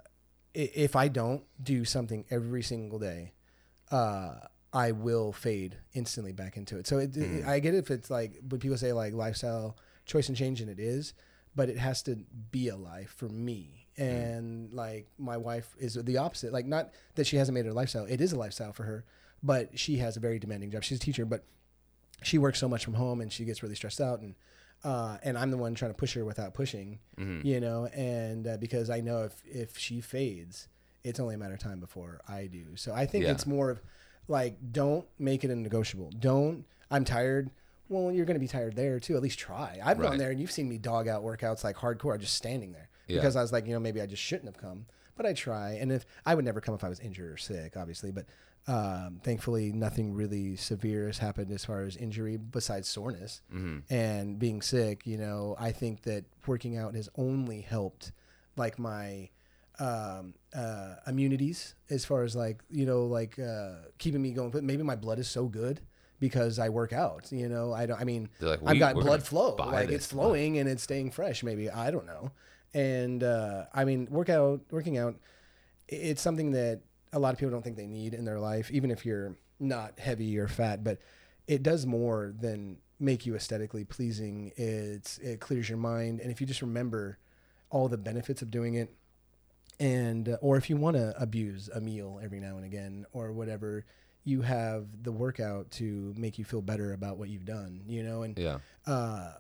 if 0.55 0.97
I 0.97 1.09
don't 1.09 1.43
do 1.63 1.85
something 1.85 2.25
every 2.31 2.63
single 2.63 2.99
day, 2.99 3.33
uh, 3.91 4.35
I 4.73 4.93
will 4.93 5.33
fade 5.33 5.77
instantly 5.95 6.33
back 6.33 6.57
into 6.57 6.79
it. 6.79 6.87
So 6.87 6.99
it, 6.99 7.17
I 7.47 7.59
get 7.59 7.75
it 7.75 7.79
if 7.79 7.91
it's 7.91 8.11
like 8.11 8.35
when 8.49 8.61
people 8.61 8.77
say 8.77 8.93
like 8.93 9.15
lifestyle 9.15 9.77
choice 10.07 10.29
and 10.29 10.37
change, 10.37 10.61
and 10.61 10.71
it 10.71 10.79
is, 10.79 11.15
but 11.57 11.69
it 11.69 11.79
has 11.79 12.03
to 12.05 12.17
be 12.51 12.69
a 12.69 12.77
life 12.77 13.15
for 13.17 13.29
me. 13.29 13.87
And 13.97 14.73
like 14.73 15.09
my 15.19 15.37
wife 15.37 15.75
is 15.79 15.95
the 15.95 16.17
opposite. 16.19 16.53
Like 16.53 16.67
not 16.67 16.91
that 17.17 17.27
she 17.27 17.37
hasn't 17.37 17.55
made 17.55 17.67
her 17.67 17.73
lifestyle; 17.73 18.07
it 18.07 18.21
is 18.21 18.33
a 18.33 18.39
lifestyle 18.39 18.73
for 18.73 18.85
her. 18.85 19.05
But 19.43 19.79
she 19.79 19.97
has 19.99 20.17
a 20.17 20.21
very 20.21 20.39
demanding 20.39 20.71
job. 20.71 20.85
She's 20.85 20.99
a 20.99 21.01
teacher, 21.01 21.25
but 21.25 21.45
she 22.23 22.39
works 22.39 22.59
so 22.59 22.69
much 22.69 22.85
from 22.85 22.95
home, 22.95 23.21
and 23.21 23.33
she 23.33 23.45
gets 23.45 23.63
really 23.63 23.75
stressed 23.75 24.01
out. 24.01 24.21
And 24.21 24.35
uh, 24.85 25.19
and 25.23 25.37
I'm 25.37 25.51
the 25.51 25.57
one 25.59 25.75
trying 25.75 25.91
to 25.91 25.97
push 25.97 26.15
her 26.15 26.25
without 26.25 26.55
pushing, 26.55 26.99
you 27.43 27.61
know. 27.61 27.87
And 27.87 28.47
uh, 28.47 28.57
because 28.57 28.89
I 28.91 29.01
know 29.01 29.25
if 29.25 29.43
if 29.45 29.77
she 29.79 30.01
fades, 30.01 30.69
it's 31.05 31.21
only 31.21 31.35
a 31.35 31.39
matter 31.39 31.55
of 31.55 31.61
time 31.61 31.81
before 31.81 32.21
I 32.29 32.47
do. 32.47 32.77
So 32.77 32.93
I 32.93 33.07
think 33.07 33.25
Yeah. 33.25 33.33
it's 33.33 33.47
more 33.47 33.71
of 33.71 33.81
like 34.29 34.57
don't 34.73 35.07
make 35.19 35.45
it 35.45 35.51
a 35.51 35.57
negotiable. 35.57 36.11
Don't 36.19 36.65
I'm 36.91 37.05
tired. 37.05 37.51
Well, 37.89 38.13
you're 38.13 38.25
going 38.25 38.37
to 38.37 38.41
be 38.41 38.47
tired 38.49 38.77
there 38.77 39.01
too. 39.01 39.17
At 39.17 39.23
least 39.23 39.39
try. 39.41 39.81
I've 39.85 39.99
gone 40.01 40.17
there 40.17 40.31
and 40.31 40.39
you've 40.41 40.53
seen 40.53 40.69
me 40.69 40.79
dog 40.79 41.09
out 41.09 41.25
workouts 41.25 41.65
like 41.65 41.75
hardcore, 41.77 42.19
just 42.21 42.35
standing 42.35 42.71
there 42.73 42.89
Yeah. 43.09 43.17
because 43.17 43.35
I 43.35 43.43
was 43.43 43.51
like, 43.53 43.67
you 43.67 43.73
know, 43.73 43.81
maybe 43.81 44.01
I 44.01 44.07
just 44.07 44.23
shouldn't 44.23 44.47
have 44.47 44.57
come, 44.63 44.87
but 45.17 45.27
I 45.27 45.33
try. 45.33 45.73
And 45.81 45.93
if 45.93 46.05
I 46.25 46.35
would 46.35 46.45
never 46.45 46.61
come 46.61 46.75
if 46.75 46.85
I 46.85 46.89
was 46.89 47.01
injured 47.01 47.33
or 47.33 47.37
sick, 47.37 47.77
obviously, 47.77 48.11
but 48.11 48.27
um, 48.67 49.21
thankfully 49.25 49.73
nothing 49.73 50.13
really 50.15 50.55
severe 50.57 51.07
has 51.07 51.19
happened 51.19 51.51
as 51.51 51.65
far 51.65 51.83
as 51.83 51.97
injury 51.97 52.37
besides 52.37 52.89
soreness 52.89 53.41
and 53.91 54.39
being 54.39 54.61
sick. 54.63 55.07
You 55.07 55.17
know, 55.19 55.57
I 55.59 55.73
think 55.73 56.03
that 56.03 56.25
working 56.47 56.77
out 56.77 56.95
has 56.95 57.09
only 57.17 57.63
helped 57.63 58.13
like 58.57 58.79
my 58.79 59.31
um, 59.79 60.35
uh, 60.55 60.97
immunities 61.07 61.75
as 61.89 62.05
far 62.05 62.23
as 62.23 62.37
like 62.37 62.61
you 62.69 62.85
know 62.85 63.07
like 63.07 63.39
uh, 63.39 63.77
keeping 63.99 64.21
me 64.23 64.33
going. 64.33 64.51
But 64.51 64.63
maybe 64.63 64.83
my 64.83 64.97
blood 64.97 65.19
is 65.19 65.29
so 65.29 65.47
good 65.47 65.81
because 66.21 66.59
I 66.59 66.69
work 66.69 66.93
out. 66.93 67.33
You 67.33 67.49
know, 67.49 67.73
I 67.73 67.87
don't. 67.87 67.99
I 67.99 68.05
mean, 68.05 68.29
like, 68.61 68.61
I've 68.73 68.79
got 68.79 68.95
blood 69.07 69.23
flow. 69.23 69.55
Like 69.73 69.89
it's 69.95 70.07
flowing 70.07 70.59
and 70.59 70.69
it's 70.69 70.83
staying 70.83 71.13
fresh. 71.13 71.43
Maybe 71.43 71.71
I 71.71 71.91
don't 71.91 72.07
know. 72.07 72.33
And 72.75 73.23
uh, 73.23 73.65
I 73.75 73.85
mean, 73.85 74.07
workout, 74.11 74.61
working 74.71 74.97
out, 74.99 75.17
it's 75.89 76.23
something 76.23 76.53
that 76.53 76.81
a 77.13 77.19
lot 77.19 77.33
of 77.33 77.39
people 77.39 77.51
don't 77.51 77.63
think 77.63 77.77
they 77.77 77.87
need 77.87 78.15
in 78.15 78.25
their 78.25 78.39
life, 78.39 78.71
even 78.71 78.91
if 78.91 79.05
you're 79.05 79.37
not 79.59 79.99
heavy 79.99 80.39
or 80.39 80.47
fat. 80.49 80.85
But 80.85 80.99
it 81.49 81.63
does 81.63 81.85
more 81.87 82.33
than 82.39 82.79
make 83.01 83.27
you 83.27 83.35
aesthetically 83.35 83.85
pleasing. 83.85 84.53
It's 84.57 85.19
it 85.19 85.41
clears 85.41 85.69
your 85.69 85.79
mind, 85.79 86.21
and 86.21 86.31
if 86.31 86.41
you 86.41 86.47
just 86.47 86.63
remember 86.63 87.19
all 87.71 87.89
the 87.89 87.99
benefits 87.99 88.43
of 88.43 88.51
doing 88.51 88.75
it, 88.75 88.95
and 89.81 90.29
uh, 90.29 90.37
or 90.41 90.57
if 90.57 90.71
you 90.71 90.77
want 90.77 90.97
to 90.97 91.15
abuse 91.21 91.69
a 91.75 91.81
meal 91.81 92.21
every 92.23 92.39
now 92.41 92.57
and 92.57 92.65
again 92.65 93.07
or 93.13 93.33
whatever, 93.33 93.85
you 94.25 94.43
have 94.43 95.03
the 95.03 95.13
workout 95.13 95.71
to 95.73 96.15
make 96.17 96.39
you 96.39 96.45
feel 96.45 96.63
better 96.63 96.93
about 96.93 97.17
what 97.19 97.29
you've 97.29 97.45
done. 97.47 97.83
You 97.89 98.03
know, 98.05 98.23
and 98.23 98.39
Yeah. 98.39 98.59
uh, 98.87 99.33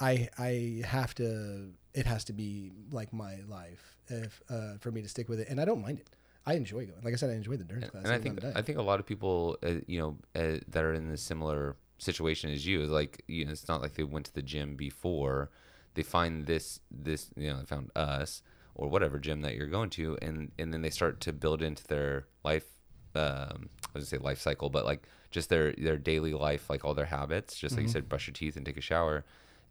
I 0.00 0.28
I 0.38 0.82
have 0.86 1.14
to. 1.16 1.72
It 2.00 2.06
has 2.06 2.22
to 2.24 2.32
be 2.32 2.50
like 2.98 3.10
my 3.12 3.34
life 3.58 3.84
if 4.08 4.32
uh, 4.54 4.74
for 4.82 4.90
me 4.96 5.00
to 5.02 5.08
stick 5.14 5.28
with 5.28 5.40
it, 5.42 5.46
and 5.50 5.56
I 5.62 5.64
don't 5.64 5.82
mind 5.88 5.98
it. 6.04 6.08
I 6.50 6.54
enjoy 6.62 6.82
going. 6.90 7.02
Like 7.06 7.14
I 7.16 7.16
said, 7.20 7.30
I 7.30 7.34
enjoy 7.42 7.56
the 7.60 7.64
endurance 7.66 7.90
class. 7.92 8.04
and 8.04 8.12
I 8.12 8.18
think 8.24 8.34
I 8.58 8.62
think 8.66 8.78
a 8.78 8.82
lot 8.90 8.98
of 9.00 9.06
people, 9.12 9.58
uh, 9.68 9.80
you 9.92 9.98
know, 10.00 10.10
uh, 10.40 10.58
that 10.72 10.82
are 10.86 10.94
in 10.94 11.10
a 11.10 11.16
similar 11.30 11.76
situation 11.98 12.46
as 12.56 12.64
you, 12.64 12.76
like 13.00 13.22
you 13.26 13.44
know, 13.44 13.52
it's 13.52 13.68
not 13.72 13.82
like 13.82 13.94
they 13.94 14.04
went 14.14 14.26
to 14.26 14.34
the 14.34 14.42
gym 14.52 14.76
before. 14.76 15.50
They 15.94 16.02
find 16.02 16.46
this 16.46 16.80
this 16.90 17.30
you 17.36 17.48
know, 17.50 17.58
they 17.60 17.66
found 17.74 17.90
us 17.96 18.42
or 18.74 18.88
whatever 18.88 19.18
gym 19.18 19.40
that 19.42 19.54
you're 19.56 19.66
going 19.78 19.90
to, 19.90 20.16
and 20.22 20.36
and 20.60 20.72
then 20.72 20.82
they 20.82 20.90
start 20.90 21.20
to 21.26 21.32
build 21.32 21.60
into 21.62 21.84
their 21.86 22.26
life. 22.44 22.66
Um, 23.14 23.68
I 23.86 23.98
was 23.98 24.04
gonna 24.04 24.04
say 24.06 24.18
life 24.18 24.40
cycle, 24.40 24.70
but 24.70 24.84
like 24.84 25.02
just 25.30 25.48
their 25.50 25.72
their 25.72 25.98
daily 25.98 26.32
life, 26.32 26.70
like 26.70 26.84
all 26.84 26.94
their 26.94 27.06
habits. 27.18 27.50
Just 27.58 27.72
Mm-hmm. 27.74 27.80
like 27.80 27.86
you 27.88 27.92
said, 27.92 28.08
brush 28.08 28.26
your 28.28 28.34
teeth 28.34 28.56
and 28.56 28.64
take 28.64 28.76
a 28.78 28.80
shower. 28.92 29.24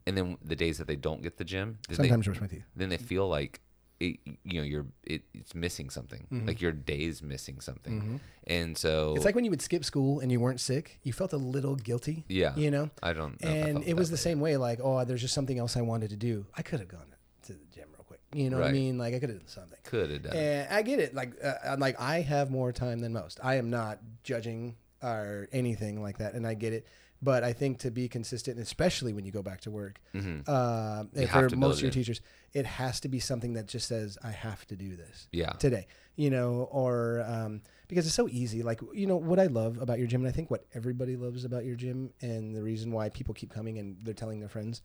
And 0.07 0.17
then 0.17 0.37
the 0.43 0.55
days 0.55 0.77
that 0.79 0.87
they 0.87 0.95
don't 0.95 1.21
get 1.21 1.37
the 1.37 1.43
gym, 1.43 1.77
then 1.87 1.97
they- 1.97 2.03
Sometimes 2.03 2.25
brush 2.25 2.41
my 2.41 2.47
teeth. 2.47 2.63
then 2.75 2.89
they 2.89 2.97
feel 2.97 3.27
like 3.27 3.59
it, 3.99 4.17
you 4.43 4.59
know 4.59 4.61
you're 4.61 4.85
it, 5.03 5.23
it's 5.33 5.55
missing 5.55 5.89
something 5.89 6.27
like 6.45 6.61
your 6.61 6.71
day's 6.71 7.23
missing 7.23 7.59
something 7.61 8.19
and 8.45 8.77
so 8.77 8.91
Mm-hmm. 9.07 9.15
It's 9.17 9.25
like 9.25 9.33
when 9.33 9.43
you 9.43 9.49
would 9.49 9.61
skip 9.63 9.83
school 9.83 10.19
and 10.19 10.31
you 10.31 10.39
weren't 10.39 10.59
sick. 10.59 10.99
You 11.01 11.13
felt 11.13 11.33
a 11.33 11.37
little 11.37 11.75
guilty. 11.75 12.23
yeah 12.29 12.53
You 12.55 12.69
know. 12.69 12.91
i 13.01 13.11
don't 13.13 13.41
know 13.41 13.49
and 13.49 13.83
it 13.83 13.95
was 13.95 14.09
that 14.09 14.17
the 14.17 14.21
same 14.29 14.39
way. 14.39 14.55
Like, 14.57 14.79
oh, 14.83 15.03
there's 15.03 15.21
just 15.21 15.33
something 15.33 15.57
else 15.57 15.75
I 15.75 15.81
wanted 15.81 16.09
to 16.11 16.15
do. 16.15 16.45
I 16.55 16.61
could 16.61 16.79
have 16.79 16.89
gone 16.89 17.09
to 17.47 17.53
the 17.53 17.65
gym 17.73 17.87
real 17.95 18.03
quick. 18.03 18.19
You 18.33 18.51
know 18.51 18.59
what 18.59 18.67
I 18.67 18.71
mean? 18.71 18.99
Like, 18.99 19.15
I 19.15 19.19
could 19.19 19.29
have 19.29 19.39
done 19.39 19.47
something. 19.47 19.79
could 19.83 20.11
have 20.11 20.21
done. 20.21 20.35
And 20.35 20.71
I 20.71 20.83
get 20.83 20.99
it. 20.99 21.15
Like, 21.15 21.31
uh, 21.43 21.53
I'm 21.65 21.79
like 21.79 21.99
I 21.99 22.21
have 22.21 22.51
more 22.51 22.71
time 22.71 22.99
than 22.99 23.13
most. 23.13 23.39
I 23.43 23.55
am 23.55 23.71
not 23.71 23.97
judging 24.23 24.75
or 25.01 25.47
anything 25.51 26.03
like 26.03 26.19
that, 26.19 26.35
and 26.35 26.45
I 26.45 26.53
get 26.53 26.71
it. 26.73 26.85
But 27.21 27.43
I 27.43 27.51
think 27.51 27.79
to 27.79 27.89
be 27.89 28.07
consistent, 28.07 28.59
especially 28.59 29.11
when 29.11 29.25
you 29.25 29.31
go 29.31 29.41
back 29.41 29.61
to 29.61 29.71
work, 29.71 29.99
uh, 30.13 30.17
Mm-hmm. 30.19 31.19
have 31.25 31.49
for 31.49 31.55
most 31.55 31.77
of 31.77 31.81
your 31.81 31.87
in. 31.87 31.93
teachers, 31.93 32.21
it 32.53 32.65
has 32.65 32.99
to 32.99 33.07
be 33.09 33.19
something 33.19 33.53
that 33.53 33.67
just 33.67 33.87
says, 33.87 34.17
"I 34.23 34.31
have 34.31 34.67
to 34.67 34.75
do 34.75 34.95
this." 34.95 35.27
yeah 35.31 35.53
today, 35.53 35.87
you 36.15 36.29
know, 36.29 36.67
or 36.71 37.23
um, 37.27 37.61
because 37.87 38.05
it's 38.05 38.15
so 38.15 38.27
easy. 38.29 38.61
Like, 38.61 38.81
you 38.93 39.07
know, 39.07 39.17
what 39.17 39.39
I 39.39 39.47
love 39.47 39.81
about 39.81 39.97
your 39.97 40.07
gym, 40.07 40.21
and 40.21 40.29
I 40.29 40.31
think 40.31 40.51
what 40.51 40.65
everybody 40.75 41.15
loves 41.15 41.43
about 41.43 41.65
your 41.65 41.75
gym, 41.75 42.11
and 42.21 42.55
the 42.55 42.61
reason 42.61 42.91
why 42.91 43.09
people 43.09 43.33
keep 43.33 43.51
coming 43.51 43.79
and 43.79 43.97
they're 44.03 44.13
telling 44.13 44.39
their 44.39 44.49
friends 44.49 44.81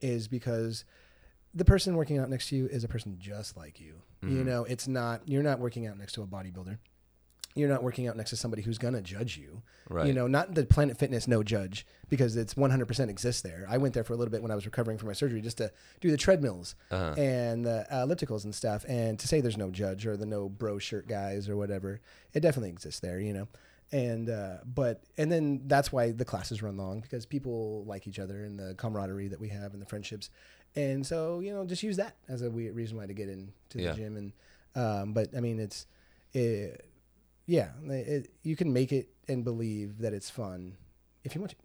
is 0.00 0.28
because 0.28 0.84
the 1.54 1.64
person 1.64 1.96
working 1.96 2.18
out 2.18 2.30
next 2.30 2.48
to 2.48 2.56
you 2.56 2.66
is 2.66 2.84
a 2.84 2.88
person 2.88 3.16
just 3.18 3.56
like 3.56 3.80
you. 3.80 3.94
Mm-hmm. 4.24 4.38
You 4.38 4.44
know, 4.44 4.64
it's 4.64 4.88
not, 4.88 5.20
you're 5.28 5.42
not 5.42 5.58
working 5.58 5.86
out 5.86 5.98
next 5.98 6.12
to 6.14 6.22
a 6.22 6.26
bodybuilder. 6.26 6.78
You're 7.54 7.68
not 7.68 7.82
working 7.82 8.08
out 8.08 8.16
next 8.16 8.30
to 8.30 8.36
somebody 8.36 8.62
who's 8.62 8.78
going 8.78 8.94
to 8.94 9.02
judge 9.02 9.36
you. 9.36 9.62
Right. 9.90 10.06
You 10.06 10.12
know, 10.14 10.26
not 10.26 10.54
the 10.54 10.64
Planet 10.64 10.96
Fitness 10.98 11.28
no 11.28 11.42
judge 11.42 11.86
because 12.08 12.36
it's 12.36 12.54
100% 12.54 13.08
exists 13.10 13.42
there. 13.42 13.66
I 13.68 13.76
went 13.78 13.92
there 13.94 14.04
for 14.04 14.14
a 14.14 14.16
little 14.16 14.32
bit 14.32 14.40
when 14.42 14.50
I 14.50 14.54
was 14.54 14.64
recovering 14.64 14.96
from 14.96 15.08
my 15.08 15.12
surgery 15.12 15.40
just 15.42 15.58
to 15.58 15.70
do 16.00 16.10
the 16.10 16.16
treadmills 16.16 16.74
Uh-huh. 16.90 17.12
and 17.20 17.64
the 17.64 17.86
ellipticals 17.92 18.44
and 18.44 18.54
stuff. 18.54 18.84
And 18.88 19.18
to 19.18 19.28
say 19.28 19.40
there's 19.42 19.58
no 19.58 19.70
judge 19.70 20.06
or 20.06 20.16
the 20.16 20.24
no 20.26 20.48
bro 20.48 20.78
shirt 20.78 21.06
guys 21.08 21.48
or 21.48 21.56
whatever, 21.56 22.00
it 22.32 22.40
definitely 22.40 22.70
exists 22.70 23.00
there, 23.00 23.20
you 23.20 23.32
know. 23.34 23.48
And 23.90 24.30
uh, 24.30 24.58
but 24.64 25.02
and 25.18 25.30
then 25.30 25.62
that's 25.66 25.92
why 25.92 26.12
the 26.12 26.24
classes 26.24 26.62
run 26.62 26.78
long 26.78 27.00
because 27.00 27.26
people 27.26 27.84
like 27.84 28.06
each 28.06 28.18
other 28.18 28.44
and 28.46 28.58
the 28.58 28.74
camaraderie 28.76 29.28
that 29.28 29.38
we 29.40 29.48
have 29.50 29.74
and 29.74 29.82
the 29.82 29.86
friendships. 29.86 30.30
And 30.74 31.06
so 31.06 31.40
you 31.40 31.52
know, 31.52 31.66
just 31.66 31.82
use 31.82 31.98
that 31.98 32.16
as 32.26 32.40
a 32.40 32.50
weird 32.50 32.74
reason 32.74 32.96
why 32.96 33.04
to 33.04 33.12
get 33.12 33.28
into 33.28 33.52
the 33.74 33.82
Yeah. 33.82 33.92
gym. 33.92 34.16
And 34.16 34.32
um, 34.74 35.12
but 35.12 35.36
I 35.36 35.40
mean, 35.40 35.58
it's 35.60 35.86
it, 36.32 36.86
yeah, 37.46 37.68
it, 37.88 38.28
you 38.42 38.56
can 38.56 38.72
make 38.72 38.92
it 38.92 39.08
and 39.28 39.44
believe 39.44 39.98
that 39.98 40.12
it's 40.12 40.30
fun 40.30 40.76
if 41.24 41.34
you 41.34 41.40
want 41.40 41.50
to. 41.50 41.56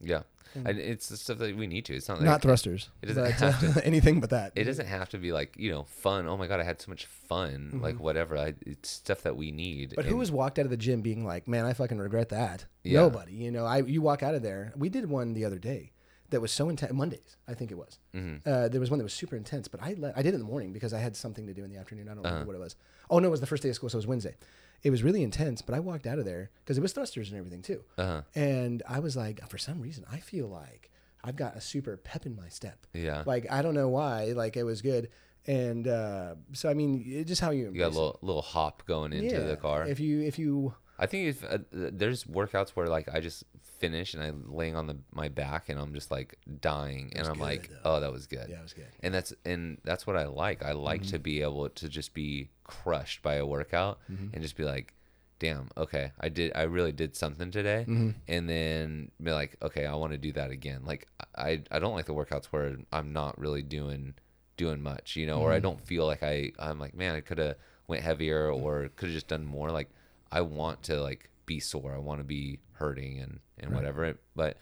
yeah 0.00 0.22
and 0.66 0.78
it's 0.78 1.08
the 1.08 1.16
stuff 1.16 1.38
that 1.38 1.56
we 1.56 1.66
need 1.66 1.84
to 1.84 1.94
it's 1.96 2.08
not 2.08 2.18
like 2.18 2.26
Not 2.26 2.42
thrusters. 2.42 2.88
it 3.02 3.06
doesn't 3.06 3.30
have 3.32 3.76
uh, 3.76 3.80
anything 3.84 4.20
but 4.20 4.30
that. 4.30 4.52
it 4.54 4.64
doesn't 4.64 4.86
have 4.86 5.08
to 5.10 5.18
be 5.18 5.32
like 5.32 5.54
you 5.58 5.70
know 5.70 5.82
fun 5.84 6.28
oh 6.28 6.36
my 6.36 6.46
god 6.46 6.60
i 6.60 6.62
had 6.62 6.80
so 6.80 6.90
much 6.90 7.06
fun 7.06 7.80
like 7.82 7.98
whatever 7.98 8.36
I, 8.36 8.54
it's 8.64 8.88
stuff 8.90 9.22
that 9.22 9.36
we 9.36 9.50
need 9.50 9.90
Mm-hmm. 9.90 9.96
But 9.96 10.04
who 10.06 10.20
has 10.20 10.30
walked 10.30 10.58
out 10.58 10.64
of 10.66 10.70
the 10.70 10.76
gym 10.76 11.00
being 11.00 11.24
like, 11.24 11.48
"Man, 11.48 11.64
I 11.64 11.72
fucking 11.72 11.98
regret 11.98 12.28
that"? 12.30 12.66
Yeah. 12.84 13.00
Nobody. 13.00 13.32
You 13.32 13.50
know, 13.50 13.64
I 13.64 13.78
you 13.78 14.00
walk 14.02 14.22
out 14.22 14.34
of 14.34 14.42
there. 14.42 14.72
We 14.76 14.88
did 14.88 15.08
one 15.08 15.34
the 15.34 15.44
other 15.44 15.58
day 15.58 15.92
that 16.30 16.40
was 16.40 16.52
so 16.52 16.68
intense. 16.68 16.92
Mondays, 16.92 17.36
I 17.48 17.54
think 17.54 17.70
it 17.70 17.78
was. 17.78 17.98
Mm-hmm. 18.14 18.48
Uh, 18.48 18.68
there 18.68 18.80
was 18.80 18.90
one 18.90 18.98
that 18.98 19.04
was 19.04 19.12
super 19.12 19.36
intense, 19.36 19.66
but 19.68 19.80
I 19.82 19.94
le- 19.98 20.12
I 20.16 20.22
did 20.22 20.28
it 20.34 20.34
in 20.34 20.40
the 20.40 20.46
morning 20.54 20.72
because 20.72 20.92
I 20.94 21.00
had 21.00 21.16
something 21.16 21.46
to 21.46 21.54
do 21.54 21.64
in 21.64 21.70
the 21.70 21.76
afternoon. 21.76 22.08
I 22.08 22.14
don't 22.14 22.24
Uh-huh. 22.24 22.34
remember 22.34 22.52
what 22.52 22.56
it 22.60 22.64
was. 22.64 22.76
Oh 23.10 23.18
no, 23.18 23.28
it 23.28 23.30
was 23.30 23.40
the 23.40 23.46
first 23.46 23.62
day 23.64 23.68
of 23.70 23.74
school, 23.74 23.88
so 23.88 23.96
it 23.96 24.02
was 24.04 24.06
Wednesday. 24.06 24.36
It 24.84 24.90
was 24.90 25.02
really 25.02 25.22
intense, 25.22 25.62
but 25.62 25.74
I 25.74 25.80
walked 25.80 26.06
out 26.06 26.18
of 26.18 26.24
there 26.24 26.50
because 26.62 26.78
it 26.78 26.82
was 26.82 26.92
thrusters 26.92 27.30
and 27.30 27.38
everything 27.38 27.62
too. 27.62 27.82
Uh-huh. 27.98 28.22
And 28.34 28.82
I 28.88 29.00
was 29.00 29.16
like, 29.16 29.48
for 29.48 29.58
some 29.58 29.80
reason, 29.80 30.04
I 30.12 30.18
feel 30.18 30.46
like 30.46 30.90
I've 31.24 31.36
got 31.36 31.56
a 31.56 31.60
super 31.60 31.96
pep 31.96 32.26
in 32.26 32.36
my 32.36 32.48
step. 32.48 32.86
Yeah. 32.92 33.22
Like 33.26 33.50
I 33.50 33.62
don't 33.62 33.74
know 33.74 33.88
why. 33.88 34.26
Like 34.26 34.56
it 34.56 34.64
was 34.64 34.82
good. 34.82 35.08
And 35.46 35.88
uh, 35.88 36.34
so 36.52 36.68
I 36.68 36.74
mean, 36.74 37.02
it 37.06 37.24
just 37.24 37.40
how 37.40 37.50
you 37.50 37.70
you 37.72 37.78
got 37.78 37.86
a 37.86 37.96
little 37.96 38.18
little 38.22 38.42
hop 38.42 38.86
going 38.86 39.12
into 39.12 39.40
the 39.40 39.56
car 39.56 39.86
if 39.86 40.00
you 40.00 40.22
if 40.22 40.38
you 40.38 40.74
I 40.98 41.06
think 41.06 41.28
if 41.28 41.44
uh, 41.44 41.58
there's 41.72 42.24
workouts 42.24 42.70
where 42.70 42.86
like 42.86 43.08
I 43.12 43.20
just 43.20 43.44
finish 43.80 44.14
and 44.14 44.22
I'm 44.22 44.54
laying 44.54 44.76
on 44.76 44.86
the 44.86 44.96
my 45.12 45.28
back 45.28 45.68
and 45.68 45.78
I'm 45.78 45.92
just 45.94 46.10
like 46.10 46.38
dying 46.60 47.12
and 47.16 47.26
I'm 47.26 47.34
good, 47.34 47.40
like, 47.42 47.70
though. 47.70 47.96
oh, 47.96 48.00
that 48.00 48.12
was 48.12 48.26
good. 48.26 48.48
Yeah, 48.48 48.60
it 48.60 48.62
was 48.62 48.72
good. 48.72 48.86
And 49.02 49.12
that's 49.12 49.32
and 49.44 49.78
that's 49.84 50.06
what 50.06 50.16
I 50.16 50.26
like. 50.26 50.64
I 50.64 50.72
like 50.72 51.02
Mm-hmm. 51.02 51.10
to 51.10 51.18
be 51.18 51.42
able 51.42 51.68
to 51.68 51.88
just 51.88 52.14
be 52.14 52.50
crushed 52.62 53.22
by 53.22 53.34
a 53.34 53.46
workout 53.46 53.98
Mm-hmm. 54.10 54.28
and 54.34 54.42
just 54.42 54.56
be 54.56 54.64
like, 54.64 54.94
damn, 55.40 55.68
okay, 55.76 56.12
I 56.20 56.28
did 56.28 56.52
I 56.54 56.62
really 56.62 56.92
did 56.92 57.16
something 57.16 57.50
today. 57.50 57.84
Mm-hmm. 57.88 58.10
And 58.28 58.48
then 58.48 59.10
be 59.22 59.32
like, 59.32 59.56
okay, 59.62 59.86
I 59.86 59.94
want 59.96 60.12
to 60.12 60.18
do 60.18 60.32
that 60.32 60.50
again. 60.50 60.82
Like 60.84 61.08
I 61.36 61.62
I 61.72 61.80
don't 61.80 61.94
like 61.94 62.06
the 62.06 62.14
workouts 62.14 62.46
where 62.46 62.76
I'm 62.92 63.12
not 63.12 63.36
really 63.38 63.62
doing 63.62 64.14
doing 64.56 64.80
much, 64.80 65.16
you 65.16 65.26
know, 65.26 65.40
or 65.40 65.50
I 65.50 65.56
Mm-hmm. 65.56 65.62
don't 65.62 65.80
feel 65.80 66.06
like 66.06 66.22
I 66.22 66.52
I'm 66.60 66.78
like, 66.78 66.94
man, 66.94 67.16
I 67.16 67.20
could 67.20 67.38
have 67.38 67.56
went 67.88 68.02
heavier 68.04 68.48
or 68.50 68.88
could 68.94 69.06
have 69.08 69.14
just 69.14 69.26
done 69.28 69.44
more. 69.44 69.70
Like 69.72 69.90
I 70.34 70.40
want 70.42 70.82
to 70.84 71.00
like 71.00 71.30
be 71.46 71.60
sore. 71.60 71.94
I 71.94 71.98
want 71.98 72.18
to 72.20 72.24
be 72.24 72.58
hurting 72.72 73.20
and 73.20 73.40
and 73.58 73.70
Right. 73.70 73.76
whatever. 73.76 74.18
But 74.34 74.56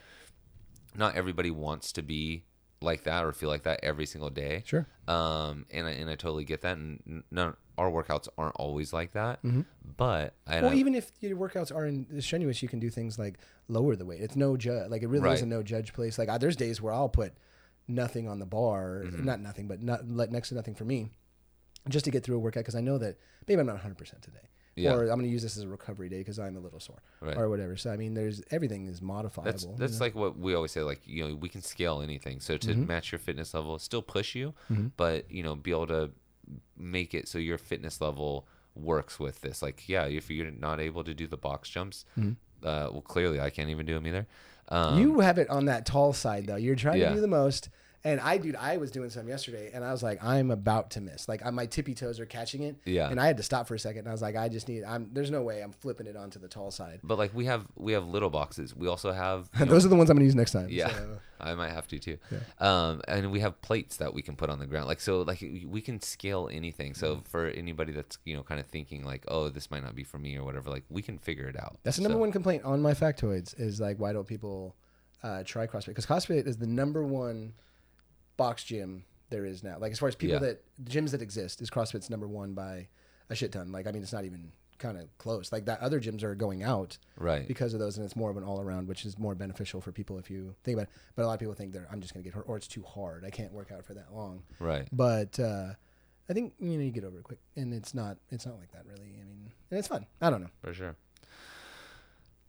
not 0.95 1.15
everybody 1.17 1.51
wants 1.51 1.93
to 1.93 2.03
be 2.03 2.45
like 2.81 3.05
that 3.05 3.25
or 3.25 3.33
feel 3.33 3.49
like 3.49 3.63
that 3.63 3.81
every 3.83 4.07
single 4.07 4.29
day. 4.31 4.63
Sure. 4.67 4.87
Um, 5.09 5.67
and 5.71 5.87
I 5.87 5.91
and 5.93 6.11
I 6.11 6.17
totally 6.17 6.45
get 6.45 6.61
that. 6.63 6.77
And 6.77 7.23
none 7.31 7.55
our 7.79 7.91
workouts 7.91 8.29
aren't 8.37 8.57
always 8.57 8.93
like 8.93 9.13
that. 9.13 9.43
Mm-hmm. 9.43 9.63
But 9.97 10.35
I, 10.47 10.61
Well, 10.61 10.75
even 10.75 10.95
if 10.95 11.11
your 11.21 11.37
workouts 11.37 11.75
aren't 11.75 12.23
strenuous, 12.23 12.63
you 12.63 12.69
can 12.69 12.81
do 12.81 12.91
things 12.91 13.19
like 13.19 13.39
lower 13.69 13.97
the 13.97 14.05
weight. 14.05 14.21
It's 14.21 14.37
no 14.37 14.57
judge. 14.59 14.91
Like 14.91 15.03
it 15.03 15.09
really 15.09 15.25
Right. 15.25 15.35
is 15.35 15.43
a 15.43 15.47
no 15.47 15.63
judge 15.63 15.93
place. 15.95 16.19
Like 16.19 16.29
I, 16.29 16.37
there's 16.39 16.57
days 16.57 16.83
where 16.83 16.93
I'll 16.93 17.09
put 17.09 17.33
nothing 17.89 18.29
on 18.29 18.39
the 18.41 18.47
bar, 18.47 19.03
Mm-hmm. 19.07 19.25
not 19.25 19.41
nothing, 19.41 19.69
but 19.69 19.81
not 19.83 20.07
like 20.09 20.31
next 20.31 20.51
to 20.51 20.55
nothing 20.55 20.75
for 20.75 20.85
me, 20.85 21.09
just 21.89 22.05
to 22.05 22.11
get 22.11 22.25
through 22.25 22.37
a 22.37 22.41
workout 22.41 22.63
because 22.65 22.75
I 22.77 22.81
know 22.83 22.99
that 22.99 23.17
maybe 23.49 23.61
I'm 23.61 23.67
not 23.67 23.75
100 23.77 23.97
percent 23.97 24.21
today, 24.23 24.49
Yeah. 24.75 24.95
or 24.95 25.03
I'm 25.03 25.19
going 25.19 25.23
to 25.23 25.29
use 25.29 25.43
this 25.43 25.57
as 25.59 25.65
a 25.65 25.69
recovery 25.69 26.09
day 26.09 26.19
because 26.19 26.39
I'm 26.39 26.57
a 26.57 26.61
little 26.61 26.81
sore 26.81 27.03
Right. 27.21 27.37
or 27.37 27.49
whatever. 27.51 27.77
So 27.77 27.91
I 27.93 27.97
mean, 27.97 28.15
there's 28.15 28.43
everything 28.51 28.87
is 28.87 29.03
modifiable. 29.03 29.51
That's 29.77 29.93
you 29.95 29.99
know? 29.99 30.05
like 30.07 30.15
what 30.15 30.39
we 30.39 30.55
always 30.55 30.73
say. 30.73 30.81
Like 30.83 31.01
you 31.07 31.29
know, 31.29 31.35
we 31.35 31.49
can 31.49 31.61
scale 31.63 32.01
anything. 32.01 32.41
So 32.41 32.57
to 32.57 32.69
Mm-hmm. 32.69 32.87
match 32.87 33.13
your 33.13 33.19
fitness 33.19 33.53
level, 33.55 33.79
still 33.79 34.03
push 34.03 34.35
you, 34.35 34.55
but 34.97 35.31
you 35.31 35.43
know, 35.43 35.55
be 35.57 35.71
able 35.73 35.87
to 35.89 36.11
make 36.77 37.15
it 37.15 37.29
so 37.29 37.39
your 37.39 37.59
fitness 37.59 38.01
level 38.01 38.47
works 38.75 39.19
with 39.21 39.41
this. 39.43 39.63
Like, 39.63 39.89
yeah, 39.89 40.05
if 40.07 40.31
you're 40.31 40.51
not 40.51 40.81
able 40.81 41.05
to 41.05 41.15
do 41.15 41.27
the 41.27 41.37
box 41.37 41.69
jumps, 41.69 42.05
uh, 42.17 42.33
well, 42.63 43.03
clearly 43.03 43.41
I 43.41 43.51
can't 43.51 43.69
even 43.71 43.87
do 43.87 43.95
them 43.95 44.07
either. 44.07 44.27
Um, 44.69 44.95
Mm-hmm. 44.95 45.01
you 45.03 45.21
have 45.21 45.39
it 45.39 45.51
on 45.51 45.67
that 45.67 45.85
tall 45.85 46.13
side 46.13 46.47
though. 46.47 46.57
You're 46.57 46.77
trying 46.77 47.01
Yeah. 47.01 47.11
to 47.11 47.17
do 47.17 47.21
the 47.21 47.27
most. 47.29 47.69
And 48.05 48.21
I, 48.21 48.37
dude, 48.39 48.57
I 48.57 48.79
was 48.79 48.91
doing 48.91 49.11
some 49.11 49.29
yesterday, 49.29 49.71
and 49.73 49.85
I 49.85 49.93
was 49.93 50.03
like, 50.03 50.23
I'm 50.25 50.51
about 50.51 50.91
to 50.93 51.01
miss. 51.01 51.29
Like, 51.29 51.47
I, 51.47 51.51
my 51.51 51.67
tippy 51.67 51.95
toes 51.95 52.19
are 52.19 52.27
catching 52.27 52.63
it. 52.65 52.75
Yeah. 52.85 53.09
And 53.09 53.21
I 53.21 53.27
had 53.29 53.37
to 53.37 53.45
stop 53.45 53.69
for 53.69 53.77
a 53.77 53.79
second. 53.79 54.01
And 54.01 54.09
I 54.09 54.13
was 54.13 54.21
like, 54.23 54.35
I 54.35 54.49
just 54.49 54.69
need. 54.69 54.83
I'm. 54.83 55.11
There's 55.13 55.31
no 55.31 55.43
way 55.43 55.61
I'm 55.63 55.71
flipping 55.73 56.09
it 56.09 56.17
onto 56.17 56.41
the 56.41 56.49
tall 56.49 56.73
side. 56.73 56.99
but 57.05 57.17
like 57.17 57.33
we 57.33 57.45
have 57.47 57.65
we 57.77 57.93
have 57.93 58.07
little 58.07 58.31
boxes. 58.31 58.75
We 58.75 58.89
also 58.89 59.13
have 59.13 59.49
you 59.59 59.67
know, 59.67 59.71
Those 59.73 59.87
are 59.87 59.89
the 59.89 59.95
ones 59.97 60.11
I'm 60.11 60.17
gonna 60.17 60.25
use 60.25 60.35
next 60.35 60.51
time. 60.53 60.67
Yeah, 60.69 60.89
so- 60.89 61.19
I 61.41 61.55
might 61.55 61.71
have 61.71 61.87
to 61.89 61.99
too. 61.99 62.19
Um, 62.61 63.03
and 63.09 63.31
we 63.33 63.41
have 63.41 63.61
plates 63.63 63.97
that 63.99 64.15
we 64.15 64.23
can 64.23 64.37
put 64.37 64.49
on 64.51 64.59
the 64.59 64.67
ground. 64.67 64.87
Like 64.89 65.01
so, 65.01 65.23
like 65.23 65.41
we 65.67 65.81
can 65.81 66.01
scale 66.01 66.49
anything. 66.53 66.95
So 66.95 67.15
Mm-hmm. 67.17 67.23
for 67.25 67.47
anybody 67.49 67.93
that's 67.93 68.19
you 68.25 68.35
know 68.37 68.43
kind 68.43 68.59
of 68.61 68.67
thinking 68.67 69.05
like, 69.05 69.25
oh, 69.29 69.49
this 69.49 69.71
might 69.71 69.85
not 69.85 69.95
be 69.95 70.03
for 70.03 70.19
me 70.19 70.37
or 70.37 70.45
whatever, 70.45 70.71
like 70.71 70.85
we 70.91 71.03
can 71.03 71.19
figure 71.19 71.47
it 71.47 71.57
out. 71.57 71.77
That's 71.85 71.99
the 71.99 72.03
number 72.03 72.17
So- 72.17 72.21
one 72.21 72.33
complaint 72.33 72.65
on 72.65 72.83
my 72.83 72.95
factoids 72.95 73.59
is 73.61 73.81
like, 73.81 73.99
why 74.01 74.13
don't 74.13 74.27
people 74.27 74.75
uh, 75.23 75.45
try 75.45 75.69
CrossFit? 75.69 75.87
Because 75.95 76.07
CrossFit 76.07 76.49
is 76.49 76.57
the 76.57 76.67
number 76.67 77.05
one 77.05 77.53
box 78.37 78.65
gym 78.65 79.05
there 79.31 79.45
is 79.47 79.63
now. 79.63 79.79
Like 79.79 79.93
as 79.93 79.99
far 79.99 80.09
as 80.09 80.15
people 80.15 80.35
Yeah. 80.35 80.41
that 80.41 80.65
gyms 80.85 81.11
that 81.13 81.23
exist, 81.23 81.61
is 81.63 81.71
CrossFit's 81.71 82.11
number 82.11 82.29
one 82.29 82.55
by 82.55 82.89
a 83.31 83.35
shit 83.35 83.53
ton. 83.53 83.73
Like 83.73 83.87
I 83.87 83.93
mean, 83.93 84.03
it's 84.03 84.13
not 84.13 84.25
even 84.25 84.53
kind 84.79 84.99
of 84.99 85.17
close. 85.19 85.53
Like 85.53 85.67
that 85.67 85.81
other 85.81 86.01
gyms 86.01 86.23
are 86.23 86.35
going 86.35 86.63
out 86.63 86.99
Right. 87.17 87.47
because 87.47 87.73
of 87.73 87.81
those, 87.81 87.97
and 87.97 88.05
it's 88.05 88.17
more 88.17 88.31
of 88.31 88.37
an 88.37 88.43
all 88.45 88.61
around, 88.61 88.89
which 88.89 89.05
is 89.07 89.17
more 89.19 89.35
beneficial 89.35 89.81
for 89.81 89.93
people 89.93 90.19
if 90.19 90.29
you 90.31 90.55
think 90.65 90.77
about 90.77 90.89
it. 90.89 90.95
But 91.15 91.25
a 91.25 91.27
lot 91.29 91.35
of 91.35 91.41
people 91.41 91.55
think 91.55 91.73
they're 91.73 91.87
I'm 91.91 92.01
just 92.01 92.13
gonna 92.15 92.25
get 92.25 92.35
hurt 92.35 92.45
or 92.49 92.57
it's 92.57 92.67
too 92.69 92.83
hard. 92.83 93.25
I 93.25 93.31
can't 93.31 93.53
work 93.53 93.71
out 93.73 93.85
for 93.85 93.95
that 93.95 94.13
long. 94.13 94.43
Right. 94.59 94.87
But 94.93 95.39
uh, 95.41 95.75
I 96.29 96.33
think 96.35 96.55
you 96.59 96.77
know 96.77 96.85
you 96.85 96.91
get 96.91 97.05
over 97.05 97.19
it 97.19 97.25
quick, 97.25 97.39
and 97.57 97.73
it's 97.73 97.95
not 97.95 98.19
it's 98.31 98.45
not 98.45 98.59
like 98.59 98.71
that 98.73 98.85
really. 98.87 99.15
I 99.21 99.25
mean, 99.25 99.53
and 99.71 99.79
it's 99.79 99.89
fun. 99.89 100.07
I 100.21 100.29
don't 100.31 100.43
know. 100.43 100.51
For 100.63 100.75
sure. 100.75 100.97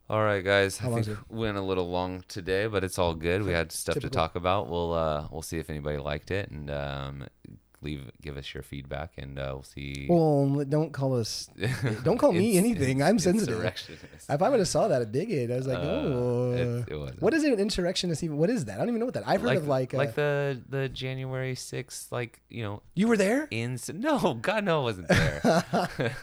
All 0.09 0.21
right, 0.23 0.43
guys. 0.43 0.77
How 0.77 0.93
I 0.95 1.01
think 1.01 1.17
we 1.29 1.39
went 1.39 1.57
a 1.57 1.61
little 1.61 1.89
long 1.89 2.23
today, 2.27 2.67
but 2.67 2.83
it's 2.83 2.99
all 2.99 3.13
good. 3.15 3.43
We 3.43 3.53
had 3.53 3.71
stuff 3.71 3.99
to 3.99 4.09
talk 4.09 4.35
about. 4.35 4.69
We'll 4.69 4.93
uh, 4.93 5.27
we'll 5.31 5.41
see 5.41 5.59
if 5.59 5.69
anybody 5.69 5.97
liked 5.97 6.29
it 6.29 6.51
and 6.51 6.69
um, 6.69 7.27
leave 7.83 8.09
give 8.21 8.37
us 8.37 8.53
your 8.53 8.63
feedback, 8.63 9.11
and 9.17 9.37
uh, 9.37 9.51
we'll 9.53 9.63
see. 9.63 10.07
Well, 10.09 10.63
don't 10.67 10.91
call 10.93 11.19
us. 11.19 11.49
Don't 12.03 12.17
call 12.17 12.31
me 12.31 12.57
anything. 12.57 13.01
I'm 13.03 13.19
sensitive. 13.19 13.63
If 13.63 14.41
I 14.41 14.49
would 14.49 14.59
have 14.59 14.67
saw 14.67 14.87
that 14.87 15.01
at 15.01 15.11
Bigot, 15.11 15.51
I 15.51 15.55
was 15.55 15.67
like, 15.67 15.77
Uh, 15.77 15.81
oh, 15.81 16.51
it- 16.53 16.91
it 16.91 17.21
what 17.21 17.33
is 17.33 17.43
it? 17.43 17.53
An 17.53 17.59
insurrectionist? 17.59 18.23
Even 18.23 18.37
what 18.37 18.49
is 18.49 18.65
that? 18.65 18.75
I 18.75 18.77
don't 18.79 18.89
even 18.89 18.99
know 18.99 19.05
what 19.05 19.13
that. 19.15 19.27
I've 19.27 19.41
heard 19.41 19.47
like 19.47 19.57
of 19.59 19.67
like, 19.67 19.93
uh, 19.93 19.97
like 19.97 20.15
the 20.15 20.61
the 20.69 20.89
January 20.89 21.55
sixth, 21.55 22.11
like 22.11 22.41
you 22.49 22.63
know, 22.63 22.81
you 22.95 23.07
were 23.07 23.17
there, 23.17 23.47
in 23.51 23.77
no, 23.93 24.33
God 24.41 24.63
no, 24.63 24.81
I 24.81 24.83
wasn't 24.83 25.07
there. 25.09 25.41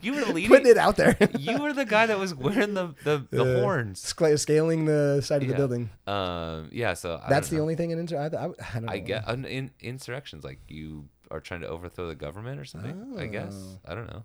you 0.00 0.14
were 0.14 0.24
leading. 0.32 0.50
putting 0.50 0.66
it 0.66 0.76
out 0.78 0.96
there, 0.96 1.16
you 1.38 1.58
were 1.58 1.72
the 1.72 1.84
guy 1.84 2.06
that 2.06 2.18
was 2.18 2.34
wearing 2.34 2.74
the 2.74 2.94
the, 3.04 3.24
the 3.30 3.42
Uh, 3.58 3.60
horns. 3.60 4.00
Scaling 4.00 4.84
the 4.86 5.20
side 5.22 5.42
of 5.42 5.48
the 5.48 5.54
building. 5.54 5.90
Um, 6.06 6.68
yeah. 6.72 6.94
So 6.94 7.20
I 7.22 7.28
That's 7.28 7.48
the 7.48 7.56
know. 7.56 7.62
only 7.62 7.76
thing 7.76 7.90
in 7.90 7.98
inter. 7.98 8.18
I, 8.18 8.26
I, 8.26 8.44
I 8.46 8.50
don't 8.74 8.84
know. 8.86 8.92
I 8.92 8.98
get 8.98 9.28
in, 9.28 9.44
in 9.44 9.70
insurrections 9.80 10.44
like 10.44 10.58
you 10.68 10.89
are 11.30 11.40
trying 11.40 11.60
to 11.60 11.68
overthrow 11.68 12.06
the 12.06 12.14
government 12.14 12.60
or 12.60 12.64
something. 12.64 13.16
I 13.18 13.26
guess 13.26 13.54
Oh. 13.54 13.78
I 13.84 13.94
don't 13.94 14.06
know. 14.06 14.24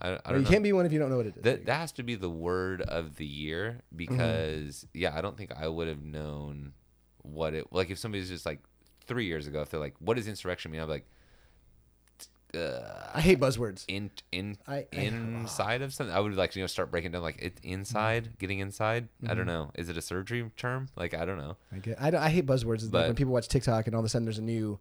I, 0.00 0.08
I 0.08 0.12
don't 0.12 0.38
you 0.38 0.44
know. 0.44 0.50
can't 0.50 0.62
be 0.62 0.72
one 0.72 0.86
if 0.86 0.92
you 0.92 0.98
don't 0.98 1.10
know 1.10 1.16
what 1.16 1.26
it 1.26 1.36
is. 1.36 1.42
that 1.42 1.66
that 1.66 1.76
has 1.76 1.92
to 1.92 2.02
be 2.02 2.14
the 2.14 2.30
word 2.30 2.82
of 2.82 3.16
the 3.16 3.26
year 3.26 3.80
because 3.94 4.86
mm-hmm. 4.86 4.98
yeah, 4.98 5.16
I 5.16 5.20
don't 5.20 5.36
think 5.36 5.52
I 5.56 5.68
would 5.68 5.88
have 5.88 6.02
known 6.02 6.72
what 7.22 7.54
it 7.54 7.72
like 7.72 7.90
if 7.90 7.98
somebody's 7.98 8.28
just 8.28 8.44
like 8.44 8.60
three 9.06 9.26
years 9.26 9.46
ago 9.46 9.62
if 9.62 9.70
they're 9.70 9.80
like, 9.80 9.94
what 9.98 10.16
does 10.16 10.28
insurrection 10.28 10.72
mean? 10.72 10.80
I'm 10.80 10.88
like, 10.88 11.06
uh, 12.54 13.10
I 13.14 13.20
hate 13.20 13.40
buzzwords. 13.40 13.84
in 13.88 14.10
in 14.32 14.58
I- 14.66 14.86
I- 14.92 14.96
inside 14.96 15.82
of 15.82 15.92
something. 15.92 16.14
I 16.14 16.20
would 16.20 16.34
like 16.34 16.54
you 16.56 16.62
know 16.62 16.66
start 16.66 16.90
breaking 16.90 17.12
down 17.12 17.22
like 17.22 17.40
it 17.40 17.58
inside, 17.62 18.24
mm-hmm. 18.24 18.34
getting 18.38 18.58
inside. 18.60 19.08
I 19.24 19.28
don't 19.28 19.38
mm-hmm. 19.38 19.46
know. 19.46 19.70
Is 19.74 19.88
it 19.88 19.96
a 19.96 20.02
surgery 20.02 20.50
term? 20.56 20.88
Like 20.96 21.14
I 21.14 21.24
don't 21.24 21.38
know. 21.38 21.56
I 21.72 21.78
get. 21.78 22.00
I, 22.00 22.26
I 22.26 22.28
hate 22.30 22.46
buzzwords. 22.46 22.84
It's 22.84 22.92
like 22.92 23.06
when 23.06 23.16
people 23.16 23.32
watch 23.32 23.48
TikTok 23.48 23.86
and 23.86 23.94
all 23.94 24.00
of 24.00 24.06
a 24.06 24.08
sudden 24.08 24.24
there's 24.24 24.38
a 24.38 24.42
new, 24.42 24.78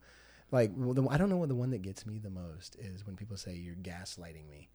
like 0.53 0.71
the, 0.75 1.05
I 1.09 1.17
don't 1.17 1.29
know 1.29 1.37
what 1.37 1.49
the 1.49 1.55
one 1.55 1.71
that 1.71 1.81
gets 1.81 2.05
me 2.05 2.17
the 2.19 2.29
most 2.29 2.75
is 2.77 3.05
when 3.05 3.15
people 3.15 3.35
say 3.37 3.53
you're 3.55 3.75
gaslighting 3.75 4.49
me, 4.49 4.69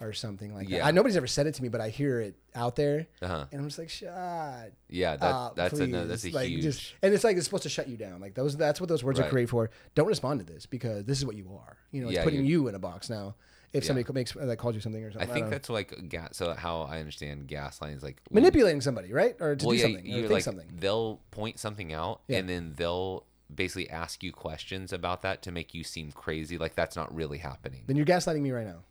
or 0.00 0.12
something 0.12 0.52
like 0.54 0.68
Yeah. 0.68 0.78
that. 0.80 0.86
I, 0.86 0.90
nobody's 0.90 1.16
ever 1.16 1.26
said 1.26 1.46
it 1.46 1.54
to 1.54 1.62
me, 1.62 1.68
but 1.68 1.80
I 1.80 1.88
hear 1.88 2.20
it 2.20 2.36
out 2.54 2.76
there, 2.76 3.06
Uh 3.22 3.28
huh. 3.28 3.44
and 3.52 3.60
I'm 3.60 3.66
just 3.68 3.78
like, 3.78 3.88
shut 3.90 4.72
Yeah, 4.88 5.16
that 5.16 5.22
up, 5.34 5.56
that's 5.56 5.78
a 5.80 5.86
no, 5.86 6.06
that's 6.06 6.24
a 6.24 6.30
like, 6.30 6.48
huge. 6.48 6.62
Just, 6.62 6.94
and 7.02 7.14
it's 7.14 7.24
like 7.24 7.36
it's 7.36 7.46
supposed 7.46 7.62
to 7.64 7.68
shut 7.68 7.88
you 7.88 7.96
down. 7.96 8.20
Like 8.20 8.34
those, 8.34 8.56
that's 8.56 8.80
what 8.80 8.88
those 8.88 9.02
words 9.04 9.18
are 9.20 9.28
created 9.28 9.50
for. 9.50 9.70
Don't 9.94 10.06
respond 10.08 10.40
to 10.40 10.46
this 10.46 10.66
because 10.66 11.04
this 11.04 11.18
is 11.18 11.24
what 11.26 11.36
you 11.36 11.48
are. 11.58 11.76
You 11.90 12.02
know, 12.02 12.08
it's 12.08 12.16
Yeah, 12.16 12.24
putting 12.24 12.44
you 12.44 12.68
in 12.68 12.74
a 12.74 12.78
box 12.78 13.08
now. 13.08 13.34
If 13.72 13.82
Yeah. 13.82 13.88
somebody 13.88 14.12
makes 14.12 14.32
that 14.32 14.56
calls 14.56 14.74
you 14.76 14.80
something 14.80 15.02
or 15.02 15.10
something, 15.10 15.28
I 15.28 15.32
think 15.32 15.46
know. 15.46 15.50
that's 15.50 15.68
like 15.68 16.08
gas. 16.08 16.36
So 16.36 16.54
how 16.54 16.82
I 16.82 16.98
understand 17.00 17.48
gaslighting 17.48 17.96
is 17.96 18.02
like 18.04 18.20
manipulating 18.30 18.80
somebody, 18.80 19.12
right, 19.12 19.34
or 19.40 19.56
to 19.56 19.66
well, 19.66 19.74
do 19.74 19.82
something, 19.82 20.06
or 20.12 20.18
think 20.20 20.30
like 20.30 20.42
something. 20.44 20.68
they'll 20.76 21.20
point 21.32 21.58
something 21.58 21.92
out 21.92 22.20
and 22.28 22.48
then 22.48 22.74
they'll 22.76 23.24
basically 23.52 23.90
ask 23.90 24.22
you 24.22 24.32
questions 24.32 24.92
about 24.92 25.22
that 25.22 25.42
to 25.42 25.52
make 25.52 25.74
you 25.74 25.84
seem 25.84 26.12
crazy, 26.12 26.58
like 26.58 26.74
that's 26.74 26.96
not 26.96 27.14
really 27.14 27.38
happening. 27.38 27.82
Then 27.86 27.96
you're 27.96 28.06
gaslighting 28.06 28.42
me 28.42 28.50
right 28.50 28.66
now. 28.66 28.84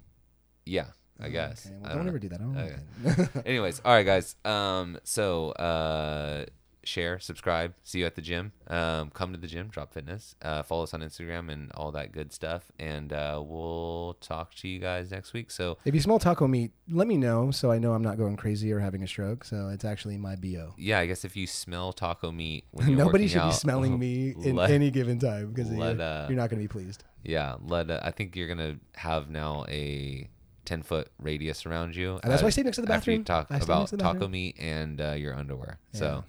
Yeah, 0.66 0.88
I 1.20 1.30
guess. 1.30 1.68
Okay, 1.68 1.76
I 1.84 1.90
don't 1.90 1.98
don't 2.00 2.08
ever 2.08 2.20
do 2.20 2.30
that. 2.30 2.40
I 2.40 2.44
don't 2.44 2.58
Okay. 2.58 3.40
Anyways, 3.46 3.82
all 3.84 3.94
right, 3.94 4.06
guys. 4.06 4.36
Um, 4.46 4.98
so 5.04 5.52
uh, 5.52 6.46
share, 6.84 7.20
subscribe. 7.20 7.74
See 7.84 8.00
you 8.00 8.06
at 8.06 8.16
the 8.16 8.22
gym. 8.22 8.52
Um, 8.68 9.10
come 9.12 9.32
to 9.34 9.40
the 9.40 9.48
gym, 9.48 9.68
Drop 9.70 9.94
Fitness. 9.94 10.36
Uh, 10.42 10.64
follow 10.64 10.84
us 10.84 10.94
on 10.94 11.02
Instagram 11.02 11.52
and 11.52 11.72
all 11.74 11.92
that 11.94 12.12
good 12.12 12.34
stuff. 12.34 12.72
And 12.80 13.12
uh, 13.14 13.42
we'll 13.46 14.18
talk 14.22 14.54
to 14.56 14.68
you 14.68 14.80
guys 14.80 15.12
next 15.12 15.34
week. 15.34 15.52
So 15.52 15.78
If 15.86 15.94
you 15.96 16.02
smell 16.02 16.20
taco 16.20 16.48
meat, 16.48 16.72
let 16.90 17.08
me 17.08 17.18
know 17.18 17.52
so 17.52 17.72
I 17.72 17.80
know 17.80 17.94
I'm 17.94 18.02
not 18.02 18.18
going 18.18 18.36
crazy 18.38 18.72
or 18.72 18.80
having 18.80 19.04
a 19.04 19.08
stroke. 19.08 19.44
So 19.46 19.70
it's 19.70 19.86
actually 19.86 20.18
my 20.18 20.36
bo. 20.36 20.74
yeah, 20.78 21.00
I 21.00 21.06
guess 21.06 21.24
if 21.26 21.36
you 21.36 21.48
smell 21.48 21.94
taco 21.94 22.32
meat, 22.32 22.66
when 22.72 22.90
you're 22.90 22.98
Nobody 22.98 23.28
should 23.28 23.44
be 23.44 23.52
smelling 23.52 23.98
me 23.98 24.34
in 24.44 24.56
let- 24.56 24.72
any 24.72 24.92
given 24.92 25.20
time 25.20 25.52
because 25.52 25.72
you're, 25.72 25.82
uh, 26.02 26.28
you're 26.28 26.38
not 26.38 26.50
going 26.50 26.62
to 26.62 26.64
be 26.64 26.68
pleased. 26.68 27.04
Yeah, 27.24 27.56
let. 27.62 27.90
Uh, 27.90 28.02
I 28.04 28.12
think 28.12 28.36
you're 28.36 28.50
gonna 28.50 28.76
have 28.96 29.30
now 29.30 29.64
a 29.70 30.28
ten 30.66 30.84
foot 30.84 31.08
radius 31.20 31.66
around 31.66 31.96
you. 31.96 32.20
And 32.22 32.30
that's 32.30 32.42
why 32.42 32.48
I 32.48 32.52
stay 32.52 32.64
next 32.64 32.76
to 32.76 32.82
the 32.82 32.92
After 32.94 33.12
you 33.12 33.20
bathroom. 33.20 33.24
talk 33.48 33.64
about 33.64 33.80
next 33.80 33.90
to 33.92 33.96
the 33.98 34.04
taco 34.04 34.28
meat 34.28 34.58
and 34.60 35.00
uh, 35.00 35.12
your 35.14 35.34
underwear. 35.34 35.80
So, 35.94 36.26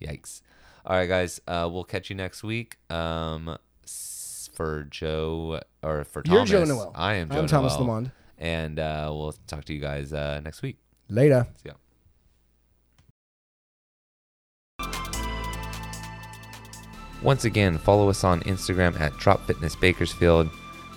yikes. 0.00 0.42
All 0.86 0.96
right, 0.96 1.06
guys. 1.08 1.40
Uh, 1.46 1.68
we'll 1.70 1.84
catch 1.84 2.08
you 2.10 2.16
next 2.16 2.42
week. 2.42 2.78
Um, 2.90 3.58
for 4.54 4.84
Joe 4.90 5.60
or 5.82 6.02
for 6.04 6.22
Thomas. 6.22 6.50
You're. 6.50 6.64
Joe 6.64 6.72
Noel. 6.74 6.92
I 6.94 7.14
am 7.14 7.30
Joe 7.30 7.38
I'm 7.40 7.46
Thomas 7.46 7.74
Noel. 7.74 7.82
Lamond. 7.86 8.10
and 8.38 8.78
uh, 8.80 9.08
we'll 9.12 9.34
talk 9.46 9.64
to 9.66 9.72
you 9.74 9.80
guys 9.80 10.12
uh, 10.12 10.40
next 10.42 10.62
week. 10.62 10.78
Later. 11.08 11.46
See 11.62 11.68
ya. 11.70 11.74
Once 17.22 17.44
again, 17.44 17.78
follow 17.78 18.08
us 18.08 18.22
on 18.22 18.40
Instagram 18.42 18.98
at 19.00 19.12
Drop 19.16 19.44
Fitness 19.46 19.74
Bakersfield. 19.74 20.48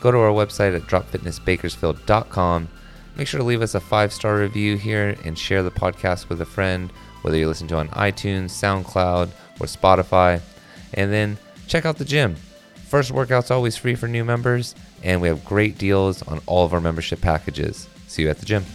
Go 0.02 0.12
to 0.12 0.18
our 0.18 0.32
website 0.32 0.76
at 0.76 0.84
dropfitnessbakersfield.com. 0.84 2.70
make 3.18 3.28
sure 3.28 3.40
to 3.40 3.44
leave 3.44 3.62
us 3.62 3.76
a 3.76 3.80
five 3.80 4.14
star 4.14 4.38
review 4.38 4.78
here 4.78 5.16
and 5.26 5.38
share 5.38 5.64
the 5.64 5.72
podcast 5.72 6.30
with 6.30 6.42
a 6.42 6.46
friend, 6.46 6.92
whether 7.22 7.38
you 7.38 7.48
listen 7.48 7.68
to 7.70 7.78
on 7.78 7.88
iTunes, 7.90 8.50
SoundCloud, 8.52 9.30
or 9.60 9.66
Spotify. 9.66 10.42
And 10.94 11.12
then 11.12 11.38
check 11.68 11.86
out 11.86 11.98
the 11.98 12.06
gym. 12.06 12.36
First 12.88 13.12
workout's 13.12 13.52
always 13.52 13.78
free 13.78 13.96
for 13.96 14.08
new 14.08 14.26
members, 14.26 14.76
and 15.04 15.22
we 15.22 15.30
have 15.30 15.46
great 15.46 15.78
deals 15.78 16.22
on 16.24 16.42
all 16.46 16.66
of 16.66 16.74
our 16.74 16.82
membership 16.82 17.22
packages. 17.22 17.88
See 18.08 18.24
you 18.24 18.30
at 18.30 18.40
the 18.40 18.46
gym. 18.46 18.66